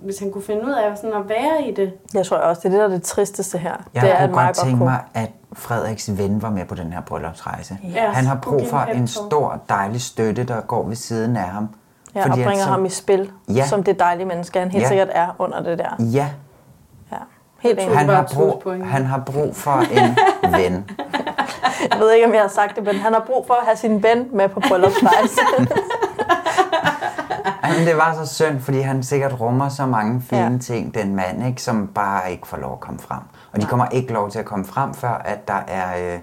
hvis 0.01 0.19
han 0.19 0.31
kunne 0.31 0.43
finde 0.43 0.65
ud 0.65 0.71
af 0.71 0.97
sådan 0.97 1.13
at 1.13 1.29
være 1.29 1.63
i 1.67 1.73
det. 1.73 1.93
Jeg 2.13 2.25
tror 2.25 2.37
også, 2.37 2.59
det 2.59 2.65
er 2.65 2.69
det, 2.69 2.79
der 2.79 2.85
er 2.85 2.89
det 2.89 3.03
tristeste 3.03 3.57
her. 3.57 3.73
Jeg 3.93 4.01
det 4.01 4.11
er, 4.11 4.15
kunne 4.15 4.23
at 4.23 4.31
Maja 4.31 4.47
godt 4.47 4.55
tænke 4.57 4.77
kunne. 4.77 4.85
mig, 4.89 4.99
at 5.13 5.29
Frederiks 5.57 6.17
ven 6.17 6.41
var 6.41 6.49
med 6.49 6.65
på 6.65 6.75
den 6.75 6.93
her 6.93 7.01
bryllupsrejse. 7.01 7.77
Ja, 7.83 8.09
Han 8.11 8.25
har 8.25 8.35
brug 8.35 8.61
for 8.69 8.77
en 8.77 9.07
stor, 9.07 9.59
dejlig 9.69 10.01
støtte, 10.01 10.43
der 10.43 10.61
går 10.61 10.87
ved 10.87 10.95
siden 10.95 11.35
af 11.37 11.43
ham. 11.43 11.69
Ja, 12.15 12.19
og 12.19 12.27
Fordi 12.27 12.43
bringer 12.43 12.63
at 12.63 12.67
så- 12.67 12.71
ham 12.71 12.85
i 12.85 12.89
spil, 12.89 13.31
Ja. 13.55 13.65
som 13.67 13.83
det 13.83 13.99
dejlige 13.99 14.25
menneske, 14.25 14.59
han 14.59 14.71
helt 14.71 14.83
Ja. 14.83 14.87
sikkert 14.87 15.07
er 15.11 15.27
under 15.39 15.63
det 15.63 15.77
der. 15.79 15.95
Ja, 15.99 16.27
Helt 17.59 17.79
enig. 17.79 17.97
han 17.97 18.09
har, 18.09 18.29
brug, 18.33 18.63
han 18.85 19.05
har 19.05 19.19
brug 19.25 19.55
for 19.55 19.71
en 19.91 20.17
ven. 20.61 20.89
Jeg 21.91 21.99
ved 21.99 22.11
ikke, 22.11 22.27
om 22.27 22.33
jeg 22.33 22.41
har 22.41 22.47
sagt 22.49 22.75
det, 22.75 22.83
men 22.83 22.95
han 22.95 23.13
har 23.13 23.23
brug 23.27 23.43
for 23.47 23.53
at 23.53 23.65
have 23.65 23.77
sin 23.77 24.03
ven 24.03 24.27
med 24.33 24.49
på 24.49 24.59
bryllupsrejse. 24.69 25.41
Jamen, 27.77 27.87
det 27.87 27.97
var 27.97 28.25
så 28.25 28.33
synd, 28.35 28.59
fordi 28.59 28.79
han 28.79 29.03
sikkert 29.03 29.39
rummer 29.41 29.69
så 29.69 29.85
mange 29.85 30.21
fine 30.21 30.41
Ja. 30.51 30.57
ting, 30.61 30.93
den 30.93 31.15
mand, 31.15 31.47
ikke, 31.47 31.61
som 31.61 31.87
bare 31.87 32.31
ikke 32.31 32.47
får 32.47 32.57
lov 32.57 32.73
at 32.73 32.79
komme 32.79 32.99
frem. 32.99 33.19
Og 33.53 33.61
de 33.61 33.65
kommer 33.65 33.85
ikke 33.91 34.13
lov 34.13 34.29
til 34.31 34.39
at 34.39 34.45
komme 34.45 34.65
frem, 34.65 34.93
før 34.93 35.21
at 35.25 35.47
der 35.47 35.63
er 35.67 36.13
øh, 36.13 36.19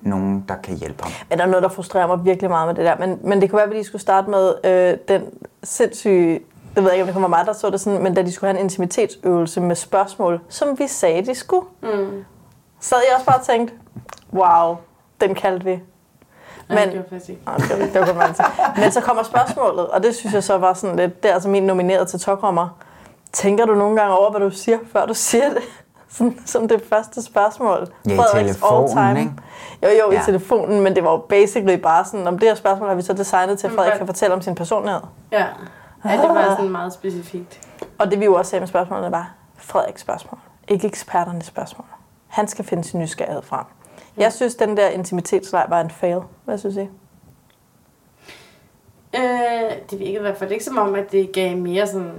nogen, 0.00 0.44
der 0.48 0.54
kan 0.56 0.76
hjælpe 0.76 1.02
ham. 1.02 1.12
Men 1.30 1.38
der 1.38 1.44
er 1.44 1.48
noget, 1.48 1.62
der 1.62 1.68
frustrerer 1.68 2.06
mig 2.06 2.24
virkelig 2.24 2.50
meget 2.50 2.66
med 2.66 2.74
det 2.74 2.84
der. 2.84 3.06
Men, 3.06 3.18
men 3.24 3.40
det 3.40 3.50
kunne 3.50 3.56
være, 3.56 3.64
at 3.64 3.70
vi 3.70 3.74
lige 3.74 3.84
skulle 3.84 4.02
starte 4.02 4.30
med 4.30 4.54
øh, 4.64 4.98
den 5.08 5.22
sindssyge... 5.62 6.40
Det 6.74 6.82
ved 6.82 6.90
jeg 6.90 6.92
ikke, 6.92 7.02
om 7.02 7.06
det 7.06 7.12
kommer 7.14 7.28
mig, 7.28 7.46
der 7.46 7.52
så 7.52 7.70
det 7.70 7.80
sådan, 7.80 8.02
men 8.02 8.14
da 8.14 8.22
de 8.22 8.32
skulle 8.32 8.50
have 8.50 8.58
en 8.58 8.64
intimitetsøvelse 8.64 9.60
med 9.60 9.76
spørgsmål, 9.76 10.40
som 10.48 10.78
vi 10.78 10.86
sagde, 10.86 11.26
de 11.26 11.34
skulle, 11.34 11.66
Mm. 11.82 12.24
så 12.80 12.94
havde 12.94 13.04
jeg 13.08 13.14
også 13.16 13.26
bare 13.26 13.42
tænkt, 13.42 13.74
wow, 14.32 14.76
den 15.20 15.34
kaldte 15.34 15.64
vi. 15.64 15.78
Men, 16.68 16.78
ja, 16.78 16.84
det 16.86 16.96
var 16.96 17.04
faktisk 17.10 17.30
ikke. 17.30 17.42
Det 17.94 18.16
var. 18.16 18.74
Men 18.80 18.92
så 18.92 19.00
kommer 19.00 19.22
spørgsmålet, 19.22 19.86
og 19.88 20.02
det 20.02 20.14
synes 20.14 20.34
jeg 20.34 20.44
så 20.44 20.58
var 20.58 20.72
sådan 20.74 20.96
lidt, 20.96 21.22
det 21.22 21.30
er 21.30 21.34
altså 21.34 21.48
min 21.48 21.62
nomineret 21.62 22.08
til 22.08 22.20
tokrummer. 22.20 22.68
Tænker 23.32 23.64
du 23.66 23.74
nogle 23.74 24.00
gange 24.00 24.16
over, 24.16 24.30
hvad 24.30 24.40
du 24.40 24.50
siger, 24.50 24.78
før 24.92 25.06
du 25.06 25.14
siger 25.14 25.48
det? 25.48 25.62
Sådan, 26.08 26.38
som 26.46 26.68
det 26.68 26.82
første 26.88 27.22
spørgsmål. 27.22 27.88
Ja, 28.08 28.12
i 28.12 28.16
telefonen, 28.34 28.84
all-time. 28.98 29.20
ikke? 29.20 29.32
Jo, 29.82 29.88
jo, 29.88 30.10
i 30.10 30.14
Ja. 30.14 30.22
telefonen, 30.24 30.80
men 30.80 30.94
det 30.94 31.04
var 31.04 31.10
jo 31.10 31.16
basically 31.16 31.74
bare 31.80 32.04
sådan, 32.04 32.26
om 32.26 32.38
det 32.38 32.48
her 32.48 32.54
spørgsmål 32.54 32.88
har 32.88 32.96
vi 32.96 33.02
så 33.02 33.12
designet 33.12 33.58
til, 33.58 33.66
at 33.66 33.72
Frederik 33.72 33.98
kan 33.98 34.06
fortælle 34.06 34.34
om 34.34 34.40
sin 34.42 34.54
personlighed. 34.54 35.00
Ja. 35.32 35.44
ja, 36.04 36.10
det 36.22 36.28
var 36.28 36.54
sådan 36.56 36.70
meget 36.70 36.92
specifikt. 36.92 37.60
Og 37.98 38.10
det 38.10 38.20
vi 38.20 38.24
jo 38.24 38.34
også 38.34 38.50
sagde 38.50 38.60
med 38.60 38.68
spørgsmålene 38.68 39.12
var 39.12 39.30
Frederiks 39.58 40.00
spørgsmål, 40.00 40.38
ikke 40.68 40.86
eksperternes 40.86 41.46
spørgsmål. 41.46 41.86
Han 42.28 42.48
skal 42.48 42.64
finde 42.64 42.84
sin 42.84 43.00
nysgerrighed 43.00 43.42
frem. 43.42 43.64
Jeg 44.16 44.32
synes, 44.32 44.54
den 44.54 44.76
der 44.76 44.88
intimitetslej 44.88 45.66
var 45.68 45.80
en 45.80 45.90
fail. 45.90 46.20
Hvad 46.44 46.58
synes 46.58 46.76
I? 46.76 46.88
Øh, 49.16 49.72
det 49.90 49.98
virkede 49.98 50.16
i 50.16 50.20
hvert 50.20 50.36
fald 50.36 50.52
ikke 50.52 50.64
som 50.64 50.78
om, 50.78 50.94
at 50.94 51.12
det 51.12 51.32
gav 51.32 51.56
mere 51.56 51.86
sådan... 51.86 52.12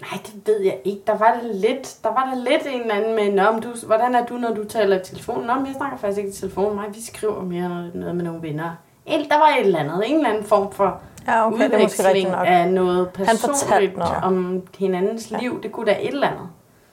Nej, 0.00 0.20
det 0.26 0.34
ved 0.46 0.60
jeg 0.60 0.78
ikke. 0.84 1.02
Der 1.06 1.18
var 1.18 1.40
det 1.42 1.54
lidt, 1.54 1.96
der 2.02 2.08
var 2.08 2.30
der 2.34 2.50
lidt 2.50 2.74
en 2.74 2.80
eller 2.80 2.94
anden 2.94 3.14
med, 3.14 3.32
Nå, 3.32 3.60
du, 3.60 3.86
hvordan 3.86 4.14
er 4.14 4.26
du, 4.26 4.34
når 4.34 4.54
du 4.54 4.64
taler 4.64 5.00
i 5.00 5.04
telefon? 5.04 5.46
Nå, 5.46 5.54
men 5.54 5.66
jeg 5.66 5.74
snakker 5.74 5.98
faktisk 5.98 6.18
ikke 6.18 6.30
i 6.30 6.32
telefon. 6.32 6.76
Nej, 6.76 6.88
vi 6.88 7.02
skriver 7.02 7.42
mere 7.42 7.90
noget, 7.94 8.16
med 8.16 8.24
nogle 8.24 8.42
venner. 8.42 8.70
Et, 9.06 9.26
der 9.30 9.38
var 9.38 9.48
et 9.58 9.66
eller 9.66 9.78
andet. 9.78 10.02
En 10.06 10.16
eller 10.16 10.28
anden 10.30 10.44
form 10.44 10.72
for 10.72 11.00
Ja, 11.26 11.46
okay, 11.46 11.64
det 11.64 11.74
er 11.74 11.82
måske 11.82 12.24
nok. 12.30 12.46
af 12.46 12.68
noget 12.68 13.10
personligt 13.10 13.96
noget. 13.96 14.16
om 14.22 14.62
hinandens 14.78 15.30
liv. 15.40 15.62
Det 15.62 15.72
kunne 15.72 15.86
da 15.86 15.96
et 16.00 16.08
eller 16.08 16.26
andet, 16.28 16.48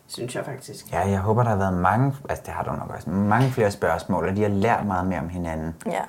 synes 0.09 0.35
jeg 0.35 0.45
faktisk. 0.45 0.91
Ja, 0.91 0.99
jeg 1.09 1.19
håber, 1.19 1.43
der 1.43 1.49
har 1.49 1.57
været 1.57 1.73
mange, 1.73 2.15
altså 2.29 2.43
det 2.45 2.53
har 2.53 2.63
der 2.63 2.71
nok 2.75 2.89
også, 2.95 3.09
mange 3.09 3.49
flere 3.51 3.71
spørgsmål, 3.71 4.27
og 4.29 4.35
de 4.35 4.41
har 4.41 4.49
lært 4.49 4.85
meget 4.85 5.07
mere 5.07 5.19
om 5.19 5.29
hinanden. 5.29 5.75
Ja. 5.85 6.01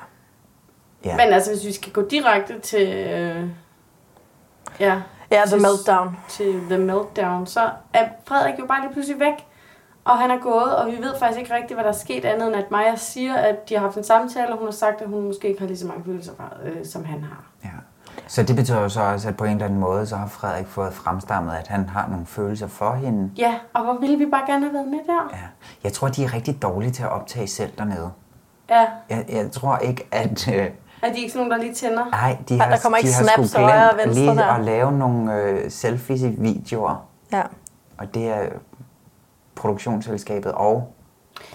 Ja. 1.05 1.16
Men 1.16 1.32
altså, 1.32 1.51
hvis 1.51 1.66
vi 1.66 1.72
skal 1.72 1.92
gå 1.92 2.03
direkte 2.09 2.59
til... 2.61 2.88
Øh, 2.88 3.48
ja, 4.80 5.03
Ja, 5.30 5.42
The 5.46 5.46
til- 5.57 5.62
Meltdown. 5.62 6.16
Til 6.28 6.61
The 6.70 6.78
Meltdown, 6.78 7.46
så 7.46 7.70
er 7.92 8.09
Frederik 8.24 8.59
jo 8.59 8.66
bare 8.66 8.80
lige 8.80 8.92
pludselig 8.92 9.20
væk. 9.20 9.46
Og 10.05 10.18
han 10.18 10.30
er 10.30 10.38
gået, 10.38 10.76
og 10.76 10.86
vi 10.86 10.96
ved 10.96 11.14
faktisk 11.18 11.40
ikke 11.40 11.55
rigtigt, 11.55 11.74
hvad 11.74 11.84
der 11.84 11.90
er 11.90 11.94
sket 11.94 12.24
andet, 12.24 12.46
end 12.46 12.57
at 12.57 12.70
Maja 12.70 12.96
siger, 12.96 13.34
at 13.34 13.68
de 13.68 13.74
har 13.74 13.80
haft 13.80 13.96
en 13.96 14.05
samtale, 14.05 14.53
og 14.53 14.59
hun 14.59 14.66
har 14.66 14.72
sagt, 14.72 15.01
at 15.01 15.09
hun 15.09 15.22
måske 15.26 15.48
ikke 15.48 15.61
har 15.61 15.66
lige 15.66 15.78
så 15.78 15.86
mange 15.86 16.05
følelser, 16.05 16.32
øh, 16.64 16.76
som 16.86 17.05
han 17.05 17.22
har. 17.24 17.44
Så 18.31 18.43
det 18.43 18.57
betyder 18.57 18.81
jo 18.81 18.89
så 18.89 19.01
også, 19.03 19.28
at 19.28 19.37
på 19.37 19.45
en 19.45 19.51
eller 19.51 19.64
anden 19.64 19.81
måde, 19.81 20.07
så 20.07 20.16
har 20.16 20.26
Frederik 20.26 20.66
fået 20.66 20.93
fremstammet, 20.93 21.53
at 21.53 21.66
han 21.68 21.89
har 21.89 22.09
nogle 22.09 22.26
følelser 22.26 22.66
for 22.66 22.95
hende. 22.95 23.31
Ja, 23.39 23.55
og 23.74 23.85
hvor 23.85 23.99
ville 24.01 24.18
vi 24.18 24.26
bare 24.26 24.43
gerne 24.47 24.64
have 24.64 24.74
været 24.74 24.89
med 24.89 24.99
der? 25.07 25.28
Ja. 25.33 25.39
Jeg 25.85 25.93
tror, 25.93 26.09
de 26.09 26.24
er 26.24 26.35
rigtig 26.35 26.62
dårlige 26.62 26.91
til 26.91 27.03
at 27.03 27.09
optage 27.09 27.47
selv 27.47 27.70
dernede. 27.78 28.11
ja. 28.70 28.87
Jeg, 29.11 29.24
jeg 29.28 29.51
tror 29.53 29.76
ikke, 29.78 30.09
at... 30.12 30.49
Øh, 30.49 30.70
Er 31.03 31.12
de 31.12 31.18
ikke 31.18 31.33
sådan 31.33 31.47
nogen, 31.47 31.51
der 31.61 31.66
lige 31.66 31.74
tænder? 31.74 32.05
nej, 32.11 32.37
de 32.49 32.55
Ej, 32.59 32.64
har, 32.64 32.70
der 32.70 32.83
kommer 32.83 32.99
de 32.99 33.07
ikke 33.07 33.16
har 33.16 33.22
snaps 33.24 33.51
sgu 33.51 33.59
til 33.59 33.64
højre 33.64 33.91
og 33.91 33.95
glemt 33.97 34.07
venstre 34.09 34.24
lige 34.35 34.37
der. 34.37 34.53
at 34.53 34.64
lave 34.64 34.93
nogle 34.93 35.35
øh, 35.35 35.70
selfie-videoer. 35.70 37.07
Ja. 37.33 37.43
Og 37.99 38.14
det 38.14 38.28
er 38.28 38.47
produktionsselskabet 39.55 40.53
og 40.53 40.93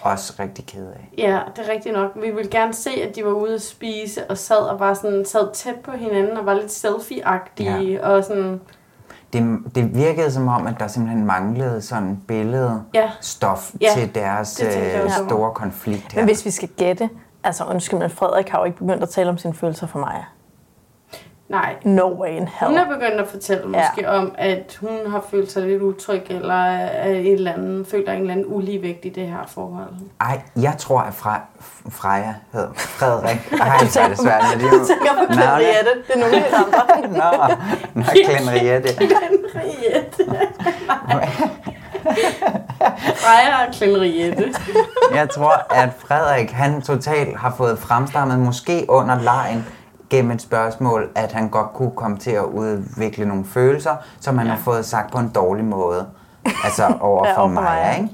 også 0.02 0.32
rigtig 0.40 0.66
ked 0.66 0.86
af. 0.86 1.08
Ja, 1.18 1.40
det 1.56 1.68
er 1.68 1.72
rigtigt 1.72 1.94
nok. 1.94 2.10
Vi 2.16 2.30
ville 2.30 2.50
gerne 2.50 2.74
se, 2.74 2.90
at 2.90 3.16
de 3.16 3.24
var 3.24 3.30
ude 3.30 3.54
at 3.54 3.62
spise, 3.62 4.30
og 4.30 4.38
sad 4.38 4.56
og 4.56 4.80
var 4.80 4.94
sådan, 4.94 5.24
sad 5.24 5.52
tæt 5.54 5.74
på 5.84 5.90
hinanden, 5.90 6.36
og 6.36 6.46
var 6.46 6.54
lidt 6.54 6.70
selfie-agtige, 6.72 7.70
ja. 7.70 8.08
og 8.08 8.24
sådan... 8.24 8.60
Det, 9.32 9.58
det 9.74 9.94
virkede 9.94 10.30
som 10.30 10.48
om, 10.48 10.66
at 10.66 10.74
der 10.80 10.86
simpelthen 10.86 11.26
manglede 11.26 11.82
sådan 11.82 12.20
billedstof 12.28 13.72
Ja. 13.80 13.88
til 13.94 14.14
deres 14.14 14.54
det 14.54 15.02
øh, 15.04 15.10
store 15.10 15.50
konflikt 15.54 16.12
her. 16.12 16.20
Men 16.20 16.28
hvis 16.28 16.44
vi 16.44 16.50
skal 16.50 16.68
gætte, 16.68 17.10
altså 17.44 17.64
undskyld, 17.64 17.98
men 17.98 18.10
Frederik 18.10 18.48
har 18.48 18.58
jo 18.58 18.64
ikke 18.64 18.78
begyndt 18.78 19.02
at 19.02 19.08
tale 19.08 19.30
om 19.30 19.38
sine 19.38 19.54
følelser 19.54 19.86
for 19.86 19.98
mig. 19.98 20.24
Nej. 21.48 21.74
No 21.84 22.20
way 22.20 22.28
in 22.28 22.48
hell. 22.48 22.68
Hun 22.70 22.78
er 22.78 22.84
begyndt 22.84 23.20
at 23.20 23.28
fortælle 23.28 23.62
Ja. 23.62 23.68
måske 23.88 24.08
om, 24.10 24.34
at 24.38 24.78
hun 24.80 24.98
har 25.10 25.24
følt 25.30 25.52
sig 25.52 25.62
lidt 25.62 25.82
utryg, 25.82 26.22
eller 26.28 26.54
er 26.54 27.08
et 27.10 27.32
eller 27.32 27.52
andet, 27.52 27.86
føler 27.86 28.12
en 28.12 28.20
eller 28.20 28.32
anden 28.32 28.46
uligevægt 28.48 29.04
i 29.04 29.08
det 29.08 29.26
her 29.26 29.46
forhold. 29.48 29.88
Ej, 30.20 30.40
jeg 30.62 30.74
tror, 30.78 31.00
at 31.00 31.14
Fra, 31.14 31.40
Freja 31.90 32.34
hedder 32.52 32.68
Frederik. 32.74 33.52
Ej, 33.60 33.78
det 33.80 33.96
er 33.96 34.08
det 34.08 34.18
svært 34.18 34.44
med 34.54 34.62
det. 34.64 34.70
Du 34.72 34.86
tænker 34.86 35.12
på 35.12 35.32
Henriette. 35.32 35.90
Det 36.06 36.14
er 36.14 36.18
nogle 36.18 36.34
helt 36.34 36.54
andre. 36.54 36.82
Nå, 37.20 37.54
nå. 37.94 38.02
Henriette. 38.38 38.88
Freja 43.22 43.66
og 43.66 43.74
Henriette. 43.74 44.54
Jeg 45.14 45.30
tror, 45.30 45.74
at 45.74 45.88
Frederik, 45.98 46.50
han 46.50 46.82
totalt 46.82 47.36
har 47.36 47.54
fået 47.56 47.78
fremstammet, 47.78 48.38
måske 48.38 48.86
under 48.88 49.22
lejen, 49.22 49.66
gennem 50.10 50.30
et 50.30 50.42
spørgsmål, 50.42 51.10
at 51.14 51.32
han 51.32 51.48
godt 51.48 51.72
kunne 51.72 51.90
komme 51.90 52.16
til 52.16 52.30
at 52.30 52.44
udvikle 52.44 53.26
nogle 53.26 53.44
følelser, 53.44 53.96
som 54.20 54.38
han 54.38 54.46
ja. 54.46 54.52
har 54.52 54.60
fået 54.60 54.84
sagt 54.84 55.12
på 55.12 55.18
en 55.18 55.28
dårlig 55.28 55.64
måde. 55.64 56.06
Altså 56.64 56.86
over 57.00 57.26
Ja, 57.26 57.32
for 57.32 57.36
for 57.36 57.46
Maja, 57.46 57.96
ikke? 57.96 58.10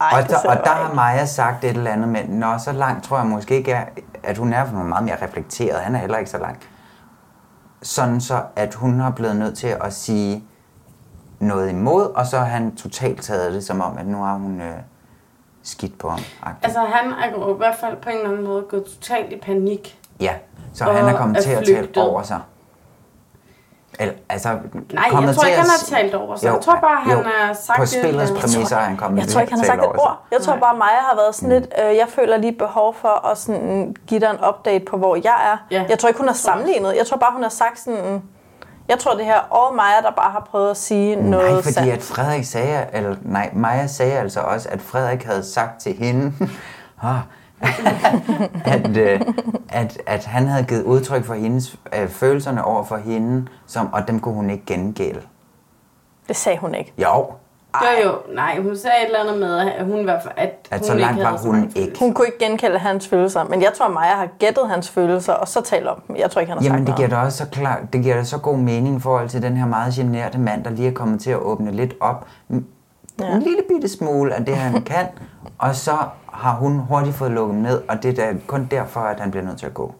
Ej, 0.00 0.22
og, 0.22 0.28
der, 0.28 0.36
og 0.48 0.64
der 0.64 0.70
har 0.70 0.94
Maja 0.94 1.26
sagt 1.26 1.64
et 1.64 1.70
eller 1.70 1.90
andet, 1.90 2.08
men 2.08 2.26
nå, 2.26 2.58
så 2.58 2.72
langt 2.72 3.04
tror 3.04 3.18
jeg 3.18 3.26
måske 3.26 3.56
ikke, 3.56 3.72
er, 3.72 3.84
at 4.22 4.38
hun 4.38 4.52
er 4.52 4.64
for 4.64 4.76
meget 4.76 5.04
mere 5.04 5.22
reflekteret. 5.22 5.80
Han 5.80 5.94
er 5.94 5.98
heller 5.98 6.18
ikke 6.18 6.30
så 6.30 6.38
langt. 6.38 6.68
Sådan 7.82 8.20
så, 8.20 8.42
at 8.56 8.74
hun 8.74 9.00
har 9.00 9.10
blevet 9.10 9.36
nødt 9.36 9.58
til 9.58 9.76
at 9.80 9.92
sige 9.92 10.44
noget 11.40 11.70
imod, 11.70 12.14
og 12.14 12.26
så 12.26 12.38
har 12.38 12.44
han 12.44 12.76
totalt 12.76 13.22
taget 13.22 13.52
det 13.52 13.64
som 13.64 13.80
om, 13.80 13.98
at 13.98 14.06
nu 14.06 14.22
har 14.22 14.34
hun 14.34 14.60
øh, 14.60 14.74
skidt 15.62 15.98
på 15.98 16.08
ham. 16.08 16.20
Altså, 16.62 16.80
han 16.80 17.12
er 17.12 17.30
jo 17.30 17.54
i 17.54 17.56
hvert 17.56 17.76
fald 17.76 17.96
på 17.96 18.10
en 18.10 18.16
eller 18.16 18.30
anden 18.30 18.44
måde 18.44 18.62
gået 18.62 18.84
totalt 18.84 19.32
i 19.32 19.40
panik. 19.40 19.98
Ja, 20.20 20.32
så 20.74 20.84
Og 20.84 20.94
han 20.94 21.14
er 21.14 21.16
kommet 21.16 21.36
er 21.36 21.42
til 21.42 21.50
at 21.50 21.64
flygtet. 21.66 22.02
over 22.02 22.22
sig. 22.22 22.40
Eller, 24.00 24.14
altså, 24.28 24.48
Nej, 24.48 24.58
jeg 25.22 25.34
tror 25.34 25.44
ikke, 25.44 25.56
at 25.58 25.62
han 25.62 25.70
har 25.70 25.96
talt 25.96 26.14
over 26.14 26.36
sig. 26.36 26.46
Jeg 26.52 26.60
tror 26.62 26.74
bare, 26.80 27.00
han 27.00 27.16
jo, 27.16 27.22
har 27.22 27.52
sagt 27.54 27.76
På 27.76 27.82
det, 27.82 27.88
spillets 27.88 28.30
præmisser 28.30 28.76
er 28.76 28.80
han 28.80 28.96
kommet 28.96 29.20
Jeg 29.20 29.28
tror 29.28 29.40
ikke, 29.40 29.52
han 29.52 29.60
har 29.60 29.66
sagt 29.66 29.78
et 29.78 29.84
tale 29.84 30.00
ord. 30.00 30.18
Jeg 30.30 30.40
tror 30.40 30.56
bare, 30.56 30.76
Maja 30.76 31.00
har 31.10 31.16
været 31.16 31.34
sådan 31.34 31.48
lidt, 31.60 31.66
øh, 31.84 31.96
jeg 31.96 32.06
føler 32.08 32.36
lige 32.36 32.52
behov 32.52 32.94
for 32.94 33.26
at 33.26 33.38
sådan, 33.38 33.96
give 34.06 34.20
dig 34.20 34.30
en 34.30 34.38
update 34.48 34.84
på, 34.84 34.96
hvor 34.96 35.16
jeg 35.16 35.52
er. 35.52 35.56
Ja. 35.70 35.84
Jeg 35.88 35.98
tror 35.98 36.08
ikke, 36.08 36.18
hun 36.18 36.28
har 36.28 36.34
sammenlignet. 36.34 36.96
Jeg 36.96 37.06
tror 37.06 37.16
bare, 37.16 37.32
hun 37.32 37.42
har 37.42 37.50
sagt 37.50 37.78
sådan, 37.80 38.22
jeg 38.88 38.98
tror 38.98 39.14
det 39.14 39.24
her, 39.24 39.38
og 39.38 39.74
Maja, 39.76 40.00
der 40.02 40.10
bare 40.10 40.30
har 40.30 40.46
prøvet 40.50 40.70
at 40.70 40.76
sige 40.76 41.16
noget 41.16 41.52
Nej, 41.52 41.62
fordi 41.62 41.74
sandt. 41.74 41.92
at 41.92 42.02
Frederik 42.02 42.44
sagde, 42.44 42.86
eller 42.92 43.16
nej, 43.22 43.50
Maja 43.52 43.86
sagde 43.86 44.12
altså 44.18 44.40
også, 44.40 44.68
at 44.68 44.80
Frederik 44.82 45.22
havde 45.24 45.44
sagt 45.44 45.80
til 45.80 45.92
hende, 45.92 46.32
ah, 47.02 47.18
at, 48.74 48.96
øh, 48.96 49.20
at, 49.68 49.98
at 50.06 50.24
han 50.24 50.46
havde 50.46 50.64
givet 50.64 50.82
udtryk 50.82 51.24
for 51.24 51.34
hendes 51.34 51.76
øh, 52.00 52.08
følelserne 52.08 52.64
over 52.64 52.84
for 52.84 52.96
hende, 52.96 53.46
som, 53.66 53.92
og 53.92 54.08
dem 54.08 54.20
kunne 54.20 54.34
hun 54.34 54.50
ikke 54.50 54.66
gengælde. 54.66 55.20
Det 56.28 56.36
sagde 56.36 56.58
hun 56.58 56.74
ikke. 56.74 56.92
Jo, 56.98 57.26
Jo, 57.82 58.08
jo. 58.08 58.34
Nej, 58.34 58.60
hun 58.62 58.76
sagde 58.76 58.96
et 59.02 59.06
eller 59.06 59.20
andet 59.20 59.38
med, 59.38 59.58
at 59.58 59.84
hun 59.84 59.98
i 60.00 60.02
hvert 60.02 60.22
fald... 60.22 60.34
At, 60.36 60.68
at 60.70 60.78
hun 60.78 60.86
så 60.86 60.92
ikke 60.92 61.00
langt 61.02 61.18
var 61.20 61.26
havde 61.26 61.38
så 61.38 61.46
hun 61.46 61.72
ikke. 61.76 61.98
Hun 61.98 62.14
kunne 62.14 62.26
ikke 62.26 62.38
genkende 62.46 62.78
hans 62.78 63.08
følelser, 63.08 63.44
men 63.44 63.62
jeg 63.62 63.72
tror, 63.74 63.86
at 63.86 63.92
Maja 63.92 64.14
har 64.14 64.28
gættet 64.38 64.68
hans 64.68 64.90
følelser, 64.90 65.32
og 65.32 65.48
så 65.48 65.60
talt 65.60 65.86
om 65.86 66.00
dem. 66.08 66.16
Jeg 66.16 66.30
tror 66.30 66.40
ikke, 66.40 66.52
han 66.52 66.58
har 66.62 66.64
Jamen, 66.64 66.78
sagt 66.78 66.86
det 66.86 66.96
giver 66.96 67.08
noget. 67.08 67.22
da 67.22 67.26
også 67.26 67.38
så 67.38 67.46
klar, 67.50 67.80
det 67.92 68.02
giver 68.02 68.14
da 68.14 68.24
så 68.24 68.38
god 68.38 68.56
mening 68.56 68.96
i 68.96 69.00
forhold 69.00 69.28
til 69.28 69.42
den 69.42 69.56
her 69.56 69.66
meget 69.66 69.94
generte 69.94 70.38
mand, 70.38 70.64
der 70.64 70.70
lige 70.70 70.88
er 70.88 70.92
kommet 70.92 71.20
til 71.20 71.30
at 71.30 71.38
åbne 71.38 71.70
lidt 71.72 71.94
op. 72.00 72.26
En 73.20 73.24
Ja. 73.24 73.32
en 73.36 73.42
lille 73.42 73.62
bitte 73.68 73.88
smule 73.88 74.34
af 74.34 74.44
det, 74.44 74.56
han 74.56 74.82
kan, 74.92 75.06
og 75.58 75.74
så 75.74 75.96
har 76.32 76.54
hun 76.54 76.78
hurtigt 76.78 77.16
fået 77.16 77.30
lukket 77.30 77.54
ham 77.54 77.62
ned, 77.62 77.82
og 77.88 78.02
det 78.02 78.18
er 78.18 78.32
da 78.32 78.38
kun 78.46 78.68
derfor, 78.70 79.00
at 79.00 79.20
han 79.20 79.30
bliver 79.30 79.44
nødt 79.44 79.58
til 79.58 79.66
at 79.66 79.74
gå. 79.74 79.94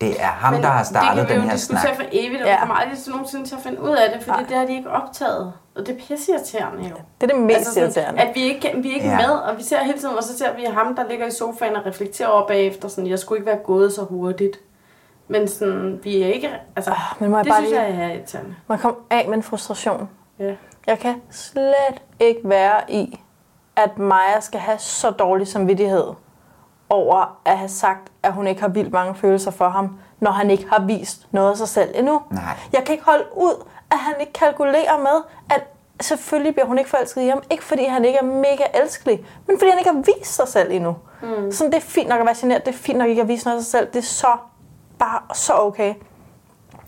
Det 0.00 0.10
er 0.22 0.26
ham, 0.26 0.52
Men 0.52 0.62
der 0.62 0.68
har 0.68 0.84
startet 0.84 1.16
det 1.20 1.26
kan 1.26 1.34
den 1.36 1.42
vi 1.42 1.46
jo 1.46 1.48
her 1.50 1.56
diskutere 1.56 1.94
snak. 1.94 1.96
for 1.96 2.04
evigt, 2.12 2.42
og 2.42 2.48
Ja. 2.48 2.54
vi 2.54 2.58
kommer 2.60 2.74
aldrig 2.74 2.98
til 2.98 3.12
nogensinde 3.12 3.46
til 3.46 3.54
at 3.54 3.60
finde 3.62 3.82
ud 3.82 3.88
af 3.88 4.12
det, 4.14 4.22
fordi 4.26 4.44
det 4.48 4.56
har 4.56 4.64
de 4.66 4.76
ikke 4.76 4.90
optaget. 4.90 5.52
Og 5.76 5.86
det 5.86 5.88
er 5.88 5.98
pisseirriterende 6.08 6.82
jo. 6.88 6.94
Det 7.20 7.30
er 7.30 7.34
det 7.34 7.44
mest 7.44 7.56
Altså 7.56 7.72
sådan, 7.72 7.82
irriterende. 7.84 8.20
At 8.20 8.34
vi 8.34 8.40
ikke, 8.42 8.72
vi 8.82 8.90
er 8.90 8.94
ikke 8.94 9.08
Ja. 9.08 9.16
med, 9.16 9.30
og 9.30 9.58
vi 9.58 9.62
ser 9.62 9.84
hele 9.84 9.98
tiden, 9.98 10.16
og 10.16 10.22
så 10.24 10.38
ser 10.38 10.56
vi 10.56 10.64
ham, 10.74 10.94
der 10.96 11.02
ligger 11.10 11.26
i 11.26 11.30
sofaen 11.30 11.76
og 11.76 11.86
reflekterer 11.86 12.28
over 12.28 12.46
bagefter, 12.46 12.88
sådan, 12.88 13.10
jeg 13.10 13.18
skulle 13.18 13.38
ikke 13.38 13.46
være 13.50 13.58
gået 13.64 13.92
så 13.92 14.02
hurtigt. 14.04 14.56
Men 15.28 15.48
sådan, 15.48 16.00
vi 16.02 16.22
er 16.22 16.26
ikke, 16.26 16.50
altså, 16.76 16.94
men 17.18 17.30
må 17.30 17.36
jeg 17.36 17.44
det 17.44 17.50
bare 17.50 17.60
synes 17.60 17.70
lige- 17.70 17.82
jeg 17.82 18.04
er 18.04 18.12
irriterende. 18.12 18.54
Man 18.68 18.78
kom 18.78 18.96
af 19.10 19.24
med 19.28 19.36
en 19.36 19.42
frustration. 19.42 20.08
Ja. 20.38 20.54
Jeg 20.86 20.98
kan 20.98 21.22
slet 21.30 22.02
ikke 22.20 22.40
være 22.44 22.90
i, 22.90 23.20
at 23.76 23.98
Maja 23.98 24.40
skal 24.40 24.60
have 24.60 24.78
så 24.78 25.10
dårlig 25.10 25.48
samvittighed 25.48 26.04
over 26.90 27.38
at 27.44 27.58
have 27.58 27.68
sagt, 27.68 28.12
at 28.22 28.32
hun 28.32 28.46
ikke 28.46 28.60
har 28.60 28.68
vildt 28.68 28.92
mange 28.92 29.14
følelser 29.14 29.50
for 29.50 29.68
ham, 29.68 29.98
når 30.20 30.30
han 30.30 30.50
ikke 30.50 30.68
har 30.68 30.80
vist 30.80 31.26
noget 31.30 31.50
af 31.50 31.56
sig 31.56 31.68
selv 31.68 31.90
endnu. 31.94 32.22
Nej. 32.30 32.42
Jeg 32.72 32.84
kan 32.84 32.92
ikke 32.92 33.04
holde 33.04 33.24
ud, 33.36 33.64
at 33.90 33.98
han 33.98 34.14
ikke 34.20 34.32
kalkulerer 34.32 34.98
med, 34.98 35.22
at 35.50 35.64
selvfølgelig 36.00 36.54
bliver 36.54 36.66
hun 36.66 36.78
ikke 36.78 36.90
forelsket 36.90 37.22
i 37.22 37.26
ham. 37.26 37.42
Ikke 37.50 37.64
fordi 37.64 37.84
han 37.84 38.04
ikke 38.04 38.18
er 38.18 38.24
mega 38.24 38.64
elskelig, 38.74 39.26
men 39.46 39.58
fordi 39.58 39.70
han 39.70 39.78
ikke 39.78 39.90
har 39.90 40.02
vist 40.18 40.34
sig 40.34 40.48
selv 40.48 40.72
endnu. 40.72 40.96
Mm. 41.22 41.52
Sådan, 41.52 41.72
det 41.72 41.76
er 41.76 41.86
fint 41.86 42.08
nok 42.08 42.20
at 42.20 42.26
være 42.26 42.34
generet, 42.40 42.66
det 42.66 42.74
er 42.74 42.78
fint 42.78 42.98
nok 42.98 43.08
ikke 43.08 43.22
at 43.22 43.28
vise 43.28 43.46
noget 43.46 43.58
af 43.58 43.64
sig 43.64 43.70
selv. 43.70 43.86
Det 43.86 43.96
er 43.96 44.02
så 44.02 44.36
bare 44.98 45.20
så 45.34 45.52
okay. 45.54 45.94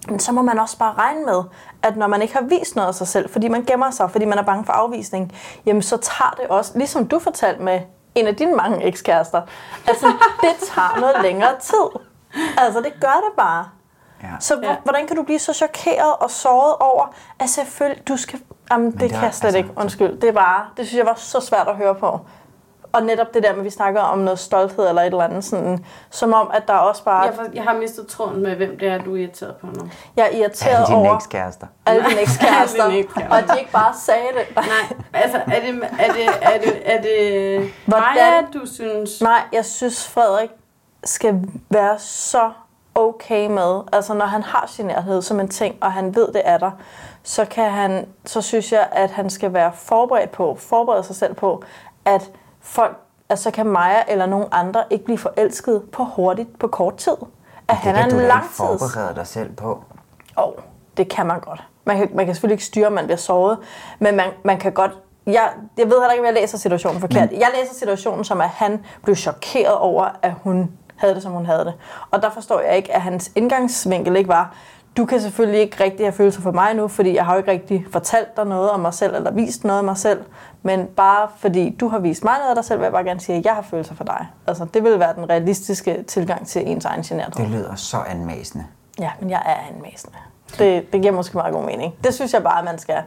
Men 0.08 0.20
så 0.20 0.32
må 0.32 0.42
man 0.42 0.58
også 0.58 0.78
bare 0.78 0.94
regne 0.98 1.24
med, 1.24 1.42
at 1.82 1.96
når 1.96 2.06
man 2.06 2.22
ikke 2.22 2.34
har 2.34 2.42
vist 2.42 2.76
noget 2.76 2.88
af 2.88 2.94
sig 2.94 3.08
selv, 3.08 3.30
fordi 3.30 3.48
man 3.48 3.64
gemmer 3.64 3.90
sig, 3.90 4.10
fordi 4.10 4.24
man 4.24 4.38
er 4.38 4.42
bange 4.42 4.64
for 4.64 4.72
afvisning, 4.72 5.32
jamen 5.66 5.82
så 5.82 5.96
tager 5.96 6.34
det 6.40 6.46
også, 6.46 6.78
ligesom 6.78 7.08
du 7.08 7.18
fortalte 7.18 7.62
med 7.62 7.80
en 8.14 8.26
af 8.26 8.36
dine 8.36 8.56
mange 8.56 8.84
ekskærester, 8.84 9.42
altså 9.86 10.06
det 10.42 10.68
tager 10.74 11.00
noget 11.00 11.16
længere 11.22 11.58
tid. 11.60 12.00
Altså 12.58 12.80
det 12.80 12.92
gør 13.00 13.24
det 13.28 13.36
bare. 13.36 13.68
Ja. 14.22 14.28
Så 14.40 14.60
ja. 14.62 14.76
hvordan 14.84 15.06
kan 15.06 15.16
du 15.16 15.22
blive 15.22 15.38
så 15.38 15.52
chokeret 15.52 16.16
og 16.20 16.30
såret 16.30 16.74
over, 16.80 17.06
at 17.38 17.48
selvfølgelig, 17.50 18.08
du 18.08 18.16
skal... 18.16 18.40
Jamen, 18.70 18.92
det, 18.92 19.00
det 19.00 19.10
kan 19.10 19.22
jeg 19.22 19.34
slet 19.34 19.46
altså- 19.46 19.58
ikke. 19.58 19.70
Undskyld. 19.76 20.20
Det 20.20 20.28
er 20.28 20.32
bare... 20.32 20.66
Det 20.76 20.86
synes 20.86 20.98
jeg 20.98 21.06
var 21.06 21.14
så 21.14 21.40
svært 21.40 21.68
at 21.68 21.76
høre 21.76 21.94
på. 21.94 22.20
Og 22.92 23.02
netop 23.02 23.34
det 23.34 23.42
der 23.42 23.50
med, 23.50 23.58
at 23.58 23.64
vi 23.64 23.70
snakker 23.70 24.00
om 24.00 24.18
noget 24.18 24.38
stolthed 24.38 24.88
eller 24.88 25.02
et 25.02 25.06
eller 25.06 25.24
andet, 25.24 25.44
sådan, 25.44 25.84
som 26.10 26.32
om, 26.32 26.50
at 26.54 26.68
der 26.68 26.74
også 26.74 27.04
bare... 27.04 27.22
Jeg, 27.22 27.34
for, 27.34 27.42
jeg 27.54 27.62
har 27.62 27.74
mistet 27.74 28.06
tråden 28.06 28.42
med, 28.42 28.56
hvem 28.56 28.78
det 28.78 28.88
er, 28.88 28.98
du 28.98 29.14
er 29.16 29.20
irriteret 29.20 29.56
på 29.56 29.66
nu. 29.66 29.88
Jeg 30.16 30.28
er 30.32 30.36
irriteret 30.36 30.84
Alle 30.84 30.96
over 30.96 31.16
ekskærester. 31.16 31.66
alle 31.86 32.04
dine 32.08 32.20
ekskærester, 32.20 32.84
Alle 32.84 32.94
dine 32.94 33.06
ekskærester. 33.06 33.36
og 33.48 33.54
de 33.54 33.58
ikke 33.60 33.72
bare 33.72 33.94
sagde 33.94 34.26
det. 34.38 34.56
Nej, 34.66 34.96
altså, 35.14 35.36
er 35.46 35.60
det, 35.60 35.82
er 35.98 36.12
det, 36.12 36.28
er 36.42 36.58
det, 36.60 36.82
er 36.84 37.00
det 37.02 37.70
Hvordan- 37.86 38.04
Maja, 38.16 38.42
du 38.54 38.66
synes? 38.66 39.20
Nej, 39.22 39.40
jeg 39.52 39.64
synes, 39.64 40.08
Frederik 40.08 40.50
skal 41.04 41.34
være 41.70 41.98
så 41.98 42.50
okay 42.94 43.46
med, 43.46 43.80
altså 43.92 44.14
når 44.14 44.26
han 44.26 44.42
har 44.42 44.64
sin 44.68 44.86
nærhed 44.86 45.22
som 45.22 45.40
en 45.40 45.48
ting, 45.48 45.74
og 45.80 45.92
han 45.92 46.14
ved, 46.14 46.28
det 46.32 46.42
er 46.44 46.58
der, 46.58 46.70
så, 47.22 47.44
kan 47.44 47.70
han, 47.70 48.08
så 48.26 48.40
synes 48.42 48.72
jeg, 48.72 48.88
at 48.92 49.10
han 49.10 49.30
skal 49.30 49.52
være 49.52 49.72
forberedt 49.74 50.30
på, 50.30 50.56
forberede 50.60 51.02
sig 51.02 51.16
selv 51.16 51.34
på, 51.34 51.62
at 52.04 52.30
folk, 52.68 52.96
altså 53.28 53.42
så 53.42 53.50
kan 53.50 53.66
Maja 53.66 54.02
eller 54.08 54.26
nogen 54.26 54.46
andre 54.52 54.84
ikke 54.90 55.04
blive 55.04 55.18
forelsket 55.18 55.82
på 55.92 56.04
hurtigt, 56.04 56.58
på 56.58 56.68
kort 56.68 56.96
tid. 56.96 57.16
At 57.68 57.76
han 57.76 57.94
det 57.94 58.00
er 58.00 58.02
kan 58.02 58.10
en 58.10 58.14
du 58.14 58.16
da 58.16 58.22
ikke 58.22 58.28
langtids... 58.28 58.56
forberede 58.56 59.14
dig 59.14 59.26
selv 59.26 59.52
på. 59.52 59.84
Og 60.36 60.60
det 60.96 61.08
kan 61.08 61.26
man 61.26 61.40
godt. 61.40 61.62
Man 61.84 61.96
kan, 61.98 62.10
man 62.14 62.26
kan 62.26 62.34
selvfølgelig 62.34 62.54
ikke 62.54 62.64
styre, 62.64 62.86
om 62.86 62.92
man 62.92 63.04
bliver 63.04 63.16
såret, 63.16 63.58
men 63.98 64.16
man, 64.16 64.30
man 64.44 64.58
kan 64.58 64.72
godt... 64.72 64.92
Jeg, 65.26 65.50
jeg 65.78 65.86
ved 65.86 66.00
heller 66.00 66.10
ikke, 66.10 66.22
om 66.22 66.26
jeg 66.26 66.34
læser 66.34 66.58
situationen 66.58 67.00
forkert. 67.00 67.30
Men... 67.30 67.40
Jeg 67.40 67.48
læser 67.60 67.74
situationen 67.74 68.24
som, 68.24 68.40
at 68.40 68.48
han 68.48 68.84
blev 69.02 69.16
chokeret 69.16 69.74
over, 69.74 70.08
at 70.22 70.32
hun 70.42 70.70
havde 70.96 71.14
det, 71.14 71.22
som 71.22 71.32
hun 71.32 71.46
havde 71.46 71.64
det. 71.64 71.74
Og 72.10 72.22
der 72.22 72.30
forstår 72.30 72.60
jeg 72.60 72.76
ikke, 72.76 72.94
at 72.94 73.02
hans 73.02 73.32
indgangsvinkel 73.34 74.16
ikke 74.16 74.28
var, 74.28 74.54
du 74.98 75.04
kan 75.04 75.20
selvfølgelig 75.20 75.60
ikke 75.60 75.84
rigtig 75.84 76.06
have 76.06 76.12
følelser 76.12 76.40
for 76.40 76.52
mig 76.52 76.74
nu, 76.74 76.88
fordi 76.88 77.14
jeg 77.14 77.24
har 77.24 77.32
jo 77.32 77.38
ikke 77.38 77.50
rigtig 77.50 77.86
fortalt 77.92 78.36
dig 78.36 78.46
noget 78.46 78.70
om 78.70 78.80
mig 78.80 78.94
selv, 78.94 79.14
eller 79.14 79.30
vist 79.30 79.64
noget 79.64 79.78
om 79.78 79.84
mig 79.84 79.96
selv. 79.96 80.20
Men 80.62 80.86
bare 80.86 81.28
fordi 81.36 81.76
du 81.80 81.88
har 81.88 81.98
vist 81.98 82.24
mig 82.24 82.34
noget 82.38 82.48
af 82.50 82.54
dig 82.54 82.64
selv, 82.64 82.78
vil 82.78 82.84
jeg 82.84 82.92
bare 82.92 83.04
gerne 83.04 83.20
sige, 83.20 83.38
at 83.38 83.44
jeg 83.44 83.54
har 83.54 83.62
følelser 83.62 83.94
for 83.94 84.04
dig. 84.04 84.26
Altså, 84.46 84.66
det 84.74 84.84
vil 84.84 84.98
være 84.98 85.14
den 85.14 85.30
realistiske 85.30 86.02
tilgang 86.02 86.46
til 86.46 86.68
ens 86.68 86.84
egen 86.84 87.02
generthed. 87.02 87.44
Det 87.44 87.54
lyder 87.54 87.74
så 87.74 87.96
anmæsende. 88.08 88.64
Ja, 89.00 89.10
men 89.20 89.30
jeg 89.30 89.42
er 89.46 89.74
anmæsende. 89.74 90.16
Det, 90.58 90.92
det 90.92 91.02
giver 91.02 91.12
måske 91.12 91.36
meget 91.36 91.54
god 91.54 91.64
mening. 91.64 91.94
Det 92.04 92.14
synes 92.14 92.34
jeg 92.34 92.42
bare, 92.42 92.64
man 92.64 92.78
skal. 92.78 93.02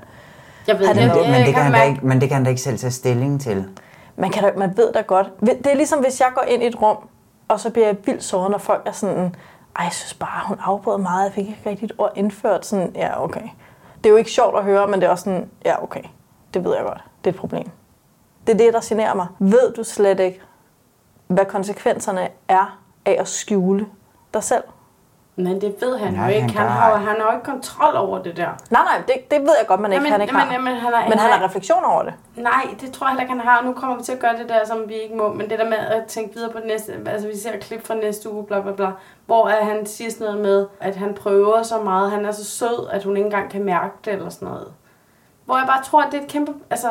Jeg 0.67 0.79
ved 0.79 0.87
Har 0.87 0.93
det 0.93 1.03
det, 1.03 1.29
Men 1.29 1.45
det, 1.45 1.53
kan 1.53 1.63
han 1.63 1.73
da 1.73 1.83
ikke, 1.83 2.07
men 2.07 2.21
det 2.21 2.29
kan 2.29 2.35
han 2.35 2.43
da 2.43 2.49
ikke 2.49 2.61
selv 2.61 2.77
tage 2.77 2.91
stilling 2.91 3.41
til. 3.41 3.65
Man, 4.15 4.29
kan 4.29 4.43
da, 4.43 4.51
man 4.57 4.77
ved 4.77 4.93
da 4.93 5.01
godt. 5.01 5.27
Det 5.39 5.67
er 5.67 5.75
ligesom, 5.75 5.99
hvis 5.99 6.19
jeg 6.19 6.27
går 6.35 6.41
ind 6.41 6.63
i 6.63 6.67
et 6.67 6.81
rum, 6.81 6.97
og 7.47 7.59
så 7.59 7.69
bliver 7.69 7.87
jeg 7.87 7.95
vildt 8.05 8.23
såret, 8.23 8.51
når 8.51 8.57
folk 8.57 8.81
er 8.85 8.91
sådan, 8.91 9.35
ej, 9.75 9.83
jeg 9.83 9.93
synes 9.93 10.13
bare, 10.13 10.47
hun 10.47 10.57
afbrød 10.61 10.97
meget, 10.97 11.23
jeg 11.23 11.33
fik 11.33 11.47
ikke 11.47 11.69
rigtig 11.69 11.85
et 11.85 11.91
ord 11.97 12.11
indført. 12.15 12.65
Sådan, 12.65 12.91
ja, 12.95 13.23
okay. 13.23 13.49
Det 13.97 14.05
er 14.05 14.09
jo 14.09 14.15
ikke 14.15 14.31
sjovt 14.31 14.57
at 14.57 14.63
høre, 14.63 14.87
men 14.87 15.01
det 15.01 15.07
er 15.07 15.11
også 15.11 15.23
sådan, 15.23 15.49
ja, 15.65 15.83
okay. 15.83 16.03
Det 16.53 16.63
ved 16.63 16.75
jeg 16.75 16.83
godt. 16.83 17.03
Det 17.23 17.29
er 17.29 17.33
et 17.33 17.39
problem. 17.39 17.69
Det 18.47 18.53
er 18.53 18.57
det, 18.57 18.73
der 18.73 18.79
generer 18.83 19.13
mig. 19.13 19.27
Ved 19.39 19.73
du 19.73 19.83
slet 19.83 20.19
ikke, 20.19 20.41
hvad 21.27 21.45
konsekvenserne 21.45 22.29
er 22.47 22.79
af 23.05 23.17
at 23.19 23.27
skjule 23.27 23.87
dig 24.33 24.43
selv? 24.43 24.63
Men 25.43 25.61
det 25.61 25.75
ved 25.81 25.97
han 25.97 26.13
Nej, 26.13 26.25
jo 26.25 26.29
ikke. 26.35 26.47
han 26.57 26.67
Han, 26.67 26.67
har, 26.71 26.95
han 26.95 27.15
har 27.21 27.25
jo 27.31 27.31
ikke 27.37 27.45
kontrol 27.45 27.95
over 27.95 28.21
det 28.23 28.37
der. 28.37 28.49
Nej, 28.69 28.81
nej, 28.83 29.01
det, 29.07 29.31
det 29.31 29.41
ved 29.41 29.49
jeg 29.59 29.67
godt, 29.67 29.79
man 29.79 29.91
ikke, 29.91 29.99
Jamen, 29.99 30.11
han 30.11 30.21
ikke 30.21 30.33
jamen, 30.37 30.47
har. 30.47 30.53
jamen, 30.53 30.75
han 30.75 30.93
har- 30.93 31.09
men 31.09 31.17
han 31.19 31.31
han 31.31 31.39
har 31.39 31.45
refleksion 31.45 31.83
over 31.85 32.03
det. 32.03 32.13
Nej, 32.35 32.67
det 32.81 32.91
tror 32.93 33.07
jeg 33.07 33.11
heller 33.11 33.21
ikke, 33.21 33.33
han 33.33 33.47
har. 33.47 33.61
Nu 33.63 33.73
kommer 33.73 33.97
vi 33.97 34.03
til 34.03 34.11
at 34.11 34.19
gøre 34.19 34.37
det 34.37 34.49
der, 34.49 34.65
som 34.65 34.83
vi 34.87 34.93
ikke 34.93 35.15
må. 35.15 35.33
Men 35.33 35.49
det 35.49 35.59
der 35.59 35.69
med 35.69 35.77
at 35.77 36.05
tænke 36.05 36.35
videre 36.35 36.51
på 36.51 36.57
det 36.57 36.67
næste... 36.67 36.93
Altså, 37.07 37.27
vi 37.27 37.37
ser 37.37 37.53
et 37.53 37.59
klip 37.59 37.87
fra 37.87 37.93
næste 37.95 38.31
uge, 38.33 38.45
bla 38.45 38.59
bla 38.61 38.71
bla. 38.71 38.91
Hvor 39.25 39.45
at 39.47 39.65
han 39.65 39.85
siger 39.85 40.11
sådan 40.11 40.25
noget 40.27 40.41
med, 40.41 40.67
at 40.79 40.95
han 40.95 41.13
prøver 41.13 41.63
så 41.63 41.79
meget. 41.81 42.11
Han 42.11 42.25
er 42.25 42.31
så 42.31 42.45
sød, 42.45 42.87
at 42.91 43.03
hun 43.03 43.17
ikke 43.17 43.25
engang 43.25 43.49
kan 43.51 43.63
mærke 43.63 43.93
det, 44.05 44.13
eller 44.13 44.29
sådan 44.29 44.47
noget. 44.47 44.67
Hvor 45.45 45.57
jeg 45.57 45.67
bare 45.67 45.83
tror, 45.83 46.01
at 46.01 46.11
det 46.11 46.19
er 46.19 46.23
et 46.23 46.29
kæmpe... 46.29 46.53
Altså, 46.69 46.87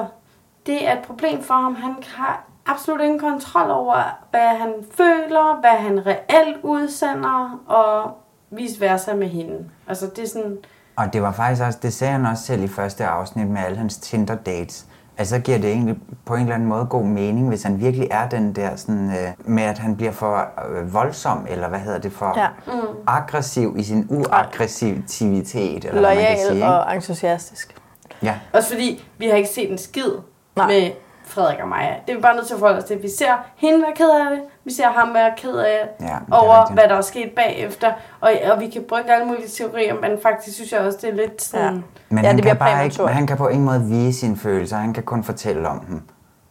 det 0.66 0.88
er 0.88 0.92
et 0.92 1.02
problem 1.02 1.42
for 1.42 1.54
ham. 1.54 1.74
Han 1.74 1.96
har 2.16 2.42
absolut 2.66 3.00
ingen 3.00 3.18
kontrol 3.20 3.70
over, 3.70 3.96
hvad 4.30 4.40
han 4.40 4.74
føler, 4.94 5.60
hvad 5.60 5.70
han 5.70 6.06
reelt 6.06 6.56
udsender, 6.62 7.60
og 7.66 8.16
vice 8.50 8.80
versa 8.80 9.14
med 9.14 9.28
hende. 9.28 9.64
Altså, 9.88 10.06
det 10.16 10.24
er 10.24 10.28
sådan... 10.28 10.56
Og 10.96 11.12
det 11.12 11.22
var 11.22 11.32
faktisk 11.32 11.62
også, 11.62 11.78
det 11.82 11.92
sagde 11.92 12.12
han 12.12 12.26
også 12.26 12.42
selv 12.44 12.64
i 12.64 12.68
første 12.68 13.04
afsnit 13.06 13.48
med 13.48 13.60
alle 13.60 13.78
hans 13.78 13.96
Tinder-dates. 13.96 14.86
Altså 15.18 15.34
så 15.34 15.40
giver 15.40 15.58
det 15.58 15.70
egentlig 15.70 15.96
på 16.24 16.34
en 16.34 16.40
eller 16.40 16.54
anden 16.54 16.68
måde 16.68 16.86
god 16.86 17.04
mening, 17.04 17.48
hvis 17.48 17.62
han 17.62 17.80
virkelig 17.80 18.08
er 18.10 18.28
den 18.28 18.52
der 18.56 18.76
sådan, 18.76 19.10
øh, 19.10 19.28
med, 19.54 19.62
at 19.62 19.78
han 19.78 19.96
bliver 19.96 20.12
for 20.12 20.48
øh, 20.70 20.94
voldsom, 20.94 21.46
eller 21.48 21.68
hvad 21.68 21.78
hedder 21.78 21.98
det, 21.98 22.12
for 22.12 22.34
Ja. 22.36 22.46
mm. 22.66 22.80
aggressiv 23.06 23.74
i 23.78 23.82
sin 23.82 24.06
uaggressivitet, 24.10 25.84
eller 25.84 26.00
hvad 26.00 26.00
man 26.02 26.16
kan 26.16 26.24
Loyal 26.24 26.38
sige. 26.38 26.54
ikke? 26.54 26.66
og 26.66 26.94
entusiastisk. 26.94 27.74
Ja. 28.22 28.34
Også 28.52 28.68
fordi, 28.68 29.04
vi 29.18 29.26
har 29.28 29.34
ikke 29.36 29.48
set 29.48 29.70
en 29.70 29.78
skid 29.78 30.10
Nej. 30.56 30.66
Med 30.66 30.90
Frederik 31.24 31.58
og 31.62 31.68
Maja. 31.68 31.94
Det 32.06 32.12
er 32.12 32.16
vi 32.16 32.22
bare 32.22 32.34
nødt 32.36 32.46
til 32.46 32.54
at 32.54 32.60
forholde 32.60 32.78
os 32.78 32.84
til. 32.84 33.02
Vi 33.02 33.08
ser 33.08 33.32
hende 33.56 33.82
være 33.82 33.92
ked 33.96 34.10
af 34.10 34.30
det. 34.30 34.40
Vi 34.64 34.72
ser 34.72 34.88
ham 34.88 35.14
være 35.14 35.32
ked 35.36 35.54
af 35.56 35.88
Ja, 36.00 36.06
er 36.06 36.20
over, 36.30 36.72
hvad 36.72 36.84
der 36.88 36.94
er 36.94 37.00
sket 37.00 37.30
bagefter. 37.36 37.92
Og, 38.20 38.32
og 38.52 38.60
vi 38.60 38.68
kan 38.70 38.84
bruge 38.88 39.12
alle 39.12 39.26
mulige 39.26 39.48
teorier, 39.48 39.94
men 40.00 40.10
faktisk 40.22 40.56
synes 40.56 40.72
jeg 40.72 40.80
også, 40.80 40.98
det 41.02 41.10
er 41.10 41.14
lidt 41.14 41.42
sådan... 41.42 41.74
Ja. 41.74 41.80
Men 42.08 42.24
Ja, 42.24 42.28
han, 42.28 42.36
det 42.36 42.44
kan 42.44 42.56
bliver 42.56 42.66
bare 42.66 42.84
ikke, 42.84 43.06
han 43.06 43.26
kan 43.26 43.36
på 43.36 43.48
ingen 43.48 43.64
måde 43.64 43.84
vise 43.84 44.20
sine 44.20 44.36
følelser, 44.36 44.76
han 44.76 44.92
kan 44.92 45.02
kun 45.02 45.24
fortælle 45.24 45.68
om 45.68 45.80
dem. 45.80 46.02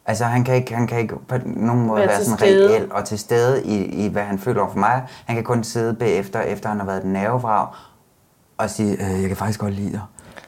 Altså 0.06 0.26
han 0.26 0.44
kan 0.44 0.56
ikke, 0.56 0.76
han 0.76 0.88
kan 0.88 1.00
ikke 1.00 1.16
på 1.28 1.36
nogen 1.46 1.86
måde 1.86 2.00
Være 2.00 2.08
være, 2.08 2.24
sådan 2.24 2.38
stede. 2.38 2.70
reel 2.76 2.92
og 2.92 3.06
til 3.06 3.20
stede 3.20 3.64
i, 3.64 4.06
i, 4.06 4.08
hvad 4.10 4.24
han 4.24 4.40
føler 4.40 4.62
over 4.62 4.72
for 4.72 4.80
mig. 4.80 5.04
Han 5.26 5.36
kan 5.36 5.44
kun 5.44 5.64
sidde 5.64 5.94
bagefter, 5.94 6.42
efter 6.42 6.70
han 6.70 6.80
har 6.80 6.86
været 6.86 6.98
et 6.98 7.06
nervevrag, 7.06 7.68
og 8.58 8.70
sige, 8.70 8.92
øh, 8.94 9.20
jeg 9.22 9.28
kan 9.28 9.38
faktisk 9.38 9.60
godt 9.60 9.74
lide 9.74 9.92
dig. 9.92 10.02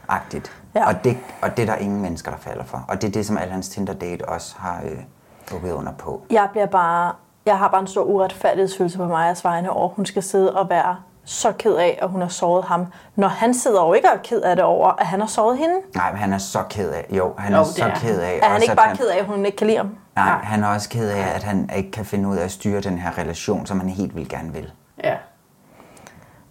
Agtigt. 0.10 0.52
Ja. 0.76 0.88
Og, 0.88 1.04
det, 1.04 1.18
og 1.42 1.58
det 1.58 1.64
er 1.70 1.74
der 1.74 1.76
ingen 1.76 2.02
mennesker, 2.02 2.32
der 2.32 2.38
falder 2.38 2.64
for. 2.64 2.86
Og 2.88 3.02
det 3.02 3.08
er 3.08 3.12
det, 3.12 3.26
som 3.26 3.38
alle 3.38 3.54
hans 3.54 3.70
Tinder-date 3.70 4.30
også 4.30 4.56
har 4.60 4.82
øh, 4.86 4.98
bukket 5.52 5.72
under 5.72 5.92
på. 5.92 6.22
Jeg 6.32 6.48
bliver 6.52 6.66
bare... 6.66 7.14
Jeg 7.46 7.58
har 7.58 7.68
bare 7.68 7.82
en 7.82 7.88
stor 7.88 8.04
uretfærdighedsfølelse 8.04 8.98
på 8.98 9.06
mig 9.06 9.30
at 9.30 9.44
vegne 9.44 9.70
over, 9.70 9.90
hun 9.90 10.06
skal 10.06 10.24
sidde 10.24 10.56
og 10.56 10.70
være 10.70 10.96
så 11.24 11.52
ked 11.52 11.76
af, 11.76 12.00
at 12.02 12.10
hun 12.10 12.22
har 12.22 12.28
såret 12.28 12.64
ham. 12.64 12.88
Når 13.16 13.28
han 13.28 13.54
sidder 13.54 13.86
jo 13.86 13.94
ikke 13.94 14.10
og 14.12 14.18
er 14.18 14.22
ked 14.22 14.42
af 14.42 14.56
det 14.56 14.66
over, 14.66 14.92
at 15.00 15.08
han 15.08 15.20
har 15.20 15.28
såret 15.28 15.58
hende. 15.58 15.76
Nej, 15.96 16.12
men 16.12 16.20
han 16.20 16.34
er 16.34 16.38
så 16.38 16.64
ked 16.70 16.90
af. 16.90 17.06
Jo, 17.10 17.34
han 17.38 17.54
Jo, 17.54 17.60
er 17.60 17.64
så 17.64 17.86
er 17.86 17.96
ked 17.96 18.20
af. 18.20 18.40
Er 18.42 18.46
han 18.46 18.56
også, 18.56 18.64
ikke 18.64 18.76
bare 18.76 18.96
ked 18.98 19.08
af, 19.08 19.18
at 19.20 19.26
hun 19.26 19.46
ikke 19.46 19.58
kan 19.58 19.68
lide 19.68 19.78
ham? 19.78 19.98
Nej, 20.16 20.38
han 20.44 20.64
er 20.64 20.68
også 20.68 20.90
ked 20.90 21.10
af, 21.10 21.36
at 21.36 21.44
han 21.44 21.70
ikke 21.76 21.92
kan 21.92 22.06
finde 22.06 22.30
ud 22.30 22.38
af 22.38 22.44
at 22.44 22.52
styre 22.52 22.82
den 22.82 22.98
her 22.98 23.18
relation, 23.18 23.66
som 23.66 23.80
han 23.80 23.90
helt 23.90 24.16
vildt 24.16 24.30
gerne 24.30 24.54
vil. 24.54 24.72
Ja. 25.04 25.16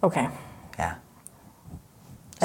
Okay. 0.01 0.25
Ja. 0.79 0.87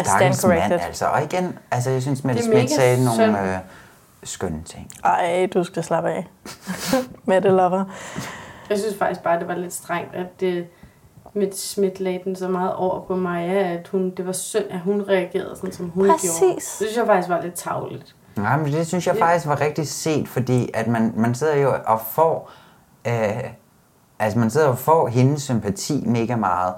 Stakkels 0.03 0.47
mand, 0.47 0.73
altså. 0.73 1.07
Og 1.07 1.23
igen, 1.23 1.59
altså, 1.71 1.91
jeg 1.91 2.03
synes, 2.03 2.25
Mette 2.25 2.49
mega 2.49 2.67
sagde 2.67 3.05
nogle 3.05 3.53
øh, 3.55 3.59
skønne 4.27 4.63
ting. 4.63 4.91
Ej, 5.05 5.49
du 5.55 5.65
skal 5.65 5.85
slappe 5.85 6.11
af. 6.11 6.27
Med 7.25 7.41
det 7.41 7.53
lover. 7.53 7.85
Jeg 8.71 8.79
synes 8.79 8.97
faktisk 8.99 9.21
bare, 9.21 9.39
det 9.39 9.49
var 9.49 9.55
lidt 9.55 9.73
strengt, 9.73 10.15
at 10.15 10.41
det, 10.41 10.67
med 11.35 11.53
Schmidt 11.53 12.01
lagde 12.01 12.21
den 12.25 12.37
så 12.37 12.49
meget 12.49 12.75
over 12.75 13.01
på 13.07 13.17
Maja, 13.17 13.73
at 13.75 13.89
hun, 13.89 14.11
det 14.11 14.27
var 14.27 14.33
synd, 14.33 14.65
at 14.71 14.81
hun 14.81 15.05
reagerede 15.09 15.57
sådan, 15.57 15.73
som 15.73 15.89
hun 15.89 16.09
Præcis. 16.11 16.39
gjorde. 16.41 16.55
Det 16.55 16.63
synes 16.63 16.97
jeg 16.97 17.07
faktisk 17.07 17.29
var 17.29 17.41
lidt 17.43 17.55
tavligt. 17.55 18.15
Nej, 18.37 18.57
men 18.59 18.73
det 18.73 18.87
synes 18.87 19.07
jeg 19.07 19.15
Det- 19.15 19.23
faktisk 19.23 19.47
var 19.47 19.61
rigtig 19.61 19.89
set, 19.89 20.29
fordi 20.29 20.71
at 20.75 20.87
man, 20.87 21.13
man 21.17 21.35
sidder 21.35 21.57
jo 21.57 21.73
og 21.87 22.01
får, 22.01 22.51
øh, 23.07 23.45
altså 24.19 24.39
man 24.39 24.51
sidder 24.51 24.67
og 24.69 24.79
får 24.79 25.07
hendes 25.09 25.43
sympati 25.43 26.05
mega 26.07 26.37
meget. 26.37 26.75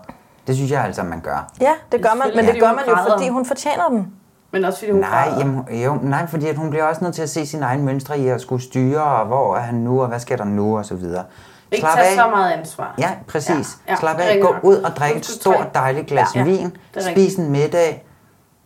Det 0.46 0.56
synes 0.56 0.70
jeg 0.70 0.84
altså, 0.84 1.02
man 1.02 1.20
gør. 1.20 1.52
Ja, 1.60 1.72
det 1.92 2.02
gør 2.02 2.14
man, 2.14 2.30
men 2.36 2.44
det 2.54 2.60
gør 2.60 2.72
man 2.72 2.84
jo, 2.88 2.96
fordi 3.12 3.28
hun 3.28 3.44
fortjener 3.44 3.88
den. 3.88 4.12
Men 4.50 4.64
også 4.64 4.78
fordi 4.78 4.90
hun 4.92 5.00
Nej, 5.00 5.10
græder. 5.24 5.38
jamen, 5.38 5.82
jo, 5.84 5.98
nej, 6.02 6.26
fordi 6.26 6.46
at 6.46 6.56
hun 6.56 6.70
bliver 6.70 6.84
også 6.84 7.04
nødt 7.04 7.14
til 7.14 7.22
at 7.22 7.30
se 7.30 7.46
sine 7.46 7.64
egne 7.66 7.82
mønstre 7.82 8.18
i 8.18 8.28
at 8.28 8.40
skulle 8.40 8.62
styre, 8.62 9.02
og 9.02 9.26
hvor 9.26 9.56
er 9.56 9.60
han 9.60 9.74
nu, 9.74 10.02
og 10.02 10.08
hvad 10.08 10.18
sker 10.20 10.36
der 10.36 10.44
nu, 10.44 10.78
og 10.78 10.84
så 10.84 10.94
videre. 10.94 11.24
Ikke 11.72 11.80
Slap 11.82 11.94
tage 11.98 12.06
af. 12.08 12.14
så 12.14 12.30
meget 12.30 12.52
ansvar. 12.52 12.94
Ja, 12.98 13.10
præcis. 13.28 13.48
Ja, 13.48 13.54
Ja, 13.54 13.62
ja, 13.88 13.92
ja, 13.92 13.96
Slap 13.96 14.16
af, 14.20 14.40
gå 14.42 14.52
nok. 14.52 14.64
ud 14.64 14.76
og 14.76 14.90
drikke 14.96 15.18
et 15.18 15.26
stort, 15.26 15.74
dejligt 15.74 16.06
glas 16.06 16.34
Ja, 16.34 16.40
ja, 16.40 16.44
vin, 16.46 16.76
er 16.96 17.00
spis 17.00 17.34
en 17.34 17.50
middag. 17.50 18.04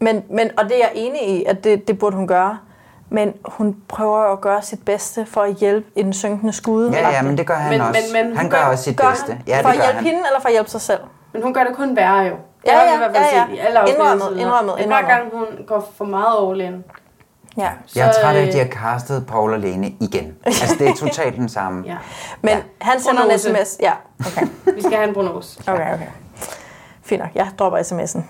Men, 0.00 0.22
men, 0.30 0.50
og 0.58 0.64
det 0.64 0.72
er 0.74 0.78
jeg 0.78 0.90
enig 0.94 1.28
i, 1.28 1.44
at 1.44 1.64
det, 1.64 1.88
det 1.88 1.98
burde 1.98 2.16
hun 2.16 2.26
gøre. 2.26 2.58
Men 3.10 3.32
hun 3.44 3.76
prøver 3.88 4.32
at 4.32 4.40
gøre 4.40 4.62
sit 4.62 4.84
bedste 4.84 5.26
for 5.26 5.40
at 5.40 5.54
hjælpe 5.54 5.86
i 5.96 6.02
den 6.02 6.12
synkende 6.12 6.52
skude. 6.52 6.92
Ja, 6.92 7.08
ja, 7.10 7.22
men 7.22 7.38
det 7.38 7.46
gør 7.46 7.54
han 7.54 7.70
Men- 7.70 7.80
også. 7.80 8.00
men- 8.14 8.26
men 8.26 8.36
han 8.36 8.50
gør 8.50 8.58
gør- 8.58 8.64
også 8.64 8.84
sit 8.84 8.96
gør 8.96 9.08
bedste. 9.10 9.32
han? 9.32 9.42
Ja, 9.46 9.56
for 9.60 9.62
det 9.62 9.68
at 9.68 9.76
gør 9.76 9.82
hjælpe 9.84 9.94
han. 9.96 10.04
hende, 10.04 10.18
eller 10.28 10.40
for 10.40 10.48
at 10.48 10.52
hjælpe 10.54 10.70
sig 10.70 10.80
selv? 10.80 11.00
Men 11.32 11.42
hun 11.42 11.54
gør 11.54 11.64
det 11.64 11.76
kun 11.76 11.96
værre 11.96 12.18
jo. 12.18 12.34
Det 12.34 12.38
Ja, 12.66 12.78
ja, 12.78 13.00
ja, 13.00 13.36
ja. 13.36 13.46
i 13.54 13.58
alle 13.58 13.80
Indrømmet, 13.88 14.40
indrømmet, 14.40 14.72
At 14.72 14.86
Hver 14.86 14.98
indrømmet. 14.98 15.08
gang 15.10 15.30
hun 15.32 15.46
går 15.66 15.92
for 15.96 16.04
meget 16.04 16.50
all 16.50 16.60
in. 16.60 16.84
Ja. 17.56 17.68
Jeg 17.96 18.08
er 18.08 18.12
træt 18.22 18.36
af, 18.36 18.42
øh, 18.42 18.48
at 18.48 18.52
de 18.54 18.58
har 18.58 18.66
castet 18.66 19.26
Paul 19.26 19.52
og 19.52 19.58
Lene 19.58 19.92
igen. 20.00 20.34
Altså, 20.44 20.76
det 20.78 20.88
er 20.88 20.94
totalt 20.94 21.36
den 21.36 21.48
samme. 21.48 21.84
Ja. 21.86 21.96
Men 22.42 22.50
ja. 22.50 22.60
han 22.80 23.00
sender 23.00 23.22
en 23.22 23.28
Prognose. 23.28 23.54
sms. 23.64 23.76
Ja, 23.80 23.92
okay. 24.26 24.46
Vi 24.74 24.82
skal 24.82 24.94
have 24.94 25.08
en 25.08 25.14
prognose. 25.14 25.60
Okay, 25.66 25.94
okay. 25.94 26.06
Fint 27.02 27.22
nok, 27.22 27.30
jeg 27.34 27.48
dropper 27.58 27.78
sms'en. 27.78 28.20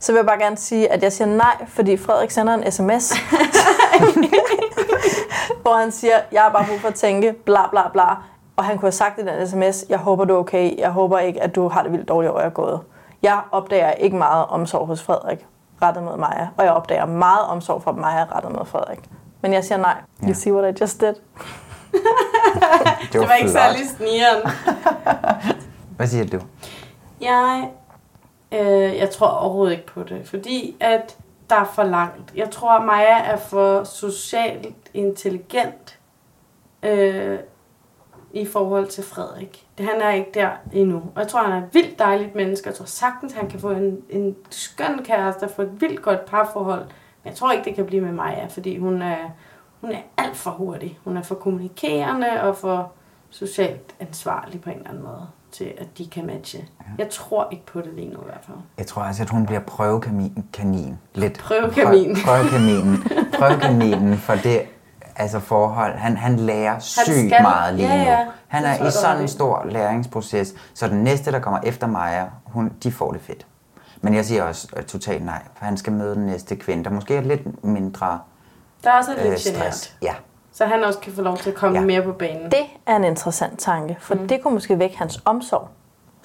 Så 0.00 0.12
vil 0.12 0.18
jeg 0.18 0.26
bare 0.26 0.38
gerne 0.38 0.56
sige, 0.56 0.92
at 0.92 1.02
jeg 1.02 1.12
siger 1.12 1.28
nej, 1.28 1.56
fordi 1.68 1.96
Frederik 1.96 2.30
sender 2.30 2.54
en 2.54 2.72
sms, 2.72 3.12
hvor 5.62 5.78
han 5.80 5.92
siger, 5.92 6.14
jeg 6.32 6.42
har 6.42 6.50
bare 6.50 6.64
brug 6.68 6.80
for 6.80 6.88
at 6.88 6.94
tænke, 6.94 7.32
bla 7.44 7.68
bla 7.70 7.82
bla. 7.92 8.04
Og 8.58 8.64
han 8.64 8.78
kunne 8.78 8.86
have 8.86 8.92
sagt 8.92 9.18
i 9.18 9.22
den 9.24 9.46
sms, 9.48 9.84
jeg 9.88 9.98
håber 9.98 10.24
du 10.24 10.34
er 10.34 10.38
okay, 10.38 10.78
jeg 10.78 10.90
håber 10.90 11.18
ikke, 11.18 11.42
at 11.42 11.54
du 11.54 11.68
har 11.68 11.82
det 11.82 11.92
vildt 11.92 12.08
dårligt 12.08 12.30
over, 12.30 12.40
jeg 12.40 12.46
er 12.46 12.52
gået. 12.52 12.80
Jeg 13.22 13.40
opdager 13.52 13.90
ikke 13.90 14.16
meget 14.16 14.46
omsorg 14.46 14.86
hos 14.86 15.02
Frederik 15.02 15.46
rettet 15.82 16.02
mod 16.02 16.16
Maja, 16.16 16.48
og 16.56 16.64
jeg 16.64 16.72
opdager 16.72 17.06
meget 17.06 17.46
omsorg 17.48 17.82
fra 17.82 17.92
Maja 17.92 18.24
rettet 18.34 18.52
mod 18.52 18.64
Frederik. 18.64 18.98
Men 19.40 19.52
jeg 19.52 19.64
siger 19.64 19.78
nej. 19.78 19.96
You 20.28 20.34
see 20.34 20.52
what 20.54 20.74
I 20.80 20.82
just 20.82 21.00
did? 21.00 21.14
Det 21.92 23.20
var, 23.20 23.20
Det 23.20 23.28
var 23.28 23.34
ikke 23.34 23.50
flot. 23.50 23.62
særlig 23.62 23.88
snigeren. 23.96 24.42
Hvad 25.96 26.06
siger 26.06 26.26
du? 26.26 26.40
Jeg, 27.20 27.68
øh, 28.52 28.96
jeg 28.96 29.10
tror 29.10 29.26
overhovedet 29.28 29.72
ikke 29.72 29.86
på 29.86 30.02
det, 30.02 30.28
fordi 30.28 30.76
at 30.80 31.16
der 31.50 31.56
er 31.56 31.64
for 31.64 31.82
langt. 31.82 32.32
Jeg 32.36 32.50
tror, 32.50 32.70
at 32.70 32.84
Maja 32.84 33.18
er 33.18 33.36
for 33.36 33.84
socialt 33.84 34.76
intelligent 34.94 35.98
øh, 36.82 37.38
i 38.40 38.46
forhold 38.46 38.86
til 38.86 39.04
Frederik. 39.04 39.66
Det, 39.78 39.86
han 39.86 40.00
er 40.00 40.10
ikke 40.10 40.30
der 40.34 40.50
endnu. 40.72 40.96
Og 40.96 41.20
jeg 41.20 41.28
tror, 41.28 41.42
han 41.42 41.52
er 41.52 41.66
et 41.66 41.74
vildt 41.74 41.98
dejligt 41.98 42.34
menneske. 42.34 42.68
Jeg 42.68 42.74
tror 42.74 42.84
sagtens, 42.84 43.32
han 43.32 43.48
kan 43.48 43.60
få 43.60 43.70
en, 43.70 43.98
en 44.10 44.36
skøn 44.50 45.00
kæreste 45.04 45.44
og 45.44 45.50
få 45.50 45.62
et 45.62 45.80
vildt 45.80 46.02
godt 46.02 46.24
parforhold. 46.24 46.82
Men 46.82 47.30
jeg 47.30 47.34
tror 47.34 47.52
ikke, 47.52 47.64
det 47.64 47.74
kan 47.74 47.86
blive 47.86 48.02
med 48.02 48.12
Maja, 48.12 48.46
fordi 48.46 48.78
hun 48.78 49.02
er, 49.02 49.16
hun 49.80 49.92
er 49.92 50.00
alt 50.16 50.36
for 50.36 50.50
hurtig. 50.50 50.98
Hun 51.04 51.16
er 51.16 51.22
for 51.22 51.34
kommunikerende 51.34 52.42
og 52.42 52.56
for 52.56 52.92
socialt 53.30 53.94
ansvarlig 54.00 54.60
på 54.60 54.70
en 54.70 54.76
eller 54.76 54.90
anden 54.90 55.04
måde 55.04 55.26
til, 55.52 55.72
at 55.78 55.98
de 55.98 56.06
kan 56.06 56.26
matche. 56.26 56.64
Jeg 56.98 57.08
tror 57.10 57.48
ikke 57.50 57.66
på 57.66 57.80
det 57.80 57.94
lige 57.94 58.08
nu 58.08 58.20
i 58.20 58.24
hvert 58.24 58.44
fald. 58.46 58.56
Jeg 58.78 58.86
tror 58.86 59.02
altså, 59.02 59.22
at 59.22 59.30
hun 59.30 59.46
bliver 59.46 59.60
prøvekanin. 59.60 60.44
Kanin. 60.52 60.98
Lidt. 61.14 61.38
Prøvekanin. 61.38 62.16
Prøv, 62.24 62.24
prøvekaninen. 62.24 63.02
Prøvekaninen 63.38 64.18
for 64.18 64.34
det 64.34 64.60
altså 65.18 65.40
forhold. 65.40 65.94
Han, 65.96 66.16
han 66.16 66.36
lærer 66.36 66.78
sygt 66.78 67.30
meget 67.42 67.74
lige 67.74 67.88
ja, 67.88 67.96
nu. 68.04 68.10
ja. 68.10 68.18
Han 68.48 68.62
Det 68.62 68.70
er 68.70 68.86
i 68.88 68.90
sådan 68.90 69.22
en 69.22 69.28
stor 69.28 69.62
læringsproces, 69.70 70.54
så 70.74 70.88
den 70.88 71.04
næste, 71.04 71.32
der 71.32 71.38
kommer 71.38 71.60
efter 71.62 71.86
Maja, 71.86 72.24
hun, 72.44 72.72
de 72.82 72.92
får 72.92 73.12
det 73.12 73.20
fedt. 73.20 73.46
Men 74.00 74.14
jeg 74.14 74.24
siger 74.24 74.42
også 74.42 74.68
uh, 74.76 74.82
totalt 74.82 75.24
nej, 75.24 75.42
for 75.54 75.64
han 75.64 75.76
skal 75.76 75.92
møde 75.92 76.14
den 76.14 76.26
næste 76.26 76.56
kvinde, 76.56 76.84
der 76.84 76.90
måske 76.90 77.16
er 77.16 77.20
lidt 77.20 77.64
mindre 77.64 78.18
Der 78.84 78.90
er 78.90 78.98
også 78.98 79.10
lidt 79.24 79.32
øh, 79.32 79.38
stress. 79.38 79.96
Ja. 80.02 80.14
Så 80.52 80.64
han 80.64 80.84
også 80.84 80.98
kan 80.98 81.12
få 81.12 81.22
lov 81.22 81.36
til 81.36 81.50
at 81.50 81.56
komme 81.56 81.78
ja. 81.78 81.84
mere 81.84 82.02
på 82.02 82.12
banen. 82.12 82.44
Det 82.50 82.60
er 82.86 82.96
en 82.96 83.04
interessant 83.04 83.58
tanke, 83.58 83.96
for 84.00 84.14
mm. 84.14 84.28
det 84.28 84.42
kunne 84.42 84.54
måske 84.54 84.78
vække 84.78 84.98
hans 84.98 85.22
omsorg, 85.24 85.68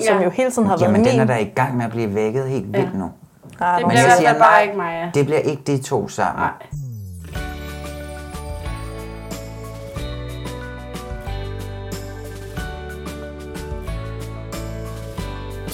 som 0.08 0.18
Ja. 0.18 0.24
jo 0.24 0.30
hele 0.30 0.52
tiden 0.52 0.68
har 0.68 0.78
Jamen, 0.82 1.02
været 1.06 1.12
den 1.14 1.22
er 1.22 1.26
da 1.26 1.36
i 1.38 1.52
gang 1.56 1.78
med 1.78 1.86
at 1.86 1.92
blive 1.92 2.16
vækket 2.16 2.50
helt 2.50 2.74
vildt 2.74 2.94
Ja. 2.94 2.98
nu. 2.98 3.12
Ah, 3.60 3.78
Det 3.78 3.88
Men 3.88 3.90
bliver 3.90 4.02
i 4.02 4.08
jeg 4.08 4.18
siger 4.18 4.34
bare 4.34 4.52
nej. 4.52 4.62
ikke 4.62 4.78
Maja. 4.78 5.12
Det 5.14 5.26
bliver 5.26 5.40
ikke 5.40 5.64
de 5.64 5.82
to 5.82 6.08
sammen. 6.08 6.42
Nej. 6.44 6.52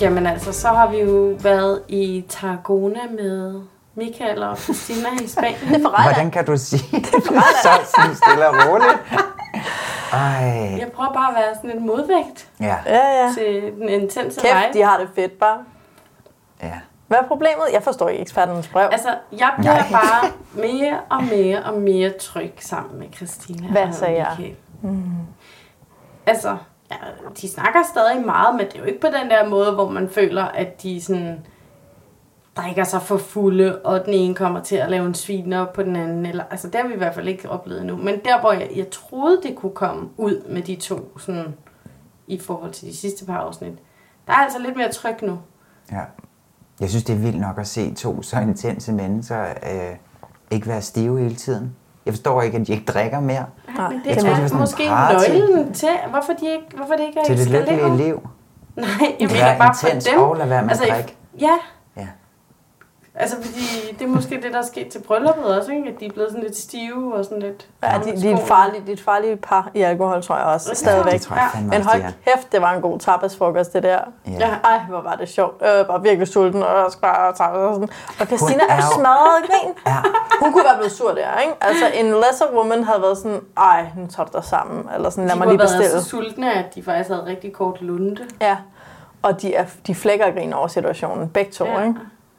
Jamen 0.02 0.28
altså, 0.28 0.54
så 0.54 0.68
har 0.68 0.88
vi 0.92 0.98
jo 0.98 1.36
været 1.42 1.82
i 1.88 2.26
Tarragona 2.30 3.00
med 3.18 3.62
Michael 3.96 4.44
og 4.44 4.58
Christina 4.58 5.08
i 5.24 5.28
Spanien. 5.28 5.86
Er 5.86 6.02
Hvordan 6.04 6.32
kan 6.32 6.46
du 6.46 6.58
sige 6.58 6.98
det 7.02 7.24
så 7.64 7.70
sådan 7.96 8.16
stille 8.16 8.48
og 8.50 8.56
roligt? 8.68 9.00
Ej. 10.14 10.78
Jeg 10.80 10.92
prøver 10.96 11.14
bare 11.14 11.30
at 11.30 11.36
være 11.36 11.56
sådan 11.56 11.72
en 11.78 11.88
modvægt 11.88 12.50
Ja. 12.60 12.76
Ja, 12.86 13.24
ja. 13.26 13.34
til 13.34 13.74
den 13.80 13.90
intense 13.90 14.42
Kæft, 14.42 14.54
vej. 14.54 14.70
de 14.74 14.82
har 14.82 14.98
det 14.98 15.10
fedt 15.16 15.40
bare. 15.40 15.58
Ja. 16.64 16.74
Hvad 17.08 17.18
er 17.18 17.24
problemet? 17.28 17.64
Jeg 17.74 17.84
forstår 17.84 18.10
ikke 18.10 18.22
eksperternes 18.22 18.68
brev. 18.68 18.90
Altså, 18.92 19.10
jeg 19.32 19.52
bliver 19.58 19.74
Nej. 19.74 19.92
bare 19.92 20.30
mere 20.54 20.98
og 21.10 21.24
mere 21.24 21.64
og 21.64 21.74
mere 21.82 22.10
tryg 22.20 22.54
sammen 22.60 23.00
med 23.00 23.08
Christina 23.16 23.68
Hvad 23.68 23.84
og 23.84 23.94
sagde 23.94 24.18
jeg? 24.18 24.28
Michael. 24.38 24.56
Mm. 24.82 25.04
Altså, 26.26 26.58
ja, 26.92 26.96
de 27.42 27.50
snakker 27.50 27.80
stadig 27.94 28.26
meget, 28.26 28.56
men 28.56 28.66
det 28.66 28.76
er 28.76 28.80
jo 28.80 28.86
ikke 28.86 29.02
på 29.02 29.08
den 29.08 29.30
der 29.30 29.50
måde, 29.50 29.72
hvor 29.72 29.90
man 29.90 30.10
føler, 30.10 30.44
at 30.44 30.84
de 30.84 31.02
sådan 31.02 31.46
drikker 32.58 32.84
sig 32.84 33.02
for 33.02 33.18
fulde, 33.18 33.82
og 33.82 34.06
den 34.06 34.14
ene 34.14 34.36
kommer 34.36 34.64
til 34.64 34.76
at 34.76 34.90
lave 34.90 35.06
en 35.06 35.14
sviner 35.14 35.66
på 35.66 35.84
den 35.84 35.96
anden. 35.96 36.26
Eller, 36.26 36.44
altså, 36.52 36.68
det 36.68 36.76
har 36.76 36.88
vi 36.88 36.94
i 36.94 36.98
hvert 36.98 37.16
fald 37.16 37.28
ikke 37.28 37.50
oplevet 37.50 37.86
nu. 37.86 37.96
Men 37.96 38.20
der, 38.26 38.40
hvor 38.40 38.52
jeg, 38.52 38.70
jeg 38.76 38.90
troede, 38.90 39.42
det 39.44 39.56
kunne 39.56 39.76
komme 39.76 40.10
ud 40.18 40.44
med 40.50 40.62
de 40.62 40.76
to, 40.76 41.18
sådan, 41.18 41.56
i 42.28 42.40
forhold 42.40 42.72
til 42.72 42.88
de 42.88 42.98
sidste 42.98 43.26
par 43.26 43.38
afsnit, 43.38 43.74
der 44.28 44.34
er 44.34 44.38
altså 44.38 44.60
lidt 44.60 44.78
mere 44.78 44.92
tryk 44.92 45.22
nu. 45.22 45.40
ja. 45.92 46.02
Jeg 46.80 46.90
synes, 46.90 47.04
det 47.04 47.14
er 47.14 47.20
vildt 47.20 47.40
nok 47.40 47.60
at 47.60 47.68
se 47.68 47.94
to 47.94 48.22
så 48.22 48.40
intense 48.40 48.94
mennesker 48.94 49.46
øh, 49.46 49.96
ikke 50.52 50.68
være 50.68 50.82
stive 50.82 51.20
hele 51.20 51.36
tiden. 51.36 51.76
Jeg 52.10 52.14
forstår 52.14 52.42
ikke, 52.42 52.58
at 52.58 52.68
de 52.68 52.72
ikke 52.72 52.86
drikker 52.86 53.20
mere. 53.20 53.46
Nej, 53.78 53.90
men 53.90 54.00
det 54.00 54.06
Jeg 54.10 54.16
det 54.16 54.24
var 54.24 54.30
er 54.30 54.36
sådan 54.36 54.52
en 54.52 54.60
måske 54.60 54.84
nøglen 55.12 55.74
til, 55.74 55.90
hvorfor, 56.10 56.34
de 56.40 56.46
ikke, 56.52 56.66
hvorfor 56.78 56.94
det 56.94 57.04
ikke 57.08 57.20
er 57.20 57.24
Til 57.24 57.38
det 57.38 57.48
lykkelige 57.50 57.98
liv. 57.98 58.30
Nej, 58.76 58.88
jeg 59.20 59.28
mener 59.30 59.58
bare 59.58 59.74
for 59.82 59.88
dem. 60.14 60.22
og 60.22 60.38
lade 60.38 60.50
være 60.50 60.62
med 60.64 60.72
at 60.72 60.86
i- 60.88 60.90
drikke. 60.90 61.16
Ja. 61.42 61.54
Ja. 63.20 63.24
Altså, 63.24 63.36
fordi 63.42 63.96
det 64.00 64.06
er 64.06 64.08
måske 64.10 64.36
det, 64.44 64.54
der 64.54 64.58
er 64.58 64.66
sket 64.66 64.88
til 64.88 65.00
brylluppet 65.08 65.46
også, 65.58 65.72
ikke? 65.72 65.90
At 65.90 66.00
de 66.00 66.06
er 66.06 66.12
blevet 66.12 66.30
sådan 66.32 66.44
lidt 66.44 66.58
stive 66.58 67.14
og 67.16 67.24
sådan 67.24 67.40
lidt... 67.40 67.68
Ja, 67.84 68.00
de, 68.06 68.22
de, 68.22 68.30
er 68.32 68.38
et 68.38 68.44
farligt, 68.48 68.86
de 68.86 68.92
er 68.92 68.96
et 68.96 69.02
farligt 69.02 69.42
par 69.42 69.70
i 69.74 69.82
alkohol, 69.82 70.22
tror 70.24 70.36
jeg 70.36 70.46
også. 70.46 70.70
Ja, 70.70 70.74
Stadigvæk. 70.74 71.22
tror 71.22 71.36
jeg 71.36 71.50
fandme 71.54 71.70
Men 71.70 71.82
hold 71.84 72.02
de 72.04 72.14
kæft, 72.26 72.52
det 72.52 72.62
var 72.62 72.74
en 72.74 72.82
god 72.82 73.00
tapasfrokost, 73.00 73.74
det 73.74 73.84
der. 73.84 74.00
Ja. 74.28 74.50
Ej, 74.64 74.80
hvor 74.90 75.02
var 75.02 75.16
det 75.16 75.30
sjovt. 75.30 75.62
Jeg 75.62 75.86
var 75.88 75.98
virkelig 75.98 76.28
sulten, 76.28 76.64
og 76.64 76.70
jeg 76.78 76.86
skal 76.90 77.02
bare 77.02 77.34
tapas 77.34 77.58
og 77.58 77.74
sådan. 77.74 77.90
Og 78.20 78.26
Christina 78.28 78.64
er 78.70 78.74
er 78.74 78.76
jo- 78.76 78.82
smadret 78.96 79.42
af 79.44 79.48
grin. 79.50 79.74
Ja. 79.88 79.96
Hun 80.42 80.54
kunne 80.54 80.64
være 80.64 80.78
blevet 80.78 80.92
sur 80.92 81.10
der, 81.10 81.40
ikke? 81.42 81.54
Altså, 81.62 81.86
en 81.94 82.06
lesser 82.06 82.46
woman 82.56 82.84
havde 82.84 83.02
været 83.02 83.18
sådan, 83.18 83.40
ej, 83.58 83.86
nu 83.98 84.08
tager 84.08 84.28
du 84.28 84.38
dig 84.38 84.44
sammen. 84.46 84.90
Eller 84.96 85.10
sådan, 85.10 85.26
lad 85.28 85.34
de 85.36 85.40
mig 85.40 85.48
lige 85.48 85.60
have 85.60 85.70
været 85.70 85.80
bestille. 85.82 86.02
så 86.04 86.10
sultne, 86.10 86.54
at 86.54 86.76
de 86.76 86.84
faktisk 86.84 87.10
havde 87.10 87.26
rigtig 87.26 87.54
kort 87.54 87.82
lunte. 87.82 88.24
Ja. 88.42 88.58
Og 89.22 89.42
de, 89.42 89.56
er, 89.56 89.66
de 89.88 89.96
flækker 89.96 90.26
og 90.26 90.34
griner 90.34 90.58
over 90.58 90.68
situationen. 90.68 91.30
Begge 91.30 91.52
to, 91.52 91.66
Ja. 91.66 91.82
ikke? 91.82 91.96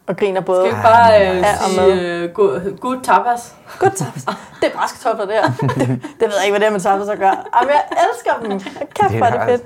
Og 0.06 0.16
griner 0.16 0.40
både. 0.40 0.60
Skal 0.60 0.76
vi 0.76 0.82
bare 0.82 1.36
øh, 1.36 1.44
sige 1.68 1.92
øh, 1.92 2.30
good, 2.30 2.78
good 2.80 3.00
tapas? 3.02 3.54
Good 3.78 3.90
tapas. 3.90 4.24
Det 4.60 4.66
er 4.72 4.76
braskartofler 4.78 5.26
der. 5.26 5.42
det, 5.60 5.88
det 6.20 6.26
ved 6.28 6.36
jeg 6.36 6.44
ikke, 6.44 6.52
hvad 6.52 6.60
det 6.60 6.66
er 6.66 6.70
med 6.70 6.80
tapas 6.80 7.08
at 7.08 7.18
gøre. 7.18 7.36
Jamen, 7.54 7.74
jeg 7.74 7.82
elsker 8.04 8.32
dem. 8.42 8.60
Kæft, 8.94 9.14
hvor 9.16 9.26
er 9.26 9.30
det 9.30 9.42
fedt. 9.48 9.62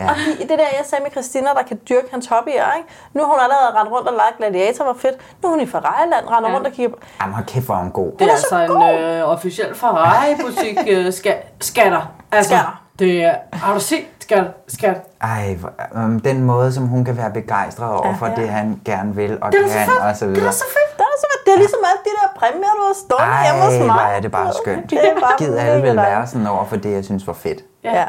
Ja. 0.00 0.10
Og 0.10 0.14
de, 0.16 0.42
det 0.48 0.58
der, 0.58 0.68
jeg 0.78 0.84
sagde 0.84 1.02
med 1.04 1.10
Christina, 1.10 1.48
der 1.48 1.62
kan 1.62 1.80
dyrke 1.88 2.08
hans 2.10 2.26
hobbyer, 2.26 2.72
ikke? 2.78 2.88
Nu 3.14 3.20
har 3.22 3.30
hun 3.32 3.40
allerede 3.42 3.70
rendt 3.78 3.92
rundt 3.92 4.08
og 4.08 4.14
lagt 4.14 4.36
gladiator, 4.38 4.84
var 4.84 4.96
fedt. 4.98 5.16
Nu 5.42 5.48
er 5.48 5.50
hun 5.50 5.60
i 5.60 5.66
Ferrari-land, 5.66 6.24
render 6.30 6.50
ja. 6.50 6.54
rundt 6.56 6.66
og 6.66 6.72
kigger 6.72 6.90
på... 6.96 6.98
Jamen, 7.20 7.34
hold 7.34 7.46
kæft, 7.46 7.66
hvor 7.66 7.74
er 7.74 7.78
hun 7.78 7.90
god. 7.90 8.12
Det 8.18 8.26
er 8.26 8.30
altså 8.30 8.56
en 8.58 8.82
øh, 9.04 9.28
officiel 9.28 9.74
Ferrari-butik. 9.74 10.78
Øh, 10.88 11.12
ska, 11.12 11.32
skatter. 11.60 12.02
Altså, 12.32 12.48
Skatter. 12.48 12.82
Det 12.98 13.24
er, 13.24 13.34
har 13.52 13.74
du 13.74 13.80
set 13.80 14.04
skat, 14.20 14.44
skat? 14.68 14.96
Ej, 15.20 15.56
øhm, 15.96 16.20
den 16.20 16.42
måde, 16.42 16.72
som 16.72 16.86
hun 16.86 17.04
kan 17.04 17.16
være 17.16 17.30
begejstret 17.30 17.90
over 17.92 18.14
for 18.18 18.26
Ja. 18.26 18.34
det, 18.34 18.48
han 18.48 18.80
gerne 18.84 19.14
vil 19.14 19.38
og 19.42 19.52
Det 19.52 19.60
kan, 19.60 19.70
fedt. 19.70 19.98
og 20.00 20.16
så 20.16 20.24
Det 20.26 20.30
er 20.32 20.34
videre. 20.40 20.52
så 20.52 20.64
fedt. 20.64 20.98
Det 20.98 21.04
er, 21.04 21.16
så 21.20 21.26
fedt. 21.32 21.46
det 21.46 21.52
er 21.54 21.58
ligesom 21.58 21.78
alle 21.90 22.00
de 22.04 22.10
der 22.22 22.28
præmier, 22.40 22.72
du 22.80 22.82
har 22.86 22.96
stået 23.06 23.44
hjemme 23.44 23.62
hos 23.64 23.72
Ej, 23.74 23.78
mig. 23.78 23.94
hvor 23.94 24.16
er 24.16 24.20
det 24.20 24.30
bare 24.32 24.52
skønt. 24.62 24.90
Det 24.90 24.98
er 25.08 25.20
bare 25.20 25.32
Gid 25.38 25.54
alle 25.56 25.82
vil 25.82 25.96
være 25.96 26.26
sådan 26.26 26.46
over 26.46 26.64
for 26.64 26.76
det, 26.76 26.92
jeg 26.92 27.04
synes 27.04 27.26
var 27.26 27.32
fedt. 27.32 27.60
Ja. 27.84 27.92
ja. 28.00 28.06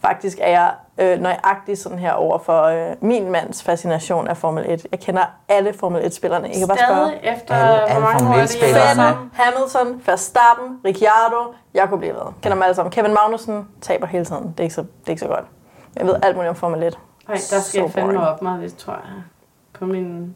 Faktisk 0.00 0.38
er 0.40 0.50
jeg 0.50 0.70
øh, 0.98 1.20
nøjagtig 1.20 1.78
sådan 1.78 1.98
her 1.98 2.12
over 2.12 2.38
for 2.38 2.62
øh, 2.62 2.96
min 3.00 3.30
mands 3.30 3.62
fascination 3.62 4.28
af 4.28 4.36
Formel 4.36 4.64
1. 4.72 4.86
Jeg 4.92 5.00
kender 5.00 5.22
alle 5.48 5.72
Formel 5.72 6.02
1-spillerne. 6.02 6.50
I 6.50 6.58
kan 6.58 6.68
bare 6.68 6.78
spørge. 6.78 7.06
Stadig 7.08 7.36
efter, 7.36 7.54
Alle- 7.54 7.92
hvor 7.92 8.00
mange 8.00 8.18
Formel 8.18 8.38
år 8.38 8.42
er 8.42 8.46
det? 8.46 8.50
1-spillerne. 8.54 9.02
Vettel, 9.08 9.30
Hamilton, 9.32 10.02
Verstappen, 10.06 10.80
Ricciardo, 10.84 11.54
jeg 11.74 11.88
kunne 11.88 11.98
blive 11.98 12.14
ved. 12.14 12.32
Kender 12.42 12.54
dem 12.54 12.62
alle 12.62 12.74
sammen. 12.74 12.90
Kevin 12.92 13.14
Magnussen 13.14 13.68
taber 13.80 14.06
hele 14.06 14.24
tiden. 14.24 14.42
Det 14.48 14.58
er 14.60 14.62
ikke 14.62 14.74
så, 14.74 14.80
det 14.80 15.06
er 15.06 15.10
ikke 15.10 15.20
så 15.20 15.28
godt. 15.28 15.44
Jeg 15.96 16.06
ved 16.06 16.14
alt 16.22 16.36
muligt 16.36 16.48
om 16.50 16.56
Formel 16.56 16.82
1. 16.82 16.98
Ej, 17.28 17.34
der 17.34 17.60
skal 17.60 17.80
jeg 17.80 17.88
Så 17.90 17.94
fandme 17.94 18.12
boring. 18.12 18.28
op 18.28 18.42
mig, 18.42 18.60
det 18.60 18.76
tror 18.76 18.92
jeg. 18.92 19.22
På 19.78 19.84
min... 19.84 20.34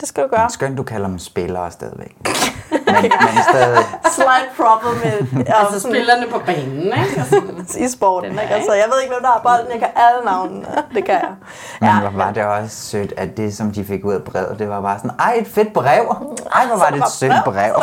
Det 0.00 0.08
skal 0.08 0.22
du 0.24 0.28
gøre. 0.28 0.50
Skønt, 0.50 0.78
du 0.78 0.82
kalder 0.82 1.06
dem 1.06 1.18
spillere 1.18 1.70
stadigvæk. 1.70 2.16
men, 2.70 3.02
men 3.02 3.42
stadig... 3.50 3.84
Slight 4.10 4.50
problem 4.56 5.28
med 5.32 5.44
Altså 5.60 5.80
spillerne 5.80 6.26
på 6.30 6.38
banen, 6.46 6.82
ikke? 6.82 6.96
Altså, 7.60 7.78
i 7.78 7.88
sporten. 7.88 8.30
Ikke? 8.30 8.54
Altså, 8.54 8.72
jeg 8.72 8.84
ved 8.92 9.00
ikke, 9.02 9.14
hvem 9.14 9.22
der 9.22 9.28
har 9.28 9.40
bolden. 9.42 9.72
Jeg 9.72 9.78
kan 9.78 9.88
alle 9.96 10.24
navnene. 10.24 10.66
Det 10.94 11.04
kan 11.04 11.14
jeg. 11.14 11.34
Men 11.80 12.00
hvor 12.00 12.24
var 12.24 12.30
det 12.32 12.44
også 12.44 12.76
sødt, 12.76 13.12
at 13.16 13.36
det, 13.36 13.56
som 13.56 13.72
de 13.72 13.84
fik 13.84 14.04
ud 14.04 14.14
af 14.14 14.22
brevet, 14.22 14.58
det 14.58 14.68
var 14.68 14.80
bare 14.80 14.98
sådan, 14.98 15.10
ej, 15.18 15.34
et 15.40 15.46
fedt 15.46 15.72
brev. 15.72 16.16
Ej, 16.54 16.66
hvor 16.66 16.76
var 16.76 16.90
det 16.90 16.98
et 16.98 17.10
sødt 17.10 17.44
brev. 17.44 17.74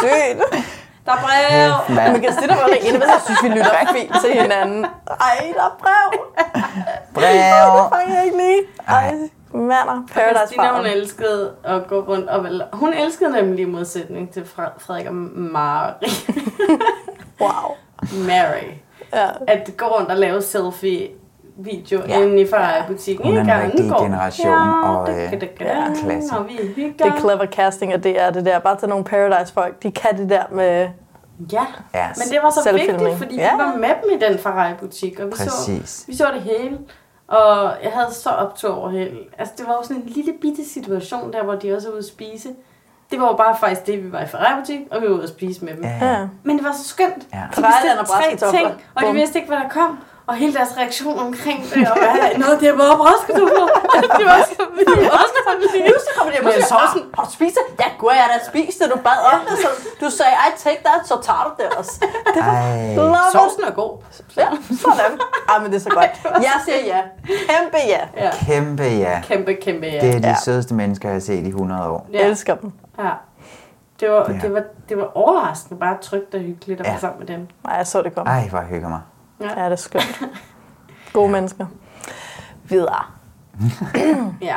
Sygt. 0.00 0.64
Der 1.06 1.12
er 1.12 1.16
brev. 1.16 1.96
Mand. 1.96 2.12
Men 2.12 2.22
Christina 2.22 2.54
var 2.54 2.66
ikke 2.66 2.86
inde, 2.86 2.98
hvis 2.98 3.08
jeg 3.08 3.20
synes, 3.24 3.42
vi 3.42 3.48
lytter 3.48 3.70
fint 3.92 4.12
til 4.24 4.42
hinanden. 4.42 4.84
Ej, 5.20 5.52
der 5.56 5.62
er 5.62 5.76
brev. 5.80 6.10
Brev. 7.14 7.24
Det 7.24 7.90
fanger 7.92 8.14
jeg 8.14 8.24
ikke 8.24 8.36
lige. 8.36 8.62
Ej, 8.88 9.14
mander. 9.54 10.02
Paradise 10.14 10.38
Christina, 10.38 10.62
hun 10.68 10.84
Farm. 10.84 10.84
elskede 10.84 11.50
at 11.64 11.86
gå 11.88 12.00
rundt 12.00 12.28
og 12.28 12.44
vel, 12.44 12.62
Hun 12.72 12.92
elskede 12.92 13.32
nemlig 13.32 13.62
i 13.62 13.68
modsætning 13.70 14.30
til 14.32 14.40
Fre- 14.40 14.78
Frederik 14.78 15.06
og 15.06 15.14
Mari. 15.14 15.92
Wow. 17.40 17.74
Mary. 18.26 18.68
Ja. 19.14 19.28
At 19.48 19.70
gå 19.76 19.84
rundt 19.86 20.10
og 20.10 20.16
lave 20.16 20.42
selfie 20.42 21.08
video 21.58 22.00
Ja. 22.08 22.18
ja. 22.18 22.24
inde 22.24 22.40
i 22.40 22.46
Ferrari-butikken. 22.46 23.26
Hun 23.26 23.36
er 23.36 23.40
en 23.40 23.46
Gangen 23.46 23.70
rigtig 23.72 23.90
går. 23.90 24.02
generation, 24.02 24.84
og, 24.84 25.06
det, 25.06 25.14
øh, 25.24 25.30
det, 25.30 25.40
det, 25.40 25.50
ja, 25.60 25.84
klasse. 26.04 26.36
Og 26.38 26.48
vi 26.48 26.58
hygger. 26.76 27.04
Det 27.04 27.14
er 27.14 27.18
clever 27.20 27.46
casting, 27.46 27.94
og 27.94 28.04
det 28.04 28.20
er 28.20 28.30
det 28.30 28.44
der. 28.44 28.58
Bare 28.58 28.76
til 28.78 28.88
nogle 28.88 29.04
Paradise-folk. 29.04 29.82
De 29.82 29.90
kan 29.92 30.18
det 30.18 30.30
der 30.30 30.42
med... 30.52 30.88
Ja, 31.52 31.66
Ja, 31.94 32.06
men 32.16 32.28
det 32.30 32.38
var 32.42 32.50
så 32.50 32.72
vigtigt, 32.72 33.18
fordi 33.18 33.36
Ja. 33.36 33.52
vi 33.56 33.58
var 33.62 33.76
med 33.76 33.88
dem 33.88 34.20
i 34.20 34.24
den 34.30 34.38
Ferrari-butik, 34.38 35.20
og 35.20 35.26
vi 35.26 35.32
så, 35.36 35.72
vi 36.06 36.16
så 36.16 36.26
det 36.34 36.42
hele. 36.42 36.78
Og 37.32 37.76
jeg 37.82 37.92
havde 37.92 38.14
så 38.14 38.30
optur 38.30 38.74
over 38.74 38.90
hele. 38.90 39.18
Altså, 39.38 39.54
det 39.58 39.66
var 39.66 39.72
jo 39.72 39.82
sådan 39.82 39.96
en 39.96 40.08
lille 40.08 40.32
bitte 40.40 40.68
situation 40.68 41.32
der, 41.32 41.42
hvor 41.42 41.54
de 41.54 41.76
også 41.76 41.88
var 41.88 41.92
ude 41.92 41.98
at 41.98 42.04
spise. 42.04 42.48
Det 43.10 43.20
var 43.20 43.26
jo 43.26 43.32
bare 43.32 43.56
faktisk 43.60 43.86
det, 43.86 44.04
vi 44.04 44.12
var 44.12 44.20
i 44.20 44.26
Ferrari-butik, 44.26 44.80
og 44.90 45.02
vi 45.02 45.06
var 45.06 45.14
ude 45.14 45.22
at 45.22 45.28
spise 45.28 45.64
med 45.64 45.74
dem. 45.74 45.84
Ja. 45.84 46.28
Men 46.42 46.56
det 46.56 46.64
var 46.64 46.72
så 46.72 46.84
skønt. 46.84 47.26
Ja. 47.32 47.42
De 47.56 47.62
bestilte 47.62 48.04
tre 48.06 48.50
ting, 48.56 48.84
og 48.94 49.02
de 49.02 49.12
vidste 49.12 49.38
ikke, 49.38 49.48
hvad 49.48 49.58
der 49.58 49.68
kom. 49.68 49.98
Og 50.32 50.36
hele 50.42 50.54
deres 50.58 50.72
reaktion 50.80 51.18
omkring 51.26 51.60
det, 51.74 51.82
og 51.90 51.96
hvad, 52.02 52.38
noget, 52.44 52.56
det 52.64 52.70
var 52.82 52.90
braskartofler. 53.02 53.66
det 54.18 54.26
var 54.32 54.40
så 54.52 54.62
vildt. 54.76 54.98
Nu 55.88 55.98
så 56.06 56.10
kommer 56.16 56.30
de 56.32 56.36
hjem 56.38 56.46
og 56.46 56.52
siger, 56.52 56.66
sovsen, 56.74 57.02
spist 57.36 57.56
det? 57.60 57.64
Ja, 57.84 57.88
gud, 57.98 58.10
jeg 58.18 58.22
har 58.26 58.30
da 58.36 58.38
spist 58.50 58.76
det. 58.80 58.86
Du 58.94 58.98
bad 59.08 59.20
om 59.34 59.40
det, 59.48 59.56
så 59.64 59.68
du 60.02 60.08
sagde, 60.18 60.34
I 60.46 60.48
take 60.64 60.80
that, 60.88 61.00
så 61.10 61.14
tager 61.26 61.42
du 61.48 61.50
det 61.62 61.68
også. 61.78 61.94
Det 62.34 62.42
var. 63.14 63.24
Sovsen 63.36 63.62
er 63.70 63.74
god. 63.82 63.92
Ja, 64.42 64.48
sådan. 64.84 65.14
Ej, 65.50 65.56
men 65.62 65.68
det 65.72 65.76
er 65.80 65.84
så 65.88 65.92
godt. 66.00 66.12
Jeg 66.48 66.56
siger 66.66 66.80
ja. 66.94 67.00
Kæmpe 67.50 67.78
ja. 67.94 68.02
Ja. 68.24 68.30
Kæmpe 68.46 68.82
ja. 69.06 69.14
Kæmpe, 69.28 69.54
kæmpe 69.54 69.86
ja. 69.86 70.00
Det 70.00 70.14
er 70.14 70.20
de 70.20 70.28
Ja. 70.28 70.36
sødeste 70.44 70.74
mennesker, 70.74 71.08
jeg 71.08 71.14
har 71.14 71.20
set 71.20 71.44
i 71.44 71.48
100 71.48 71.88
år. 71.90 72.06
Jeg 72.12 72.22
elsker 72.22 72.54
dem. 72.54 72.72
Ja. 72.98 73.10
Det 74.00 74.10
var, 74.10 74.26
Ja. 74.28 74.38
det, 74.42 74.54
var, 74.54 74.62
det 74.88 74.96
var 74.98 75.08
overraskende 75.16 75.80
bare 75.80 75.96
trygt 76.02 76.34
og 76.34 76.40
hyggeligt 76.40 76.80
at 76.80 76.86
Ja. 76.86 76.90
være 76.90 77.00
sammen 77.00 77.18
med 77.18 77.26
dem. 77.26 77.48
Nej, 77.64 77.74
jeg 77.76 77.86
så 77.86 78.02
det 78.02 78.14
komme. 78.14 78.30
Ej, 78.32 78.48
hvor 78.50 78.58
jeg 78.58 78.68
hygger 78.68 78.88
mig. 78.88 79.00
Ja, 79.42 79.64
det 79.64 79.72
er 79.72 79.76
skønt. 79.76 80.22
Gode 81.12 81.28
mennesker. 81.32 81.66
Videre. 82.64 83.04
Ja. 84.40 84.56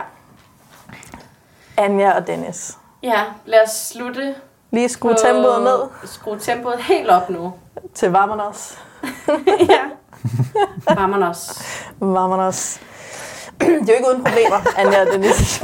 Anja 1.77 2.11
og 2.11 2.27
Dennis. 2.27 2.77
Ja, 3.03 3.23
lad 3.45 3.59
os 3.65 3.71
slutte. 3.71 4.36
Lige 4.71 4.89
skrue 4.89 5.11
på- 5.13 5.17
tempoet 5.21 5.63
ned 5.63 5.79
Skrue 6.03 6.39
tempoet 6.39 6.79
helt 6.83 7.09
op 7.09 7.29
nu. 7.29 7.53
til 7.93 8.11
Vamanos. 8.11 8.77
ja. 9.69 9.79
Rammer 10.97 11.29
os. 11.29 11.61
Vamanos. 11.99 12.79
Det 13.59 13.69
er 13.69 13.75
jo 13.88 13.93
ikke 13.93 14.07
uden 14.09 14.23
problemer, 14.23 14.57
Anja 14.77 15.01
og 15.01 15.07
Dennis. 15.07 15.63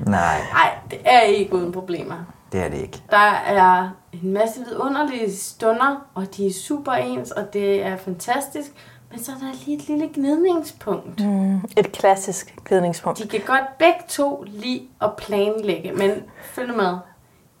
Nej, 0.00 0.40
Nej, 0.52 0.74
det 0.90 0.98
er 1.04 1.20
ikke 1.20 1.54
uden 1.54 1.72
problemer. 1.72 2.14
Det 2.52 2.60
er 2.60 2.68
det 2.68 2.78
ikke. 2.78 3.02
Der 3.10 3.16
er 3.46 3.88
en 4.22 4.32
masse 4.32 4.60
vidunderlige 4.68 5.36
stunder, 5.36 6.06
og 6.14 6.36
de 6.36 6.46
er 6.46 6.52
super 6.52 6.92
ens, 6.92 7.30
og 7.30 7.52
det 7.52 7.82
er 7.82 7.96
fantastisk. 7.96 8.72
Men 9.10 9.24
så 9.24 9.32
er 9.32 9.36
der 9.36 9.52
lige 9.66 9.76
et 9.78 9.88
lille 9.88 10.10
gnidningspunkt. 10.14 11.20
Mm, 11.24 11.56
Et 11.76 11.92
klassisk 11.92 12.56
glidningspunkt. 12.64 13.18
De 13.22 13.28
kan 13.28 13.40
godt 13.46 13.78
begge 13.78 14.00
to 14.08 14.44
lide 14.46 14.82
at 15.02 15.10
planlægge, 15.16 15.92
men 15.92 16.10
følg 16.42 16.76
med. 16.76 16.84
De 16.86 16.96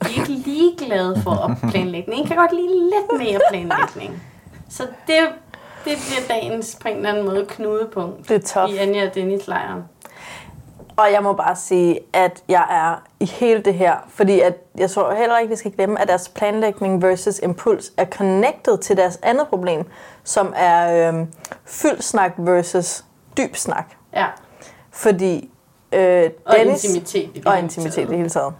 er 0.02 0.08
ikke 0.20 0.28
lige 0.32 0.76
glade 0.78 1.20
for 1.22 1.30
at 1.30 1.70
planlægge. 1.70 2.10
Den 2.10 2.18
ene 2.18 2.26
kan 2.28 2.36
godt 2.36 2.52
lide 2.52 2.68
lidt 2.84 3.18
mere 3.18 3.40
planlægning. 3.50 4.22
Så 4.68 4.82
det, 5.06 5.16
det 5.84 5.92
bliver 6.08 6.38
dagens 6.40 6.78
på 6.82 6.88
en 6.88 6.96
eller 6.96 7.08
anden 7.10 7.24
måde 7.24 7.46
knudepunkt 7.48 8.28
Det 8.28 8.34
er 8.34 8.40
tough. 8.60 8.74
i 8.74 8.76
Anja 8.76 9.06
og 9.08 9.14
Dennis 9.14 9.46
lejren. 9.46 9.82
Og 10.96 11.12
jeg 11.12 11.22
må 11.22 11.32
bare 11.32 11.56
sige, 11.56 11.98
at 12.12 12.42
jeg 12.48 12.66
er 12.70 13.02
i 13.20 13.24
hele 13.26 13.60
det 13.60 13.74
her, 13.74 13.96
fordi 14.08 14.40
at 14.40 14.54
jeg 14.78 14.90
tror 14.90 15.14
heller 15.14 15.38
ikke, 15.38 15.50
vi 15.50 15.56
skal 15.56 15.72
glemme, 15.72 16.00
at 16.00 16.08
deres 16.08 16.28
planlægning 16.28 17.02
versus 17.02 17.38
impuls 17.42 17.92
er 17.96 18.04
connected 18.04 18.78
til 18.78 18.96
deres 18.96 19.18
andet 19.22 19.46
problem, 19.48 19.84
som 20.24 20.52
er 20.56 21.08
øhm, 21.08 21.26
fyldt 21.64 22.04
snak 22.04 22.32
versus 22.38 23.04
dyb 23.36 23.56
snak. 23.56 23.86
Ja. 24.14 24.26
Fordi 24.90 25.50
øh, 25.92 26.30
Og 26.44 26.54
Dennis... 26.56 26.84
intimitet 26.84 27.30
i 27.34 27.38
det 27.38 27.46
Og 27.46 27.52
hele 27.52 27.64
intimitet 27.64 28.02
i 28.02 28.06
det 28.06 28.16
hele 28.16 28.28
taget. 28.28 28.54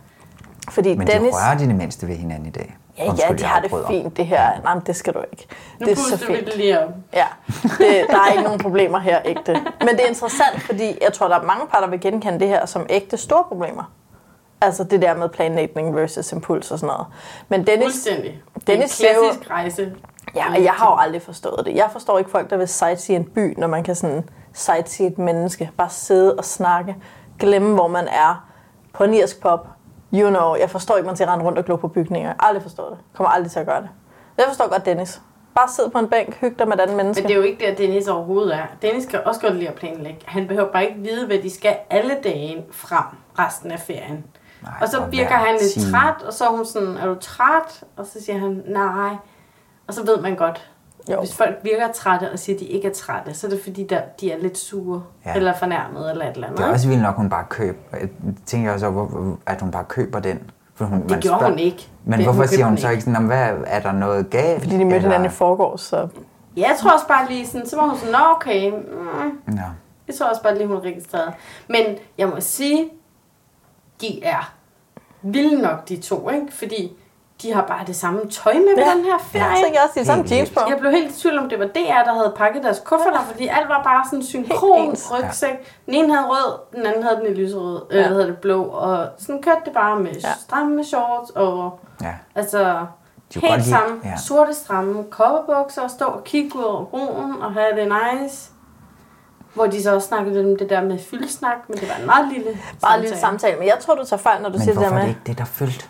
Fordi 0.71 0.97
Men 0.97 1.07
Dennis... 1.07 1.35
de 1.35 1.37
rører 1.37 1.59
de 1.59 1.67
det 1.67 1.75
mindste 1.75 2.09
ved 2.09 2.15
hinanden 2.15 2.47
i 2.49 2.51
dag. 2.51 2.77
Ja, 2.99 3.05
ja, 3.05 3.35
de 3.35 3.45
har 3.45 3.61
det 3.61 3.71
fint, 3.89 4.17
det 4.17 4.27
her. 4.27 4.51
Nej, 4.63 4.75
men 4.75 4.83
det 4.87 4.97
skal 4.97 5.15
du 5.15 5.19
ikke. 5.33 5.47
Nu 5.81 5.87
det 5.87 5.93
er 5.93 5.97
så 5.97 6.11
puster 6.11 6.27
vi 6.29 6.35
fint. 6.35 6.47
det 6.47 6.57
lige 6.57 6.81
op. 6.85 6.91
Ja, 7.15 7.27
det, 7.63 8.07
der 8.11 8.19
er 8.27 8.31
ikke 8.31 8.43
nogen 8.43 8.59
problemer 8.61 8.99
her, 8.99 9.21
ægte. 9.25 9.53
Men 9.81 9.89
det 9.89 10.01
er 10.05 10.09
interessant, 10.09 10.63
fordi 10.63 10.99
jeg 11.03 11.13
tror, 11.13 11.29
der 11.29 11.39
er 11.39 11.43
mange 11.43 11.67
par, 11.67 11.81
der 11.81 11.87
vil 11.89 12.01
genkende 12.01 12.41
det 12.41 12.49
her 12.49 12.67
som 12.67 12.87
ægte 12.89 13.17
store 13.17 13.45
problemer. 13.49 13.93
Altså 14.61 14.85
det 14.85 15.03
der 15.03 15.15
med 15.17 15.29
planlægning 15.29 15.97
versus 15.97 16.33
impuls 16.33 16.71
og 16.71 16.79
sådan 16.79 16.93
noget. 16.95 17.07
Men 17.49 17.67
Dennis, 17.67 17.85
Fuldstændig. 17.85 18.43
Dennis 18.67 18.97
det 18.99 19.11
er 19.11 19.15
en 19.15 19.21
klassisk 19.25 19.51
rejse. 19.51 19.93
ja, 20.35 20.45
og 20.57 20.65
jeg 20.65 20.73
har 20.73 20.91
jo 20.91 20.97
aldrig 20.97 21.23
forstået 21.23 21.67
det. 21.67 21.75
Jeg 21.75 21.89
forstår 21.93 22.19
ikke 22.19 22.31
folk, 22.31 22.51
der 22.51 22.57
vil 22.57 22.69
sightsee 22.69 23.17
en 23.17 23.25
by, 23.25 23.55
når 23.59 23.67
man 23.67 23.85
kan 23.85 23.95
sådan 23.95 24.29
sightsee 24.53 25.07
et 25.07 25.19
menneske. 25.19 25.71
Bare 25.77 25.91
sidde 25.91 26.35
og 26.35 26.45
snakke. 26.45 26.97
Glemme, 27.39 27.75
hvor 27.75 27.89
man 27.89 28.09
er. 28.09 28.45
På 28.93 29.05
en 29.05 29.15
irsk 29.15 29.41
pop. 29.41 29.69
You 30.15 30.31
know. 30.31 30.55
Jeg 30.55 30.71
forstår 30.71 30.97
ikke, 30.97 31.07
man 31.07 31.17
skal 31.17 31.29
rende 31.29 31.45
rundt 31.45 31.59
og 31.59 31.65
glo 31.65 31.77
på 31.77 31.89
bygninger. 31.89 32.29
Jeg 32.29 32.37
har 32.41 32.49
aldrig 32.49 32.63
forstået 32.63 32.91
det. 32.91 32.99
Kommer 33.15 33.31
aldrig 33.31 33.51
til 33.51 33.61
at 33.61 33.67
gøre 33.67 33.81
det. 33.81 33.89
Jeg 34.39 34.45
forstår 34.49 34.69
godt 34.69 34.87
Dennis. 34.87 35.21
Bare 35.55 35.69
sidde 35.69 35.91
på 35.91 35.99
en 35.99 36.09
bænk, 36.09 36.35
hygge 36.41 36.57
dig 36.59 36.69
med 36.69 36.77
et 36.77 36.81
andet 36.81 36.97
menneske. 36.97 37.23
Men 37.23 37.29
det 37.29 37.35
er 37.35 37.39
jo 37.39 37.45
ikke 37.45 37.67
der, 37.67 37.75
Dennis 37.75 38.09
overhovedet 38.09 38.55
er. 38.55 38.67
Dennis 38.83 39.07
kan 39.07 39.21
også 39.25 39.41
godt 39.41 39.55
lide 39.55 39.69
at 39.69 39.75
planlægge. 39.75 40.21
Han 40.25 40.49
behøver 40.49 40.73
bare 40.73 40.87
ikke 40.89 41.01
vide, 41.01 41.27
hvad 41.27 41.39
de 41.39 41.51
skal 41.51 41.77
alle 41.91 42.17
dage 42.25 42.65
frem 42.73 43.05
resten 43.39 43.71
af 43.71 43.81
ferien. 43.81 44.25
Nej, 44.63 44.73
og 44.81 44.89
så 44.89 45.05
virker 45.05 45.35
han 45.35 45.57
lidt 45.61 45.73
time. 45.73 45.91
træt, 45.93 46.23
og 46.23 46.33
så 46.33 46.45
er 46.45 46.49
hun 46.49 46.67
sådan, 46.67 46.97
er 46.97 47.07
du 47.07 47.15
træt? 47.15 47.85
Og 47.97 48.07
så 48.07 48.25
siger 48.25 48.39
han, 48.39 48.63
nej. 48.67 49.17
Og 49.87 49.95
så 49.95 50.05
ved 50.05 50.21
man 50.21 50.37
godt, 50.37 50.71
Jo. 51.13 51.19
hvis 51.19 51.35
folk 51.37 51.55
virker 51.63 51.93
trætte 51.93 52.33
og 52.33 52.39
siger, 52.39 52.57
at 52.57 52.61
de 52.61 52.65
ikke 52.67 52.89
er 52.89 52.93
trætte, 52.93 53.35
så 53.35 53.47
er 53.47 53.51
det 53.51 53.61
fordi, 53.65 53.87
der, 53.87 54.01
de 54.21 54.33
er 54.33 54.39
lidt 54.39 54.59
sure, 54.59 55.03
Ja. 55.27 55.35
eller 55.35 55.55
fornærmede, 55.55 56.11
eller 56.11 56.25
et 56.29 56.35
eller 56.35 56.47
andet. 56.47 56.59
Det 56.59 56.67
er 56.67 56.73
også 56.73 56.89
vildt 56.89 57.03
nok, 57.03 57.17
hun 57.17 57.29
bare 57.31 57.45
køber. 57.49 57.79
Jeg 57.93 58.09
tænker 58.47 58.73
også, 58.73 58.91
hvor- 58.91 59.39
at 59.47 59.61
hun 59.61 59.71
bare 59.71 59.85
køber 59.85 60.21
den. 60.21 60.51
For 60.75 60.85
hun, 60.85 61.09
Det 61.09 61.21
gjorde 61.23 61.45
hun 61.49 61.59
ikke. 61.59 61.89
Men 62.05 62.13
Det- 62.19 62.27
hvorfor 62.27 62.39
hun 62.41 62.49
siger 62.49 62.65
hun 62.65 62.73
den 62.75 62.81
så 62.83 62.89
ikke. 62.91 63.03
sådan, 63.03 63.17
om, 63.17 63.25
hvad, 63.27 63.49
er 63.67 63.81
der 63.81 63.93
noget 63.93 64.31
galt? 64.31 64.63
Fordi 64.63 64.75
de 64.77 64.85
mødte 64.85 64.97
eller- 64.97 65.09
hinanden 65.09 65.27
i 65.27 65.33
forgårs, 65.35 65.81
så 65.81 66.09
Ja, 66.57 66.61
jeg 66.69 66.77
tror 66.81 66.91
også 66.91 67.07
bare 67.09 67.29
lige 67.29 67.47
sådan, 67.47 67.67
så 67.67 67.77
var 67.77 67.89
hun 67.89 67.99
sådan, 67.99 68.13
nå 68.13 68.19
okay, 68.37 68.71
mm, 68.71 69.57
Ja. 69.57 69.63
jeg 70.09 70.15
tror 70.15 70.27
også 70.27 70.43
bare 70.43 70.55
lige, 70.59 70.67
hun 70.67 70.77
er 70.77 70.81
registreret. 70.81 71.33
Men 71.69 71.83
jeg 72.19 72.29
må 72.29 72.35
sige, 72.41 72.89
de 74.01 74.25
er 74.25 74.53
vilde 75.23 75.63
nok, 75.63 75.89
de 75.89 75.97
to, 75.97 76.31
ikke? 76.31 76.47
Fordi 76.51 76.93
de 77.43 77.53
har 77.53 77.63
bare 77.63 77.85
det 77.87 77.97
samme 77.97 78.21
tøj 78.31 78.55
med 78.55 78.75
ja. 78.77 78.83
Ja. 78.83 78.93
på 78.93 78.97
den 78.97 79.05
her 79.05 79.19
ferie. 79.19 79.45
Jeg 79.45 79.61
tænker 79.65 79.81
også, 79.81 79.93
de 79.95 80.01
har 80.01 80.05
samme 80.05 80.25
jeans 80.31 80.51
på. 80.51 80.61
Jeg 80.69 80.79
blev 80.79 80.91
helt 80.93 81.17
i 81.17 81.21
tvivl 81.21 81.39
om, 81.39 81.49
det 81.49 81.59
var 81.59 81.65
DR, 81.67 82.05
der 82.05 82.15
havde 82.15 82.33
pakket 82.37 82.63
deres 82.63 82.83
kufferter, 82.85 83.21
fordi 83.31 83.47
alt 83.47 83.69
var 83.69 83.83
bare 83.83 84.05
sådan 84.11 84.23
synkron 84.25 84.97
rygsæk. 85.13 85.55
Den 85.87 85.95
ene 85.95 86.15
havde 86.15 86.27
rød, 86.29 86.59
den 86.77 86.87
anden 86.87 87.03
havde 87.03 87.17
den 87.17 87.27
i 87.27 87.35
lyserød, 87.35 87.83
ja. 87.91 87.97
eller 87.97 88.09
hedder 88.09 88.27
det 88.27 88.39
blå, 88.39 88.63
og 88.65 89.07
sådan 89.19 89.43
kørte 89.43 89.61
det 89.65 89.73
bare 89.73 90.01
med 90.01 90.13
ja. 90.13 90.29
stramme 90.41 90.85
shorts, 90.85 91.31
og 91.31 91.79
Ja. 92.03 92.15
altså 92.35 92.87
De 93.35 93.41
helt 93.41 93.65
samme, 93.65 94.01
ja. 94.05 94.17
sorte 94.17 94.55
stramme 94.55 95.05
kopperbukser, 95.11 95.83
og 95.83 95.91
stå 95.91 96.05
og 96.05 96.25
kigge 96.25 96.59
ud 96.59 96.63
over 96.65 96.85
broen, 96.85 97.43
og 97.43 97.53
have 97.53 97.77
det 97.77 97.93
nice. 98.23 98.51
Hvor 99.55 99.67
de 99.67 99.83
så 99.83 99.95
også 99.95 100.09
snakkede 100.09 100.35
lidt 100.35 100.47
om 100.47 100.57
det 100.59 100.71
der 100.71 100.81
med 100.83 100.99
fyldsnak, 100.99 101.57
men 101.69 101.79
det 101.79 101.89
var 101.89 101.95
en 102.01 102.07
meget 102.07 102.29
lille 102.33 102.59
Bare 102.83 102.95
en 102.97 103.01
lille 103.01 103.17
samtale. 103.17 103.59
Men 103.59 103.67
jeg 103.69 103.77
tror, 103.81 103.95
du 103.95 104.05
tager 104.05 104.21
fejl, 104.21 104.43
når 104.43 104.49
du 104.49 104.53
Men 104.59 104.63
siger 104.63 104.73
det 104.75 104.83
der 104.83 104.89
hvorfor 104.89 104.97
er 104.97 105.07
med... 105.07 105.09
det 105.09 105.09
ikke 105.09 105.21
det, 105.27 105.39
der 105.39 105.45
fyldte? 105.45 105.85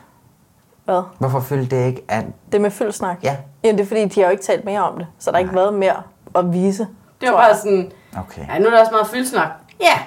Hvad? 0.86 1.02
Hvorfor 1.18 1.40
fyldte 1.40 1.76
det 1.76 1.86
ikke, 1.86 2.04
at... 2.08 2.24
Det 2.52 2.60
med 2.60 2.70
fyldsnak? 2.70 3.16
Ja. 3.22 3.36
Jamen, 3.64 3.78
det 3.78 3.84
er 3.84 3.88
fordi, 3.88 4.04
de 4.04 4.20
har 4.20 4.26
jo 4.26 4.30
ikke 4.30 4.42
talt 4.42 4.64
mere 4.64 4.80
om 4.84 4.98
det. 4.98 5.06
Så 5.18 5.30
der 5.30 5.36
har 5.36 5.40
ikke 5.42 5.54
været 5.54 5.74
mere 5.74 6.02
at 6.34 6.52
vise. 6.52 6.88
Det 7.20 7.28
var 7.28 7.34
bare 7.36 7.44
jeg. 7.44 7.56
sådan, 7.56 7.92
Okay. 8.18 8.46
ja, 8.48 8.58
nu 8.58 8.66
er 8.66 8.70
der 8.70 8.80
også 8.80 8.92
meget 8.92 9.06
fyldsnak. 9.06 9.48
Ja, 9.80 9.98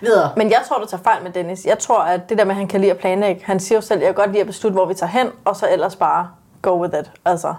videre. 0.00 0.30
Men 0.36 0.50
jeg 0.50 0.58
tror, 0.68 0.78
du 0.78 0.86
tager 0.86 1.02
fejl 1.02 1.22
med 1.22 1.30
Dennis. 1.32 1.66
Jeg 1.66 1.78
tror, 1.78 1.98
at 2.02 2.28
det 2.28 2.38
der 2.38 2.44
med, 2.44 2.50
at 2.52 2.56
han 2.56 2.68
kan 2.68 2.80
lide 2.80 2.90
at 2.92 2.98
planlægge. 2.98 3.42
Han 3.44 3.60
siger 3.60 3.76
jo 3.76 3.80
selv, 3.82 4.00
jeg 4.00 4.06
kan 4.08 4.14
godt 4.14 4.30
lide 4.30 4.40
at 4.40 4.46
beslutte, 4.46 4.72
hvor 4.74 4.84
vi 4.86 4.94
tager 4.94 5.10
hen, 5.10 5.28
og 5.44 5.56
så 5.56 5.68
ellers 5.72 5.96
bare 5.96 6.28
go 6.62 6.82
with 6.82 6.98
it. 6.98 7.10
Altså. 7.24 7.54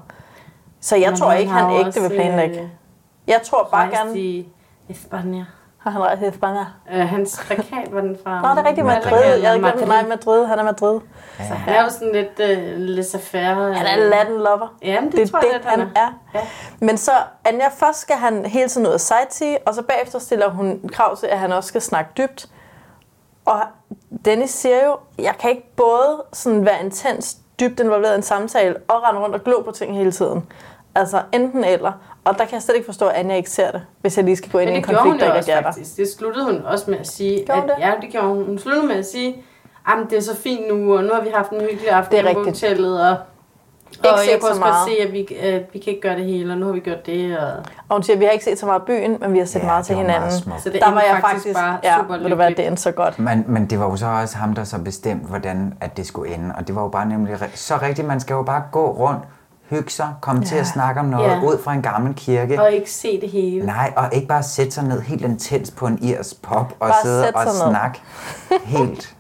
Så 0.82 0.96
jeg 0.96 1.10
Men 1.10 1.20
tror 1.20 1.30
han 1.30 1.40
ikke, 1.40 1.52
han 1.52 1.72
ægte 1.88 2.02
vil 2.02 2.10
planlægge. 2.10 2.62
øh, 2.62 2.70
Jeg 3.28 3.42
tror 3.44 3.68
bare 3.72 3.90
gerne... 3.90 4.20
i 4.20 4.48
Espanja. 4.90 5.46
Har 5.88 5.92
han 5.92 6.02
rejst 6.02 6.22
i 6.22 6.26
Espanja? 6.26 6.66
Øh, 6.94 7.00
hans 7.08 7.42
plakat 7.48 7.88
var 7.94 8.02
den 8.02 8.18
fra... 8.24 8.42
Nå, 8.42 8.48
det 8.50 8.58
er 8.58 8.70
rigtigt 8.70 8.86
Madrid. 8.86 9.24
Jeg 9.42 9.50
havde 9.50 9.60
glemt, 9.60 9.88
nej, 9.88 10.06
Madrid. 10.08 10.46
Han 10.46 10.60
er 10.60 10.64
Madrid. 10.64 11.00
Så 11.38 11.44
han 11.44 11.74
er 11.76 11.84
jo 11.84 11.90
sådan 11.90 12.12
lidt 12.14 12.40
uh, 12.58 12.80
laissez-faire. 12.80 13.74
Han 13.74 13.86
er 14.00 14.10
Latin 14.10 14.36
lover. 14.38 14.76
Ja, 14.84 14.98
det, 15.04 15.12
Det 15.12 15.32
tror 15.32 15.40
jeg 15.40 15.60
det, 15.60 15.66
han 15.66 15.80
han 15.80 15.90
er. 15.96 16.10
er. 16.34 16.42
Men 16.80 16.98
så, 16.98 17.12
Anja, 17.46 17.68
først 17.68 18.00
skal 18.00 18.16
han 18.16 18.46
hele 18.46 18.70
tiden 18.70 18.88
ud 18.88 18.94
at 18.94 19.02
sightsee, 19.02 19.58
og 19.66 19.74
så 19.76 19.82
bagefter 19.82 20.20
stiller 20.20 20.50
hun 20.50 20.90
krav 20.94 21.18
til, 21.18 21.28
at 21.28 21.40
han 21.40 21.52
også 21.52 21.68
skal 21.68 21.82
snakke 21.82 22.12
dybt. 22.18 22.48
Og 23.46 23.62
Dennis 24.26 24.50
siger 24.50 24.86
jo, 24.86 24.98
jeg 25.20 25.34
kan 25.40 25.50
ikke 25.50 25.74
både 25.76 26.24
sådan 26.34 26.66
være 26.66 26.84
intens, 26.84 27.38
dybt 27.60 27.80
involveret 27.80 28.14
i 28.14 28.16
en 28.16 28.24
samtale, 28.24 28.76
og 28.88 29.04
rende 29.04 29.22
rundt 29.22 29.36
og 29.36 29.44
glo 29.44 29.62
på 29.62 29.72
ting 29.72 29.98
hele 29.98 30.12
tiden. 30.12 30.46
Altså 30.96 31.22
enten 31.34 31.64
eller. 31.64 31.92
Og 32.28 32.38
der 32.38 32.46
kan 32.46 32.54
jeg 32.54 32.62
slet 32.62 32.76
ikke 32.76 32.86
forstå, 32.86 33.08
at 33.08 33.16
Anja 33.16 33.36
ikke 33.36 33.50
ser 33.50 33.72
det, 33.72 33.82
hvis 34.02 34.18
jeg 34.18 34.26
lige 34.26 34.36
skal 34.36 34.52
gå 34.52 34.60
ind 34.60 34.70
i 34.70 34.74
en 34.74 34.82
det 34.82 34.90
gjorde 34.90 35.04
hun 35.04 35.12
konflikt, 35.12 35.22
der 35.22 35.34
ikke 35.36 35.40
også 35.40 35.52
er 35.52 35.56
der. 35.56 35.64
faktisk. 35.64 35.98
Det 35.98 36.08
sluttede 36.18 36.46
hun 36.46 36.62
også 36.66 36.92
med 36.92 37.00
at 37.00 37.08
sige. 37.08 37.46
Gjorde 37.46 37.62
at, 37.62 37.68
det? 37.78 37.86
Ja, 37.86 37.92
det 38.02 38.10
gjorde 38.10 38.28
hun. 38.28 38.46
Hun 38.46 38.60
sluttede 38.60 38.88
med 38.88 38.96
at 38.96 39.06
sige, 39.06 39.36
at 39.88 39.94
det 40.10 40.18
er 40.18 40.22
så 40.22 40.36
fint 40.36 40.68
nu, 40.74 40.98
og 40.98 41.04
nu 41.04 41.14
har 41.14 41.22
vi 41.22 41.30
haft 41.36 41.52
en 41.52 41.62
hyggelig 41.62 41.90
aften 41.90 42.12
Det 42.12 42.20
er 42.20 42.34
på 42.34 42.40
rigtigt. 42.40 42.62
hotellet, 42.62 43.10
og, 43.10 43.18
Ikke 43.94 44.10
og 44.12 44.20
set 44.20 44.32
jeg 44.32 44.40
kunne 44.40 44.48
så 44.48 44.50
også 44.50 44.62
godt 44.62 44.72
meget. 44.72 44.88
se, 44.98 45.08
at 45.08 45.14
vi, 45.14 45.36
at 45.42 45.64
vi 45.74 45.80
kan 45.80 45.90
ikke 45.94 46.02
gøre 46.02 46.16
det 46.16 46.26
hele, 46.26 46.54
og 46.54 46.58
nu 46.58 46.66
har 46.66 46.74
vi 46.74 46.80
gjort 46.80 47.06
det. 47.06 47.38
Og... 47.38 47.48
Og 47.90 47.96
hun 47.96 48.04
siger, 48.04 48.16
at 48.16 48.20
vi 48.20 48.26
har 48.26 48.32
ikke 48.32 48.46
set 48.46 48.60
så 48.60 48.66
meget 48.66 48.82
byen, 48.84 49.18
men 49.20 49.34
vi 49.34 49.38
har 49.40 49.46
set 49.46 49.60
Ja, 49.60 49.66
meget 49.66 49.86
til 49.86 49.96
meget 49.96 50.08
hinanden. 50.12 50.32
smukt. 50.40 50.62
Så 50.62 50.70
det 50.70 50.82
der 50.82 50.92
var 50.94 51.02
jeg 51.02 51.18
faktisk 51.22 51.56
bare 51.56 51.78
ja, 51.84 51.96
super 51.98 52.18
hvad, 52.18 52.30
lykkeligt. 52.30 52.58
det 52.58 52.68
endte 52.68 52.82
så 52.82 52.92
godt. 52.92 53.20
Men, 53.20 53.46
men 53.48 53.66
det 53.66 53.80
var 53.80 53.86
jo 53.90 53.96
så 53.96 54.06
også 54.08 54.38
ham, 54.38 54.54
der 54.56 54.64
så 54.64 54.80
bestemte, 54.80 55.26
hvordan 55.28 55.74
at 55.82 55.98
det 55.98 56.08
skulle 56.08 56.34
ende. 56.34 56.56
Og 56.58 56.68
det 56.68 56.76
var 56.76 56.82
jo 56.82 56.88
bare 56.88 57.06
nemlig 57.10 57.38
så 57.54 57.78
rigtigt. 57.82 58.08
Man 58.08 58.20
skal 58.20 58.34
jo 58.34 58.42
bare 58.44 58.64
gå 58.72 58.92
rundt, 58.92 59.24
hygge 59.70 59.90
sig, 59.92 60.14
komme 60.22 60.42
ja. 60.42 60.48
til 60.48 60.56
at 60.56 60.68
snakke 60.68 61.00
om 61.00 61.06
noget 61.06 61.30
Ja. 61.30 61.40
ud 61.42 61.62
fra 61.64 61.74
en 61.74 61.82
gammel 61.82 62.14
kirke. 62.16 62.62
og 62.62 62.72
ikke 62.72 62.92
se 62.92 63.22
det 63.22 63.30
hele. 63.30 63.66
Nej, 63.66 63.94
og 63.96 64.10
ikke 64.12 64.28
bare 64.28 64.44
sætte 64.44 64.72
sig 64.72 64.84
ned 64.84 65.02
helt 65.02 65.22
intens 65.22 65.72
på 65.72 65.88
en 65.88 66.00
irs 66.02 66.34
pop 66.34 66.74
og 66.80 66.88
Bare 66.90 66.94
sidde 67.04 67.32
og 67.36 67.48
snakke 67.70 68.02
helt 68.66 69.16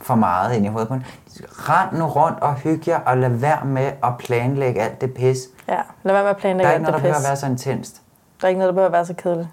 for 0.00 0.14
meget 0.14 0.56
ind 0.56 0.64
i 0.64 0.68
hovedet 0.68 0.88
på 0.88 0.94
en. 0.94 1.04
Rend 1.50 1.98
nu 1.98 2.06
rundt 2.06 2.40
og 2.40 2.54
hygge 2.54 2.90
jer, 2.90 3.00
og 3.00 3.16
lad 3.18 3.28
være 3.30 3.64
med 3.64 3.84
at 4.04 4.12
planlægge 4.18 4.80
alt 4.80 5.00
det 5.00 5.14
pis. 5.14 5.38
Ja, 5.68 5.74
lad 6.02 6.12
være 6.14 6.22
med 6.22 6.30
at 6.30 6.36
Der 6.36 6.40
planlægge 6.40 6.68
er 6.68 6.72
alt 6.72 6.80
ikke 6.80 6.90
noget, 6.90 6.94
det 6.94 6.94
der 6.94 6.98
behøver 6.98 7.14
pis. 7.14 7.24
at 7.24 7.28
være 7.28 7.36
så 7.36 7.46
intenst. 7.46 8.00
Der 8.40 8.46
er 8.46 8.48
ikke 8.48 8.58
noget, 8.58 8.68
der 8.68 8.74
behøver 8.74 8.86
at 8.88 8.92
være 8.92 9.06
så 9.06 9.14
kedeligt. 9.14 9.48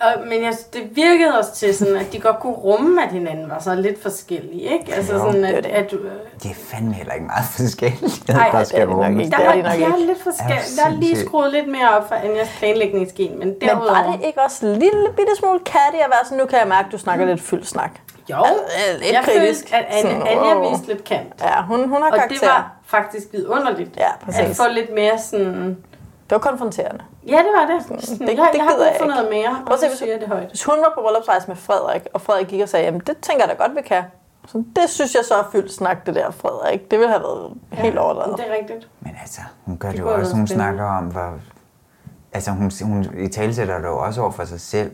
Og, 0.00 0.12
men 0.26 0.42
jeg, 0.42 0.52
det 0.72 0.82
virkede 0.92 1.38
også 1.38 1.54
til, 1.54 1.74
sådan, 1.76 1.96
at 1.96 2.12
de 2.12 2.20
godt 2.20 2.38
kunne 2.40 2.52
rumme, 2.54 3.02
at 3.04 3.08
hinanden 3.12 3.50
var 3.50 3.58
så 3.58 3.74
lidt 3.74 4.02
forskellige. 4.02 4.62
Ikke? 4.62 4.94
Altså 4.94 5.12
Jo, 5.12 5.18
sådan, 5.18 5.42
det 5.42 5.48
at, 5.52 5.66
at, 5.66 5.92
øh, 5.92 6.00
Det 6.42 6.50
er 6.50 6.54
fandme 6.54 6.92
heller 6.94 7.12
ikke 7.12 7.26
meget 7.26 7.44
forskelligt, 7.60 8.30
Ej, 8.30 8.50
der 8.52 8.64
skal 8.64 8.78
er 8.88 9.08
ikke. 9.08 9.30
der, 9.30 9.36
Det 9.36 9.46
var, 9.46 9.52
er 9.52 9.72
de 9.72 9.80
nok 9.80 9.98
ikke. 9.98 10.06
lidt 10.06 10.22
forskellige. 10.22 10.58
Er 10.58 10.84
Der 10.84 10.90
er 10.96 11.00
lige 11.00 11.16
skruet 11.18 11.52
lidt 11.52 11.68
mere 11.68 11.88
op 11.98 12.08
for 12.08 12.14
Anjas 12.14 12.48
planlægningsgen, 12.58 13.38
men 13.38 13.48
Men 13.48 13.56
derudover... 13.60 13.90
var 14.02 14.12
det 14.12 14.26
ikke 14.26 14.40
også 14.42 14.66
en 14.66 14.72
lille 14.72 15.04
bitte 15.16 15.36
smule 15.38 15.58
katty 15.58 15.96
at 16.04 16.10
være 16.10 16.24
sådan, 16.24 16.38
nu 16.38 16.46
kan 16.46 16.58
jeg 16.58 16.68
mærke, 16.68 16.86
at 16.86 16.92
du 16.92 16.98
snakker 16.98 17.26
lidt 17.26 17.40
fyldt 17.42 17.66
snak? 17.66 17.90
Jo, 18.30 18.36
Altså, 18.44 19.02
lidt 19.02 19.12
jeg 19.12 19.22
kritisk. 19.24 19.60
følte, 19.68 19.76
at 19.76 20.04
Anja, 20.04 20.30
Anja 20.32 20.70
viste 20.70 20.86
lidt 20.86 21.04
kant. 21.04 21.32
Ja, 21.40 21.62
hun, 21.62 21.88
hun 21.88 22.02
har 22.02 22.10
Og 22.10 22.14
karakter. 22.16 22.38
det 22.38 22.48
var 22.48 22.72
faktisk 22.86 23.26
vidunderligt. 23.32 23.90
Ja, 23.96 24.04
At 24.04 24.18
præcis. 24.24 24.56
få 24.56 24.62
lidt 24.72 24.94
mere 24.94 25.18
sådan... 25.18 25.76
Det 26.30 26.36
var 26.36 26.38
konfronterende. 26.50 27.04
Ja, 27.26 27.38
det 27.46 27.52
var 27.58 27.66
det. 27.74 27.82
Sådan, 27.84 27.98
det- 27.98 28.28
jeg, 28.28 28.36
jeg 28.38 28.48
det 28.52 28.60
har 28.60 28.68
gider 28.70 28.76
brug 28.76 28.86
jeg 28.86 28.96
for 29.00 29.06
noget 29.06 29.28
mere, 29.30 29.50
Prøv 29.66 29.66
og 29.66 29.72
at 29.72 29.80
se, 29.80 29.86
hvis- 29.88 29.98
siger 29.98 30.12
jeg 30.12 30.20
det 30.20 30.28
højt. 30.28 30.48
Hvis 30.48 30.64
hun 30.64 30.74
var 30.78 30.92
på 30.94 31.00
bryllupsrejse 31.04 31.48
med 31.48 31.56
Frederik, 31.56 32.06
og 32.14 32.20
Frederik 32.20 32.46
gik 32.46 32.62
og 32.62 32.68
sagde, 32.68 32.84
jamen 32.84 33.00
det 33.06 33.16
tænker 33.22 33.44
jeg 33.46 33.56
da 33.58 33.62
godt, 33.64 33.76
vi 33.76 33.82
kan. 33.82 34.02
Så 34.48 34.64
det 34.76 34.90
synes 34.90 35.14
jeg 35.14 35.24
så 35.24 35.34
er 35.34 35.48
fyldt 35.52 35.72
snak, 35.72 36.06
det 36.06 36.14
der, 36.14 36.30
Frederik. 36.30 36.90
Det 36.90 36.98
ville 36.98 37.10
have 37.12 37.22
været 37.22 37.50
helt 37.72 37.98
overdrevet. 37.98 38.38
Det 38.38 38.46
er 38.48 38.54
rigtigt. 38.60 38.88
Men 39.00 39.12
altså, 39.20 39.40
hun 39.64 39.76
gør 39.78 39.88
det, 39.88 39.96
Det 39.98 40.04
det 40.06 40.10
jo 40.12 40.18
også. 40.18 40.36
Hun 40.36 40.46
spændende. 40.46 40.54
snakker 40.76 40.84
om, 40.98 41.04
hvor... 41.04 41.30
Altså, 42.32 42.50
hun, 42.50 42.70
hun 42.82 43.06
i 43.18 43.28
talsætter 43.28 43.78
det 43.78 43.84
jo 43.86 43.98
også 43.98 44.20
over 44.22 44.30
for 44.30 44.44
sig 44.44 44.60
selv. 44.60 44.90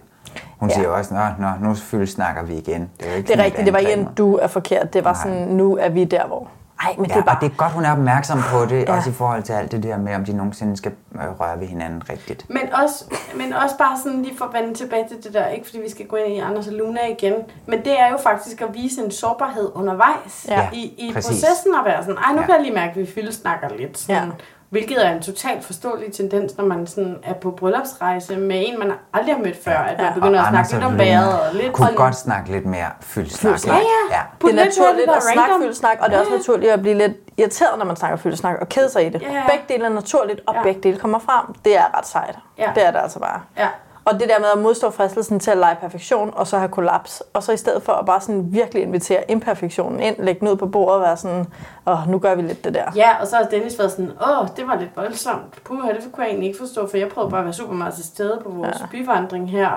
Hun 0.61 0.69
Ja. 0.69 0.75
ja. 0.75 0.81
siger 0.81 0.89
jo 0.89 0.97
også, 0.97 1.15
nå, 1.15 1.21
nå, 1.39 1.69
nu 1.69 1.75
fyldt 1.75 2.11
snakker 2.11 2.43
vi 2.43 2.55
igen. 2.55 2.91
Det 3.01 3.11
er 3.11 3.15
ikke 3.15 3.29
Det 3.33 3.41
er 3.41 3.45
rigtigt, 3.45 3.65
det 3.65 3.73
var 3.73 3.79
ikke 3.79 3.93
en 3.93 3.99
angreb. 3.99 4.19
du 4.19 4.37
er 4.37 4.47
forkert. 4.47 4.93
Det 4.93 5.05
var 5.05 5.13
Nej. 5.13 5.23
sådan, 5.23 5.49
nu 5.49 5.77
er 5.77 5.89
vi 5.89 6.05
der, 6.05 6.27
hvor... 6.27 6.49
Ej, 6.87 6.95
men 6.97 7.05
det 7.05 7.11
Ja, 7.11 7.21
er 7.21 7.25
bare... 7.25 7.37
og 7.37 7.41
det 7.41 7.53
er 7.53 7.57
godt, 7.57 7.73
hun 7.73 7.85
er 7.85 7.93
opmærksom 7.93 8.39
på 8.53 8.65
det, 8.65 8.83
Ja. 8.89 8.97
også 8.97 9.11
i 9.11 9.13
forhold 9.13 9.43
til 9.43 9.53
alt 9.53 9.73
det 9.73 9.83
der 9.83 9.99
med, 9.99 10.15
om 10.15 10.25
de 10.25 10.33
nogensinde 10.37 10.77
skal 10.77 10.93
øh, 11.15 11.41
røre 11.41 11.61
ved 11.61 11.67
hinanden 11.67 12.03
rigtigt. 12.11 12.51
Men 12.51 12.63
også, 12.83 13.05
men 13.37 13.53
også 13.53 13.79
bare 13.79 13.99
sådan 14.05 14.23
lige 14.23 14.39
for 14.39 14.45
at 14.45 14.53
vende 14.63 14.75
tilbage 14.75 15.09
til 15.09 15.25
det 15.25 15.35
der, 15.35 15.47
ikke 15.47 15.67
fordi 15.67 15.79
vi 15.81 15.91
skal 15.91 16.07
gå 16.07 16.17
ind 16.17 16.35
i 16.35 16.39
Anders 16.39 16.67
og 16.67 16.73
Luna 16.73 17.01
igen, 17.19 17.35
men 17.67 17.79
det 17.85 18.01
er 18.01 18.09
jo 18.11 18.17
faktisk 18.23 18.61
at 18.63 18.75
vise 18.75 19.05
en 19.05 19.11
sårbarhed 19.11 19.71
undervejs 19.75 20.47
Ja, 20.49 20.69
i, 20.73 20.79
i 20.99 21.11
præcis. 21.15 21.29
processen 21.31 21.75
at 21.75 21.85
være 21.85 22.03
sådan, 22.05 22.17
ej 22.17 22.33
nu 22.33 22.39
Ja. 22.41 22.47
kan 22.47 22.55
jeg 22.55 22.63
lige 22.63 22.75
mærke, 22.75 22.91
at 22.91 22.97
vi 22.97 23.07
fyldesnakker 23.07 23.69
lidt. 23.79 23.99
Sådan, 23.99 24.23
Ja. 24.25 24.31
Hvilket 24.71 25.07
er 25.07 25.11
en 25.11 25.23
totalt 25.23 25.65
forståelig 25.65 26.13
tendens, 26.13 26.57
når 26.57 26.65
man 26.65 26.87
sådan 26.87 27.17
er 27.23 27.33
på 27.35 27.51
bryllupsrejse 27.51 28.37
med 28.37 28.65
en, 28.69 28.79
man 28.79 28.93
aldrig 29.15 29.35
har 29.35 29.43
mødt 29.43 29.65
før, 29.65 29.79
at 29.79 29.97
man 29.99 30.07
Ja. 30.07 30.13
begynder 30.15 30.43
at 30.43 30.49
snakke 30.49 30.73
lidt 30.73 30.85
om 30.85 30.99
vejret 30.99 31.41
og 31.41 31.55
lidt 31.55 31.73
kunne 31.73 31.87
sådan, 31.87 31.97
godt 31.97 32.15
snakke 32.17 32.53
lidt 32.53 32.67
mere 32.67 32.87
fyldt 33.01 33.33
snak. 33.33 33.51
Fyldt 33.51 33.61
snak. 33.61 33.77
Ja, 33.77 33.83
ja. 34.11 34.17
ja. 34.17 34.23
Det 34.49 34.59
er 34.61 34.65
naturligt 34.65 35.11
at 35.11 35.23
snakke 35.23 35.41
random. 35.41 35.63
fyldt 35.63 35.77
snak, 35.77 35.97
og 36.01 36.09
det 36.11 36.17
er 36.17 36.21
også 36.21 36.33
naturligt 36.33 36.73
at 36.73 36.83
blive 36.83 36.95
lidt 36.95 37.13
irriteret, 37.37 37.79
når 37.79 37.85
man 37.87 37.97
snakker 37.97 38.17
fyldt 38.17 38.39
snak, 38.39 38.57
og 38.61 38.69
kede 38.69 38.91
sig 38.91 39.07
i 39.07 39.09
det. 39.09 39.23
Ja, 39.23 39.33
ja. 39.33 39.43
Begge 39.51 39.65
dele 39.69 39.85
er 39.85 39.89
naturligt, 39.89 40.41
og 40.47 40.55
Ja. 40.55 40.63
begge 40.63 40.81
dele 40.81 40.99
kommer 40.99 41.19
frem. 41.19 41.55
Det 41.65 41.77
er 41.77 41.99
ret 41.99 42.07
sejt. 42.07 42.39
Ja. 42.59 42.71
Det 42.75 42.87
er 42.87 42.91
det 42.91 42.99
altså 43.03 43.19
bare. 43.19 43.41
Ja. 43.59 43.69
Og 44.07 44.21
det 44.21 44.29
der 44.29 44.39
med 44.39 44.47
at 44.55 44.59
modstå 44.59 44.91
fristelsen 44.91 45.41
til 45.41 45.51
at 45.51 45.57
lege 45.59 45.77
perfektion, 45.81 46.33
og 46.37 46.47
så 46.47 46.59
have 46.59 46.69
kollaps, 46.69 47.23
og 47.33 47.43
så 47.43 47.53
i 47.53 47.57
stedet 47.57 47.83
for 47.83 47.93
at 47.93 48.07
bare 48.07 48.21
sådan 48.21 48.53
virkelig 48.53 48.83
invitere 48.83 49.31
imperfektionen 49.31 50.01
ind, 50.01 50.17
lægge 50.19 50.41
den 50.41 50.49
ud 50.49 50.57
på 50.57 50.67
bordet 50.67 50.95
og 50.97 51.03
være 51.03 51.17
sådan, 51.17 51.47
åh, 51.87 52.09
nu 52.09 52.19
gør 52.19 52.35
vi 52.35 52.43
lidt 52.43 52.65
det 52.65 52.75
der. 52.75 52.91
Ja, 52.97 53.21
og 53.21 53.27
så 53.27 53.37
har 53.37 53.43
Dennis 53.45 53.79
været 53.79 53.91
sådan, 53.91 54.11
åh, 54.11 54.49
det 54.57 54.67
var 54.67 54.77
lidt 54.77 54.97
voldsomt. 54.97 55.65
Puh, 55.65 55.79
det 55.89 56.09
kunne 56.13 56.25
jeg 56.25 56.31
egentlig 56.31 56.47
ikke 56.47 56.59
forstå, 56.59 56.89
for 56.89 56.97
jeg 56.97 57.09
prøvede 57.09 57.31
bare 57.31 57.41
at 57.41 57.45
være 57.45 57.55
super 57.55 57.75
meget 57.75 57.95
til 57.95 58.05
stede 58.05 58.41
på 58.45 58.51
vores 58.51 58.81
ja. 58.81 58.87
byvandring 58.91 59.51
her. 59.51 59.71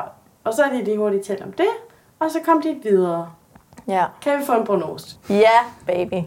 Og 0.43 0.53
så 0.53 0.63
er 0.63 0.69
de 0.69 0.83
lige 0.83 0.97
hurtigt 0.97 1.25
talt 1.25 1.43
om 1.43 1.51
det, 1.51 1.67
og 2.19 2.31
så 2.31 2.39
kom 2.45 2.61
de 2.61 2.79
videre. 2.83 3.29
Ja, 3.87 4.05
Kan 4.21 4.39
vi 4.39 4.45
få 4.45 4.53
en 4.53 4.65
prognose? 4.65 5.15
ja 5.29 5.49
baby. 5.87 6.23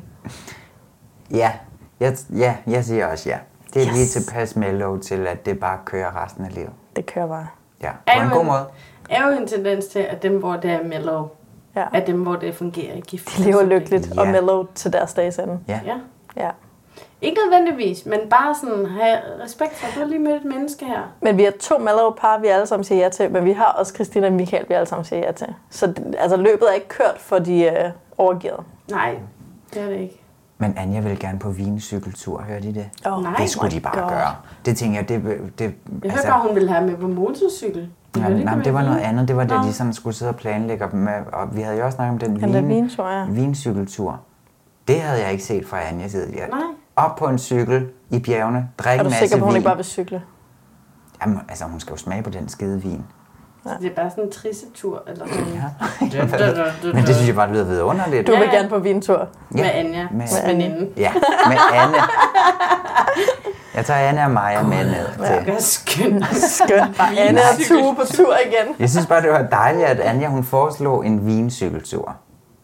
Ja, 1.31 1.53
jeg, 2.01 2.17
ja, 2.37 2.57
jeg 2.67 2.85
siger 2.85 3.07
også 3.07 3.29
ja. 3.29 3.39
Det 3.75 3.83
er 3.83 3.87
Yes. 3.89 3.95
lige 3.97 4.07
tilpas 4.07 4.57
mellow 4.57 4.99
til, 4.99 5.27
at 5.27 5.47
det 5.47 5.61
bare 5.61 5.79
kører 5.85 6.25
resten 6.25 6.45
af 6.45 6.55
livet. 6.55 6.71
Det 6.97 7.07
kører 7.07 7.27
bare. 7.27 7.47
Ja, 7.83 7.91
Er 8.07 8.15
på 8.19 8.23
en 8.23 8.29
jo 8.29 8.35
god 8.35 8.41
en- 8.43 8.47
måde. 8.47 8.65
er 9.11 9.27
jo 9.27 9.39
en 9.39 9.47
tendens 9.47 9.87
til, 9.87 9.99
at 9.99 10.23
dem, 10.23 10.39
hvor 10.39 10.53
det 10.57 10.71
er 10.71 10.83
mellow, 10.85 11.29
Ja. 11.77 11.85
er 11.95 12.05
dem, 12.05 12.23
hvor 12.23 12.37
det 12.37 12.55
fungerer 12.55 12.95
i 12.97 13.01
gift. 13.01 13.37
De 13.39 13.43
lever 13.43 13.63
lykkeligt 13.63 14.19
og 14.19 14.25
Ja. 14.27 14.33
mellow 14.33 14.67
til 14.75 14.93
deres 14.93 15.15
dages 15.15 15.39
ende. 15.39 15.59
Ja. 15.69 15.81
Ja. 15.87 15.97
Ja. 16.37 16.51
Ikke 17.23 17.39
nødvendigvis, 17.45 18.07
men 18.07 18.21
bare 18.31 18.55
sådan 18.55 18.87
have 18.87 19.19
respekt 19.45 19.75
for, 19.75 19.87
at 19.87 19.95
du 19.95 19.99
har 20.01 20.07
lige 20.07 20.19
mødt 20.19 20.37
et 20.37 20.45
menneske 20.45 20.85
her. 20.85 21.01
Men 21.21 21.37
vi 21.39 21.45
er 21.45 21.51
to 21.61 21.79
mellow 21.79 22.11
par, 22.11 22.39
vi 22.39 22.47
alle 22.47 22.67
sammen 22.67 22.85
siger 22.85 23.03
ja 23.03 23.09
til, 23.09 23.31
men 23.31 23.45
vi 23.45 23.53
har 23.53 23.65
også 23.67 23.95
Christina 23.95 24.27
og 24.27 24.33
Michael, 24.33 24.65
vi 24.69 24.75
alle 24.75 24.87
sammen 24.87 25.05
siger 25.05 25.21
ja 25.27 25.33
til. 25.33 25.55
Så 25.71 25.95
altså, 26.19 26.37
løbet 26.37 26.69
er 26.71 26.73
ikke 26.73 26.89
kørt 26.89 27.19
for 27.19 27.39
de 27.39 27.63
øh, 27.65 27.91
overgivet. 28.19 28.61
Nej, 28.91 29.15
det 29.75 29.83
er 29.83 29.87
det 29.87 29.97
ikke. 29.97 30.22
Men 30.63 30.75
Anja 30.79 31.01
vil 31.01 31.19
gerne 31.19 31.39
på 31.39 31.51
vincykeltur, 31.51 32.43
hørte 32.43 32.69
I 32.69 32.73
det? 32.73 32.91
Oh, 33.07 33.23
Nej, 33.23 33.35
det 33.39 33.51
skulle 33.51 33.71
de 33.71 33.81
bare 33.81 34.01
God. 34.01 34.09
gøre. 34.11 34.35
Det 34.65 34.77
tænker 34.77 34.99
jeg, 34.99 35.09
det... 35.09 35.23
det 35.59 35.75
Jeg 36.05 36.13
hørte 36.13 36.29
bare, 36.29 36.43
hun 36.47 36.55
ville 36.55 36.73
have 36.73 36.87
med 36.87 36.97
på 36.97 37.07
motorcykel. 37.09 37.91
Ja, 38.17 38.29
Ville 38.29 38.45
nej, 38.45 38.55
det 38.55 38.75
var 38.75 38.81
vin? 38.81 38.89
noget 38.91 39.03
andet. 39.03 39.29
Det 39.29 39.37
var 39.37 39.45
da 39.45 39.55
de 39.55 39.73
sådan 39.73 39.93
skulle 39.93 40.17
sidde 40.17 40.29
og 40.29 40.37
planlægge. 40.37 40.87
Med, 40.93 41.13
og 41.33 41.57
vi 41.57 41.61
havde 41.61 41.79
jo 41.79 41.85
også 41.85 41.97
snakket 41.97 42.13
om 42.13 42.19
den, 42.19 42.41
Den 42.41 42.55
vin, 42.55 42.69
vintur, 42.69 43.09
ja. 43.09 43.25
vincykeltur. 43.25 44.21
Det 44.89 45.01
havde 45.01 45.23
jeg 45.23 45.33
ikke 45.33 45.45
set 45.45 45.67
fra 45.67 45.81
Anjas 45.89 46.11
side. 46.11 46.33
Jeg, 46.37 46.49
Nej. 46.51 46.61
op 46.97 47.17
på 47.17 47.27
en 47.27 47.39
cykel 47.39 47.89
i 48.11 48.19
bjergene, 48.19 48.69
drikke 48.79 48.91
Er 48.91 49.01
en 49.01 49.05
du 49.05 49.11
masse 49.11 49.19
sikker 49.19 49.37
på, 49.37 49.45
at 49.45 49.47
hun 49.47 49.53
vin. 49.55 49.57
ikke 49.57 49.67
bare 49.67 49.77
vil 49.77 49.85
cykle? 49.85 50.23
Jamen, 51.23 51.39
altså, 51.49 51.65
hun 51.65 51.81
skal 51.81 51.91
jo 51.91 51.97
smage 51.97 52.23
på 52.23 52.31
den 52.31 52.49
skide 52.49 52.83
vin. 52.83 53.05
Så 53.63 53.71
det 53.81 53.91
er 53.91 53.95
bare 53.95 54.11
sådan 54.11 54.25
en 54.25 54.33
trissetur, 54.33 55.03
eller 55.07 55.27
sådan. 55.27 55.47
Ja. 55.55 55.63
Men 56.95 57.03
det 57.07 57.15
synes 57.15 57.27
jeg 57.29 57.35
bare 57.37 57.53
lyder 57.53 57.65
vidunderligt. 57.65 58.27
Du 58.27 58.33
vil 58.37 58.49
gerne 58.51 58.69
på 58.69 58.79
vintur. 58.79 59.29
Med 59.51 59.65
Anja, 59.65 60.07
med- 60.13 60.47
veninde. 60.47 60.89
Ja, 60.97 61.13
med 61.49 61.57
Anne. 61.73 61.97
Jeg 63.75 63.85
tager 63.87 64.09
Anne 64.09 64.25
og 64.25 64.31
Maja 64.31 64.63
med 64.63 64.85
ned 64.85 65.07
til. 65.27 65.47
Det 65.47 65.55
er 65.55 65.61
skønt. 65.61 66.25
Skønt. 66.37 66.97
Bare 66.99 67.19
Anne 67.19 67.41
og 67.41 67.59
Tue 67.69 67.95
på 67.97 68.03
tur 68.15 68.35
igen. 68.47 68.77
Jeg 68.79 68.91
synes 68.91 69.07
bare, 69.07 69.23
det 69.23 69.31
var 69.31 69.43
dejligt, 69.43 69.85
at 69.87 70.01
Anja 70.01 70.29
hun 70.29 70.45
foreslog 70.45 71.07
en 71.07 71.27
vincykeltur. 71.27 72.15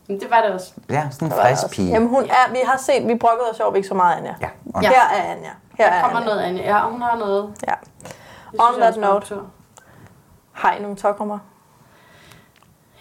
Men 0.09 0.21
det 0.21 0.31
var 0.31 0.41
det 0.41 0.51
også. 0.55 0.73
Ja, 0.91 1.03
sådan 1.11 1.29
en 1.29 1.33
frisk 1.43 1.71
pige. 1.71 1.89
Jamen 1.89 2.09
hun 2.09 2.23
er, 2.25 2.53
vi 2.53 2.59
har 2.65 2.79
set, 2.79 3.09
vi 3.09 3.15
brokkede 3.15 3.49
os 3.53 3.61
over, 3.61 3.73
vi 3.73 3.79
ikke 3.79 3.89
så 3.89 3.95
meget 3.95 4.17
Anja. 4.17 4.35
Ja, 4.41 4.49
og 4.75 4.81
her 4.81 4.89
er 4.91 5.23
Anja. 5.33 5.49
Her 5.79 5.87
Der 5.91 5.93
er 5.97 6.03
kommer 6.03 6.17
Anja. 6.21 6.29
noget, 6.35 6.43
Anja. 6.47 6.63
Ja, 6.77 6.81
hun 6.91 7.03
har 7.03 7.17
noget. 7.19 7.49
Ja. 7.69 7.73
Det 8.53 8.61
On 8.61 8.81
that 8.81 8.97
note. 8.97 9.27
tur. 9.27 9.43
Har 10.59 10.73
I 10.73 10.83
nogle 10.83 10.97
tokrummer? 10.97 11.39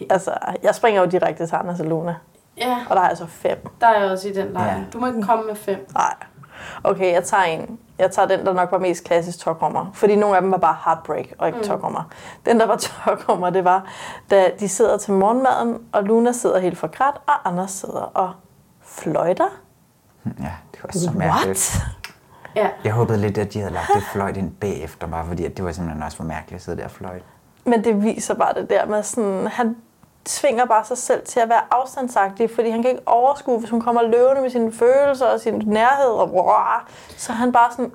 Altså, 0.10 0.32
jeg 0.64 0.76
springer 0.76 1.02
jo 1.02 1.08
direkte 1.08 1.48
til 1.48 1.56
Anders 1.56 1.80
og 1.80 1.86
Luna. 1.86 2.16
Ja, 2.58 2.78
Og 2.90 2.96
der 2.96 3.02
er 3.02 3.10
altså 3.10 3.26
fem. 3.26 3.68
der 3.82 3.88
er 3.88 4.02
jeg 4.02 4.12
også 4.12 4.28
i 4.28 4.34
den 4.34 4.48
lejr. 4.48 4.78
Ja. 4.78 4.84
Du 4.94 5.00
må 5.00 5.08
ikke 5.08 5.22
komme 5.22 5.46
med 5.46 5.56
fem. 5.56 5.88
Nej. 5.94 6.14
Okay, 6.84 7.14
jeg 7.14 7.24
tager 7.24 7.44
en. 7.44 7.80
Jeg 7.98 8.12
tager 8.12 8.28
den, 8.28 8.46
der 8.46 8.54
nok 8.54 8.72
var 8.72 8.78
mest 8.78 9.04
klassisk 9.04 9.40
tokrummer. 9.40 9.92
Fordi 9.94 10.16
nogle 10.16 10.36
af 10.36 10.42
dem 10.42 10.52
var 10.52 10.58
bare 10.58 10.78
heartbreak 10.86 11.26
og 11.38 11.48
ikke 11.48 11.60
mm. 11.60 11.66
tokrummer. 11.66 12.04
Den, 12.46 12.60
der 12.60 12.66
var 12.66 12.76
tokrummer, 13.06 13.50
det 13.50 13.64
var, 13.64 13.86
da 14.32 14.52
de 14.60 14.70
sidder 14.70 14.98
til 14.98 15.14
morgenmaden, 15.14 15.78
og 15.92 16.04
Luna 16.04 16.32
sidder 16.32 16.60
helt 16.60 16.78
forgrædt, 16.78 17.16
og 17.28 17.34
Anders 17.50 17.72
sidder 17.72 18.02
og 18.02 18.34
fløjter. 18.82 19.48
Ja, 20.26 20.52
det 20.74 20.84
var 20.84 20.90
så 20.92 21.12
mærkeligt. 21.16 21.76
What? 21.76 21.98
Ja. 22.56 22.70
Jeg 22.84 22.94
håbede 22.94 23.18
lidt, 23.18 23.38
at 23.38 23.54
de 23.54 23.60
havde 23.60 23.74
lagt 23.74 23.90
det 23.96 24.04
fløjt 24.04 24.38
ind 24.38 24.52
bagefter, 24.52 25.08
bare 25.08 25.26
fordi 25.26 25.46
at 25.46 25.58
det 25.58 25.66
var 25.66 25.72
simpelthen 25.72 26.04
også 26.04 26.18
for 26.18 26.24
mærkeligt 26.24 26.56
at 26.60 26.62
sidde 26.64 26.78
der 26.78 26.84
og 26.84 26.92
fløjte. 26.92 27.26
Men 27.68 27.84
det 27.84 28.04
viser 28.04 28.34
bare 28.34 28.54
det 28.54 28.70
der 28.70 28.86
med 28.86 29.04
sådan, 29.04 29.48
han 29.48 29.76
tvinger 30.26 30.66
bare 30.66 30.86
sig 30.86 30.98
selv 30.98 31.26
til 31.26 31.40
at 31.40 31.50
være 31.50 31.62
afstandsagtig, 31.72 32.50
fordi 32.56 32.70
han 32.70 32.82
kan 32.82 32.92
ikke 32.92 33.02
overskue, 33.06 33.60
hvis 33.60 33.70
hun 33.70 33.82
kommer 33.82 34.02
løvende 34.02 34.42
med 34.42 34.50
sine 34.50 34.72
følelser 34.74 35.26
og 35.26 35.40
sin 35.40 35.64
nærhed, 35.66 36.10
og 36.10 36.30
brrr, 36.30 36.88
så 37.18 37.32
han 37.34 37.52
bare 37.52 37.72
sådan, 37.72 37.92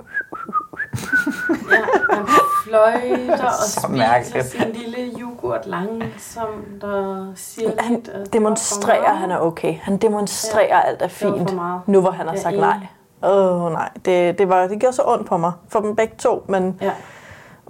Ja, 1.72 2.14
han 2.16 2.26
fløjter 2.64 3.46
og 3.46 3.52
Så 3.68 3.80
spiser 4.24 4.42
sin 4.42 4.72
lille 4.72 5.20
yoghurt 5.20 5.66
langsomt 5.66 6.84
og 6.84 7.32
siger 7.36 7.70
han 7.78 7.94
lidt. 7.94 8.08
og 8.08 8.20
det 8.20 8.32
demonstrerer, 8.32 9.10
at 9.10 9.16
han 9.16 9.30
er 9.30 9.38
okay. 9.38 9.74
Han 9.82 9.96
demonstrerer, 9.96 10.66
Ja. 10.76 10.80
alt 10.80 11.02
er 11.02 11.08
fint, 11.08 11.54
nu 11.86 12.00
hvor 12.00 12.10
han 12.10 12.26
har 12.28 12.34
er 12.34 12.40
sagt 12.40 12.58
nej. 12.58 12.76
Åh 13.22 13.62
oh, 13.64 13.72
nej, 13.72 13.88
det, 14.04 14.38
det, 14.38 14.48
var, 14.48 14.66
det 14.66 14.80
gjorde 14.80 14.96
så 14.96 15.02
ondt 15.06 15.26
på 15.28 15.36
mig. 15.36 15.52
For 15.68 15.80
dem 15.80 15.96
begge 15.96 16.14
to, 16.18 16.44
men 16.48 16.78
Ja. 16.80 16.92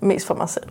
mest 0.03 0.27
for 0.27 0.35
mig 0.35 0.49
selv. 0.49 0.69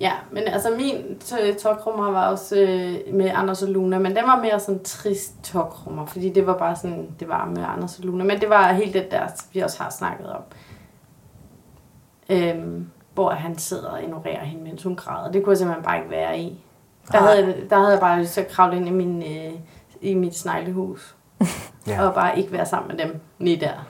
Ja, 0.00 0.12
men 0.30 0.42
altså 0.46 0.68
min 0.76 1.18
tokrummer 1.62 2.10
var 2.10 2.28
også 2.28 2.56
øh, 2.56 3.14
med 3.14 3.30
Anders 3.34 3.62
og 3.62 3.68
Luna, 3.68 3.98
men 3.98 4.16
den 4.16 4.24
var 4.26 4.40
mere 4.42 4.60
sådan 4.60 4.82
trist 4.84 5.34
tokrummer, 5.44 6.06
fordi 6.06 6.30
det 6.32 6.46
var 6.46 6.58
bare 6.58 6.76
sådan, 6.76 7.08
det 7.20 7.28
var 7.28 7.46
med 7.46 7.64
Anders 7.68 7.98
og 7.98 8.04
Luna, 8.04 8.24
men 8.24 8.40
det 8.40 8.48
var 8.50 8.72
helt 8.72 8.94
det 8.94 9.10
der, 9.10 9.26
vi 9.52 9.60
også 9.60 9.82
har 9.82 9.90
snakket 9.90 10.32
om. 10.32 10.42
Øhm, 12.28 12.90
hvor 13.14 13.30
han 13.30 13.58
sidder 13.58 13.88
og 13.88 14.02
ignorerer 14.02 14.44
hende, 14.44 14.64
mens 14.64 14.82
hun 14.82 14.96
græder. 14.96 15.32
Det 15.32 15.44
kunne 15.44 15.50
jeg 15.50 15.58
simpelthen 15.58 15.84
bare 15.84 15.98
ikke 15.98 16.10
være 16.10 16.38
i. 16.38 16.58
Der, 17.12 17.20
Nej. 17.20 17.30
havde, 17.30 17.46
jeg- 17.46 17.70
der 17.70 17.76
havde 17.78 17.90
jeg 17.92 18.00
bare 18.00 18.20
lyst 18.20 18.32
til 18.34 18.40
at 18.40 18.48
kravle 18.48 18.76
ind 18.76 18.88
i, 18.88 18.90
min, 18.90 19.22
øh, 19.22 19.52
i 20.00 20.14
mit 20.14 20.36
sneglehus. 20.36 21.14
Ja. 21.86 22.06
Og 22.06 22.14
bare 22.14 22.38
ikke 22.38 22.52
være 22.52 22.66
sammen 22.66 22.96
med 22.96 23.04
dem 23.06 23.20
lige 23.38 23.56
der. 23.60 23.86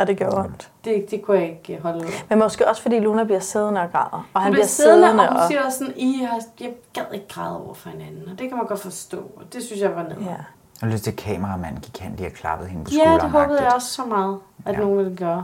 Og 0.00 0.06
det 0.06 0.16
gjorde 0.18 0.36
ondt. 0.38 0.70
Det, 0.84 1.10
det 1.10 1.22
kunne 1.22 1.38
jeg 1.38 1.48
ikke 1.48 1.82
holde 1.82 1.98
ud. 1.98 2.10
Men 2.28 2.38
måske 2.38 2.68
også 2.68 2.82
fordi 2.82 2.98
Luna 2.98 3.24
bliver 3.24 3.40
siddende 3.40 3.80
og 3.80 3.92
græder. 3.92 4.28
Og 4.34 4.40
han 4.42 4.52
bliver 4.52 4.54
bliver 4.64 4.66
siddende, 4.66 5.06
og 5.22 5.28
hun 5.28 5.36
og... 5.36 5.46
siger 5.48 5.64
også 5.64 5.78
sådan, 5.78 5.94
I 5.96 6.24
har, 6.30 6.40
jeg 6.60 6.70
gad 6.92 7.02
ikke 7.12 7.28
græde 7.28 7.64
over 7.64 7.74
for 7.74 7.88
hinanden, 7.90 8.22
og 8.32 8.38
det 8.38 8.48
kan 8.48 8.56
man 8.56 8.66
godt 8.66 8.80
forstå, 8.80 9.16
og 9.18 9.42
det 9.52 9.62
synes 9.62 9.80
jeg 9.82 9.94
var 9.96 10.02
ned. 10.02 10.16
Ja. 10.20 10.26
Jeg 10.30 10.36
har 10.80 10.88
lyst 10.88 11.04
til, 11.04 11.10
at 11.10 11.16
kameramanden 11.16 11.80
gik 11.80 12.00
hen 12.00 12.16
lige 12.16 12.28
og 12.28 12.32
klappede 12.32 12.68
hende 12.70 12.84
på 12.84 12.90
Ja, 12.90 12.96
skulderen. 12.98 13.20
det 13.20 13.30
håbede 13.30 13.62
jeg 13.62 13.72
også 13.74 13.88
så 13.88 14.04
meget, 14.04 14.38
at 14.66 14.74
Ja. 14.74 14.78
nogen 14.80 14.98
ville 14.98 15.16
gøre. 15.16 15.42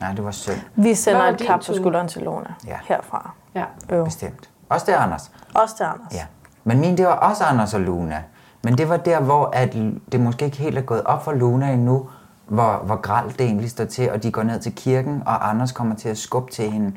Nej, 0.00 0.12
det 0.12 0.24
var 0.24 0.30
synd. 0.30 0.56
Vi 0.74 0.94
sender 0.94 1.22
et 1.22 1.38
klap 1.38 1.60
på 1.66 1.74
skulderen 1.74 2.08
til 2.08 2.22
Luna 2.22 2.54
Ja. 2.66 2.78
herfra. 2.84 3.30
Ja. 3.54 3.64
Øv. 3.90 4.04
Bestemt. 4.04 4.50
Også 4.68 4.86
det, 4.86 4.92
Anders. 4.92 5.30
Også 5.54 5.76
til 5.76 5.84
Anders. 5.84 6.14
Ja. 6.14 6.24
Men 6.64 6.80
min, 6.80 6.96
det 6.96 7.06
var 7.06 7.12
også 7.14 7.44
Anders 7.44 7.74
og 7.74 7.80
Luna. 7.80 8.22
Men 8.62 8.78
det 8.78 8.88
var 8.88 8.96
der, 8.96 9.20
hvor 9.20 9.50
at 9.52 9.72
det 10.12 10.20
måske 10.20 10.44
ikke 10.44 10.56
helt 10.56 10.78
er 10.78 10.82
gået 10.82 11.02
op 11.04 11.24
for 11.24 11.32
Luna 11.32 11.72
endnu, 11.72 12.08
hvor, 12.50 12.82
hvor 12.84 12.96
gralt 12.96 13.38
det 13.38 13.46
egentlig 13.46 13.70
står 13.70 13.84
til, 13.84 14.10
og 14.10 14.22
de 14.22 14.32
går 14.32 14.42
ned 14.42 14.60
til 14.60 14.74
kirken, 14.74 15.22
og 15.26 15.48
Anders 15.50 15.72
kommer 15.72 15.94
til 15.96 16.08
at 16.08 16.18
skubbe 16.18 16.52
til 16.52 16.70
hende 16.70 16.92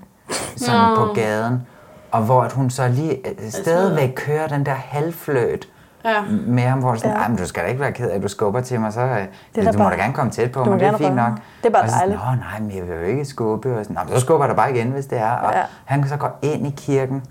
sådan 0.58 0.90
Nå. 0.90 0.96
på 0.96 1.14
gaden. 1.14 1.68
Og 2.12 2.22
hvor 2.22 2.42
at 2.42 2.52
hun 2.52 2.70
så 2.70 2.88
lige 2.88 3.28
øh, 3.28 3.50
stadigvæk 3.52 4.14
kører 4.16 4.48
den 4.48 4.66
der 4.66 4.74
halvfløt 4.74 5.68
Ja. 6.06 6.22
med 6.48 6.64
ham, 6.64 6.80
hvor 6.80 6.92
du 6.92 7.00
sådan, 7.00 7.18
Ja. 7.22 7.28
men 7.28 7.38
du 7.38 7.46
skal 7.48 7.64
da 7.64 7.68
ikke 7.68 7.82
være 7.82 7.92
ked 7.92 8.10
af, 8.10 8.16
at 8.16 8.24
du 8.24 8.28
skubber 8.28 8.62
til 8.62 8.80
mig, 8.80 8.94
så 8.94 9.02
øh, 9.02 9.08
da 9.56 9.72
du 9.72 9.78
må 9.78 9.84
bare- 9.84 9.92
da 9.92 10.02
gerne 10.02 10.14
komme 10.14 10.32
tæt 10.32 10.52
på 10.52 10.64
må 10.64 10.72
mig, 10.72 10.80
det 10.80 10.88
er 10.88 10.98
fint 10.98 11.16
nok. 11.16 11.32
Det 11.62 11.66
er 11.66 11.70
bare 11.70 11.84
og 11.84 11.90
så, 11.90 11.96
sådan, 11.96 12.10
dejligt. 12.10 12.40
Nå 12.42 12.46
nej, 12.50 12.60
men 12.60 12.72
jeg 12.78 12.88
vil 12.88 12.96
jo 12.96 13.02
ikke 13.02 13.26
skubbe. 13.26 13.78
Og 13.78 13.86
sådan, 13.86 13.96
"Nå, 13.96 14.02
men 14.04 14.14
så 14.14 14.20
skubber 14.26 14.46
jeg 14.46 14.50
dig 14.50 14.56
bare 14.56 14.76
igen, 14.76 14.88
hvis 14.92 15.06
det 15.06 15.18
er. 15.20 15.32
Og 15.32 15.54
Ja. 15.54 15.62
han 15.86 16.08
så 16.08 16.18
går 16.18 16.40
ind 16.42 16.68
i 16.68 16.74
kirken, 16.78 17.24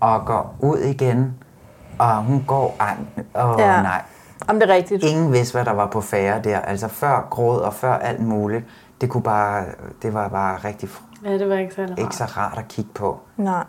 og 0.00 0.24
går 0.26 0.54
ud 0.60 0.78
igen, 0.78 1.34
og 1.98 2.16
hun 2.16 2.44
går, 2.46 2.76
ej, 2.80 2.96
åh 3.44 3.54
Ja. 3.58 3.82
nej. 3.82 4.02
Om 4.48 4.60
det 4.60 4.70
er 4.70 4.74
rigtigt. 4.74 5.04
Ingen 5.04 5.32
vidste, 5.32 5.54
hvad 5.54 5.64
der 5.64 5.72
var 5.72 5.86
på 5.86 6.00
færre 6.00 6.40
der. 6.42 6.58
Altså 6.58 6.88
før 6.88 7.26
gråd 7.30 7.60
og 7.60 7.74
før 7.74 7.92
alt 7.92 8.20
muligt. 8.20 8.64
Det, 9.00 9.10
kunne 9.10 9.22
bare, 9.22 9.64
det 10.02 10.14
var 10.14 10.28
bare 10.28 10.56
rigtig 10.64 10.88
Ja, 11.24 11.32
det 11.38 11.48
var 11.48 11.54
ikke 11.56 11.74
så 11.74 11.82
rart. 11.82 11.98
ikke 11.98 12.16
så 12.16 12.24
rart 12.24 12.58
at 12.58 12.68
kigge 12.68 12.90
på. 12.94 13.20
Nej. 13.36 13.64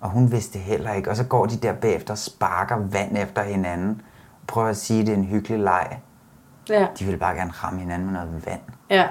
Og 0.00 0.10
hun 0.10 0.32
vidste 0.32 0.52
det 0.58 0.60
heller 0.60 0.92
ikke. 0.92 1.10
Og 1.10 1.16
så 1.16 1.24
går 1.24 1.46
de 1.46 1.56
der 1.56 1.72
bagefter 1.72 2.14
og 2.14 2.18
sparker 2.18 2.76
vand 2.76 3.18
efter 3.18 3.42
hinanden. 3.42 4.02
Prøver 4.46 4.68
at 4.68 4.76
sige, 4.76 5.00
at 5.00 5.06
det 5.06 5.12
er 5.12 5.16
en 5.16 5.24
hyggelig 5.24 5.58
leg. 5.58 5.98
Ja, 6.68 6.86
De 6.98 7.04
ville 7.04 7.18
bare 7.18 7.34
gerne 7.36 7.50
ramme 7.50 7.80
hinanden 7.80 8.06
med 8.10 8.20
noget 8.20 8.46
vand. 8.46 8.60
ja. 8.90 9.06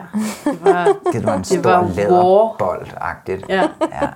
Det 0.45 0.63
var, 0.65 0.85
Det 1.13 1.23
var 1.26 1.35
en 1.35 1.43
stor 1.43 1.81
læderbold-agtigt. 1.95 3.45
ja. 3.49 3.61
Ja. 4.01 4.07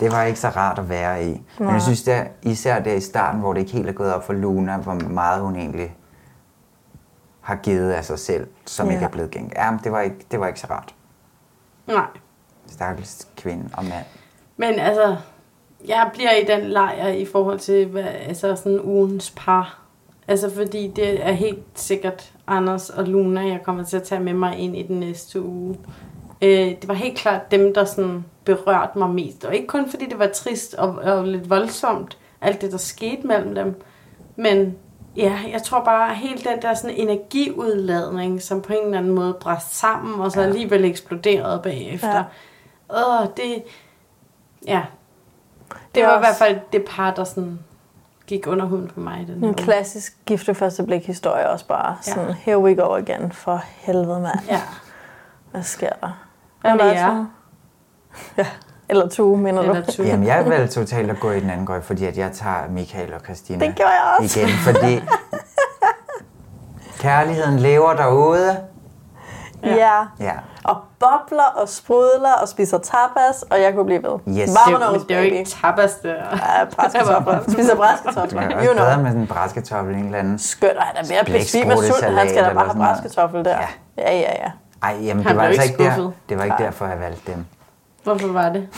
Det 0.00 0.12
var 0.12 0.22
ikke 0.22 0.40
så 0.40 0.48
rart 0.48 0.78
at 0.78 0.88
være 0.88 1.24
i. 1.28 1.42
Men 1.58 1.68
jeg 1.68 1.82
synes, 1.82 2.02
der, 2.02 2.24
især 2.42 2.78
der 2.78 2.92
i 2.92 3.00
starten, 3.00 3.40
hvor 3.40 3.52
det 3.52 3.60
ikke 3.60 3.72
helt 3.72 3.88
er 3.88 3.92
gået 3.92 4.14
op 4.14 4.26
for 4.26 4.32
Luna, 4.32 4.76
hvor 4.76 4.94
meget 4.94 5.42
hun 5.42 5.56
egentlig 5.56 5.96
har 7.40 7.56
givet 7.56 7.90
af 7.92 8.04
sig 8.04 8.18
selv, 8.18 8.46
som 8.66 8.86
Ja. 8.86 8.92
ikke 8.92 9.04
er 9.04 9.08
blevet 9.10 9.30
gængt. 9.30 9.54
Ja, 9.56 9.70
men 9.70 9.80
det 9.84 9.92
var 9.92 10.00
ikke, 10.00 10.16
det 10.30 10.40
var 10.40 10.46
ikke 10.46 10.60
så 10.60 10.66
rart. 10.70 10.94
Nej. 11.86 12.06
Stakkels 12.66 13.28
kvinde 13.36 13.68
og 13.72 13.84
mand. 13.84 14.04
Men 14.56 14.74
altså, 14.78 15.16
jeg 15.88 16.10
bliver 16.14 16.30
i 16.32 16.44
den 16.44 16.60
lejr 16.70 17.08
i 17.08 17.26
forhold 17.32 17.58
til 17.58 17.86
hvad, 17.86 18.02
altså 18.04 18.56
sådan 18.56 18.80
ugens 18.84 19.34
par. 19.36 19.78
Altså 20.28 20.54
fordi 20.54 20.92
det 20.96 21.26
er 21.28 21.32
helt 21.32 21.64
sikkert 21.74 22.32
Anders 22.46 22.90
og 22.90 23.04
Luna, 23.04 23.40
jeg 23.40 23.60
kommer 23.64 23.84
til 23.84 23.96
at 23.96 24.02
tage 24.02 24.20
med 24.20 24.34
mig 24.34 24.56
ind 24.58 24.76
i 24.76 24.82
den 24.82 25.00
næste 25.00 25.42
uge. 25.42 25.76
Øh, 26.42 26.50
det 26.80 26.88
var 26.88 26.94
helt 26.94 27.18
klart 27.18 27.50
dem, 27.50 27.74
der 27.74 27.84
sådan 27.84 28.24
berørte 28.44 28.98
mig 28.98 29.10
mest. 29.10 29.44
Og 29.44 29.54
ikke 29.54 29.66
kun 29.66 29.90
fordi 29.90 30.06
det 30.08 30.18
var 30.18 30.26
trist 30.34 30.74
og, 30.74 30.88
og 30.94 31.24
lidt 31.24 31.50
voldsomt, 31.50 32.18
alt 32.40 32.60
det 32.60 32.72
der 32.72 32.78
skete 32.78 33.26
mellem 33.26 33.54
dem. 33.54 33.82
Men 34.36 34.76
ja, 35.16 35.38
jeg 35.52 35.62
tror 35.62 35.84
bare, 35.84 36.14
helt 36.14 36.44
den 36.44 36.62
der 36.62 36.74
sådan 36.74 36.96
energiudladning, 36.96 38.42
som 38.42 38.62
på 38.62 38.72
en 38.72 38.84
eller 38.84 38.98
anden 38.98 39.12
måde 39.14 39.34
bræst 39.40 39.78
sammen, 39.78 40.20
og 40.20 40.32
så 40.32 40.40
alligevel 40.40 40.84
eksploderede 40.84 41.60
bagefter. 41.62 42.14
Ja. 42.16 42.22
Åh, 43.20 43.26
det... 43.36 43.62
Ja. 44.66 44.82
Det, 45.68 45.76
Det 45.94 46.02
var 46.02 46.08
i 46.10 46.16
også- 46.16 46.20
hvert 46.20 46.36
fald 46.36 46.58
det 46.72 46.84
par, 46.88 47.14
der 47.14 47.24
sådan 47.24 47.58
gik 48.26 48.46
under 48.46 48.64
huden 48.66 48.88
på 48.94 49.00
mig. 49.00 49.20
i 49.22 49.24
Den 49.24 49.34
En 49.34 49.44
uge. 49.44 49.54
klassisk 49.54 50.16
gift 50.26 50.56
første 50.56 50.82
blik 50.82 51.06
historie 51.06 51.48
også 51.50 51.66
bare. 51.66 51.96
Ja. 52.06 52.12
Sådan, 52.12 52.32
here 52.32 52.58
we 52.58 52.74
go 52.74 52.94
again. 52.96 53.32
For 53.32 53.62
helvede, 53.76 54.20
mand. 54.20 54.38
Ja. 54.48 54.60
Hvad 55.50 55.62
sker 55.62 55.90
der? 56.00 56.27
Der 56.62 56.84
jer? 56.84 57.24
Ja. 58.36 58.46
Eller 58.88 59.08
to, 59.08 59.34
mener 59.34 59.62
Eller 59.62 59.80
du? 59.84 59.92
to. 59.92 60.02
Jamen, 60.02 60.26
jeg 60.26 60.44
vil 60.44 60.68
totalt 60.68 61.10
at 61.10 61.20
gå 61.20 61.30
i 61.30 61.40
den 61.40 61.50
anden 61.50 61.66
grøg, 61.66 61.84
fordi 61.84 62.04
at 62.06 62.18
jeg 62.18 62.32
tager 62.32 62.68
Michael 62.70 63.14
og 63.14 63.20
Christina 63.20 63.66
Det 63.66 63.74
gjorde 63.76 63.90
jeg 63.90 64.16
også. 64.20 64.40
igen. 64.40 64.48
Fordi 64.48 65.02
kærligheden 66.98 67.58
lever 67.58 67.92
derude. 67.94 68.56
Ja. 69.64 69.74
ja. 69.74 70.00
Ja, 70.20 70.32
Og 70.64 70.76
bobler 70.98 71.42
og 71.56 71.68
sprudler 71.68 72.32
og 72.42 72.48
spiser 72.48 72.78
tapas, 72.78 73.42
og 73.50 73.60
jeg 73.60 73.74
kunne 73.74 73.84
blive 73.84 74.02
ved. 74.02 74.38
Yes. 74.42 74.50
Varmer 74.54 74.98
Det, 74.98 75.08
det 75.08 75.16
er 75.16 75.20
jo 75.20 75.24
ikke 75.24 75.44
tapas, 75.50 75.94
det 75.94 76.10
er. 76.10 76.14
Ja. 76.14 76.88
Spiser 77.52 77.68
det 77.68 77.78
bræskartofler. 77.78 78.40
er 78.42 78.58
også 78.58 78.74
bedre 78.74 78.98
med 78.98 79.06
sådan 79.06 79.20
en 79.20 79.26
bræskartoffel, 79.26 79.94
en 79.94 80.04
eller 80.04 80.18
anden. 80.18 80.38
Skønt, 80.38 80.72
og 80.76 80.82
han 80.82 81.04
er 81.04 81.08
ved 81.08 81.16
at 81.16 81.26
besvime 81.26 81.72
af 81.72 81.78
sult. 81.78 82.04
Han 82.04 82.28
skal 82.28 82.44
da 82.44 82.52
bare 82.54 82.64
have 82.66 82.76
bræskartoffel 82.78 83.44
der. 83.44 83.50
Ja. 83.50 83.66
Ja, 83.98 84.12
ja, 84.12 84.32
ja. 84.44 84.50
Ej, 84.82 84.96
jamen, 85.02 85.22
Han 85.24 85.30
det 85.32 85.36
var 85.36 85.42
altså 85.42 85.62
ikke 85.62 85.72
ikke 85.72 85.84
der. 85.84 85.92
skuffet. 85.94 86.12
Det 86.28 86.38
var 86.38 86.44
ikke 86.44 86.56
derfor, 86.58 86.86
jeg 86.86 87.00
valgte 87.00 87.32
dem. 87.32 87.44
Hvorfor 88.04 88.28
var 88.28 88.48
det? 88.52 88.68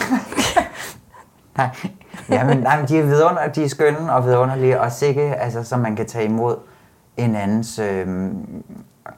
Nej, 1.56 1.68
jamen, 2.28 2.58
nej, 2.58 2.78
men 2.78 2.88
de 2.88 2.98
er 2.98 3.02
vidunder, 3.02 3.48
de 3.48 3.64
er 3.64 3.68
skønne 3.68 4.12
og 4.12 4.24
vidunderlige, 4.24 4.80
og 4.80 4.92
sikke, 4.92 5.22
altså, 5.22 5.64
som 5.64 5.80
man 5.80 5.96
kan 5.96 6.06
tage 6.06 6.24
imod 6.24 6.56
en 7.16 7.36
andens 7.36 7.78
øh, 7.78 8.06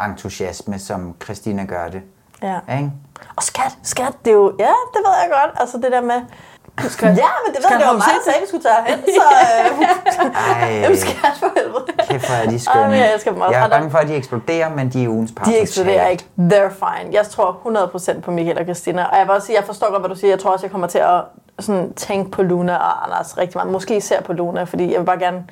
entusiasme, 0.08 0.78
som 0.78 1.14
Christina 1.24 1.64
gør 1.64 1.88
det. 1.88 2.02
Ja. 2.42 2.58
Ikke? 2.76 2.90
Og 3.36 3.42
skat, 3.42 3.78
skat, 3.82 4.12
det 4.24 4.30
er 4.30 4.34
jo... 4.34 4.56
Ja, 4.58 4.64
det 4.92 5.00
ved 5.06 5.12
jeg 5.22 5.30
godt. 5.30 5.60
Altså 5.60 5.76
det 5.76 5.92
der 5.92 6.00
med... 6.00 6.20
Skat. 6.88 7.08
Ja, 7.08 7.12
men 7.46 7.54
det 7.54 7.62
ved 7.62 7.70
jeg, 7.70 7.78
det 7.80 7.86
var 7.86 7.92
mig, 7.92 8.00
der 8.00 8.24
sagde, 8.24 8.36
at 8.36 8.42
vi 8.42 8.46
skulle 8.48 8.62
tage 8.62 8.82
hen, 8.86 8.98
så... 9.18 9.22
Øh, 10.68 10.80
jamen, 10.82 10.96
skat 10.96 11.34
for 11.38 11.46
helvede. 11.56 11.84
kæft, 12.08 12.26
hvor 12.28 12.36
er 12.36 12.46
de 12.50 12.60
skønne. 12.60 12.88
men 12.88 12.98
jeg 12.98 13.14
elsker 13.14 13.32
dem 13.32 13.40
også. 13.40 13.56
Jeg 13.56 13.64
er 13.64 13.68
bange 13.68 13.90
for, 13.90 13.98
at 13.98 14.08
de 14.08 14.14
eksploderer, 14.14 14.68
men 14.70 14.88
de 14.88 15.04
er 15.04 15.08
ugens 15.08 15.32
par. 15.36 15.44
De 15.44 15.58
eksploderer 15.58 16.08
ikke. 16.08 16.24
They're 16.38 16.68
fine. 16.72 17.12
Jeg 17.12 17.26
tror 17.26 17.86
100% 18.16 18.20
på 18.20 18.30
Michael 18.30 18.58
og 18.58 18.64
Christina. 18.64 19.04
Og 19.04 19.18
jeg 19.18 19.26
vil 19.26 19.34
også 19.34 19.46
sige, 19.46 19.56
jeg 19.56 19.64
forstår 19.66 19.90
godt, 19.90 20.02
hvad 20.02 20.10
du 20.10 20.14
siger. 20.16 20.30
Jeg 20.30 20.38
tror 20.38 20.50
også, 20.50 20.66
jeg 20.66 20.70
kommer 20.70 20.86
til 20.86 20.98
at 20.98 21.20
sådan, 21.58 21.92
tænke 21.94 22.30
på 22.30 22.42
Luna 22.42 22.76
og 22.76 23.04
Anders 23.04 23.38
rigtig 23.38 23.56
meget. 23.58 23.72
Måske 23.72 23.96
især 23.96 24.20
på 24.20 24.32
Luna, 24.32 24.64
fordi 24.64 24.92
jeg 24.92 25.00
vil 25.00 25.06
bare 25.06 25.18
gerne 25.18 25.44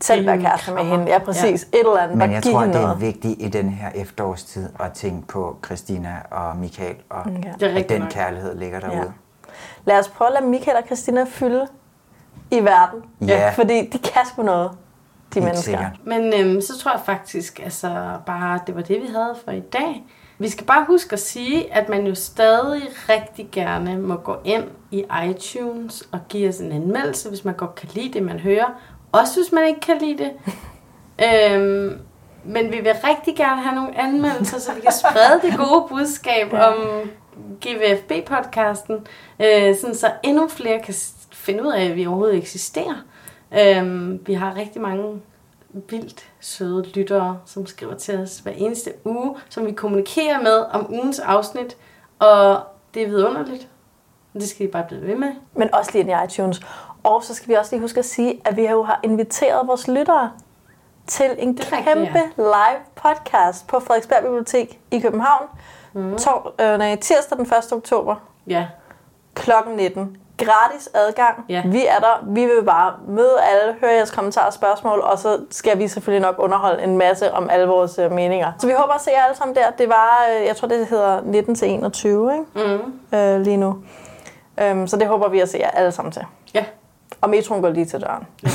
selv 0.00 0.26
være 0.26 0.38
kæreste 0.40 0.72
med 0.72 0.84
hende. 0.84 1.04
Ja, 1.06 1.18
præcis. 1.18 1.62
Et 1.62 1.68
eller 1.72 1.98
andet. 1.98 2.16
Men 2.16 2.32
jeg 2.32 2.42
tror, 2.42 2.60
hende 2.60 2.74
det 2.74 2.80
er 2.82 2.86
noget. 2.86 3.00
vigtigt 3.00 3.34
i 3.38 3.48
den 3.48 3.68
her 3.68 3.88
efterårstid 3.94 4.68
at 4.80 4.92
tænke 4.92 5.26
på 5.28 5.56
Christina 5.64 6.16
og 6.30 6.56
Michael, 6.56 6.96
og. 7.10 7.24
Det 7.60 7.76
er 7.76 7.78
at 7.78 7.88
den 7.88 8.06
kærlighed 8.10 8.58
ligger 8.58 8.80
derude. 8.80 8.96
Ja. 8.96 9.25
Lad 9.86 9.98
os 9.98 10.08
prøve 10.08 10.28
at 10.28 10.34
lade 10.40 10.46
Michael 10.50 10.76
og 10.76 10.82
Christina 10.86 11.24
fylde 11.28 11.66
i 12.50 12.60
verden. 12.60 13.02
Ja. 13.28 13.50
Fordi 13.50 13.86
de 13.86 13.98
kan 13.98 14.22
sgu 14.32 14.42
noget, 14.42 14.70
de 14.70 14.76
Helt 15.34 15.44
mennesker. 15.44 15.62
sikkert. 15.62 15.92
Men 16.04 16.34
øhm, 16.40 16.60
så 16.60 16.78
tror 16.78 16.90
jeg 16.92 17.00
faktisk, 17.06 17.60
altså 17.64 18.10
bare, 18.26 18.60
det 18.66 18.74
var 18.74 18.82
det, 18.82 19.02
vi 19.02 19.06
havde 19.06 19.34
for 19.44 19.50
i 19.52 19.60
dag. 19.60 20.04
Vi 20.38 20.48
skal 20.48 20.66
bare 20.66 20.84
huske 20.88 21.12
at 21.12 21.20
sige, 21.20 21.74
at 21.74 21.88
man 21.88 22.06
jo 22.06 22.14
stadig 22.14 22.82
rigtig 23.08 23.48
gerne 23.52 23.98
må 23.98 24.16
gå 24.16 24.36
ind 24.44 24.64
i 24.90 25.04
iTunes 25.28 26.08
og 26.12 26.18
give 26.28 26.48
os 26.48 26.58
en 26.58 26.72
anmeldelse, 26.72 27.28
hvis 27.28 27.44
man 27.44 27.54
godt 27.54 27.74
kan 27.74 27.88
lide 27.92 28.12
det, 28.12 28.22
man 28.22 28.40
hører. 28.40 28.80
Også 29.12 29.40
hvis 29.40 29.52
man 29.52 29.66
ikke 29.66 29.80
kan 29.80 29.98
lide 30.00 30.18
det. 30.24 30.32
øhm, 31.52 31.98
men 32.44 32.72
vi 32.72 32.76
vil 32.76 32.92
rigtig 33.04 33.36
gerne 33.36 33.62
have 33.62 33.74
nogle 33.74 33.98
anmeldelser, 33.98 34.58
så 34.58 34.74
vi 34.74 34.80
kan 34.80 34.92
sprede 34.92 35.40
det 35.42 35.58
gode 35.58 35.86
budskab 35.88 36.52
om 36.52 36.74
GVFB-podcasten, 37.66 39.06
øh, 39.40 39.76
sådan 39.76 39.94
så 39.94 40.12
endnu 40.22 40.48
flere 40.48 40.80
kan 40.80 40.94
finde 41.32 41.62
ud 41.62 41.72
af, 41.72 41.84
at 41.84 41.96
vi 41.96 42.06
overhovedet 42.06 42.36
eksisterer. 42.36 43.04
Øhm, 43.58 44.26
vi 44.26 44.34
har 44.34 44.56
rigtig 44.56 44.82
mange 44.82 45.20
vildt 45.90 46.30
søde 46.40 46.82
lyttere, 46.94 47.38
som 47.46 47.66
skriver 47.66 47.94
til 47.94 48.18
os 48.18 48.38
hver 48.38 48.52
eneste 48.52 48.92
uge, 49.04 49.36
som 49.48 49.66
vi 49.66 49.72
kommunikerer 49.72 50.42
med 50.42 50.64
om 50.70 50.92
ugens 50.92 51.18
afsnit, 51.18 51.76
og 52.18 52.60
det 52.94 53.02
er 53.02 53.06
vidunderligt. 53.06 53.68
Det 54.34 54.48
skal 54.48 54.66
I 54.66 54.70
bare 54.70 54.84
blive 54.88 55.06
ved 55.06 55.16
med. 55.16 55.32
Men 55.54 55.74
også 55.74 55.90
lige 55.92 56.00
ind 56.00 56.10
i 56.10 56.14
iTunes. 56.24 56.60
Og 57.02 57.24
så 57.24 57.34
skal 57.34 57.48
vi 57.48 57.54
også 57.54 57.74
lige 57.74 57.80
huske 57.80 57.98
at 57.98 58.04
sige, 58.04 58.40
at 58.44 58.56
vi 58.56 58.68
jo 58.68 58.82
har 58.82 59.00
inviteret 59.02 59.68
vores 59.68 59.88
lyttere 59.88 60.30
til 61.06 61.30
en 61.38 61.48
er 61.48 61.62
rigtigt, 61.62 61.84
kæmpe 61.84 62.18
live 62.36 62.80
podcast 62.94 63.66
på 63.66 63.80
Frederiksberg 63.80 64.22
Bibliotek 64.22 64.80
i 64.90 65.00
København. 65.00 65.48
Mm. 65.96 66.16
Tor, 66.18 66.54
øh, 66.60 66.78
nej, 66.78 66.96
tirsdag 66.96 67.38
den 67.38 67.46
1. 67.46 67.72
oktober 67.72 68.14
Ja, 68.46 68.66
kl. 69.34 69.50
19. 69.76 70.16
Gratis 70.38 70.88
adgang. 70.94 71.44
Ja. 71.48 71.62
Vi 71.66 71.86
er 71.86 71.98
der. 71.98 72.24
Vi 72.26 72.44
vil 72.44 72.62
bare 72.66 72.92
møde 73.08 73.36
alle, 73.42 73.76
høre 73.80 73.90
jeres 73.92 74.10
kommentarer 74.10 74.46
og 74.46 74.52
spørgsmål, 74.52 75.00
og 75.00 75.18
så 75.18 75.40
skal 75.50 75.78
vi 75.78 75.88
selvfølgelig 75.88 76.26
nok 76.26 76.34
underholde 76.38 76.82
en 76.82 76.98
masse 76.98 77.32
om 77.32 77.50
alle 77.50 77.66
vores 77.66 77.98
øh, 77.98 78.12
meninger. 78.12 78.52
Så 78.58 78.66
vi 78.66 78.72
håber 78.78 78.92
at 78.94 79.00
se 79.00 79.10
jer 79.10 79.22
alle 79.24 79.36
sammen 79.36 79.56
der. 79.56 79.70
Det 79.70 79.88
var, 79.88 80.26
øh, 80.40 80.46
jeg 80.46 80.56
tror 80.56 80.68
det 80.68 80.86
hedder 80.86 81.20
19 81.24 81.54
til 81.54 81.70
21, 81.70 82.32
ikke? 82.32 82.76
mm. 82.76 83.18
Øh, 83.18 83.40
lige 83.40 83.56
nu. 83.56 83.78
Øhm, 84.60 84.86
så 84.86 84.96
det 84.96 85.06
håber 85.06 85.28
vi 85.28 85.40
at 85.40 85.48
se 85.48 85.58
jer 85.58 85.70
alle 85.70 85.92
sammen 85.92 86.12
til. 86.12 86.22
ja. 86.54 86.64
Og 87.20 87.30
metroen 87.30 87.62
går 87.62 87.68
lige 87.68 87.86
til 87.86 88.00
døren. 88.00 88.26
Ja. 88.42 88.48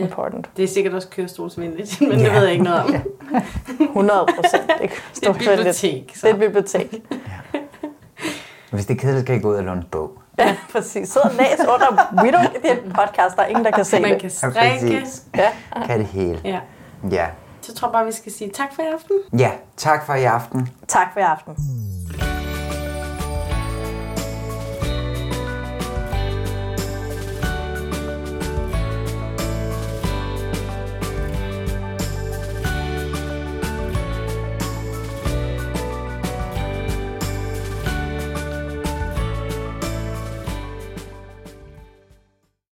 Important. 0.00 0.50
Det 0.56 0.62
er 0.64 0.68
sikkert 0.68 0.94
også 0.94 1.08
kørestolsvenligt, 1.08 2.00
men 2.00 2.10
det 2.10 2.32
ved 2.32 2.42
jeg 2.42 2.52
ikke 2.52 2.64
noget 2.64 2.80
om. 2.84 2.94
100 3.80 4.26
procent. 4.42 4.70
Det, 4.80 4.90
Det 5.14 5.26
er 5.26 5.30
et 5.30 5.38
bibliotek. 5.38 6.12
Så. 6.14 6.26
Det 6.26 6.30
er 6.30 6.34
et 6.34 6.40
bibliotek. 6.40 6.94
Hvis 8.70 8.86
det 8.86 8.96
er 8.96 9.00
kedeligt, 9.00 9.26
kan 9.26 9.36
I 9.36 9.40
gå 9.40 9.50
ud 9.50 9.54
og 9.54 9.62
låne 9.64 9.80
en 9.80 9.86
bog. 9.90 10.12
Ja, 10.38 10.56
præcis. 10.72 11.08
Sid 11.08 11.20
og 11.20 11.30
læs 11.30 11.60
under 11.60 12.22
We 12.22 12.30
Don't 12.30 12.66
Get 12.68 12.78
It 12.78 12.84
podcast. 12.84 13.36
Der 13.36 13.42
er 13.42 13.46
ingen, 13.46 13.64
der 13.64 13.70
kan 13.70 13.84
se 13.84 14.00
Man 14.00 14.10
det. 14.12 14.20
kan 14.20 14.30
Ja, 14.30 14.50
strikke. 14.78 15.00
præcis. 15.00 15.22
Ja. 15.36 15.50
Kan 15.86 15.98
det 15.98 16.06
hele. 16.06 16.40
Ja. 16.44 16.60
Ja. 17.10 17.26
Så 17.60 17.74
tror 17.74 17.88
jeg 17.88 17.92
bare, 17.92 18.06
vi 18.06 18.12
skal 18.12 18.32
sige 18.32 18.50
tak 18.50 18.68
for 18.74 18.82
i 18.82 18.86
aften. 18.94 19.16
Ja, 19.40 19.50
tak 19.76 20.06
for 20.06 20.14
i 20.14 20.24
aften. 20.24 20.68
Tak 20.88 21.06
for 21.12 21.20
i 21.20 21.22
aften. 21.22 21.56